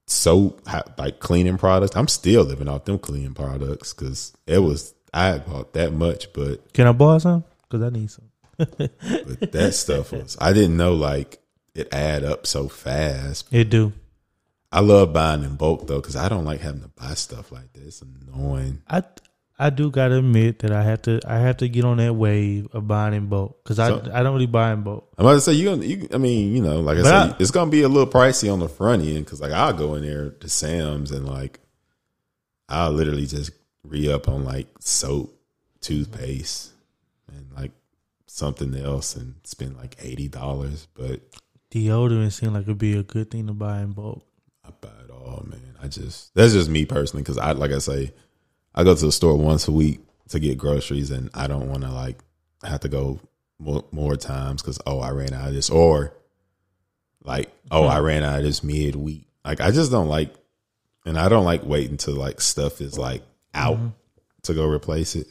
soap, 0.08 0.62
like 0.98 1.20
cleaning 1.20 1.58
products. 1.58 1.96
I'm 1.96 2.08
still 2.08 2.44
living 2.44 2.68
off 2.68 2.86
them 2.86 3.00
cleaning 3.00 3.34
products 3.34 3.94
because 3.94 4.34
it 4.48 4.60
was 4.60 4.94
I 5.14 5.28
had 5.28 5.46
bought 5.46 5.74
that 5.74 5.94
much, 5.94 6.32
but 6.34 6.74
Can 6.74 6.88
I 6.88 6.92
borrow 6.92 7.20
some? 7.20 7.44
Because 7.70 7.84
I 7.84 7.90
need 7.90 8.12
some. 8.12 8.26
but 8.58 9.52
that 9.52 9.74
stuff 9.74 10.12
was 10.12 10.38
I 10.40 10.54
didn't 10.54 10.78
know 10.78 10.94
like 10.94 11.40
it 11.76 11.92
add 11.94 12.24
up 12.24 12.46
so 12.46 12.68
fast. 12.68 13.48
It 13.52 13.70
do. 13.70 13.94
I 14.74 14.80
love 14.80 15.14
buying 15.14 15.44
in 15.44 15.56
bulk 15.56 15.88
though 15.88 16.02
because 16.02 16.16
I 16.16 16.28
don't 16.30 16.46
like 16.46 16.60
having 16.62 16.82
to 16.82 16.88
buy 16.90 17.14
stuff 17.14 17.52
like 17.52 17.72
this. 17.74 18.02
Annoying. 18.02 18.82
I 18.90 19.04
I 19.60 19.70
do 19.70 19.92
gotta 19.92 20.18
admit 20.18 20.60
that 20.60 20.72
I 20.72 20.82
have 20.84 21.04
to 21.04 21.20
I 21.28 21.38
have 21.38 21.58
to 21.58 21.70
get 21.70 21.86
on 21.86 21.98
that 21.98 22.16
wave 22.16 22.68
of 22.74 22.88
buying 22.88 23.14
in 23.14 23.28
bulk 23.28 23.64
because 23.64 23.78
I 23.78 23.90
So- 23.90 24.10
I 24.12 24.24
don't 24.24 24.34
really 24.34 24.48
buy 24.48 24.74
in 24.74 24.82
bulk. 24.82 25.14
I'm 25.18 25.26
about 25.26 25.36
to 25.36 25.42
say 25.42 25.54
you. 25.54 25.76
You 25.76 26.08
I 26.12 26.18
mean, 26.18 26.56
you 26.56 26.62
know, 26.64 26.80
like 26.82 26.98
I 26.98 27.02
But 27.04 27.08
said, 27.28 27.32
I- 27.34 27.36
it's 27.40 27.52
gonna 27.52 27.70
be 27.70 27.84
a 27.84 27.88
little 27.88 28.12
pricey 28.12 28.52
on 28.52 28.60
the 28.60 28.68
front 28.68 29.04
end 29.04 29.26
because, 29.26 29.40
like, 29.40 29.52
I'll 29.52 29.74
go 29.74 29.94
in 29.94 30.02
there 30.04 30.32
to 30.32 30.50
Sam's 30.50 31.12
and 31.12 31.28
like, 31.28 31.60
I'll 32.68 32.92
literally 32.92 33.28
just 33.28 33.52
re 33.84 34.12
up 34.12 34.28
on 34.28 34.44
like 34.44 34.68
soap, 34.80 35.40
toothpaste, 35.82 36.72
and 37.32 37.46
like 37.56 37.72
something 38.26 38.74
else, 38.76 39.16
and 39.16 39.36
spend 39.44 39.78
like 39.78 39.96
eighty 40.02 40.28
dollars. 40.28 40.88
But 40.96 41.22
Deodorant 41.72 42.32
seemed 42.34 42.54
like 42.54 42.64
it'd 42.64 42.80
be 42.80 42.98
a 42.98 43.04
good 43.04 43.30
thing 43.30 43.46
to 43.48 43.54
buy 43.54 43.82
in 43.82 43.92
bulk. 43.92 44.26
Buy 44.82 44.90
it 45.04 45.12
all, 45.12 45.46
man. 45.48 45.76
I 45.82 45.88
just 45.88 46.34
that's 46.36 46.54
just 46.54 46.70
me 46.70 46.86
personally 46.86 47.24
because 47.24 47.38
I 47.38 47.52
like 47.52 47.72
I 47.72 47.80
say, 47.80 48.14
I 48.74 48.84
go 48.84 48.96
to 48.96 49.06
the 49.06 49.12
store 49.12 49.38
once 49.38 49.68
a 49.68 49.72
week 49.72 50.02
to 50.30 50.40
get 50.40 50.58
groceries, 50.58 51.12
and 51.12 51.30
I 51.34 51.48
don't 51.48 51.70
want 51.70 51.84
to 51.84 51.92
like 51.92 52.20
have 52.64 52.82
to 52.82 52.90
go 52.90 53.20
more, 53.60 53.86
more 53.92 54.16
times 54.16 54.62
because 54.62 54.80
oh 54.86 55.00
I 55.00 55.12
ran 55.12 55.34
out 55.34 55.50
of 55.50 55.54
this 55.54 55.70
or 55.70 56.14
like 57.24 57.52
oh 57.72 57.88
I 57.88 57.96
mm-hmm. 57.96 58.06
ran 58.06 58.24
out 58.24 58.40
of 58.40 58.46
this 58.46 58.64
mid 58.64 58.96
week. 58.96 59.28
Like 59.46 59.62
I 59.62 59.72
just 59.72 59.92
don't 59.92 60.08
like, 60.08 60.34
and 61.06 61.18
I 61.18 61.30
don't 61.30 61.46
like 61.46 61.64
waiting 61.64 61.98
till 61.98 62.16
like 62.16 62.42
stuff 62.42 62.82
is 62.82 62.98
like 62.98 63.24
out 63.54 63.78
mm-hmm. 63.78 63.88
to 64.44 64.54
go 64.54 64.66
replace 64.66 65.16
it. 65.16 65.28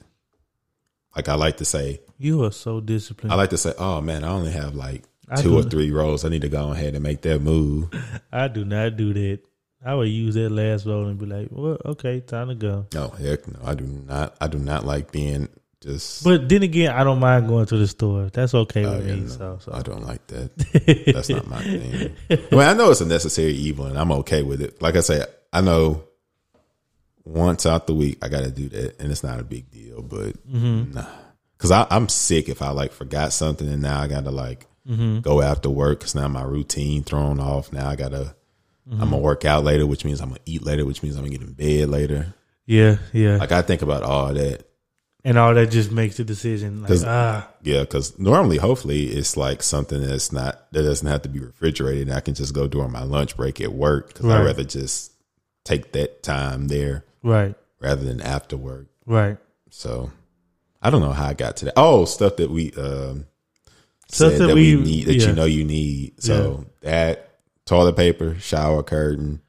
Like 1.17 1.29
I 1.29 1.35
like 1.35 1.59
to 1.59 1.65
say, 1.65 2.01
You 2.19 2.45
are 2.45 2.53
so 2.53 2.81
disciplined. 2.81 3.33
I 3.33 3.37
like 3.37 3.51
to 3.51 3.59
say, 3.59 3.73
oh 3.79 4.01
man, 4.01 4.25
I 4.25 4.29
only 4.29 4.53
have 4.53 4.75
like 4.75 5.05
two 5.39 5.57
or 5.57 5.63
three 5.63 5.91
rolls. 5.91 6.25
I 6.25 6.29
need 6.29 6.43
to 6.43 6.49
go 6.49 6.73
ahead 6.73 6.95
and 6.95 7.03
make 7.03 7.23
that 7.23 7.41
move. 7.41 7.91
I 8.33 8.49
do 8.49 8.65
not 8.65 8.97
do 8.97 9.13
that. 9.13 9.41
I 9.85 9.95
would 9.95 10.09
use 10.09 10.35
that 10.35 10.51
last 10.51 10.87
roll 10.87 11.07
and 11.07 11.19
be 11.19 11.27
like, 11.27 11.49
"Well, 11.51 11.79
okay, 11.85 12.21
time 12.21 12.49
to 12.49 12.55
go." 12.55 12.87
No, 12.95 13.09
heck 13.09 13.49
no. 13.49 13.59
I 13.65 13.75
do 13.75 13.85
not. 13.85 14.37
I 14.41 14.47
do 14.47 14.59
not 14.59 14.85
like 14.85 15.11
being 15.11 15.49
just. 15.81 16.23
But 16.23 16.49
then 16.49 16.63
again, 16.63 16.93
I 16.93 17.03
don't 17.03 17.19
mind 17.19 17.49
going 17.49 17.67
to 17.67 17.77
the 17.77 17.89
store. 17.89 18.31
That's 18.33 18.55
okay 18.55 18.85
Oh, 18.85 18.97
with 18.99 19.07
me. 19.07 19.29
So, 19.29 19.59
so. 19.61 19.73
I 19.73 19.83
don't 19.83 20.05
like 20.05 20.25
that. 20.29 20.57
That's 21.13 21.29
not 21.29 21.49
my 21.49 21.63
thing. 21.63 22.17
I 22.31 22.37
mean, 22.51 22.61
I 22.61 22.75
know 22.75 22.91
it's 22.91 23.01
a 23.01 23.07
necessary 23.07 23.53
evil, 23.53 23.87
and 23.87 23.99
I'm 23.99 24.13
okay 24.13 24.43
with 24.43 24.63
it. 24.63 24.81
Like 24.81 24.97
I 24.97 25.01
say, 25.01 25.25
I 25.53 25.61
know 25.61 26.05
once 27.25 27.67
out 27.67 27.87
the 27.87 27.95
week 27.95 28.19
I 28.23 28.29
got 28.29 28.45
to 28.45 28.51
do 28.51 28.69
that, 28.69 29.01
and 29.01 29.11
it's 29.11 29.25
not 29.25 29.41
a 29.41 29.45
big 29.45 29.71
deal. 29.71 30.03
But 30.03 30.47
mm-hmm. 30.49 30.93
nah, 30.93 31.07
because 31.59 31.71
I'm 31.73 32.09
sick 32.09 32.49
if 32.49 32.63
I 32.63 32.71
like 32.71 32.93
forgot 32.93 33.33
something, 33.33 33.69
and 33.69 33.83
now 33.83 34.01
I 34.01 34.07
got 34.07 34.25
to 34.25 34.31
like 34.31 34.67
go 35.23 35.41
after 35.43 35.71
work 35.71 36.01
because 36.01 36.15
now 36.15 36.29
my 36.29 36.43
routine 36.43 37.03
thrown 37.03 37.41
off. 37.41 37.73
Now 37.73 37.89
I 37.89 37.97
gotta. 37.97 38.35
I'm 38.91 38.99
gonna 38.99 39.19
work 39.19 39.45
out 39.45 39.63
later, 39.65 39.87
which 39.87 40.05
means 40.05 40.21
I'm 40.21 40.29
gonna 40.31 40.41
eat 40.45 40.63
later, 40.65 40.85
which 40.85 41.03
means 41.03 41.15
I'm 41.17 41.23
gonna 41.23 41.37
get 41.37 41.47
in 41.47 41.53
bed 41.53 41.89
later. 41.89 42.35
yeah, 42.67 42.97
yeah, 43.13 43.37
Like 43.37 43.53
I 43.53 43.63
think 43.63 43.81
about 43.83 44.03
all 44.03 44.35
that. 44.35 44.65
and 45.25 45.39
all 45.39 45.55
that 45.55 45.71
just 45.71 45.93
makes 45.93 46.17
the 46.17 46.25
decision. 46.25 46.81
Like, 46.83 46.89
'Cause- 46.89 47.05
ah, 47.05 47.49
Yeah, 47.63 47.83
because 47.83 48.19
normally, 48.19 48.57
hopefully, 48.59 49.05
it's 49.07 49.37
like 49.37 49.63
something 49.63 50.01
that's 50.01 50.33
not 50.33 50.67
that 50.73 50.83
doesn't 50.83 51.07
have 51.07 51.23
to 51.23 51.29
be 51.29 51.39
refrigerated. 51.39 52.09
And 52.09 52.17
I 52.17 52.21
can 52.21 52.35
just 52.35 52.53
go 52.55 52.67
during 52.67 52.91
my 52.91 53.05
lunch 53.05 53.37
break 53.37 53.61
at 53.61 53.73
work 53.73 54.09
because 54.09 54.27
Right. 54.27 54.41
I'd 54.41 54.45
rather 54.47 54.65
just 54.65 55.13
take 55.65 55.93
that 55.93 56.25
time 56.25 56.67
there 56.67 57.05
right, 57.23 57.55
rather 57.81 58.03
than 58.05 58.21
after 58.21 58.57
work. 58.57 58.89
right. 59.07 59.39
So 59.71 60.11
I 60.83 60.91
don't 60.91 61.01
know 61.03 61.13
how 61.13 61.27
I 61.29 61.35
got 61.35 61.57
to 61.59 61.67
that. 61.67 61.75
Oh, 61.77 62.05
stuff 62.05 62.35
that 62.39 62.51
we 62.51 62.73
um, 62.73 63.27
Stuff 64.13 64.35
that 64.35 64.47
that, 64.49 64.55
we, 64.55 64.77
we- 64.77 64.83
need 64.83 65.07
that 65.07 65.15
yeah. 65.15 65.29
you 65.29 65.33
know 65.35 65.45
you 65.47 65.65
need. 65.65 66.23
So 66.23 66.67
that 66.83 67.31
toilet 67.67 67.97
paper, 67.97 68.37
shower 68.39 68.83
curtain, 68.83 69.41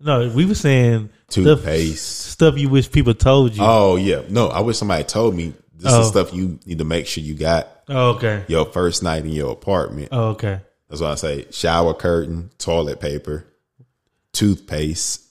No, 0.00 0.28
we 0.30 0.46
were 0.46 0.54
saying 0.54 1.10
stuff, 1.28 1.44
toothpaste. 1.44 2.26
stuff 2.30 2.56
you 2.58 2.68
wish 2.68 2.90
people 2.90 3.14
told 3.14 3.54
you. 3.56 3.62
Oh 3.62 3.96
yeah, 3.96 4.22
no, 4.28 4.48
I 4.48 4.60
wish 4.60 4.78
somebody 4.78 5.04
told 5.04 5.34
me 5.34 5.52
this 5.74 5.92
Oh. 5.92 6.00
is 6.02 6.08
stuff 6.08 6.32
you 6.32 6.58
need 6.66 6.78
to 6.78 6.84
make 6.84 7.06
sure 7.06 7.22
you 7.22 7.34
got 7.34 7.68
Oh, 7.88 8.10
okay. 8.12 8.44
your 8.48 8.64
first 8.66 9.02
night 9.02 9.24
in 9.24 9.30
your 9.32 9.52
apartment. 9.52 10.08
Oh, 10.12 10.28
okay. 10.30 10.60
That's 10.88 11.00
why 11.02 11.10
I 11.10 11.14
say 11.16 11.46
shower 11.50 11.92
curtain, 11.94 12.50
toilet 12.58 13.00
paper, 13.00 13.44
toothpaste. 14.32 15.22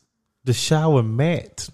The 0.43 0.53
shower 0.53 1.01
mat. 1.01 1.67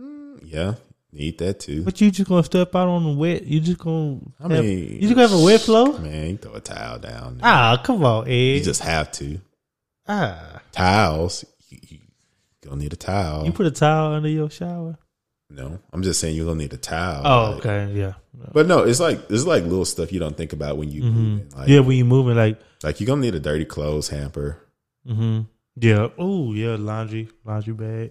Mm, 0.00 0.40
yeah, 0.44 0.74
need 1.12 1.38
that 1.38 1.60
too. 1.60 1.82
But 1.82 2.00
you 2.00 2.10
just 2.10 2.28
gonna 2.28 2.42
step 2.44 2.74
out 2.74 2.88
on 2.88 3.04
the 3.04 3.12
wet? 3.12 3.44
You 3.44 3.60
just 3.60 3.78
gonna? 3.78 4.20
I 4.40 4.42
have- 4.54 4.64
mean, 4.64 4.78
you 4.94 5.00
just 5.02 5.14
gonna 5.14 5.28
have 5.28 5.38
a 5.40 5.44
wet 5.44 5.60
floor? 5.60 5.98
Man, 5.98 6.30
you 6.30 6.36
throw 6.38 6.54
a 6.54 6.60
towel 6.60 6.98
down. 6.98 7.38
there. 7.38 7.40
Ah, 7.46 7.80
come 7.84 8.04
on, 8.04 8.26
Ed. 8.28 8.30
You 8.30 8.60
just 8.62 8.80
have 8.82 9.10
to. 9.12 9.38
ah, 10.08 10.60
Towels. 10.72 11.44
You, 11.68 11.78
you 11.88 11.98
gonna 12.62 12.76
need 12.76 12.92
a 12.92 12.96
towel. 12.96 13.44
you 13.46 13.52
put 13.52 13.66
a 13.66 13.70
towel 13.70 14.12
under 14.14 14.28
your 14.28 14.50
shower. 14.50 14.96
no, 15.50 15.78
I'm 15.92 16.02
just 16.02 16.18
saying 16.20 16.34
you're 16.36 16.46
gonna 16.46 16.58
need 16.58 16.72
a 16.72 16.76
towel. 16.78 17.22
Oh, 17.26 17.50
Like- 17.56 17.66
okay, 17.66 17.92
yeah, 17.92 18.14
But 18.52 18.66
no, 18.66 18.80
it's 18.84 19.00
like 19.00 19.20
it's 19.30 19.44
like 19.44 19.64
little 19.64 19.84
stuff 19.84 20.12
you 20.12 20.18
don't 20.20 20.36
think 20.36 20.52
about 20.52 20.76
when 20.78 20.90
you 20.90 21.02
moving. 21.02 21.48
Like, 21.50 21.64
Mm-hmm. 21.64 21.70
yeah. 21.72 21.80
When 21.80 21.96
you 21.96 22.04
moving, 22.04 22.36
like, 22.36 22.58
like 22.82 23.00
you're 23.00 23.06
gonna 23.06 23.20
need 23.20 23.34
a 23.34 23.40
dirty 23.40 23.64
clothes 23.64 24.08
hamper. 24.08 24.58
hmm 25.06 25.40
yeah. 25.76 26.08
Oh, 26.18 26.52
yeah. 26.52 26.76
Laundry, 26.78 27.28
laundry 27.46 27.72
bag, 27.72 28.10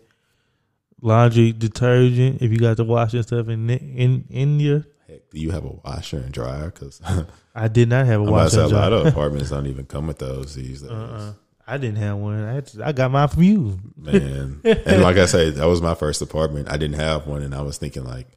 laundry 1.01 1.51
detergent. 1.51 2.41
If 2.41 2.51
you 2.51 2.57
got 2.59 2.77
the 2.77 2.83
washing 2.85 3.23
stuff 3.23 3.47
in 3.49 3.69
in 3.69 4.25
in 4.29 4.59
your, 4.59 4.85
Heck, 5.07 5.29
do 5.31 5.39
you 5.39 5.51
have 5.51 5.65
a 5.65 5.73
washer 5.83 6.17
and 6.17 6.31
dryer? 6.31 6.71
Because 6.71 7.01
I 7.55 7.67
did 7.67 7.89
not 7.89 8.05
have 8.05 8.21
a 8.21 8.23
I'm 8.23 8.29
about 8.29 8.43
to 8.45 8.49
say 8.51 8.61
washer. 8.63 8.75
a 8.75 8.77
lot 8.77 8.93
of 8.93 9.05
apartments 9.07 9.49
don't 9.49 9.67
even 9.67 9.85
come 9.85 10.07
with 10.07 10.19
those 10.19 10.55
these 10.55 10.81
days. 10.81 10.89
Uh-uh. 10.91 11.33
I 11.67 11.77
didn't 11.77 11.97
have 11.99 12.17
one. 12.17 12.43
I, 12.43 12.53
had 12.53 12.67
to- 12.67 12.85
I 12.87 12.91
got 12.91 13.11
mine 13.11 13.27
from 13.29 13.43
you. 13.43 13.79
Man, 13.95 14.59
and 14.63 15.01
like 15.01 15.17
I 15.17 15.25
said, 15.25 15.55
that 15.55 15.65
was 15.67 15.81
my 15.81 15.95
first 15.95 16.21
apartment. 16.21 16.69
I 16.69 16.75
didn't 16.77 16.99
have 16.99 17.27
one, 17.27 17.43
and 17.43 17.53
I 17.55 17.61
was 17.61 17.77
thinking 17.77 18.03
like, 18.03 18.27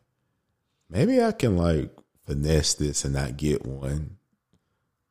maybe 0.88 1.20
I 1.22 1.32
can 1.32 1.56
like 1.56 1.90
finesse 2.26 2.74
this 2.74 3.04
and 3.04 3.14
not 3.14 3.36
get 3.36 3.66
one. 3.66 4.18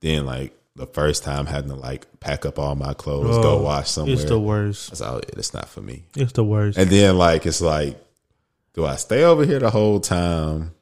Then 0.01 0.26
like 0.26 0.54
the 0.76 0.88
first 0.88 1.24
time 1.24 1.45
having 1.45 1.69
to 1.69 1.76
like 1.76 2.19
pack 2.19 2.45
up 2.45 2.57
all 2.57 2.76
my 2.76 2.93
clothes, 2.93 3.38
go 3.38 3.59
Oh, 3.59 3.61
wash 3.61 3.89
somewhere. 3.91 4.13
It's 4.15 4.24
the 4.26 4.39
worst. 4.39 4.89
I 4.89 4.91
was 4.93 5.01
like, 5.01 5.26
yeah, 5.30 5.36
that's 5.36 5.53
not 5.53 5.69
for 5.69 5.82
me. 5.82 6.05
It's 6.15 6.32
the 6.34 6.43
worst. 6.43 6.78
And 6.78 6.89
then 6.89 7.17
like 7.17 7.45
it's 7.45 7.61
like, 7.61 7.99
do 8.74 8.86
I 8.86 8.95
stay 8.95 9.24
over 9.24 9.45
here 9.45 9.59
the 9.59 9.69
whole 9.69 9.99
time 9.99 10.74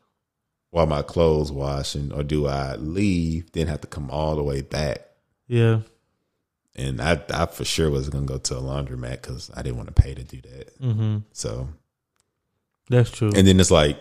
while 0.70 0.86
my 0.88 1.02
clothes 1.02 1.52
washing, 1.52 2.14
or 2.14 2.24
do 2.24 2.48
I 2.48 2.76
leave 2.76 3.52
then 3.52 3.68
have 3.68 3.82
to 3.82 3.88
come 3.88 4.10
all 4.10 4.36
the 4.38 4.44
way 4.44 4.62
back? 4.62 5.02
yeah. 5.48 5.82
And 6.74 7.02
I, 7.02 7.22
I 7.34 7.48
for 7.48 7.66
sure 7.66 7.90
was 7.90 8.08
gonna 8.10 8.26
go 8.26 8.38
to 8.38 8.56
a 8.58 8.62
laundromat 8.62 9.22
because 9.22 9.52
I 9.54 9.62
didn't 9.62 9.76
want 9.76 9.94
to 9.94 10.02
pay 10.02 10.14
to 10.14 10.24
do 10.24 10.40
that. 10.40 10.70
hmm 10.80 11.18
So, 11.34 11.68
That's 12.90 13.12
true. 13.12 13.32
and 13.36 13.46
then 13.46 13.60
it's 13.60 13.72
like 13.72 14.00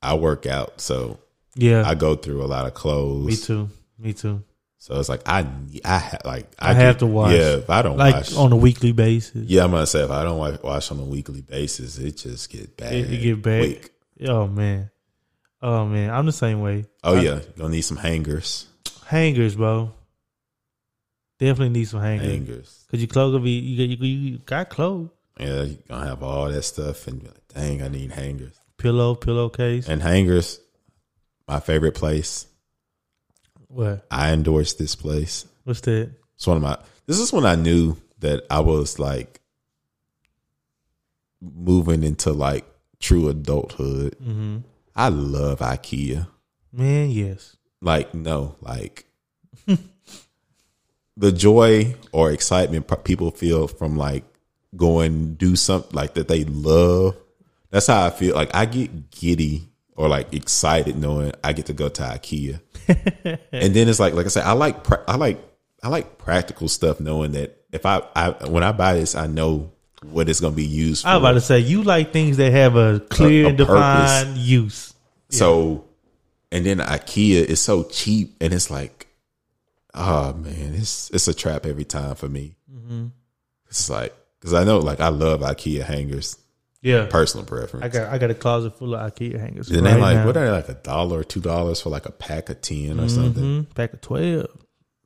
I 0.00 0.14
work 0.14 0.46
out, 0.46 0.80
so 0.80 1.18
yeah. 1.56 1.86
I 1.86 1.94
go 1.94 2.16
through 2.16 2.42
a 2.42 2.46
lot 2.48 2.64
of 2.66 2.72
clothes. 2.72 3.26
me 3.26 3.36
too. 3.36 3.68
Me 3.98 4.12
too. 4.14 4.42
So 4.82 4.98
it's 4.98 5.10
like 5.10 5.20
I 5.26 5.46
I 5.84 5.98
ha- 5.98 6.18
like 6.24 6.50
I 6.58 6.72
have 6.72 6.98
to 6.98 7.06
watch. 7.06 7.32
Yeah, 7.32 7.56
if 7.58 7.68
I 7.68 7.82
don't 7.82 7.98
Like 7.98 8.14
wash, 8.14 8.34
on 8.34 8.50
a 8.50 8.56
weekly 8.56 8.92
basis. 8.92 9.46
yeah, 9.46 9.62
I'm 9.62 9.72
gonna 9.72 9.86
say 9.86 10.02
if 10.02 10.10
I 10.10 10.22
don't 10.24 10.38
watch, 10.38 10.62
wash 10.62 10.90
on 10.90 10.98
a 10.98 11.04
weekly 11.04 11.42
basis, 11.42 11.98
it 11.98 12.16
just 12.16 12.48
get 12.50 12.78
bad. 12.78 12.94
It, 12.94 13.12
it 13.12 13.16
get 13.18 13.42
bad. 13.42 13.60
quick. 13.60 13.92
Oh 14.26 14.46
man. 14.46 14.90
Oh 15.60 15.84
man. 15.84 16.08
I'm 16.10 16.24
the 16.24 16.32
same 16.32 16.62
way. 16.62 16.86
Oh 17.04 17.16
I- 17.16 17.20
yeah, 17.20 17.40
gonna 17.58 17.68
need 17.74 17.82
some 17.82 17.98
hangers. 17.98 18.66
Hangers, 19.06 19.54
bro. 19.54 19.92
Definitely 21.38 21.78
need 21.78 21.84
some 21.88 22.00
hangers. 22.00 22.26
Hangers. 22.26 22.86
Cause 22.90 23.00
your 23.00 23.08
clothes 23.08 23.32
will 23.34 23.40
be 23.40 23.50
you 23.50 23.86
got 23.96 23.98
you, 24.00 24.06
you 24.06 24.38
got 24.38 24.70
clothes. 24.70 25.10
Yeah, 25.38 25.62
you 25.62 25.78
gonna 25.88 26.06
have 26.06 26.22
all 26.22 26.50
that 26.50 26.62
stuff, 26.62 27.06
and 27.06 27.22
like, 27.22 27.48
dang, 27.54 27.82
I 27.82 27.88
need 27.88 28.12
hangers. 28.12 28.58
Pillow, 28.78 29.14
pillowcase. 29.14 29.88
And 29.88 30.00
hangers, 30.02 30.58
my 31.46 31.60
favorite 31.60 31.94
place. 31.94 32.46
What? 33.70 34.04
I 34.10 34.32
endorse 34.32 34.74
this 34.74 34.96
place. 34.96 35.46
What's 35.64 35.80
that? 35.82 36.10
It's 36.34 36.46
one 36.46 36.56
of 36.56 36.62
my. 36.62 36.76
This 37.06 37.18
is 37.18 37.32
when 37.32 37.46
I 37.46 37.54
knew 37.54 37.96
that 38.18 38.44
I 38.50 38.60
was 38.60 38.98
like 38.98 39.40
moving 41.40 42.02
into 42.02 42.32
like 42.32 42.64
true 42.98 43.28
adulthood. 43.28 44.16
Mm-hmm. 44.18 44.58
I 44.94 45.08
love 45.08 45.60
IKEA. 45.60 46.26
Man, 46.72 47.10
yes. 47.10 47.56
Like 47.80 48.12
no, 48.14 48.56
like 48.60 49.06
the 51.16 51.32
joy 51.32 51.94
or 52.12 52.30
excitement 52.30 52.90
people 53.04 53.30
feel 53.30 53.68
from 53.68 53.96
like 53.96 54.24
going 54.76 55.34
do 55.34 55.56
something 55.56 55.94
like 55.94 56.14
that 56.14 56.28
they 56.28 56.44
love. 56.44 57.16
That's 57.70 57.86
how 57.86 58.06
I 58.06 58.10
feel. 58.10 58.34
Like 58.34 58.54
I 58.54 58.66
get 58.66 59.10
giddy 59.10 59.68
or 59.96 60.08
like 60.08 60.34
excited 60.34 60.96
knowing 60.96 61.32
I 61.42 61.52
get 61.52 61.66
to 61.66 61.72
go 61.72 61.88
to 61.88 62.02
IKEA. 62.02 62.60
and 63.52 63.74
then 63.74 63.88
it's 63.88 64.00
like, 64.00 64.14
like 64.14 64.26
I 64.26 64.28
said, 64.28 64.44
I 64.44 64.52
like, 64.52 64.84
pra- 64.84 65.04
I 65.06 65.16
like, 65.16 65.38
I 65.82 65.88
like 65.88 66.18
practical 66.18 66.68
stuff. 66.68 67.00
Knowing 67.00 67.32
that 67.32 67.64
if 67.72 67.86
I, 67.86 68.02
I 68.14 68.30
when 68.46 68.62
I 68.62 68.72
buy 68.72 68.94
this, 68.94 69.14
I 69.14 69.26
know 69.26 69.72
what 70.02 70.28
it's 70.28 70.40
going 70.40 70.52
to 70.52 70.56
be 70.56 70.66
used 70.66 71.02
for. 71.02 71.08
I 71.08 71.16
was 71.16 71.22
about 71.22 71.32
to 71.32 71.40
say 71.40 71.58
you 71.60 71.82
like 71.82 72.12
things 72.12 72.36
that 72.38 72.52
have 72.52 72.76
a 72.76 73.00
clear 73.00 73.44
A- 73.44 73.46
a 73.46 73.48
and 73.48 73.58
defined 73.58 74.36
use. 74.36 74.94
So, 75.30 75.84
and 76.50 76.66
then 76.66 76.78
IKEA 76.78 77.44
is 77.44 77.60
so 77.60 77.84
cheap, 77.84 78.36
and 78.40 78.52
it's 78.52 78.70
like, 78.70 79.06
oh 79.94 80.32
man, 80.34 80.74
it's 80.74 81.10
it's 81.10 81.28
a 81.28 81.34
trap 81.34 81.66
every 81.66 81.84
time 81.84 82.14
for 82.14 82.28
me. 82.28 82.56
Mm-hmm. 82.72 83.06
It's 83.68 83.88
like 83.88 84.14
because 84.40 84.54
I 84.54 84.64
know, 84.64 84.78
like, 84.78 85.00
I 85.00 85.08
love 85.08 85.40
IKEA 85.40 85.84
hangers, 85.84 86.36
Yeah. 86.82 87.06
personal 87.10 87.44
preference. 87.46 87.84
I 87.84 87.88
got 87.88 88.12
I 88.12 88.18
got 88.18 88.30
a 88.30 88.34
closet 88.34 88.76
full 88.78 88.94
of 88.94 89.12
IKEA 89.14 89.38
hangers. 89.38 89.70
and 89.70 89.84
they 89.86 89.90
right 89.92 90.00
like 90.00 90.16
now. 90.16 90.26
what 90.26 90.36
are 90.36 90.44
they 90.46 90.50
like 90.50 90.68
a 90.68 90.74
dollar 90.74 91.18
or 91.20 91.24
two 91.24 91.40
dollars 91.40 91.80
for 91.80 91.90
like 91.90 92.06
a 92.06 92.12
pack 92.12 92.48
of 92.50 92.60
ten 92.62 92.98
or 93.00 93.08
something. 93.08 93.64
Mhm. 93.64 93.74
Pack 93.74 93.92
of 93.92 94.00
twelve. 94.00 94.48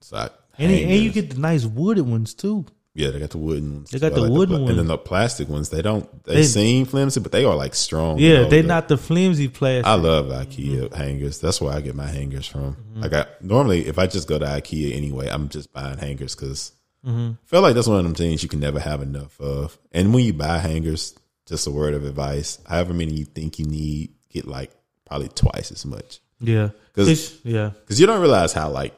So 0.01 0.17
I, 0.17 0.31
And, 0.59 0.71
and 0.73 1.03
you 1.03 1.11
get 1.11 1.31
the 1.31 1.39
nice 1.41 1.65
wooded 1.65 2.07
ones 2.07 2.33
too. 2.35 2.65
yeah, 2.95 3.11
they 3.11 3.19
got 3.19 3.31
the 3.31 3.39
wooden 3.39 3.75
ones. 3.75 3.91
They 3.91 3.99
got 3.99 4.13
I 4.13 4.15
the 4.15 4.21
like 4.21 4.31
wooden 4.31 4.59
pla- 4.59 4.69
and 4.69 4.79
then 4.79 4.87
the 4.87 4.99
plastic 4.99 5.49
ones. 5.49 5.71
They 5.71 5.83
don't. 5.83 6.07
They, 6.25 6.35
They- 6.37 6.43
seem 6.45 6.85
flimsy, 6.85 7.19
but 7.19 7.33
they 7.33 7.45
are 7.45 7.57
like 7.57 7.75
strong. 7.75 8.19
Yeah, 8.21 8.43
and 8.43 8.53
they're 8.53 8.61
up. 8.61 8.67
not 8.67 8.89
the 8.89 8.97
flimsy 8.97 9.49
plastic. 9.49 9.85
I 9.87 9.95
love 9.95 10.27
IKEA 10.27 10.95
hangers. 10.95 11.41
That's 11.41 11.61
where 11.61 11.73
I 11.75 11.81
get 11.81 11.97
my 11.97 12.07
hangers 12.07 12.47
from. 12.47 12.77
Mm-hmm. 12.77 13.01
Like 13.01 13.13
I 13.15 13.27
normally, 13.41 13.87
if 13.89 13.99
I 13.99 14.07
just 14.07 14.29
go 14.29 14.39
to 14.39 14.45
IKEA 14.47 14.95
anyway, 14.95 15.27
I'm 15.29 15.49
just 15.49 15.73
buying 15.73 15.99
hangers 15.99 16.37
because 16.37 16.71
Mm-hmm. 17.05 17.33
I 17.33 17.47
feel 17.47 17.61
like 17.61 17.75
that's 17.75 17.87
one 17.87 17.99
of 17.99 18.05
them 18.05 18.15
things 18.15 18.43
you 18.43 18.49
can 18.49 18.61
never 18.61 18.81
have 18.81 19.03
enough 19.03 19.39
of. 19.39 19.77
And 19.93 20.15
when 20.15 20.25
you 20.25 20.33
buy 20.33 20.57
hangers, 20.57 21.15
just 21.47 21.67
a 21.67 21.71
word 21.71 21.95
of 21.95 22.05
advice: 22.05 22.59
however 22.67 22.95
many 22.95 23.13
you 23.15 23.25
think 23.25 23.59
you 23.59 23.67
need, 23.67 24.13
get 24.31 24.47
like 24.47 24.71
probably 25.07 25.29
twice 25.29 25.71
as 25.71 25.85
much 25.85 26.21
yeah, 26.41 26.71
'Cause- 26.95 27.09
It's- 27.09 27.33
yeah, 27.45 27.71
because 27.81 28.01
you 28.01 28.07
don't 28.07 28.21
realize 28.21 28.53
how 28.53 28.71
like 28.71 28.95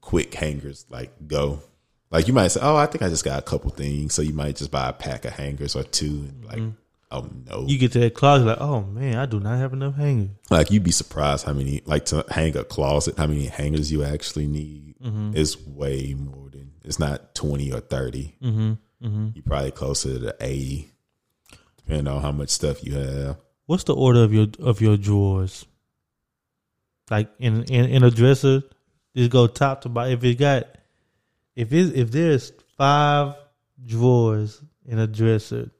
quick 0.00 0.34
hangers 0.34 0.84
like 0.90 1.12
go. 1.26 1.60
Like 2.10 2.28
you 2.28 2.34
might 2.34 2.48
say, 2.48 2.60
"Oh, 2.62 2.76
I 2.76 2.86
think 2.86 3.02
I 3.02 3.08
just 3.08 3.24
got 3.24 3.38
a 3.38 3.42
couple 3.42 3.70
things," 3.70 4.12
so 4.14 4.20
you 4.22 4.34
might 4.34 4.56
just 4.56 4.70
buy 4.70 4.88
a 4.88 4.92
pack 4.92 5.24
of 5.24 5.32
hangers 5.32 5.74
or 5.74 5.82
two, 5.82 6.28
and 6.28 6.44
like, 6.44 6.62
"Oh 7.10 7.22
no!" 7.46 7.58
Mm-hmm. 7.60 7.68
you 7.68 7.78
get 7.78 7.92
to 7.92 8.00
that 8.00 8.14
closet 8.14 8.44
like, 8.44 8.60
oh 8.60 8.82
man, 8.82 9.16
I 9.16 9.24
do 9.26 9.40
not 9.40 9.56
have 9.58 9.72
enough 9.72 9.94
hangers. 9.94 10.28
Like 10.50 10.70
you'd 10.70 10.84
be 10.84 10.90
surprised 10.92 11.46
how 11.46 11.54
many 11.54 11.80
like 11.86 12.04
to 12.06 12.24
hang 12.30 12.54
a 12.56 12.64
closet, 12.64 13.16
how 13.16 13.26
many 13.26 13.46
hangers 13.46 13.90
you 13.90 14.04
actually 14.04 14.46
need 14.46 14.94
Mm-hmm. 15.02 15.34
is 15.36 15.58
way 15.66 16.14
more 16.14 16.48
than 16.50 16.72
it's 16.84 16.98
not 17.00 17.34
twenty 17.34 17.72
or 17.72 17.80
30 17.80 18.36
Mm-hmm. 18.40 18.72
Mm-hmm. 19.04 19.28
You're 19.34 19.42
probably 19.42 19.70
closer 19.72 20.16
to 20.20 20.36
eighty, 20.40 20.91
depending 21.92 22.12
on 22.12 22.22
how 22.22 22.32
much 22.32 22.48
stuff 22.50 22.82
you 22.84 22.94
have. 22.94 23.36
What's 23.66 23.84
the 23.84 23.94
order 23.94 24.22
of 24.24 24.32
your 24.32 24.46
of 24.60 24.80
your 24.80 24.96
drawers? 24.96 25.66
Like 27.10 27.28
in 27.38 27.64
in, 27.64 27.86
in 27.86 28.02
a 28.04 28.10
dresser, 28.10 28.62
just 29.14 29.30
go 29.30 29.46
top 29.46 29.82
to 29.82 29.88
bottom. 29.88 30.12
If 30.14 30.24
it 30.24 30.34
got, 30.38 30.64
if 31.54 31.72
it 31.72 31.94
if 31.94 32.10
there's 32.10 32.52
five 32.76 33.34
drawers 33.84 34.60
in 34.86 34.98
a 34.98 35.06
dresser, 35.06 35.70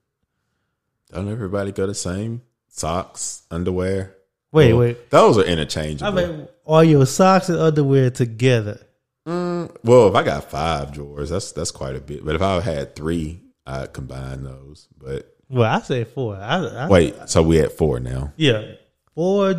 Don't 1.12 1.28
everybody 1.30 1.72
go 1.72 1.86
the 1.86 1.94
same? 1.94 2.42
Socks, 2.68 3.42
underwear. 3.50 4.14
wait, 4.50 4.72
Well, 4.72 4.80
wait. 4.80 5.10
those 5.10 5.36
are 5.38 5.44
interchangeable. 5.44 6.18
I 6.18 6.26
mean, 6.26 6.48
are 6.66 6.84
your 6.84 7.04
socks 7.06 7.48
and 7.50 7.58
underwear 7.58 8.10
together? 8.10 8.80
Mm, 9.26 9.76
well, 9.84 10.08
if 10.08 10.14
I 10.14 10.22
got 10.22 10.50
five 10.50 10.92
drawers, 10.92 11.30
that's 11.30 11.52
that's 11.52 11.70
quite 11.70 11.96
a 11.96 12.00
bit. 12.00 12.24
But 12.24 12.34
if 12.34 12.42
I 12.42 12.60
had 12.60 12.96
three, 12.96 13.40
I'd 13.66 13.92
combine 13.92 14.42
those. 14.44 14.88
But 14.98 15.36
Well, 15.52 15.70
I 15.70 15.80
say 15.82 16.04
four. 16.04 16.36
I, 16.36 16.66
I, 16.66 16.88
wait, 16.88 17.14
so 17.28 17.42
we 17.42 17.60
at 17.60 17.72
four 17.72 18.00
now. 18.00 18.32
yeah, 18.36 18.72
four 19.14 19.54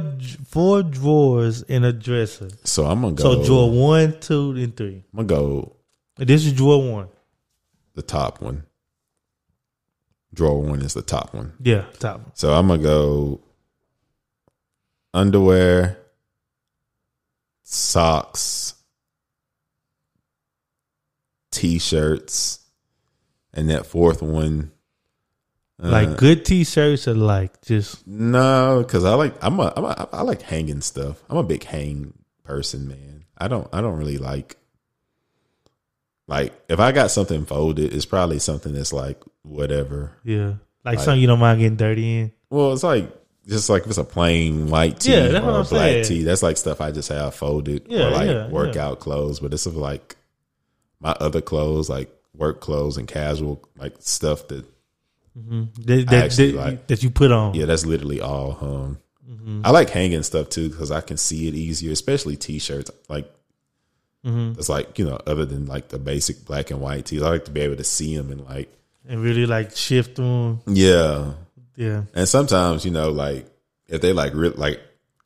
four 0.47 0.81
drawers 0.81 1.61
in 1.61 1.83
a 1.83 1.93
dresser. 1.93 2.49
So 2.63 2.85
I'm 2.85 3.01
gonna 3.01 3.13
go. 3.13 3.23
So 3.23 3.45
drawer 3.45 3.71
one, 3.71 4.19
two, 4.19 4.51
and 4.57 4.75
three. 4.75 5.03
I'm 5.13 5.27
gonna 5.27 5.41
go 5.41 5.75
this 6.17 6.45
is 6.45 6.53
drawer 6.53 6.91
one. 6.91 7.09
the 7.95 8.01
top 8.01 8.41
one. 8.41 8.63
Drawer 10.33 10.61
one 10.61 10.81
is 10.81 10.93
the 10.93 11.01
top 11.01 11.33
one. 11.33 11.53
Yeah, 11.59 11.85
top. 11.99 12.21
one. 12.21 12.31
So 12.35 12.53
I'm 12.53 12.67
gonna 12.67 12.81
go 12.81 13.41
underwear, 15.13 15.99
socks, 17.63 18.73
t-shirts, 21.51 22.59
and 23.53 23.69
that 23.69 23.85
fourth 23.85 24.21
one. 24.21 24.71
Uh, 25.82 25.89
Like 25.89 26.17
good 26.17 26.45
t-shirts 26.45 27.07
are 27.07 27.13
like 27.13 27.61
just 27.61 28.05
no, 28.07 28.84
because 28.86 29.05
I 29.05 29.13
like 29.15 29.36
I'm 29.41 29.59
a, 29.59 29.74
I'm 29.76 29.86
a 29.86 30.09
I 30.11 30.21
like 30.24 30.41
hanging 30.41 30.82
stuff. 30.82 31.24
I'm 31.30 31.38
a 31.38 31.43
big 31.43 31.63
hang 31.63 32.13
person, 32.43 32.88
man. 32.88 33.26
I 33.38 33.47
don't 33.47 33.67
I 33.74 33.82
don't 33.82 33.97
really 33.97 34.17
like 34.17 34.57
like 36.28 36.53
if 36.69 36.80
I 36.80 36.91
got 36.91 37.11
something 37.11 37.45
folded, 37.45 37.93
it's 37.93 38.05
probably 38.05 38.39
something 38.39 38.74
that's 38.74 38.93
like 38.93 39.21
whatever. 39.41 40.11
Yeah, 40.24 40.53
like 40.86 40.99
something 40.99 41.19
you 41.19 41.28
don't 41.28 41.39
mind 41.39 41.59
getting 41.59 41.76
dirty 41.78 42.17
in. 42.19 42.32
Well, 42.49 42.74
it's 42.74 42.84
like 42.84 43.11
just 43.47 43.69
like 43.69 43.82
if 43.84 43.89
it's 43.89 43.97
a 43.97 44.05
plain 44.05 44.69
white 44.69 45.01
tee 45.01 45.11
Yeah, 45.13 45.28
that's 45.28 45.45
or 45.45 45.49
a 45.49 45.63
black 45.65 45.91
saying. 45.91 46.03
tee, 46.05 46.24
that's 46.24 46.43
like 46.43 46.55
stuff 46.57 46.80
I 46.80 46.91
just 46.91 47.09
have 47.09 47.36
folded 47.36 47.88
Yeah, 47.89 48.05
or 48.07 48.11
like 48.11 48.30
yeah, 48.30 48.47
workout 48.47 48.99
clothes. 48.99 49.39
But 49.41 49.51
this 49.51 49.67
is 49.67 49.76
like 49.76 50.15
my 51.01 51.11
other 51.19 51.41
clothes, 51.41 51.89
like 51.89 52.09
work 52.34 52.61
clothes 52.61 52.97
and 52.97 53.07
casual 53.07 53.61
like 53.76 53.95
stuff 53.99 54.47
that 54.47 54.65
That, 55.36 56.05
that, 56.09 56.13
actually 56.25 56.51
that, 56.51 56.57
like- 56.65 56.88
that 56.88 57.03
you 57.03 57.09
put 57.09 57.31
on. 57.31 57.53
yeah, 57.55 57.65
that's 57.65 57.86
literally 57.86 58.21
all 58.21 58.51
hung. 58.51 58.97
Mm-hmm. 59.29 59.61
I 59.65 59.71
like 59.71 59.89
hanging 59.89 60.21
stuff 60.23 60.49
too 60.49 60.69
because 60.69 60.91
I 60.91 61.01
can 61.01 61.17
see 61.17 61.47
it 61.47 61.55
easier, 61.55 61.91
especially 61.91 62.36
t-shirts. 62.36 62.91
Like 63.09 63.29
Mm-hmm. 64.25 64.57
it's 64.57 64.69
like 64.69 64.97
you 64.99 65.03
know, 65.05 65.19
other 65.27 65.43
than 65.45 65.65
like 65.65 65.89
the 65.89 65.99
basic 65.99 66.45
black 66.45 66.71
and 66.71 66.79
white 66.79 67.05
tees, 67.07 67.21
I 67.21 67.29
like 67.29 67.43
to 67.45 67.51
be 67.51 67.59
able 67.59 67.75
to 67.75 67.84
see 67.84 68.15
them 68.15 68.31
and 68.31 68.45
like 68.45 68.71
and 69.05 69.21
really 69.21 69.45
like 69.45 69.75
shift 69.75 70.15
them. 70.15 70.61
yeah. 70.67 71.34
Yeah, 71.75 72.03
And 72.13 72.29
sometimes 72.29 72.86
you 72.86 72.91
know, 72.91 73.09
like 73.09 73.47
if 73.88 73.99
they 74.01 74.13
like 74.13 74.34
real 74.36 74.53
like 74.55 74.79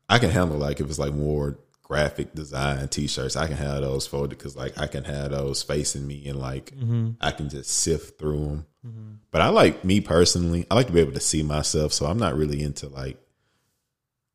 I 0.10 0.18
can 0.18 0.30
handle 0.32 0.58
like 0.58 0.80
if 0.80 0.88
it's 0.90 0.98
like 0.98 1.14
more 1.14 1.60
graphic 1.88 2.36
design 2.36 2.86
t-shirts, 2.90 3.38
I 3.38 3.48
can 3.48 3.56
have 3.56 3.82
those 3.82 4.06
folded 4.06 4.38
because 4.38 4.58
like 4.58 4.78
I 4.78 4.88
can 4.88 5.06
have 5.06 5.32
those 5.32 5.64
facing 5.64 6.06
me 6.06 6.28
and 6.28 6.38
like 6.38 6.72
mm-hmm. 6.72 7.12
I 7.22 7.32
can 7.32 7.48
just 7.48 7.70
sift 7.72 8.20
through 8.20 8.46
them. 8.46 8.66
Mm-hmm. 8.86 9.14
But 9.32 9.42
I 9.42 9.50
like 9.50 9.86
me 9.86 10.02
personally, 10.02 10.66
I 10.70 10.76
like 10.76 10.88
to 10.88 10.94
be 10.94 11.00
able 11.00 11.14
to 11.14 11.22
see 11.22 11.44
myself, 11.44 11.94
so 11.94 12.06
I'm 12.06 12.20
not 12.20 12.36
really 12.36 12.62
into 12.62 12.90
like 12.90 13.18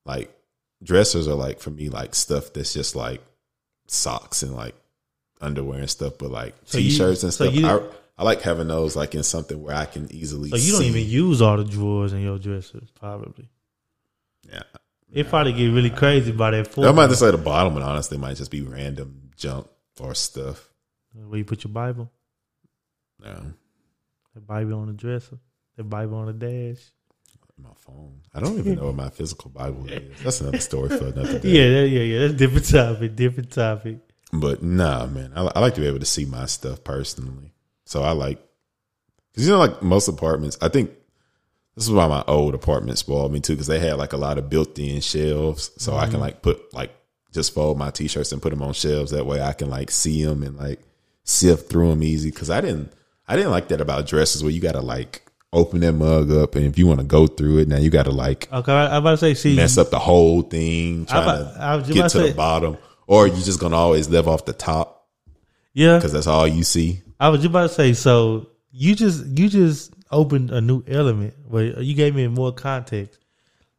like 0.06 0.34
dressers 0.82 1.28
are 1.28 1.34
like 1.34 1.60
for 1.60 1.70
me 1.70 1.90
like 1.90 2.14
stuff 2.14 2.54
that's 2.54 2.72
just 2.72 2.96
like 2.96 3.22
socks 3.86 4.42
and 4.42 4.54
like 4.54 4.74
underwear 5.40 5.80
and 5.80 5.90
stuff, 5.90 6.14
but 6.18 6.30
like 6.30 6.54
So 6.64 6.78
t-shirts 6.78 7.22
and 7.22 7.34
so 7.34 7.44
stuff. 7.44 7.54
you- 7.54 7.66
I, 7.66 7.80
I 8.16 8.24
like 8.24 8.40
having 8.40 8.68
those 8.68 8.96
like 8.96 9.14
in 9.14 9.22
something 9.24 9.62
where 9.62 9.74
I 9.76 9.84
can 9.84 10.10
easily. 10.10 10.48
so 10.50 10.56
you 10.56 10.72
don't 10.72 10.84
even 10.84 11.06
use 11.06 11.42
all 11.42 11.56
the 11.58 11.64
drawers 11.64 12.12
in 12.14 12.22
your 12.22 12.38
dressers. 12.38 12.88
Probably 12.94 13.48
Yeah, 14.50 14.62
it 15.12 15.28
probably 15.28 15.52
get 15.52 15.66
really 15.68 15.90
crazy 15.90 16.32
by 16.32 16.50
that 16.52 16.68
four. 16.68 16.86
I 16.86 16.92
might 16.92 17.08
just 17.08 17.20
say 17.20 17.30
the 17.30 17.38
bottom, 17.38 17.74
and 17.76 17.84
honestly, 17.84 18.16
it 18.16 18.20
might 18.20 18.36
just 18.36 18.50
be 18.50 18.62
random 18.62 19.30
junk 19.36 19.66
or 20.00 20.14
stuff. 20.14 20.68
where 21.14 21.38
you 21.38 21.44
put 21.44 21.64
your 21.64 21.72
Bible, 21.72 22.10
No. 23.20 23.52
the 24.34 24.40
Bible 24.40 24.74
on 24.80 24.86
the 24.88 24.92
dresser, 24.94 25.38
the 25.76 25.84
Bible 25.84 26.16
on 26.16 26.26
the 26.26 26.32
dash. 26.32 26.82
my 27.58 27.70
phone. 27.76 28.20
I 28.34 28.40
don't 28.40 28.58
even 28.58 28.76
know 28.76 28.86
what 28.86 28.94
my 28.96 29.10
physical 29.10 29.50
Bible 29.50 29.86
is. 29.88 30.20
That's 30.22 30.40
another 30.40 30.58
story 30.58 30.88
for 30.88 31.06
another 31.08 31.38
day. 31.40 31.48
Yeah, 31.50 31.84
yeah, 31.84 32.00
yeah. 32.02 32.18
That's 32.20 32.32
a 32.34 32.36
different 32.36 32.68
topic. 32.68 33.14
Different 33.16 33.50
topic. 33.52 33.98
But 34.32 34.62
nah, 34.62 35.06
man, 35.06 35.32
I, 35.36 35.42
I 35.54 35.60
like 35.60 35.74
to 35.74 35.80
be 35.82 35.86
able 35.86 35.98
to 36.00 36.06
see 36.06 36.24
my 36.24 36.46
stuff 36.46 36.82
personally. 36.82 37.52
So 37.84 38.02
I 38.02 38.12
like, 38.12 38.42
because 39.32 39.46
you 39.46 39.52
know, 39.52 39.58
like 39.58 39.82
most 39.82 40.08
apartments, 40.08 40.56
I 40.62 40.68
think 40.68 40.90
this 41.74 41.84
is 41.84 41.90
why 41.90 42.06
my 42.06 42.22
old 42.26 42.54
apartment 42.54 42.98
spoiled 42.98 43.32
me 43.32 43.40
too, 43.40 43.54
because 43.54 43.66
they 43.66 43.78
had 43.78 43.96
like 43.96 44.12
a 44.12 44.18
lot 44.18 44.38
of 44.38 44.50
built-in 44.50 45.00
shelves, 45.00 45.70
so 45.78 45.96
I 45.96 46.04
can 46.04 46.14
mm-hmm. 46.14 46.20
like 46.20 46.42
put 46.42 46.72
like 46.74 46.94
just 47.32 47.54
fold 47.54 47.78
my 47.78 47.90
t-shirts 47.90 48.32
and 48.32 48.42
put 48.42 48.50
them 48.50 48.62
on 48.62 48.74
shelves. 48.74 49.10
That 49.10 49.26
way, 49.26 49.40
I 49.40 49.52
can 49.52 49.70
like 49.70 49.90
see 49.90 50.22
them 50.24 50.42
and 50.42 50.56
like 50.56 50.80
sift 51.24 51.70
through 51.70 51.90
them 51.90 52.02
easy. 52.02 52.30
Because 52.30 52.50
I 52.50 52.60
didn't, 52.60 52.92
I 53.26 53.36
didn't 53.36 53.52
like 53.52 53.68
that 53.68 53.80
about 53.80 54.06
dresses 54.06 54.42
where 54.42 54.52
you 54.52 54.60
got 54.60 54.72
to 54.72 54.82
like 54.82 55.22
open 55.52 55.80
that 55.80 55.92
mug 55.92 56.30
up, 56.30 56.54
and 56.54 56.66
if 56.66 56.78
you 56.78 56.86
want 56.86 57.00
to 57.00 57.06
go 57.06 57.26
through 57.26 57.58
it, 57.58 57.68
now 57.68 57.78
you 57.78 57.90
got 57.90 58.04
to 58.04 58.10
like 58.10 58.52
Okay, 58.52 58.72
I, 58.72 58.86
I 58.86 58.96
about 58.98 59.12
to 59.12 59.16
say, 59.16 59.34
see, 59.34 59.56
mess 59.56 59.78
up 59.78 59.90
the 59.90 59.98
whole 59.98 60.42
thing, 60.42 61.06
trying 61.06 61.22
about- 61.22 61.56
I 61.56 61.76
was 61.76 61.86
to 61.86 61.94
just 61.94 62.14
get 62.14 62.20
to 62.20 62.26
to 62.26 62.32
the 62.32 62.36
bottom, 62.36 62.76
or 63.06 63.26
you 63.26 63.42
just 63.42 63.60
gonna 63.60 63.76
always 63.76 64.08
live 64.08 64.28
off 64.28 64.44
the 64.44 64.52
top 64.52 65.08
yeah. 65.72 65.96
because 65.96 66.12
that's 66.12 66.26
all 66.26 66.46
you 66.46 66.64
see. 66.64 67.02
I 67.18 67.28
was 67.28 67.40
just 67.40 67.50
about 67.50 67.68
to 67.68 67.74
say, 67.74 67.92
so 67.92 68.48
you 68.70 68.94
just 68.94 69.24
you 69.26 69.48
just 69.48 69.92
opened 70.12 70.50
a 70.50 70.60
new 70.60 70.82
element 70.86 71.34
where 71.48 71.80
you 71.80 71.94
gave 71.94 72.14
me 72.14 72.26
more 72.28 72.52
context. 72.52 73.18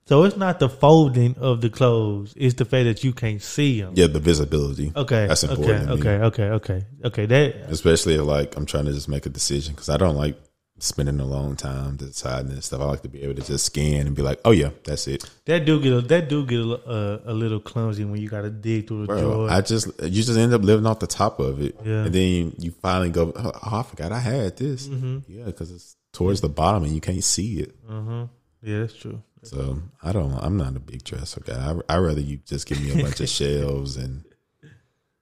So 0.05 0.23
it's 0.23 0.35
not 0.35 0.59
the 0.59 0.67
folding 0.67 1.37
of 1.37 1.61
the 1.61 1.69
clothes; 1.69 2.33
it's 2.35 2.55
the 2.55 2.65
fact 2.65 2.85
that 2.85 3.05
you 3.05 3.13
can't 3.13 3.41
see 3.41 3.79
them. 3.79 3.93
Yeah, 3.95 4.07
the 4.07 4.19
visibility. 4.19 4.91
Okay, 4.93 5.27
that's 5.27 5.43
important. 5.45 5.89
Okay, 5.91 6.17
okay, 6.17 6.43
okay, 6.49 6.49
okay, 6.75 6.85
okay. 7.05 7.25
That 7.25 7.55
especially 7.69 8.15
if 8.15 8.21
like 8.21 8.57
I'm 8.57 8.65
trying 8.65 8.85
to 8.85 8.91
just 8.91 9.07
make 9.07 9.25
a 9.25 9.29
decision 9.29 9.73
because 9.73 9.87
I 9.89 9.95
don't 9.95 10.17
like 10.17 10.37
spending 10.79 11.19
a 11.21 11.25
long 11.25 11.55
time 11.55 11.95
deciding 11.95 12.53
this 12.53 12.65
stuff. 12.65 12.81
I 12.81 12.85
like 12.85 13.01
to 13.03 13.07
be 13.07 13.23
able 13.23 13.35
to 13.35 13.47
just 13.47 13.65
scan 13.65 14.05
and 14.05 14.13
be 14.13 14.21
like, 14.21 14.41
oh 14.43 14.51
yeah, 14.51 14.71
that's 14.83 15.07
it. 15.07 15.23
that 15.45 15.63
do 15.65 15.79
get 15.79 15.93
a, 15.93 16.01
that 16.01 16.27
do 16.27 16.45
get 16.45 16.59
a, 16.59 16.91
a, 17.27 17.31
a 17.31 17.33
little 17.33 17.61
clumsy 17.61 18.03
when 18.03 18.19
you 18.19 18.27
got 18.27 18.41
to 18.41 18.49
dig 18.49 18.87
through 18.89 19.01
the 19.01 19.07
Bro, 19.07 19.21
drawer. 19.21 19.49
I 19.49 19.61
just 19.61 19.87
you 20.01 20.21
just 20.21 20.37
end 20.37 20.53
up 20.53 20.63
living 20.63 20.85
off 20.85 20.99
the 20.99 21.07
top 21.07 21.39
of 21.39 21.61
it, 21.61 21.77
Yeah. 21.85 22.03
and 22.05 22.13
then 22.13 22.53
you 22.57 22.71
finally 22.81 23.09
go, 23.11 23.31
oh, 23.35 23.51
I 23.79 23.83
forgot 23.83 24.11
I 24.11 24.19
had 24.19 24.57
this. 24.57 24.87
Mm-hmm. 24.89 25.19
Yeah, 25.29 25.45
because 25.45 25.71
it's 25.71 25.95
towards 26.13 26.39
the 26.41 26.47
bottom 26.49 26.83
and 26.83 26.93
you 26.93 27.01
can't 27.01 27.23
see 27.23 27.59
it. 27.59 27.75
uh-huh. 27.89 28.27
Yeah, 28.61 28.79
that's 28.79 28.93
true. 28.95 29.21
So 29.43 29.81
I 30.01 30.13
don't. 30.13 30.33
I'm 30.41 30.55
not 30.55 30.77
a 30.77 30.79
big 30.79 31.03
dresser 31.03 31.41
guy. 31.41 31.73
I 31.89 31.95
I 31.95 31.97
rather 31.97 32.21
you 32.21 32.37
just 32.45 32.65
give 32.65 32.81
me 32.81 32.91
a 32.97 33.03
bunch 33.03 33.19
of 33.19 33.27
shelves 33.37 33.97
and 33.97 34.23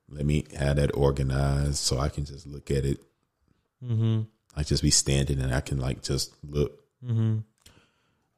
let 0.10 0.26
me 0.28 0.46
have 0.60 0.76
that 0.76 0.96
organized 0.96 1.78
so 1.78 1.98
I 1.98 2.10
can 2.10 2.26
just 2.26 2.46
look 2.46 2.70
at 2.70 2.86
it. 2.86 3.00
Mm-hmm. 3.84 4.22
I 4.56 4.62
just 4.64 4.84
be 4.84 4.92
standing 4.92 5.40
and 5.42 5.52
I 5.52 5.62
can 5.62 5.80
like 5.80 6.04
just 6.04 6.36
look. 6.48 6.84
Mm-hmm. 7.04 7.40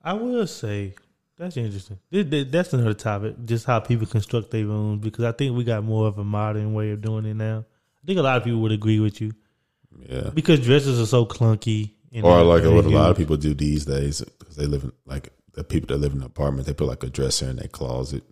I 0.04 0.14
will 0.14 0.48
say 0.48 0.94
that's 1.38 1.58
interesting. 1.58 1.98
Th- 2.12 2.30
th- 2.30 2.52
That's 2.52 2.72
another 2.74 2.94
topic, 2.94 3.36
just 3.44 3.66
how 3.66 3.80
people 3.82 4.06
construct 4.08 4.52
their 4.52 4.66
rooms, 4.66 5.02
because 5.04 5.26
I 5.26 5.32
think 5.34 5.58
we 5.58 5.64
got 5.66 5.84
more 5.84 6.08
of 6.08 6.18
a 6.18 6.24
modern 6.24 6.74
way 6.74 6.92
of 6.92 7.02
doing 7.02 7.26
it 7.26 7.34
now. 7.34 7.66
I 8.02 8.06
think 8.06 8.20
a 8.20 8.22
lot 8.22 8.38
of 8.38 8.44
people 8.44 8.60
would 8.62 8.72
agree 8.72 9.00
with 9.00 9.20
you 9.20 9.34
Yeah. 10.08 10.30
because 10.34 10.60
dresses 10.62 11.00
are 11.02 11.06
so 11.08 11.26
clunky. 11.26 11.92
Or 12.22 12.44
like 12.44 12.64
what 12.64 12.86
a 12.86 12.90
lot 12.90 13.10
of 13.12 13.18
people 13.18 13.38
do 13.38 13.54
these 13.54 13.86
days 13.86 14.22
because 14.22 14.56
they 14.56 14.66
live 14.66 14.84
in 14.84 14.92
like 15.06 15.30
the 15.54 15.64
people 15.64 15.88
that 15.88 16.02
live 16.02 16.14
in 16.14 16.20
an 16.20 16.26
apartment, 16.26 16.68
they 16.68 16.74
put 16.74 16.88
like 16.88 17.04
a 17.04 17.10
dresser 17.10 17.50
in 17.50 17.56
their 17.56 17.68
closet. 17.68 18.24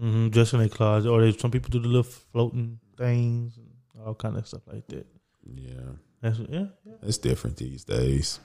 Mhm, 0.00 0.30
dress 0.30 0.52
in 0.52 0.60
their 0.60 0.68
closet, 0.68 1.08
or 1.10 1.20
they, 1.22 1.32
some 1.36 1.50
people 1.50 1.70
do 1.70 1.80
the 1.80 1.88
little 1.88 2.02
floating 2.02 2.78
things, 2.96 3.56
and 3.56 3.68
all 4.04 4.14
kind 4.14 4.36
of 4.36 4.46
stuff 4.46 4.62
like 4.66 4.86
that. 4.88 5.06
Yeah. 5.54 5.92
That's 6.20 6.38
yeah, 6.48 6.66
yeah. 6.84 6.94
It's 7.02 7.18
different 7.18 7.56
these 7.56 7.84
days. 7.84 8.40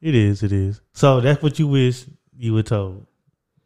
It 0.00 0.14
is, 0.14 0.42
it 0.42 0.52
is. 0.52 0.80
So 0.92 1.20
that's 1.20 1.42
what 1.42 1.58
you 1.58 1.66
wish 1.66 2.04
you 2.36 2.54
were 2.54 2.62
told. 2.62 3.06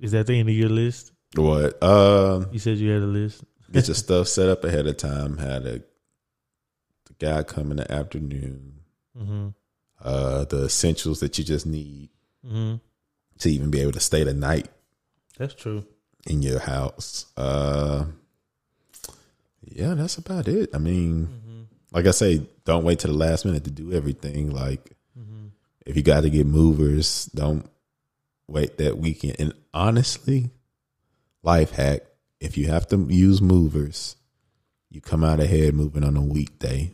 Is 0.00 0.12
that 0.12 0.26
the 0.26 0.38
end 0.38 0.48
of 0.48 0.54
your 0.54 0.68
list? 0.68 1.12
What? 1.34 1.82
Um 1.82 2.46
You 2.52 2.58
said 2.58 2.78
you 2.78 2.90
had 2.90 3.02
a 3.02 3.06
list. 3.06 3.44
get 3.72 3.88
your 3.88 3.94
stuff 3.94 4.28
set 4.28 4.48
up 4.48 4.64
ahead 4.64 4.86
of 4.86 4.96
time. 4.96 5.38
Had 5.38 5.66
a 5.66 5.78
the 7.06 7.14
guy 7.18 7.42
come 7.42 7.70
in 7.70 7.78
the 7.78 7.90
afternoon. 7.92 8.80
Mm-hmm. 9.18 9.48
Uh 10.02 10.44
the 10.46 10.64
essentials 10.64 11.20
that 11.20 11.38
you 11.38 11.44
just 11.44 11.66
need 11.66 12.08
Mm-hmm. 12.46 12.76
to 13.38 13.48
even 13.50 13.70
be 13.70 13.80
able 13.80 13.92
to 13.92 14.00
stay 14.00 14.24
the 14.24 14.34
night 14.34 14.68
That's 15.38 15.54
true. 15.54 15.84
in 16.26 16.42
your 16.42 16.58
house. 16.58 17.26
Uh 17.36 18.06
yeah, 19.64 19.94
that's 19.94 20.18
about 20.18 20.48
it. 20.48 20.74
I 20.74 20.78
mean, 20.78 21.26
Mm-hmm. 21.28 21.62
like 21.92 22.06
I 22.06 22.10
say, 22.10 22.46
don't 22.64 22.84
wait 22.84 22.98
to 23.00 23.06
the 23.06 23.12
last 23.14 23.44
minute 23.44 23.64
to 23.64 23.70
do 23.70 23.92
everything. 23.92 24.50
Like 24.50 24.92
Mm-hmm. 25.18 25.46
if 25.86 25.96
you 25.96 26.02
got 26.02 26.22
to 26.22 26.30
get 26.30 26.46
movers, 26.46 27.26
don't 27.34 27.68
wait 28.48 28.78
that 28.78 28.98
weekend. 28.98 29.36
And 29.38 29.54
honestly, 29.72 30.50
life 31.42 31.70
hack: 31.72 32.00
if 32.40 32.56
you 32.58 32.66
have 32.68 32.86
to 32.88 33.06
use 33.08 33.40
movers, 33.40 34.16
you 34.90 35.00
come 35.00 35.22
out 35.22 35.38
ahead 35.40 35.74
moving 35.74 36.02
on 36.04 36.16
a 36.16 36.22
weekday. 36.22 36.90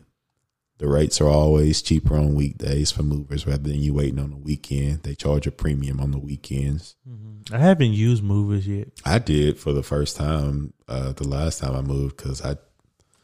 The 0.78 0.86
rates 0.88 1.20
are 1.20 1.28
always 1.28 1.82
cheaper 1.82 2.16
on 2.16 2.34
weekdays 2.36 2.92
for 2.92 3.02
movers 3.02 3.46
rather 3.46 3.64
than 3.68 3.80
you 3.80 3.94
waiting 3.94 4.18
on 4.20 4.30
the 4.30 4.36
weekend. 4.36 5.02
They 5.02 5.14
charge 5.16 5.46
a 5.46 5.50
premium 5.50 6.00
on 6.00 6.12
the 6.12 6.18
weekends. 6.20 6.94
Mm-hmm. 7.08 7.52
I 7.54 7.58
haven't 7.58 7.92
used 7.94 8.22
movers 8.22 8.66
yet. 8.68 8.88
I 9.04 9.18
did 9.18 9.58
for 9.58 9.72
the 9.72 9.82
first 9.82 10.16
time 10.16 10.72
uh, 10.86 11.12
the 11.12 11.26
last 11.26 11.58
time 11.60 11.74
I 11.74 11.80
moved 11.80 12.16
because 12.16 12.42
I 12.42 12.56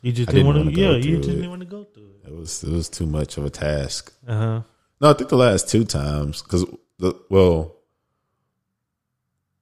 You 0.03 0.11
just 0.13 0.31
I 0.31 0.33
didn't, 0.33 0.47
want 0.49 0.65
to. 0.69 0.73
go 0.75 0.81
Yeah, 0.81 0.97
you 0.97 1.19
just 1.19 1.29
didn't 1.29 1.49
want 1.51 1.61
to 1.63 1.67
go 1.67 1.85
through 1.85 2.11
it. 2.25 2.29
it 2.29 2.35
was 2.35 2.65
it 2.65 2.71
was 2.71 2.89
too 2.89 3.07
much 3.07 3.37
of 3.39 3.45
a 3.45 3.51
task. 3.51 4.13
Uh 4.27 4.37
huh. 4.37 4.61
No, 5.01 5.11
I 5.11 5.13
think 5.13 5.29
the 5.31 5.37
last 5.37 5.69
two 5.69 5.85
times 5.85 6.43
because 6.43 6.65
the 6.99 7.15
well, 7.31 7.77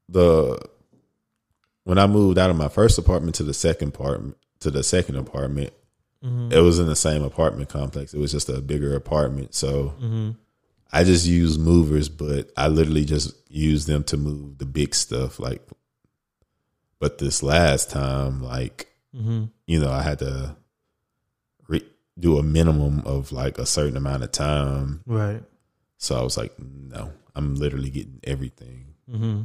the 0.09 0.59
when 1.85 1.99
I 1.99 2.07
moved 2.07 2.39
out 2.39 2.51
of 2.51 2.57
my 2.57 2.69
first 2.69 2.99
apartment 2.99 3.35
to 3.37 3.43
the 3.43 3.55
second 3.55 3.89
apartment 3.89 4.37
to 4.61 4.71
the 4.71 4.83
second 4.83 5.17
apartment, 5.17 5.73
Mm-hmm. 6.25 6.53
it 6.53 6.61
was 6.61 6.79
in 6.79 6.87
the 6.87 6.95
same 6.97 7.23
apartment 7.25 7.69
complex. 7.69 8.15
It 8.15 8.19
was 8.21 8.31
just 8.33 8.49
a 8.49 8.61
bigger 8.61 8.95
apartment, 8.95 9.55
so 9.55 9.95
Mm-hmm. 10.01 10.31
I 10.95 11.05
just 11.05 11.25
used 11.27 11.59
movers, 11.59 12.09
but 12.11 12.51
I 12.57 12.69
literally 12.69 13.05
just 13.07 13.35
used 13.51 13.87
them 13.89 14.05
to 14.05 14.17
move 14.19 14.59
the 14.59 14.67
big 14.67 14.95
stuff. 14.95 15.39
Like, 15.41 15.67
but 16.99 17.19
this 17.19 17.43
last 17.43 17.91
time, 17.91 18.43
like 18.43 18.89
Mm-hmm. 19.17 19.45
you 19.67 19.79
know, 19.81 19.91
I 19.91 20.01
had 20.03 20.21
to 20.21 20.57
re- 21.69 21.87
do 22.19 22.39
a 22.39 22.43
minimum 22.43 23.03
of 23.05 23.31
like 23.33 23.59
a 23.59 23.67
certain 23.67 23.97
amount 23.97 24.23
of 24.23 24.33
time. 24.33 25.03
Right. 25.07 25.43
So 25.99 26.17
I 26.19 26.23
was 26.23 26.37
like, 26.39 26.53
no, 26.59 27.13
I'm 27.35 27.55
literally 27.57 27.91
getting 27.91 28.21
everything 28.25 28.95
Mm-hmm. 29.11 29.43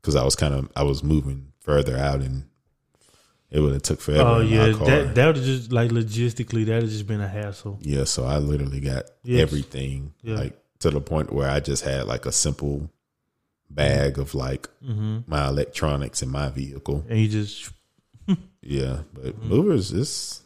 because 0.00 0.16
I 0.16 0.24
was 0.24 0.34
kind 0.36 0.54
of 0.54 0.70
I 0.74 0.82
was 0.84 1.04
moving 1.04 1.52
further 1.60 1.96
out 1.96 2.20
and 2.22 2.44
It 3.54 3.60
would 3.60 3.72
have 3.72 3.82
took 3.82 4.00
forever. 4.00 4.28
Oh 4.28 4.40
yeah, 4.40 4.66
that 4.66 5.14
that 5.14 5.26
would 5.28 5.36
have 5.36 5.44
just 5.44 5.70
like 5.72 5.90
logistically 5.92 6.66
that 6.66 6.82
would 6.82 6.90
just 6.90 7.06
been 7.06 7.20
a 7.20 7.28
hassle. 7.28 7.78
yeah. 7.82 8.02
So 8.04 8.24
I 8.24 8.38
literally 8.38 8.80
got 8.80 9.04
Yes. 9.22 9.40
everything 9.42 10.12
Yeah. 10.22 10.36
like 10.36 10.58
to 10.80 10.90
the 10.90 11.00
point 11.00 11.32
where 11.32 11.48
I 11.48 11.60
just 11.60 11.84
had 11.84 12.06
like 12.06 12.26
a 12.26 12.32
simple 12.32 12.90
bag 13.70 14.18
of 14.18 14.34
like 14.34 14.68
hmm 14.84 15.20
my 15.26 15.46
electronics 15.48 16.20
in 16.22 16.30
my 16.30 16.48
vehicle. 16.48 17.04
And 17.08 17.18
you 17.20 17.28
just 17.28 17.70
Yeah, 18.60 19.02
but 19.12 19.24
Mm-hmm. 19.38 19.48
movers, 19.48 19.92
it's 19.92 20.42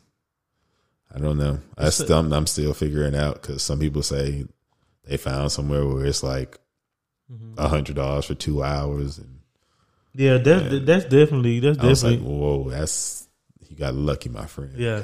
I 1.15 1.19
don't 1.19 1.39
know. 1.39 1.61
I 1.79 1.89
still, 1.89 2.31
I'm 2.35 2.47
still 2.47 2.75
figuring 2.75 3.15
out 3.17 3.41
because 3.41 3.63
some 3.63 3.79
people 3.79 4.03
say 4.03 4.45
they 5.05 5.17
found 5.17 5.51
somewhere 5.51 5.87
where 5.87 6.05
it's 6.05 6.23
like 6.23 6.59
mm-hmm. 7.33 7.55
a 7.57 7.69
hundred 7.69 7.97
dollars 7.97 8.27
for 8.27 8.35
two 8.35 8.63
hours, 8.63 9.17
and 9.17 9.38
yeah, 10.19 10.39
that's 10.39 10.73
Yeah. 10.73 10.81
that's 10.82 11.05
definitely 11.05 11.61
that's 11.61 11.78
I 11.78 11.86
was 11.86 12.03
like, 12.03 12.15
definitely 12.15 12.39
"Whoa, 12.39 12.70
that's 12.70 13.28
you 13.69 13.77
got 13.77 13.95
lucky, 13.95 14.28
my 14.28 14.47
friend." 14.47 14.73
Yeah, 14.77 15.03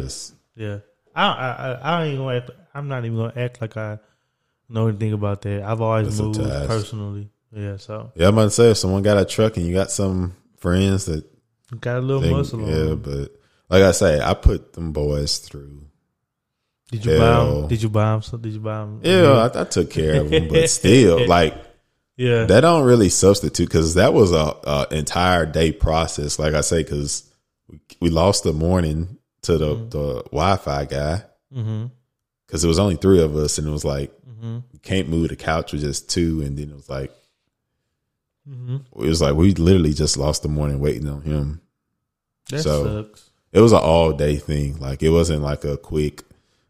yeah. 0.57 0.79
I 1.15 1.27
I 1.27 1.51
I, 1.51 1.73
I 1.73 2.05
ain't 2.07 2.19
gonna 2.19 2.37
act. 2.37 2.51
I'm 2.75 2.89
not 2.89 3.05
even 3.05 3.17
gonna 3.17 3.33
act 3.37 3.61
like 3.61 3.77
I 3.77 4.01
know 4.69 4.89
anything 4.89 5.13
about 5.13 5.43
that. 5.43 5.63
I've 5.63 5.81
always 5.81 6.21
moved 6.21 6.41
personally. 6.41 7.31
Yeah, 7.53 7.77
so 7.77 8.11
yeah. 8.17 8.27
I'm 8.27 8.35
about 8.35 8.45
to 8.47 8.51
say 8.51 8.71
if 8.73 8.79
someone 8.79 9.05
got 9.05 9.17
a 9.17 9.25
truck 9.25 9.57
and 9.57 9.65
you 9.65 9.73
got 9.73 9.93
some 9.93 10.35
friends 10.57 11.05
that 11.05 11.25
got 11.81 11.99
a 11.99 12.01
little 12.01 12.21
think, 12.21 12.37
muscle 12.37 12.65
on. 12.65 12.69
yeah, 12.69 12.75
them. 12.75 13.01
but 13.01 13.31
like 13.71 13.85
I 13.85 13.93
say, 13.93 14.21
I 14.21 14.35
put 14.35 14.73
them 14.73 14.93
boys 14.93 15.39
through. 15.39 15.87
Did 16.91 17.05
you 17.07 17.19
buy 17.19 17.45
them? 17.45 17.69
Did 17.69 17.83
you 17.83 17.89
buy 17.89 18.13
them? 18.13 18.23
So 18.23 18.37
did 18.37 18.53
you 18.53 18.61
buy 18.61 18.79
them? 18.79 19.01
Yeah, 19.05 19.49
I, 19.55 19.61
I 19.61 19.65
took 19.65 19.91
care 19.91 20.23
of 20.23 20.31
them, 20.31 20.49
but 20.49 20.69
still, 20.69 21.25
like 21.29 21.55
yeah. 22.17 22.45
that 22.45 22.61
don't 22.61 22.85
really 22.85 23.09
substitute 23.09 23.67
because 23.67 23.95
that 23.95 24.13
was 24.15 24.33
a, 24.33 24.55
a 24.65 24.87
entire 24.93 25.47
day 25.47 25.73
process. 25.73 26.39
Like 26.39 26.55
I 26.55 26.61
say, 26.61 26.83
because 26.83 27.31
we, 27.69 27.81
we 28.01 28.11
lost 28.11 28.45
the 28.45 28.53
morning 28.53 29.19
to 29.43 29.59
the 29.59 29.75
the 29.75 30.23
Wi-Fi 30.33 30.85
guy 30.87 31.23
mm-hmm. 31.55 31.87
because 32.47 32.65
it 32.65 32.69
was 32.69 32.79
only 32.79 32.97
three 32.97 33.23
of 33.23 33.35
us, 33.37 33.59
and 33.59 33.67
it 33.67 33.71
was 33.71 33.85
like 33.85 34.13
Mm-hmm. 34.27 34.59
you 34.73 34.79
can't 34.83 35.09
move 35.09 35.29
the 35.29 35.37
couch 35.37 35.73
with 35.73 35.81
just 35.83 36.11
two, 36.11 36.43
and 36.43 36.59
then 36.59 36.69
it 36.71 36.75
was 36.75 36.89
like 36.91 37.11
Mm-hmm. 38.49 38.77
it 39.03 39.09
was 39.09 39.23
like 39.23 39.35
we 39.35 39.55
literally 39.55 39.95
just 39.95 40.19
lost 40.19 40.43
the 40.43 40.49
morning 40.49 40.79
waiting 40.81 41.09
on 41.09 41.23
him. 41.23 41.61
That 42.51 42.63
So- 42.63 43.03
sucks. 43.05 43.31
It 43.53 43.61
was 43.61 43.71
an 43.73 43.79
all 43.79 44.13
day 44.13 44.37
thing. 44.37 44.81
Like 44.81 45.03
it 45.05 45.11
wasn't 45.11 45.41
like 45.43 45.65
a 45.65 45.77
quick. 45.77 46.25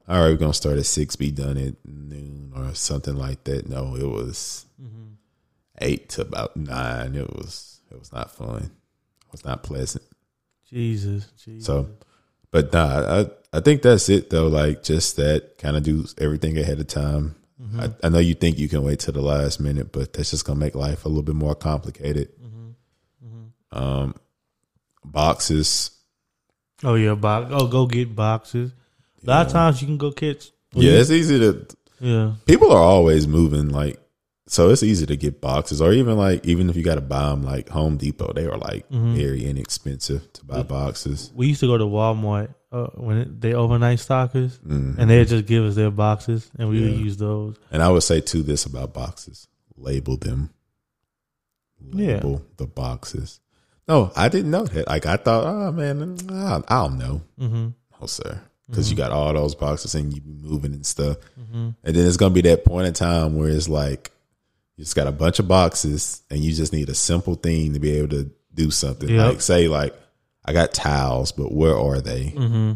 All 0.06 0.18
right, 0.20 0.28
we're 0.28 0.36
gonna 0.36 0.52
start 0.52 0.76
at 0.78 0.84
six, 0.84 1.16
be 1.16 1.30
done 1.30 1.56
at 1.56 1.74
noon 1.84 2.52
or 2.54 2.74
something 2.74 3.16
like 3.16 3.42
that. 3.44 3.68
No, 3.70 3.96
it 3.96 4.04
was 4.06 4.66
Mm-hmm. 4.80 5.13
Eight 5.80 6.08
to 6.10 6.22
about 6.22 6.56
nine. 6.56 7.14
It 7.14 7.34
was 7.34 7.80
it 7.90 7.98
was 7.98 8.12
not 8.12 8.30
fun. 8.30 8.70
It 9.26 9.32
was 9.32 9.44
not 9.44 9.62
pleasant. 9.62 10.04
Jesus, 10.68 11.26
Jesus. 11.44 11.66
So, 11.66 11.88
but 12.50 12.72
nah, 12.72 13.22
I 13.22 13.58
I 13.58 13.60
think 13.60 13.82
that's 13.82 14.08
it 14.08 14.30
though. 14.30 14.48
Like 14.48 14.82
just 14.82 15.16
that 15.16 15.58
kind 15.58 15.76
of 15.76 15.82
do 15.82 16.04
everything 16.18 16.58
ahead 16.58 16.80
of 16.80 16.86
time. 16.86 17.36
Mm-hmm. 17.60 17.80
I, 17.80 17.90
I 18.02 18.08
know 18.08 18.18
you 18.18 18.34
think 18.34 18.58
you 18.58 18.68
can 18.68 18.82
wait 18.82 18.98
till 19.00 19.14
the 19.14 19.22
last 19.22 19.60
minute, 19.60 19.92
but 19.92 20.12
that's 20.12 20.30
just 20.30 20.44
gonna 20.44 20.58
make 20.58 20.74
life 20.74 21.04
a 21.04 21.08
little 21.08 21.22
bit 21.22 21.36
more 21.36 21.54
complicated. 21.54 22.30
Mm-hmm. 22.40 23.78
Um, 23.78 24.14
boxes. 25.04 25.90
oh 26.82 26.94
yeah, 26.94 27.14
box. 27.14 27.50
Oh, 27.52 27.68
go 27.68 27.86
get 27.86 28.14
boxes. 28.14 28.72
A 29.22 29.30
lot 29.30 29.46
of 29.46 29.52
times 29.52 29.80
you 29.80 29.86
can 29.86 29.96
go 29.96 30.10
catch. 30.10 30.50
Yeah, 30.72 30.94
it's 30.94 31.10
easy 31.10 31.38
to. 31.38 31.66
yeah. 32.00 32.32
People 32.46 32.72
are 32.72 32.82
always 32.82 33.26
moving, 33.26 33.68
like 33.68 33.98
so. 34.46 34.70
It's 34.70 34.82
easy 34.82 35.06
to 35.06 35.16
get 35.16 35.40
boxes, 35.40 35.80
or 35.80 35.92
even 35.92 36.16
like 36.16 36.44
even 36.46 36.68
if 36.70 36.76
you 36.76 36.82
got 36.82 36.96
to 36.96 37.00
buy 37.00 37.30
them, 37.30 37.42
like 37.42 37.68
Home 37.70 37.96
Depot, 37.96 38.32
they 38.32 38.46
are 38.46 38.58
like 38.58 38.88
Mm-hmm. 38.90 39.14
very 39.16 39.44
inexpensive 39.44 40.32
to 40.34 40.44
buy 40.44 40.62
boxes. 40.62 41.30
We 41.34 41.48
used 41.48 41.60
to 41.60 41.66
go 41.66 41.78
to 41.78 41.84
Walmart 41.84 42.54
uh, 42.72 42.86
when 42.94 43.16
it, 43.18 43.40
they 43.40 43.54
overnight 43.54 44.00
stockers, 44.00 44.58
Mhm. 44.58 44.98
and 44.98 45.08
they'd 45.10 45.28
just 45.28 45.46
give 45.46 45.64
us 45.64 45.74
their 45.76 45.90
boxes, 45.90 46.50
and 46.58 46.68
we 46.68 46.80
would 46.80 46.98
use 46.98 47.16
those. 47.16 47.56
And 47.70 47.82
I 47.82 47.88
would 47.90 48.02
say 48.02 48.20
too 48.20 48.42
this 48.42 48.66
about 48.66 48.92
boxes: 48.94 49.46
label 49.76 50.16
them. 50.16 50.50
Yeah. 51.92 52.20
The 52.56 52.66
boxes. 52.66 53.40
No, 53.86 54.10
I 54.16 54.28
didn't 54.28 54.50
know 54.50 54.64
that. 54.64 54.86
Like 54.88 55.04
I 55.06 55.16
thought, 55.16 55.44
oh 55.46 55.72
man, 55.72 56.16
I, 56.30 56.60
don't 56.68 56.98
know. 56.98 57.20
Mm-hmm. 57.38 57.68
Oh, 58.00 58.06
sir, 58.06 58.40
because 58.66 58.90
you 58.90 58.96
got 58.96 59.12
all 59.12 59.32
those 59.34 59.54
boxes 59.54 59.94
and 59.94 60.12
you 60.14 60.20
be 60.22 60.32
moving 60.32 60.72
and 60.72 60.86
stuff, 60.86 61.18
Mm-hmm. 61.38 61.68
and 61.84 61.94
then 61.96 62.06
it's 62.06 62.16
gonna 62.16 62.32
be 62.34 62.40
that 62.42 62.64
point 62.64 62.86
in 62.86 62.94
time 62.94 63.36
where 63.36 63.48
it's 63.50 63.68
like 63.68 64.10
you 64.76 64.84
just 64.84 64.96
got 64.96 65.06
a 65.06 65.12
bunch 65.12 65.38
of 65.38 65.46
boxes 65.48 66.22
and 66.30 66.40
you 66.40 66.52
just 66.52 66.72
need 66.72 66.88
a 66.88 66.94
simple 66.94 67.34
thing 67.34 67.72
to 67.74 67.78
be 67.80 67.92
able 67.92 68.08
to 68.08 68.30
do 68.52 68.70
something. 68.70 69.08
Yep. 69.08 69.26
Like 69.32 69.40
say, 69.40 69.68
like 69.68 69.94
I 70.44 70.52
got 70.52 70.72
towels, 70.74 71.32
but 71.32 71.52
where 71.52 71.76
are 71.78 72.00
they? 72.00 72.26
Mm-hmm. 72.36 72.72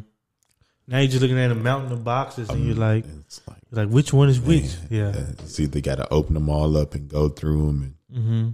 Now 0.87 0.99
you're 1.01 1.09
just 1.09 1.21
looking 1.21 1.39
at 1.39 1.51
a 1.51 1.55
mountain 1.55 1.93
of 1.93 2.03
boxes, 2.03 2.49
and 2.49 2.65
you're 2.65 2.75
like, 2.75 3.05
It's 3.27 3.43
like, 3.47 3.59
you're 3.71 3.85
like, 3.85 3.93
which 3.93 4.13
one 4.13 4.31
is 4.31 4.41
which? 4.41 4.63
man, 4.63 4.87
Yeah. 4.91 5.09
uh, 5.09 5.45
See, 5.45 5.67
they 5.67 5.83
got 5.83 5.97
to 5.97 6.09
open 6.11 6.33
them 6.33 6.49
all 6.49 6.79
up 6.79 6.95
and 6.95 7.09
go 7.09 7.29
through 7.29 7.67
them, 7.67 7.83
and 8.11 8.21
Mm-hmm. 8.25 8.49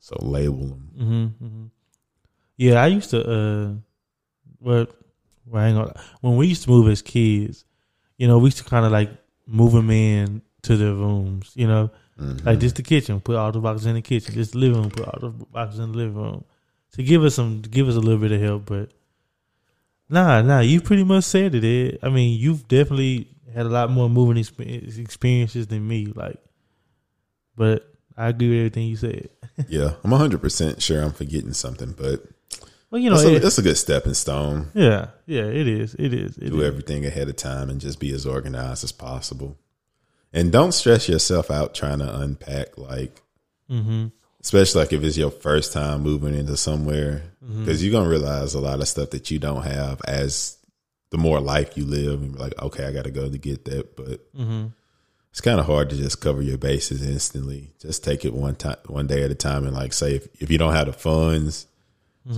so 0.00 0.16
label 0.20 0.66
them. 0.66 0.90
Mm-hmm, 0.98 1.46
hmm 1.46 1.64
Yeah, 2.56 2.82
I 2.82 2.88
used 2.88 3.10
to. 3.10 3.20
uh 3.22 3.74
Well, 4.58 4.86
well 5.46 5.62
I 5.62 5.68
ain't 5.68 5.78
gonna, 5.78 5.94
when 6.22 6.36
we 6.36 6.48
used 6.48 6.64
to 6.64 6.70
move 6.70 6.88
as 6.90 7.02
kids, 7.02 7.64
you 8.18 8.26
know, 8.26 8.38
we 8.38 8.46
used 8.48 8.58
to 8.58 8.64
kind 8.64 8.84
of 8.84 8.90
like 8.90 9.10
move 9.46 9.70
them 9.72 9.90
in 9.90 10.42
to 10.62 10.76
their 10.76 10.92
rooms. 10.94 11.52
You 11.54 11.68
know, 11.68 11.90
Mm-hmm. 12.20 12.46
like 12.46 12.58
just 12.58 12.76
the 12.76 12.82
kitchen, 12.82 13.20
put 13.20 13.36
all 13.36 13.50
the 13.50 13.60
boxes 13.60 13.86
in 13.86 13.94
the 13.94 14.02
kitchen. 14.02 14.34
Just 14.34 14.52
the 14.52 14.58
living 14.58 14.82
room, 14.82 14.90
put 14.90 15.06
all 15.06 15.18
the 15.20 15.30
boxes 15.30 15.80
in 15.80 15.92
the 15.92 15.98
living 15.98 16.14
room. 16.16 16.44
To 16.92 17.02
give 17.02 17.24
us 17.24 17.34
some, 17.36 17.62
give 17.62 17.88
us 17.88 17.94
a 17.94 18.00
little 18.00 18.18
bit 18.18 18.32
of 18.32 18.40
help, 18.40 18.66
but 18.66 18.90
nah, 20.08 20.42
nah, 20.42 20.60
you 20.60 20.80
pretty 20.80 21.04
much 21.04 21.24
said 21.24 21.54
it. 21.54 21.64
Ed. 21.64 21.98
I 22.02 22.10
mean, 22.10 22.38
you've 22.38 22.68
definitely 22.68 23.28
had 23.54 23.66
a 23.66 23.70
lot 23.70 23.90
more 23.90 24.10
moving 24.10 24.36
experiences 24.36 25.66
than 25.68 25.86
me. 25.86 26.06
Like, 26.06 26.38
but 27.56 27.88
I 28.16 28.28
agree 28.28 28.48
with 28.48 28.58
everything 28.58 28.88
you 28.88 28.96
said. 28.96 29.30
yeah, 29.68 29.94
I'm 30.04 30.10
100 30.10 30.40
percent 30.40 30.82
sure 30.82 31.02
I'm 31.02 31.12
forgetting 31.12 31.52
something, 31.52 31.92
but 31.92 32.24
Well, 32.90 33.00
you 33.00 33.08
know, 33.08 33.16
that's, 33.16 33.36
a, 33.36 33.38
that's 33.38 33.58
a 33.58 33.62
good 33.62 33.78
stepping 33.78 34.14
stone. 34.14 34.70
Yeah, 34.74 35.08
yeah, 35.26 35.44
it 35.44 35.66
is. 35.66 35.94
It 35.94 36.12
is. 36.12 36.36
It 36.36 36.50
do 36.50 36.60
is. 36.60 36.66
everything 36.66 37.06
ahead 37.06 37.28
of 37.28 37.36
time 37.36 37.70
and 37.70 37.80
just 37.80 37.98
be 37.98 38.12
as 38.12 38.26
organized 38.26 38.84
as 38.84 38.92
possible. 38.92 39.56
And 40.32 40.52
don't 40.52 40.72
stress 40.72 41.08
yourself 41.08 41.50
out 41.50 41.74
trying 41.74 41.98
to 42.00 42.20
unpack, 42.20 42.78
like, 42.78 43.20
Mm-hmm. 43.70 44.06
especially 44.40 44.80
like 44.80 44.92
if 44.92 45.02
it's 45.04 45.16
your 45.16 45.30
first 45.30 45.72
time 45.72 46.02
moving 46.02 46.34
into 46.34 46.56
somewhere, 46.56 47.22
Mm-hmm. 47.44 47.64
because 47.64 47.82
you're 47.84 47.92
gonna 47.92 48.08
realize 48.08 48.54
a 48.54 48.60
lot 48.60 48.80
of 48.80 48.88
stuff 48.88 49.10
that 49.10 49.30
you 49.30 49.38
don't 49.38 49.62
have 49.62 50.00
as 50.06 50.56
the 51.10 51.18
more 51.18 51.40
life 51.40 51.76
you 51.76 51.84
live, 51.84 52.20
and 52.20 52.32
you're 52.32 52.40
like, 52.40 52.60
okay, 52.62 52.84
I 52.84 52.92
got 52.92 53.04
to 53.04 53.10
go 53.10 53.28
to 53.28 53.38
get 53.38 53.64
that, 53.66 53.96
but 53.96 54.32
Mm-hmm. 54.34 54.66
it's 55.30 55.40
kind 55.40 55.58
of 55.60 55.66
hard 55.66 55.90
to 55.90 55.96
just 55.96 56.20
cover 56.20 56.42
your 56.42 56.58
bases 56.58 57.04
instantly. 57.06 57.72
Just 57.80 58.02
take 58.04 58.24
it 58.24 58.32
one 58.34 58.54
time, 58.56 58.76
one 58.86 59.06
day 59.06 59.22
at 59.24 59.30
a 59.30 59.34
time, 59.36 59.64
and 59.66 59.74
like 59.74 59.92
say 59.92 60.16
if, 60.16 60.28
if 60.42 60.50
you 60.50 60.58
don't 60.58 60.74
have 60.74 60.86
the 60.86 60.92
funds, 60.92 61.66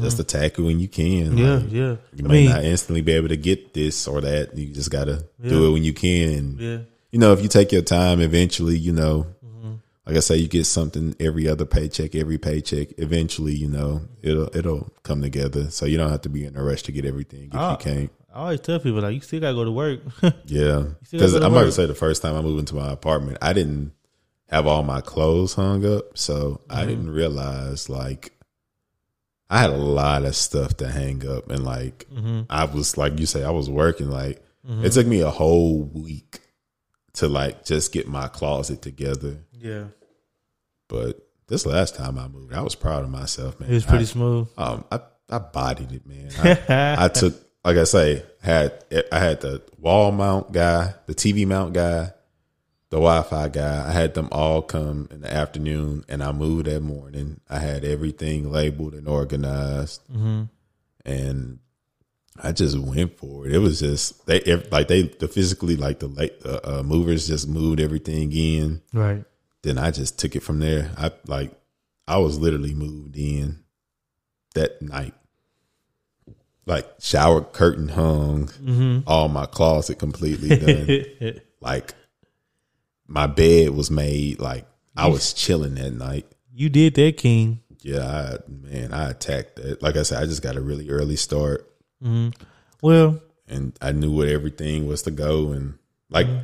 just 0.01 0.19
attack 0.20 0.59
it 0.59 0.62
when 0.62 0.78
you 0.81 0.89
can. 0.89 1.32
Mm-hmm. 1.32 1.39
Yeah, 1.39 1.55
Like, 1.56 1.73
yeah. 1.73 1.97
You 2.14 2.24
I 2.24 2.28
might 2.28 2.28
mean, 2.28 2.51
not 2.51 2.64
instantly 2.64 3.01
be 3.02 3.12
able 3.12 3.28
to 3.28 3.36
get 3.36 3.74
this 3.74 4.06
or 4.06 4.20
that. 4.23 4.56
You 4.56 4.73
just 4.73 4.90
got 4.90 5.05
to 5.06 5.24
Yeah. 5.43 5.48
do 5.51 5.66
it 5.66 5.73
when 5.73 5.82
you 5.85 5.93
can. 5.93 6.56
Yeah, 6.59 6.78
you 7.12 7.18
know, 7.20 7.32
if 7.32 7.40
you 7.43 7.48
take 7.48 7.70
your 7.70 7.82
time, 7.82 8.20
eventually, 8.20 8.76
you 8.76 8.93
know, 8.93 9.26
Mm-hmm. 9.44 9.74
like 10.06 10.16
I 10.16 10.20
say, 10.20 10.36
you 10.39 10.48
get 10.48 10.64
something 10.66 11.14
every 11.20 11.47
other 11.48 11.64
paycheck, 11.64 12.14
every 12.16 12.39
paycheck. 12.39 12.98
Eventually, 12.98 13.55
you 13.55 13.68
know, 13.68 14.02
it'll 14.22 14.51
it'll 14.56 14.93
come 15.05 15.22
together. 15.22 15.70
So 15.70 15.86
you 15.86 15.97
don't 15.98 16.10
have 16.10 16.22
to 16.22 16.28
be 16.28 16.44
in 16.44 16.56
a 16.56 16.62
rush 16.64 16.82
to 16.84 16.93
get 16.93 17.05
everything 17.05 17.44
if 17.52 17.55
Ah. 17.55 17.72
you 17.72 17.76
can't. 17.78 18.10
I 18.34 18.39
always 18.40 18.60
tell 18.60 18.78
people 18.80 19.01
like 19.02 19.14
you 19.14 19.20
still 19.20 19.40
gotta 19.40 19.55
go 19.55 19.64
to 19.64 19.70
work. 19.70 20.01
Yeah, 20.47 20.84
because 21.10 21.34
I'm 21.34 21.40
go 21.43 21.48
to 21.48 21.55
about 21.55 21.64
to 21.66 21.72
say 21.72 21.84
the 21.86 21.94
first 21.94 22.22
time 22.22 22.34
I 22.34 22.40
moved 22.40 22.60
into 22.60 22.74
my 22.74 22.90
apartment, 22.90 23.39
I 23.43 23.52
didn't 23.52 23.93
have 24.48 24.66
all 24.66 24.82
my 24.82 25.01
clothes 25.02 25.55
hung 25.55 25.84
up, 25.86 26.16
so 26.16 26.60
Mm-hmm. 26.68 26.72
I 26.80 26.86
didn't 26.86 27.10
realize 27.10 27.89
like 27.90 28.32
I 29.51 29.59
had 29.60 29.70
a 29.70 29.76
lot 29.76 30.24
of 30.24 30.34
stuff 30.34 30.78
to 30.78 30.89
hang 30.89 31.28
up, 31.28 31.51
and 31.51 31.62
like 31.64 32.06
Mm-hmm. 32.12 32.43
I 32.48 32.64
was 32.64 32.97
like 32.97 33.20
you 33.20 33.26
say, 33.26 33.44
I 33.44 33.51
was 33.51 33.68
working. 33.68 34.09
Like 34.10 34.43
it 34.66 34.93
took 34.93 35.06
me 35.06 35.20
a 35.20 35.30
whole 35.30 35.82
week 35.82 36.40
to 37.14 37.28
like 37.28 37.64
just 37.64 37.93
get 37.93 38.09
my 38.09 38.28
closet 38.28 38.80
together. 38.82 39.36
yeah, 39.52 39.84
But 40.89 41.20
this 41.48 41.66
last 41.66 41.94
time 41.94 42.18
I 42.18 42.28
moved, 42.28 42.55
I 42.55 42.62
was 42.62 42.74
proud 42.74 43.05
of 43.05 43.10
myself, 43.10 43.59
man. 43.60 43.70
it 43.70 43.74
was 43.74 43.84
pretty 43.84 44.05
I, 44.05 44.06
smooth. 44.06 44.48
um, 44.56 44.84
I 44.90 45.01
I 45.30 45.39
bodied 45.39 45.93
it, 45.93 46.06
man. 46.06 46.30
I, 46.68 47.05
I 47.05 47.09
took, 47.09 47.34
like 47.64 47.76
I 47.76 47.84
say, 47.84 48.22
had 48.40 48.84
I 49.10 49.18
had 49.18 49.40
the 49.40 49.62
wall 49.78 50.12
mount 50.12 50.52
guy, 50.52 50.94
the 51.06 51.14
TV 51.14 51.47
mount 51.47 51.72
guy, 51.74 52.10
the 52.90 52.97
Wi-Fi 52.98 53.48
guy. 53.48 53.89
I 53.89 53.93
had 53.93 54.12
them 54.14 54.28
all 54.32 54.60
come 54.62 55.09
in 55.10 55.22
the 55.22 55.32
afternoon, 55.32 56.05
and 56.09 56.22
I 56.22 56.32
moved 56.32 56.66
that 56.66 56.80
morning. 56.82 57.40
I 57.48 57.59
had 57.59 57.84
everything 57.84 58.51
labeled 58.51 58.94
and 58.94 59.09
organized, 59.09 60.02
Mm-hmm. 60.10 60.43
and 61.06 61.59
I 62.40 62.52
just 62.52 62.78
went 62.78 63.18
for 63.18 63.46
it. 63.46 63.52
It 63.52 63.59
was 63.59 63.80
just 63.80 64.26
they 64.26 64.40
like 64.70 64.88
they 64.88 65.02
the 65.02 65.28
physically 65.28 65.76
like 65.76 65.98
the 65.98 66.06
late 66.09 66.34
uh, 66.44 66.60
uh, 66.64 66.82
movers 66.82 67.26
just 67.28 67.48
moved 67.48 67.80
everything 67.80 68.32
in. 68.32 68.80
Right. 68.92 69.24
Then 69.62 69.78
I 69.78 69.90
just 69.90 70.18
took 70.18 70.34
it 70.36 70.42
from 70.42 70.59
there. 70.59 70.90
I 70.96 71.10
like 71.26 71.52
I 72.09 72.18
was 72.18 72.38
literally 72.38 72.74
moved 72.74 73.16
in 73.16 73.60
that 74.54 74.80
night. 74.82 75.14
like 76.66 76.86
shower 77.00 77.42
curtain 77.42 77.88
hung, 77.88 78.46
Mm-hmm. 78.48 79.00
all 79.06 79.28
my 79.28 79.46
closet 79.46 79.98
completely 79.98 80.56
done. 80.59 81.40
like 81.60 81.94
my 83.06 83.26
bed 83.26 83.70
was 83.70 83.90
made. 83.90 84.40
Like 84.40 84.66
I 84.96 85.09
was 85.09 85.32
chilling 85.32 85.74
that 85.76 85.92
night. 85.92 86.26
you 86.52 86.68
did 86.68 86.94
that, 86.94 87.16
King. 87.18 87.60
Yeah, 87.80 88.36
I, 88.38 88.38
man, 88.48 88.92
I 88.92 89.10
attacked 89.10 89.56
that. 89.56 89.82
Like 89.82 89.96
I 89.96 90.02
said, 90.02 90.22
I 90.22 90.26
just 90.26 90.42
got 90.42 90.56
a 90.56 90.60
really 90.60 90.88
early 90.88 91.16
start, 91.16 91.68
Well, 92.83 93.20
and 93.49 93.73
I 93.81 93.93
knew 93.93 94.11
what 94.12 94.29
everything 94.29 94.87
was 94.87 95.03
to 95.03 95.11
go, 95.11 95.53
and 95.53 95.74
like, 96.11 96.27
Mm-hmm. 96.27 96.39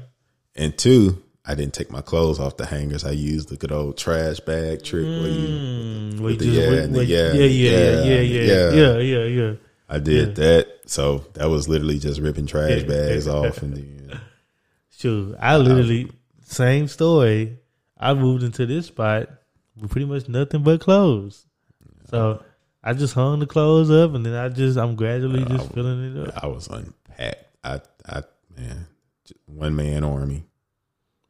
and 0.56 0.78
two, 0.78 1.22
I 1.44 1.54
didn't 1.54 1.74
take 1.74 1.90
my 1.90 2.00
clothes 2.02 2.38
off 2.38 2.56
the 2.56 2.66
hangers. 2.66 3.04
I 3.04 3.12
used 3.12 3.48
the 3.48 3.56
good 3.56 3.72
old 3.72 3.96
trash 3.96 4.40
bag 4.40 4.82
trick 4.82 5.04
where 5.04 5.28
you. 5.28 5.48
mm, 5.48 6.38
the 6.38 6.44
just- 6.44 6.50
yeah 6.50 6.70
we- 6.70 6.78
and 6.78 6.94
the 6.94 6.98
we- 7.00 7.04
yeah, 7.06 7.32
yeah, 7.32 7.44
yeah, 7.44 7.70
yeah, 7.70 8.02
yeah, 8.02 8.20
yeah, 8.20 8.42
yeah. 8.42 8.70
yeah, 8.70 8.98
yeah, 8.98 9.24
yeah. 9.24 9.52
I 9.88 9.98
did 9.98 10.34
that, 10.36 10.68
so 10.86 11.24
that 11.34 11.46
was 11.48 11.66
literally 11.68 11.98
just 11.98 12.20
ripping 12.20 12.46
trash 12.46 12.82
bags 12.82 13.26
off, 13.26 13.62
and 13.62 13.74
then 13.76 14.20
Sure, 14.90 15.34
I 15.40 15.56
literally 15.56 16.10
same 16.44 16.88
story. 16.88 17.58
I 17.96 18.14
moved 18.14 18.42
into 18.42 18.66
this 18.66 18.86
spot 18.86 19.28
with 19.80 19.90
pretty 19.90 20.06
much 20.06 20.28
nothing 20.28 20.62
but 20.62 20.80
clothes. 20.80 21.46
So 22.10 22.42
I 22.88 22.94
just 22.94 23.12
hung 23.14 23.38
the 23.38 23.46
clothes 23.46 23.90
up, 23.90 24.14
and 24.14 24.24
then 24.24 24.34
I 24.34 24.48
just 24.48 24.78
I'm 24.78 24.94
gradually 24.96 25.44
just 25.44 25.72
filling 25.74 26.16
it 26.16 26.28
up. 26.28 26.42
I 26.42 26.46
was 26.46 26.68
unpacked. 26.68 27.44
I, 27.62 27.80
I, 28.06 28.22
man, 28.56 28.86
one 29.46 29.76
man 29.76 30.04
army. 30.04 30.44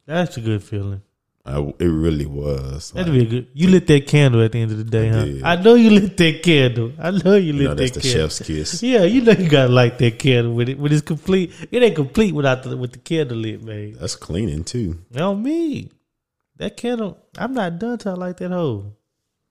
That's 0.05 0.37
a 0.37 0.41
good 0.41 0.63
feeling. 0.63 1.01
I, 1.45 1.59
it 1.79 1.85
really 1.85 2.25
was. 2.27 2.91
That'd 2.91 3.11
Like, 3.13 3.21
be 3.21 3.25
a 3.25 3.29
good. 3.29 3.47
You 3.53 3.69
lit 3.69 3.87
that 3.87 4.07
candle 4.07 4.41
at 4.41 4.51
the 4.51 4.61
end 4.61 4.71
of 4.71 4.77
the 4.77 4.83
day, 4.83 5.09
I 5.09 5.11
huh? 5.13 5.25
did. 5.25 5.43
I 5.43 5.55
know 5.61 5.73
you 5.75 5.89
lit 5.89 6.15
that 6.17 6.43
candle. 6.43 6.93
I 6.99 7.11
know 7.11 7.35
you 7.35 7.53
lit 7.53 7.61
you 7.61 7.67
know, 7.69 7.73
that's 7.73 7.91
that 7.91 8.01
the 8.01 8.07
candle. 8.07 8.27
chef's 8.29 8.47
kiss. 8.47 8.83
Yeah, 8.83 9.03
you 9.03 9.21
know 9.21 9.31
you 9.31 9.49
gotta 9.49 9.71
light 9.71 9.97
that 9.99 10.17
candle 10.19 10.53
with 10.53 10.69
it. 10.69 10.79
When 10.79 10.91
it's 10.93 11.01
complete, 11.01 11.51
it 11.71 11.81
ain't 11.83 11.95
complete 11.95 12.33
without 12.33 12.63
the 12.63 12.77
with 12.77 12.93
the 12.93 12.99
candle 12.99 13.37
lit, 13.37 13.63
man. 13.63 13.93
That's 13.99 14.15
cleaning 14.15 14.63
too. 14.63 14.99
No 15.11 15.35
me. 15.35 15.91
That 16.57 16.77
candle. 16.77 17.17
I'm 17.37 17.53
not 17.53 17.79
done 17.79 17.97
till 17.97 18.13
I 18.13 18.15
light 18.15 18.37
that 18.37 18.51
hole. 18.51 18.95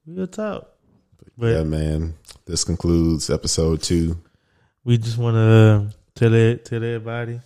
Real 0.07 0.27
talk. 0.27 0.69
But 1.37 1.47
yeah, 1.47 1.63
man. 1.63 2.15
This 2.47 2.65
concludes 2.65 3.31
episode 3.31 3.83
two. 3.83 4.17
we 4.85 4.99
just 4.99 5.19
want 5.19 5.37
to 5.37 5.95
tell 6.15 6.33
it 6.33 6.65
tell 6.65 6.83
everybody 6.83 7.41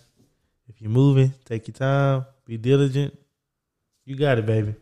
if 0.69 0.81
you're 0.81 0.89
moving, 0.89 1.33
take 1.45 1.67
your 1.67 1.75
time, 1.75 2.25
be 2.45 2.57
diligent. 2.57 3.17
You 4.05 4.15
got 4.15 4.37
it, 4.39 4.45
baby. 4.45 4.75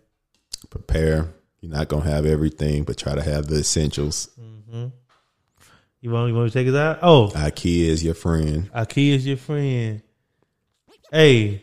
Prepare. 0.69 1.27
You're 1.59 1.71
not 1.71 1.87
gonna 1.89 2.09
have 2.09 2.25
everything, 2.25 2.83
but 2.83 2.97
try 2.97 3.13
to 3.13 3.21
have 3.21 3.47
the 3.47 3.57
essentials. 3.57 4.29
Mm-hmm. 4.39 4.87
You 6.01 6.09
want 6.09 6.29
you 6.29 6.35
want 6.35 6.51
to 6.51 6.57
take 6.57 6.67
us 6.67 6.75
out? 6.75 6.99
Oh, 7.01 7.31
IKEA 7.35 7.87
is 7.87 8.03
your 8.03 8.15
friend. 8.15 8.71
Ikea 8.73 9.15
is 9.15 9.27
your 9.27 9.37
friend. 9.37 10.01
Hey, 11.11 11.61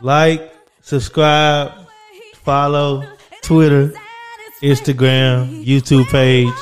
like, 0.00 0.52
subscribe, 0.80 1.72
follow, 2.42 3.06
Twitter, 3.42 3.92
Instagram, 4.66 5.64
YouTube 5.64 6.06
page. 6.06 6.52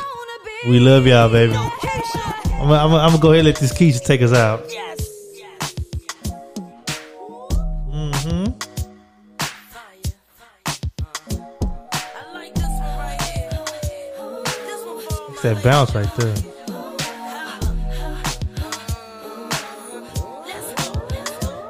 We 0.68 0.78
love 0.78 1.06
y'all, 1.06 1.30
baby. 1.30 1.54
I'm 1.54 2.68
gonna 2.68 3.18
go 3.18 3.32
ahead 3.32 3.46
and 3.46 3.46
let 3.46 3.56
this 3.56 3.72
Keisha 3.72 4.04
take 4.04 4.20
us 4.20 4.34
out. 4.34 4.62
Mm-hmm. 7.90 8.52
It's 15.32 15.42
that 15.42 15.62
bounce 15.62 15.94
right 15.94 16.14
there. 16.16 16.34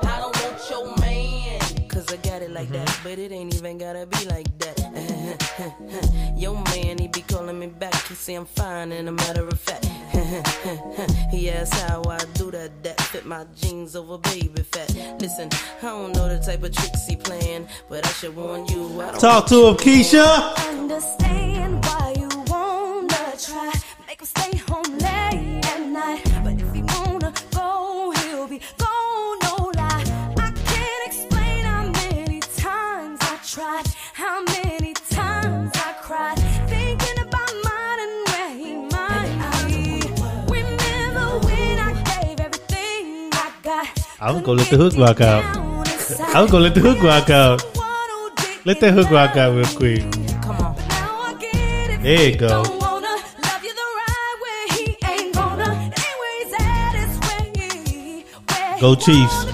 I 0.03 0.19
don't 0.19 0.37
want 0.43 0.69
your 0.69 0.97
man, 0.99 1.61
cause 1.89 2.13
I 2.13 2.17
got 2.17 2.43
it 2.43 2.51
like 2.51 2.71
that, 2.71 3.01
but 3.05 3.21
it 3.21 3.31
ain't 3.31 3.55
even 3.55 3.79
gotta 3.79 4.07
be 4.07 4.25
like 4.27 4.59
that. 4.59 4.84
your 6.37 6.55
man, 6.55 6.99
he 6.99 7.09
be 7.09 7.21
calling 7.23 7.59
me 7.59 7.67
back, 7.67 7.95
he 8.09 8.15
say 8.15 8.35
I'm 8.35 8.45
fine, 8.45 8.91
and 8.93 9.09
a 9.09 9.13
matter 9.13 9.47
of 9.47 9.61
fact, 9.61 9.85
he 11.31 11.51
asks 11.51 11.81
how 11.83 12.03
I 12.09 12.19
do 12.35 12.51
that, 12.51 12.83
that 12.83 13.01
fit 13.01 13.25
my 13.25 13.45
jeans 13.55 13.95
over 13.95 14.19
baby 14.19 14.63
fat. 14.63 14.93
Listen, 15.21 15.49
I 15.81 15.87
don't 15.87 16.13
know 16.13 16.29
the 16.29 16.39
type 16.45 16.63
of 16.63 16.73
tricks 16.73 17.07
he 17.07 17.17
playing, 17.17 17.69
but 17.89 18.05
I 18.05 18.11
should 18.11 18.35
warn 18.35 18.67
you, 18.67 19.01
I 19.01 19.13
don't 19.13 19.21
Talk 19.21 19.47
to 19.49 19.69
him, 19.69 19.77
Keisha. 19.77 20.57
Understand 20.69 21.85
why 21.85 22.15
you 22.19 22.29
wanna 22.49 23.35
try. 23.39 23.73
Make 24.07 24.21
him 24.21 24.27
stay 24.27 24.57
home 24.57 24.99
late 24.99 25.65
at 25.67 25.87
night. 25.87 26.23
But 26.43 26.61
if 26.61 26.75
he 26.75 26.83
wanna 26.83 27.33
go, 27.53 28.13
he'll 28.23 28.49
be 28.49 28.61
gone, 28.79 29.04
I 44.25 44.33
was 44.33 44.41
gonna 44.41 44.57
let 44.57 44.71
the 44.71 44.79
hook 44.79 44.97
rock 44.97 45.21
out. 45.21 45.45
I 46.35 46.41
was 46.41 46.51
gonna 46.51 46.65
let 46.65 46.75
the 46.75 46.81
hook 46.81 47.03
rock 47.03 47.29
out. 47.29 47.63
Let 48.65 48.81
that 48.81 48.95
hook 48.95 49.11
rock 49.11 49.37
out 49.37 49.55
real 49.55 49.67
quick. 49.77 50.01
come 50.41 50.57
on. 50.63 50.75
There 52.03 52.31
you 52.31 52.39
go. 52.39 52.63
Go 58.81 58.95
Chiefs. 58.95 59.54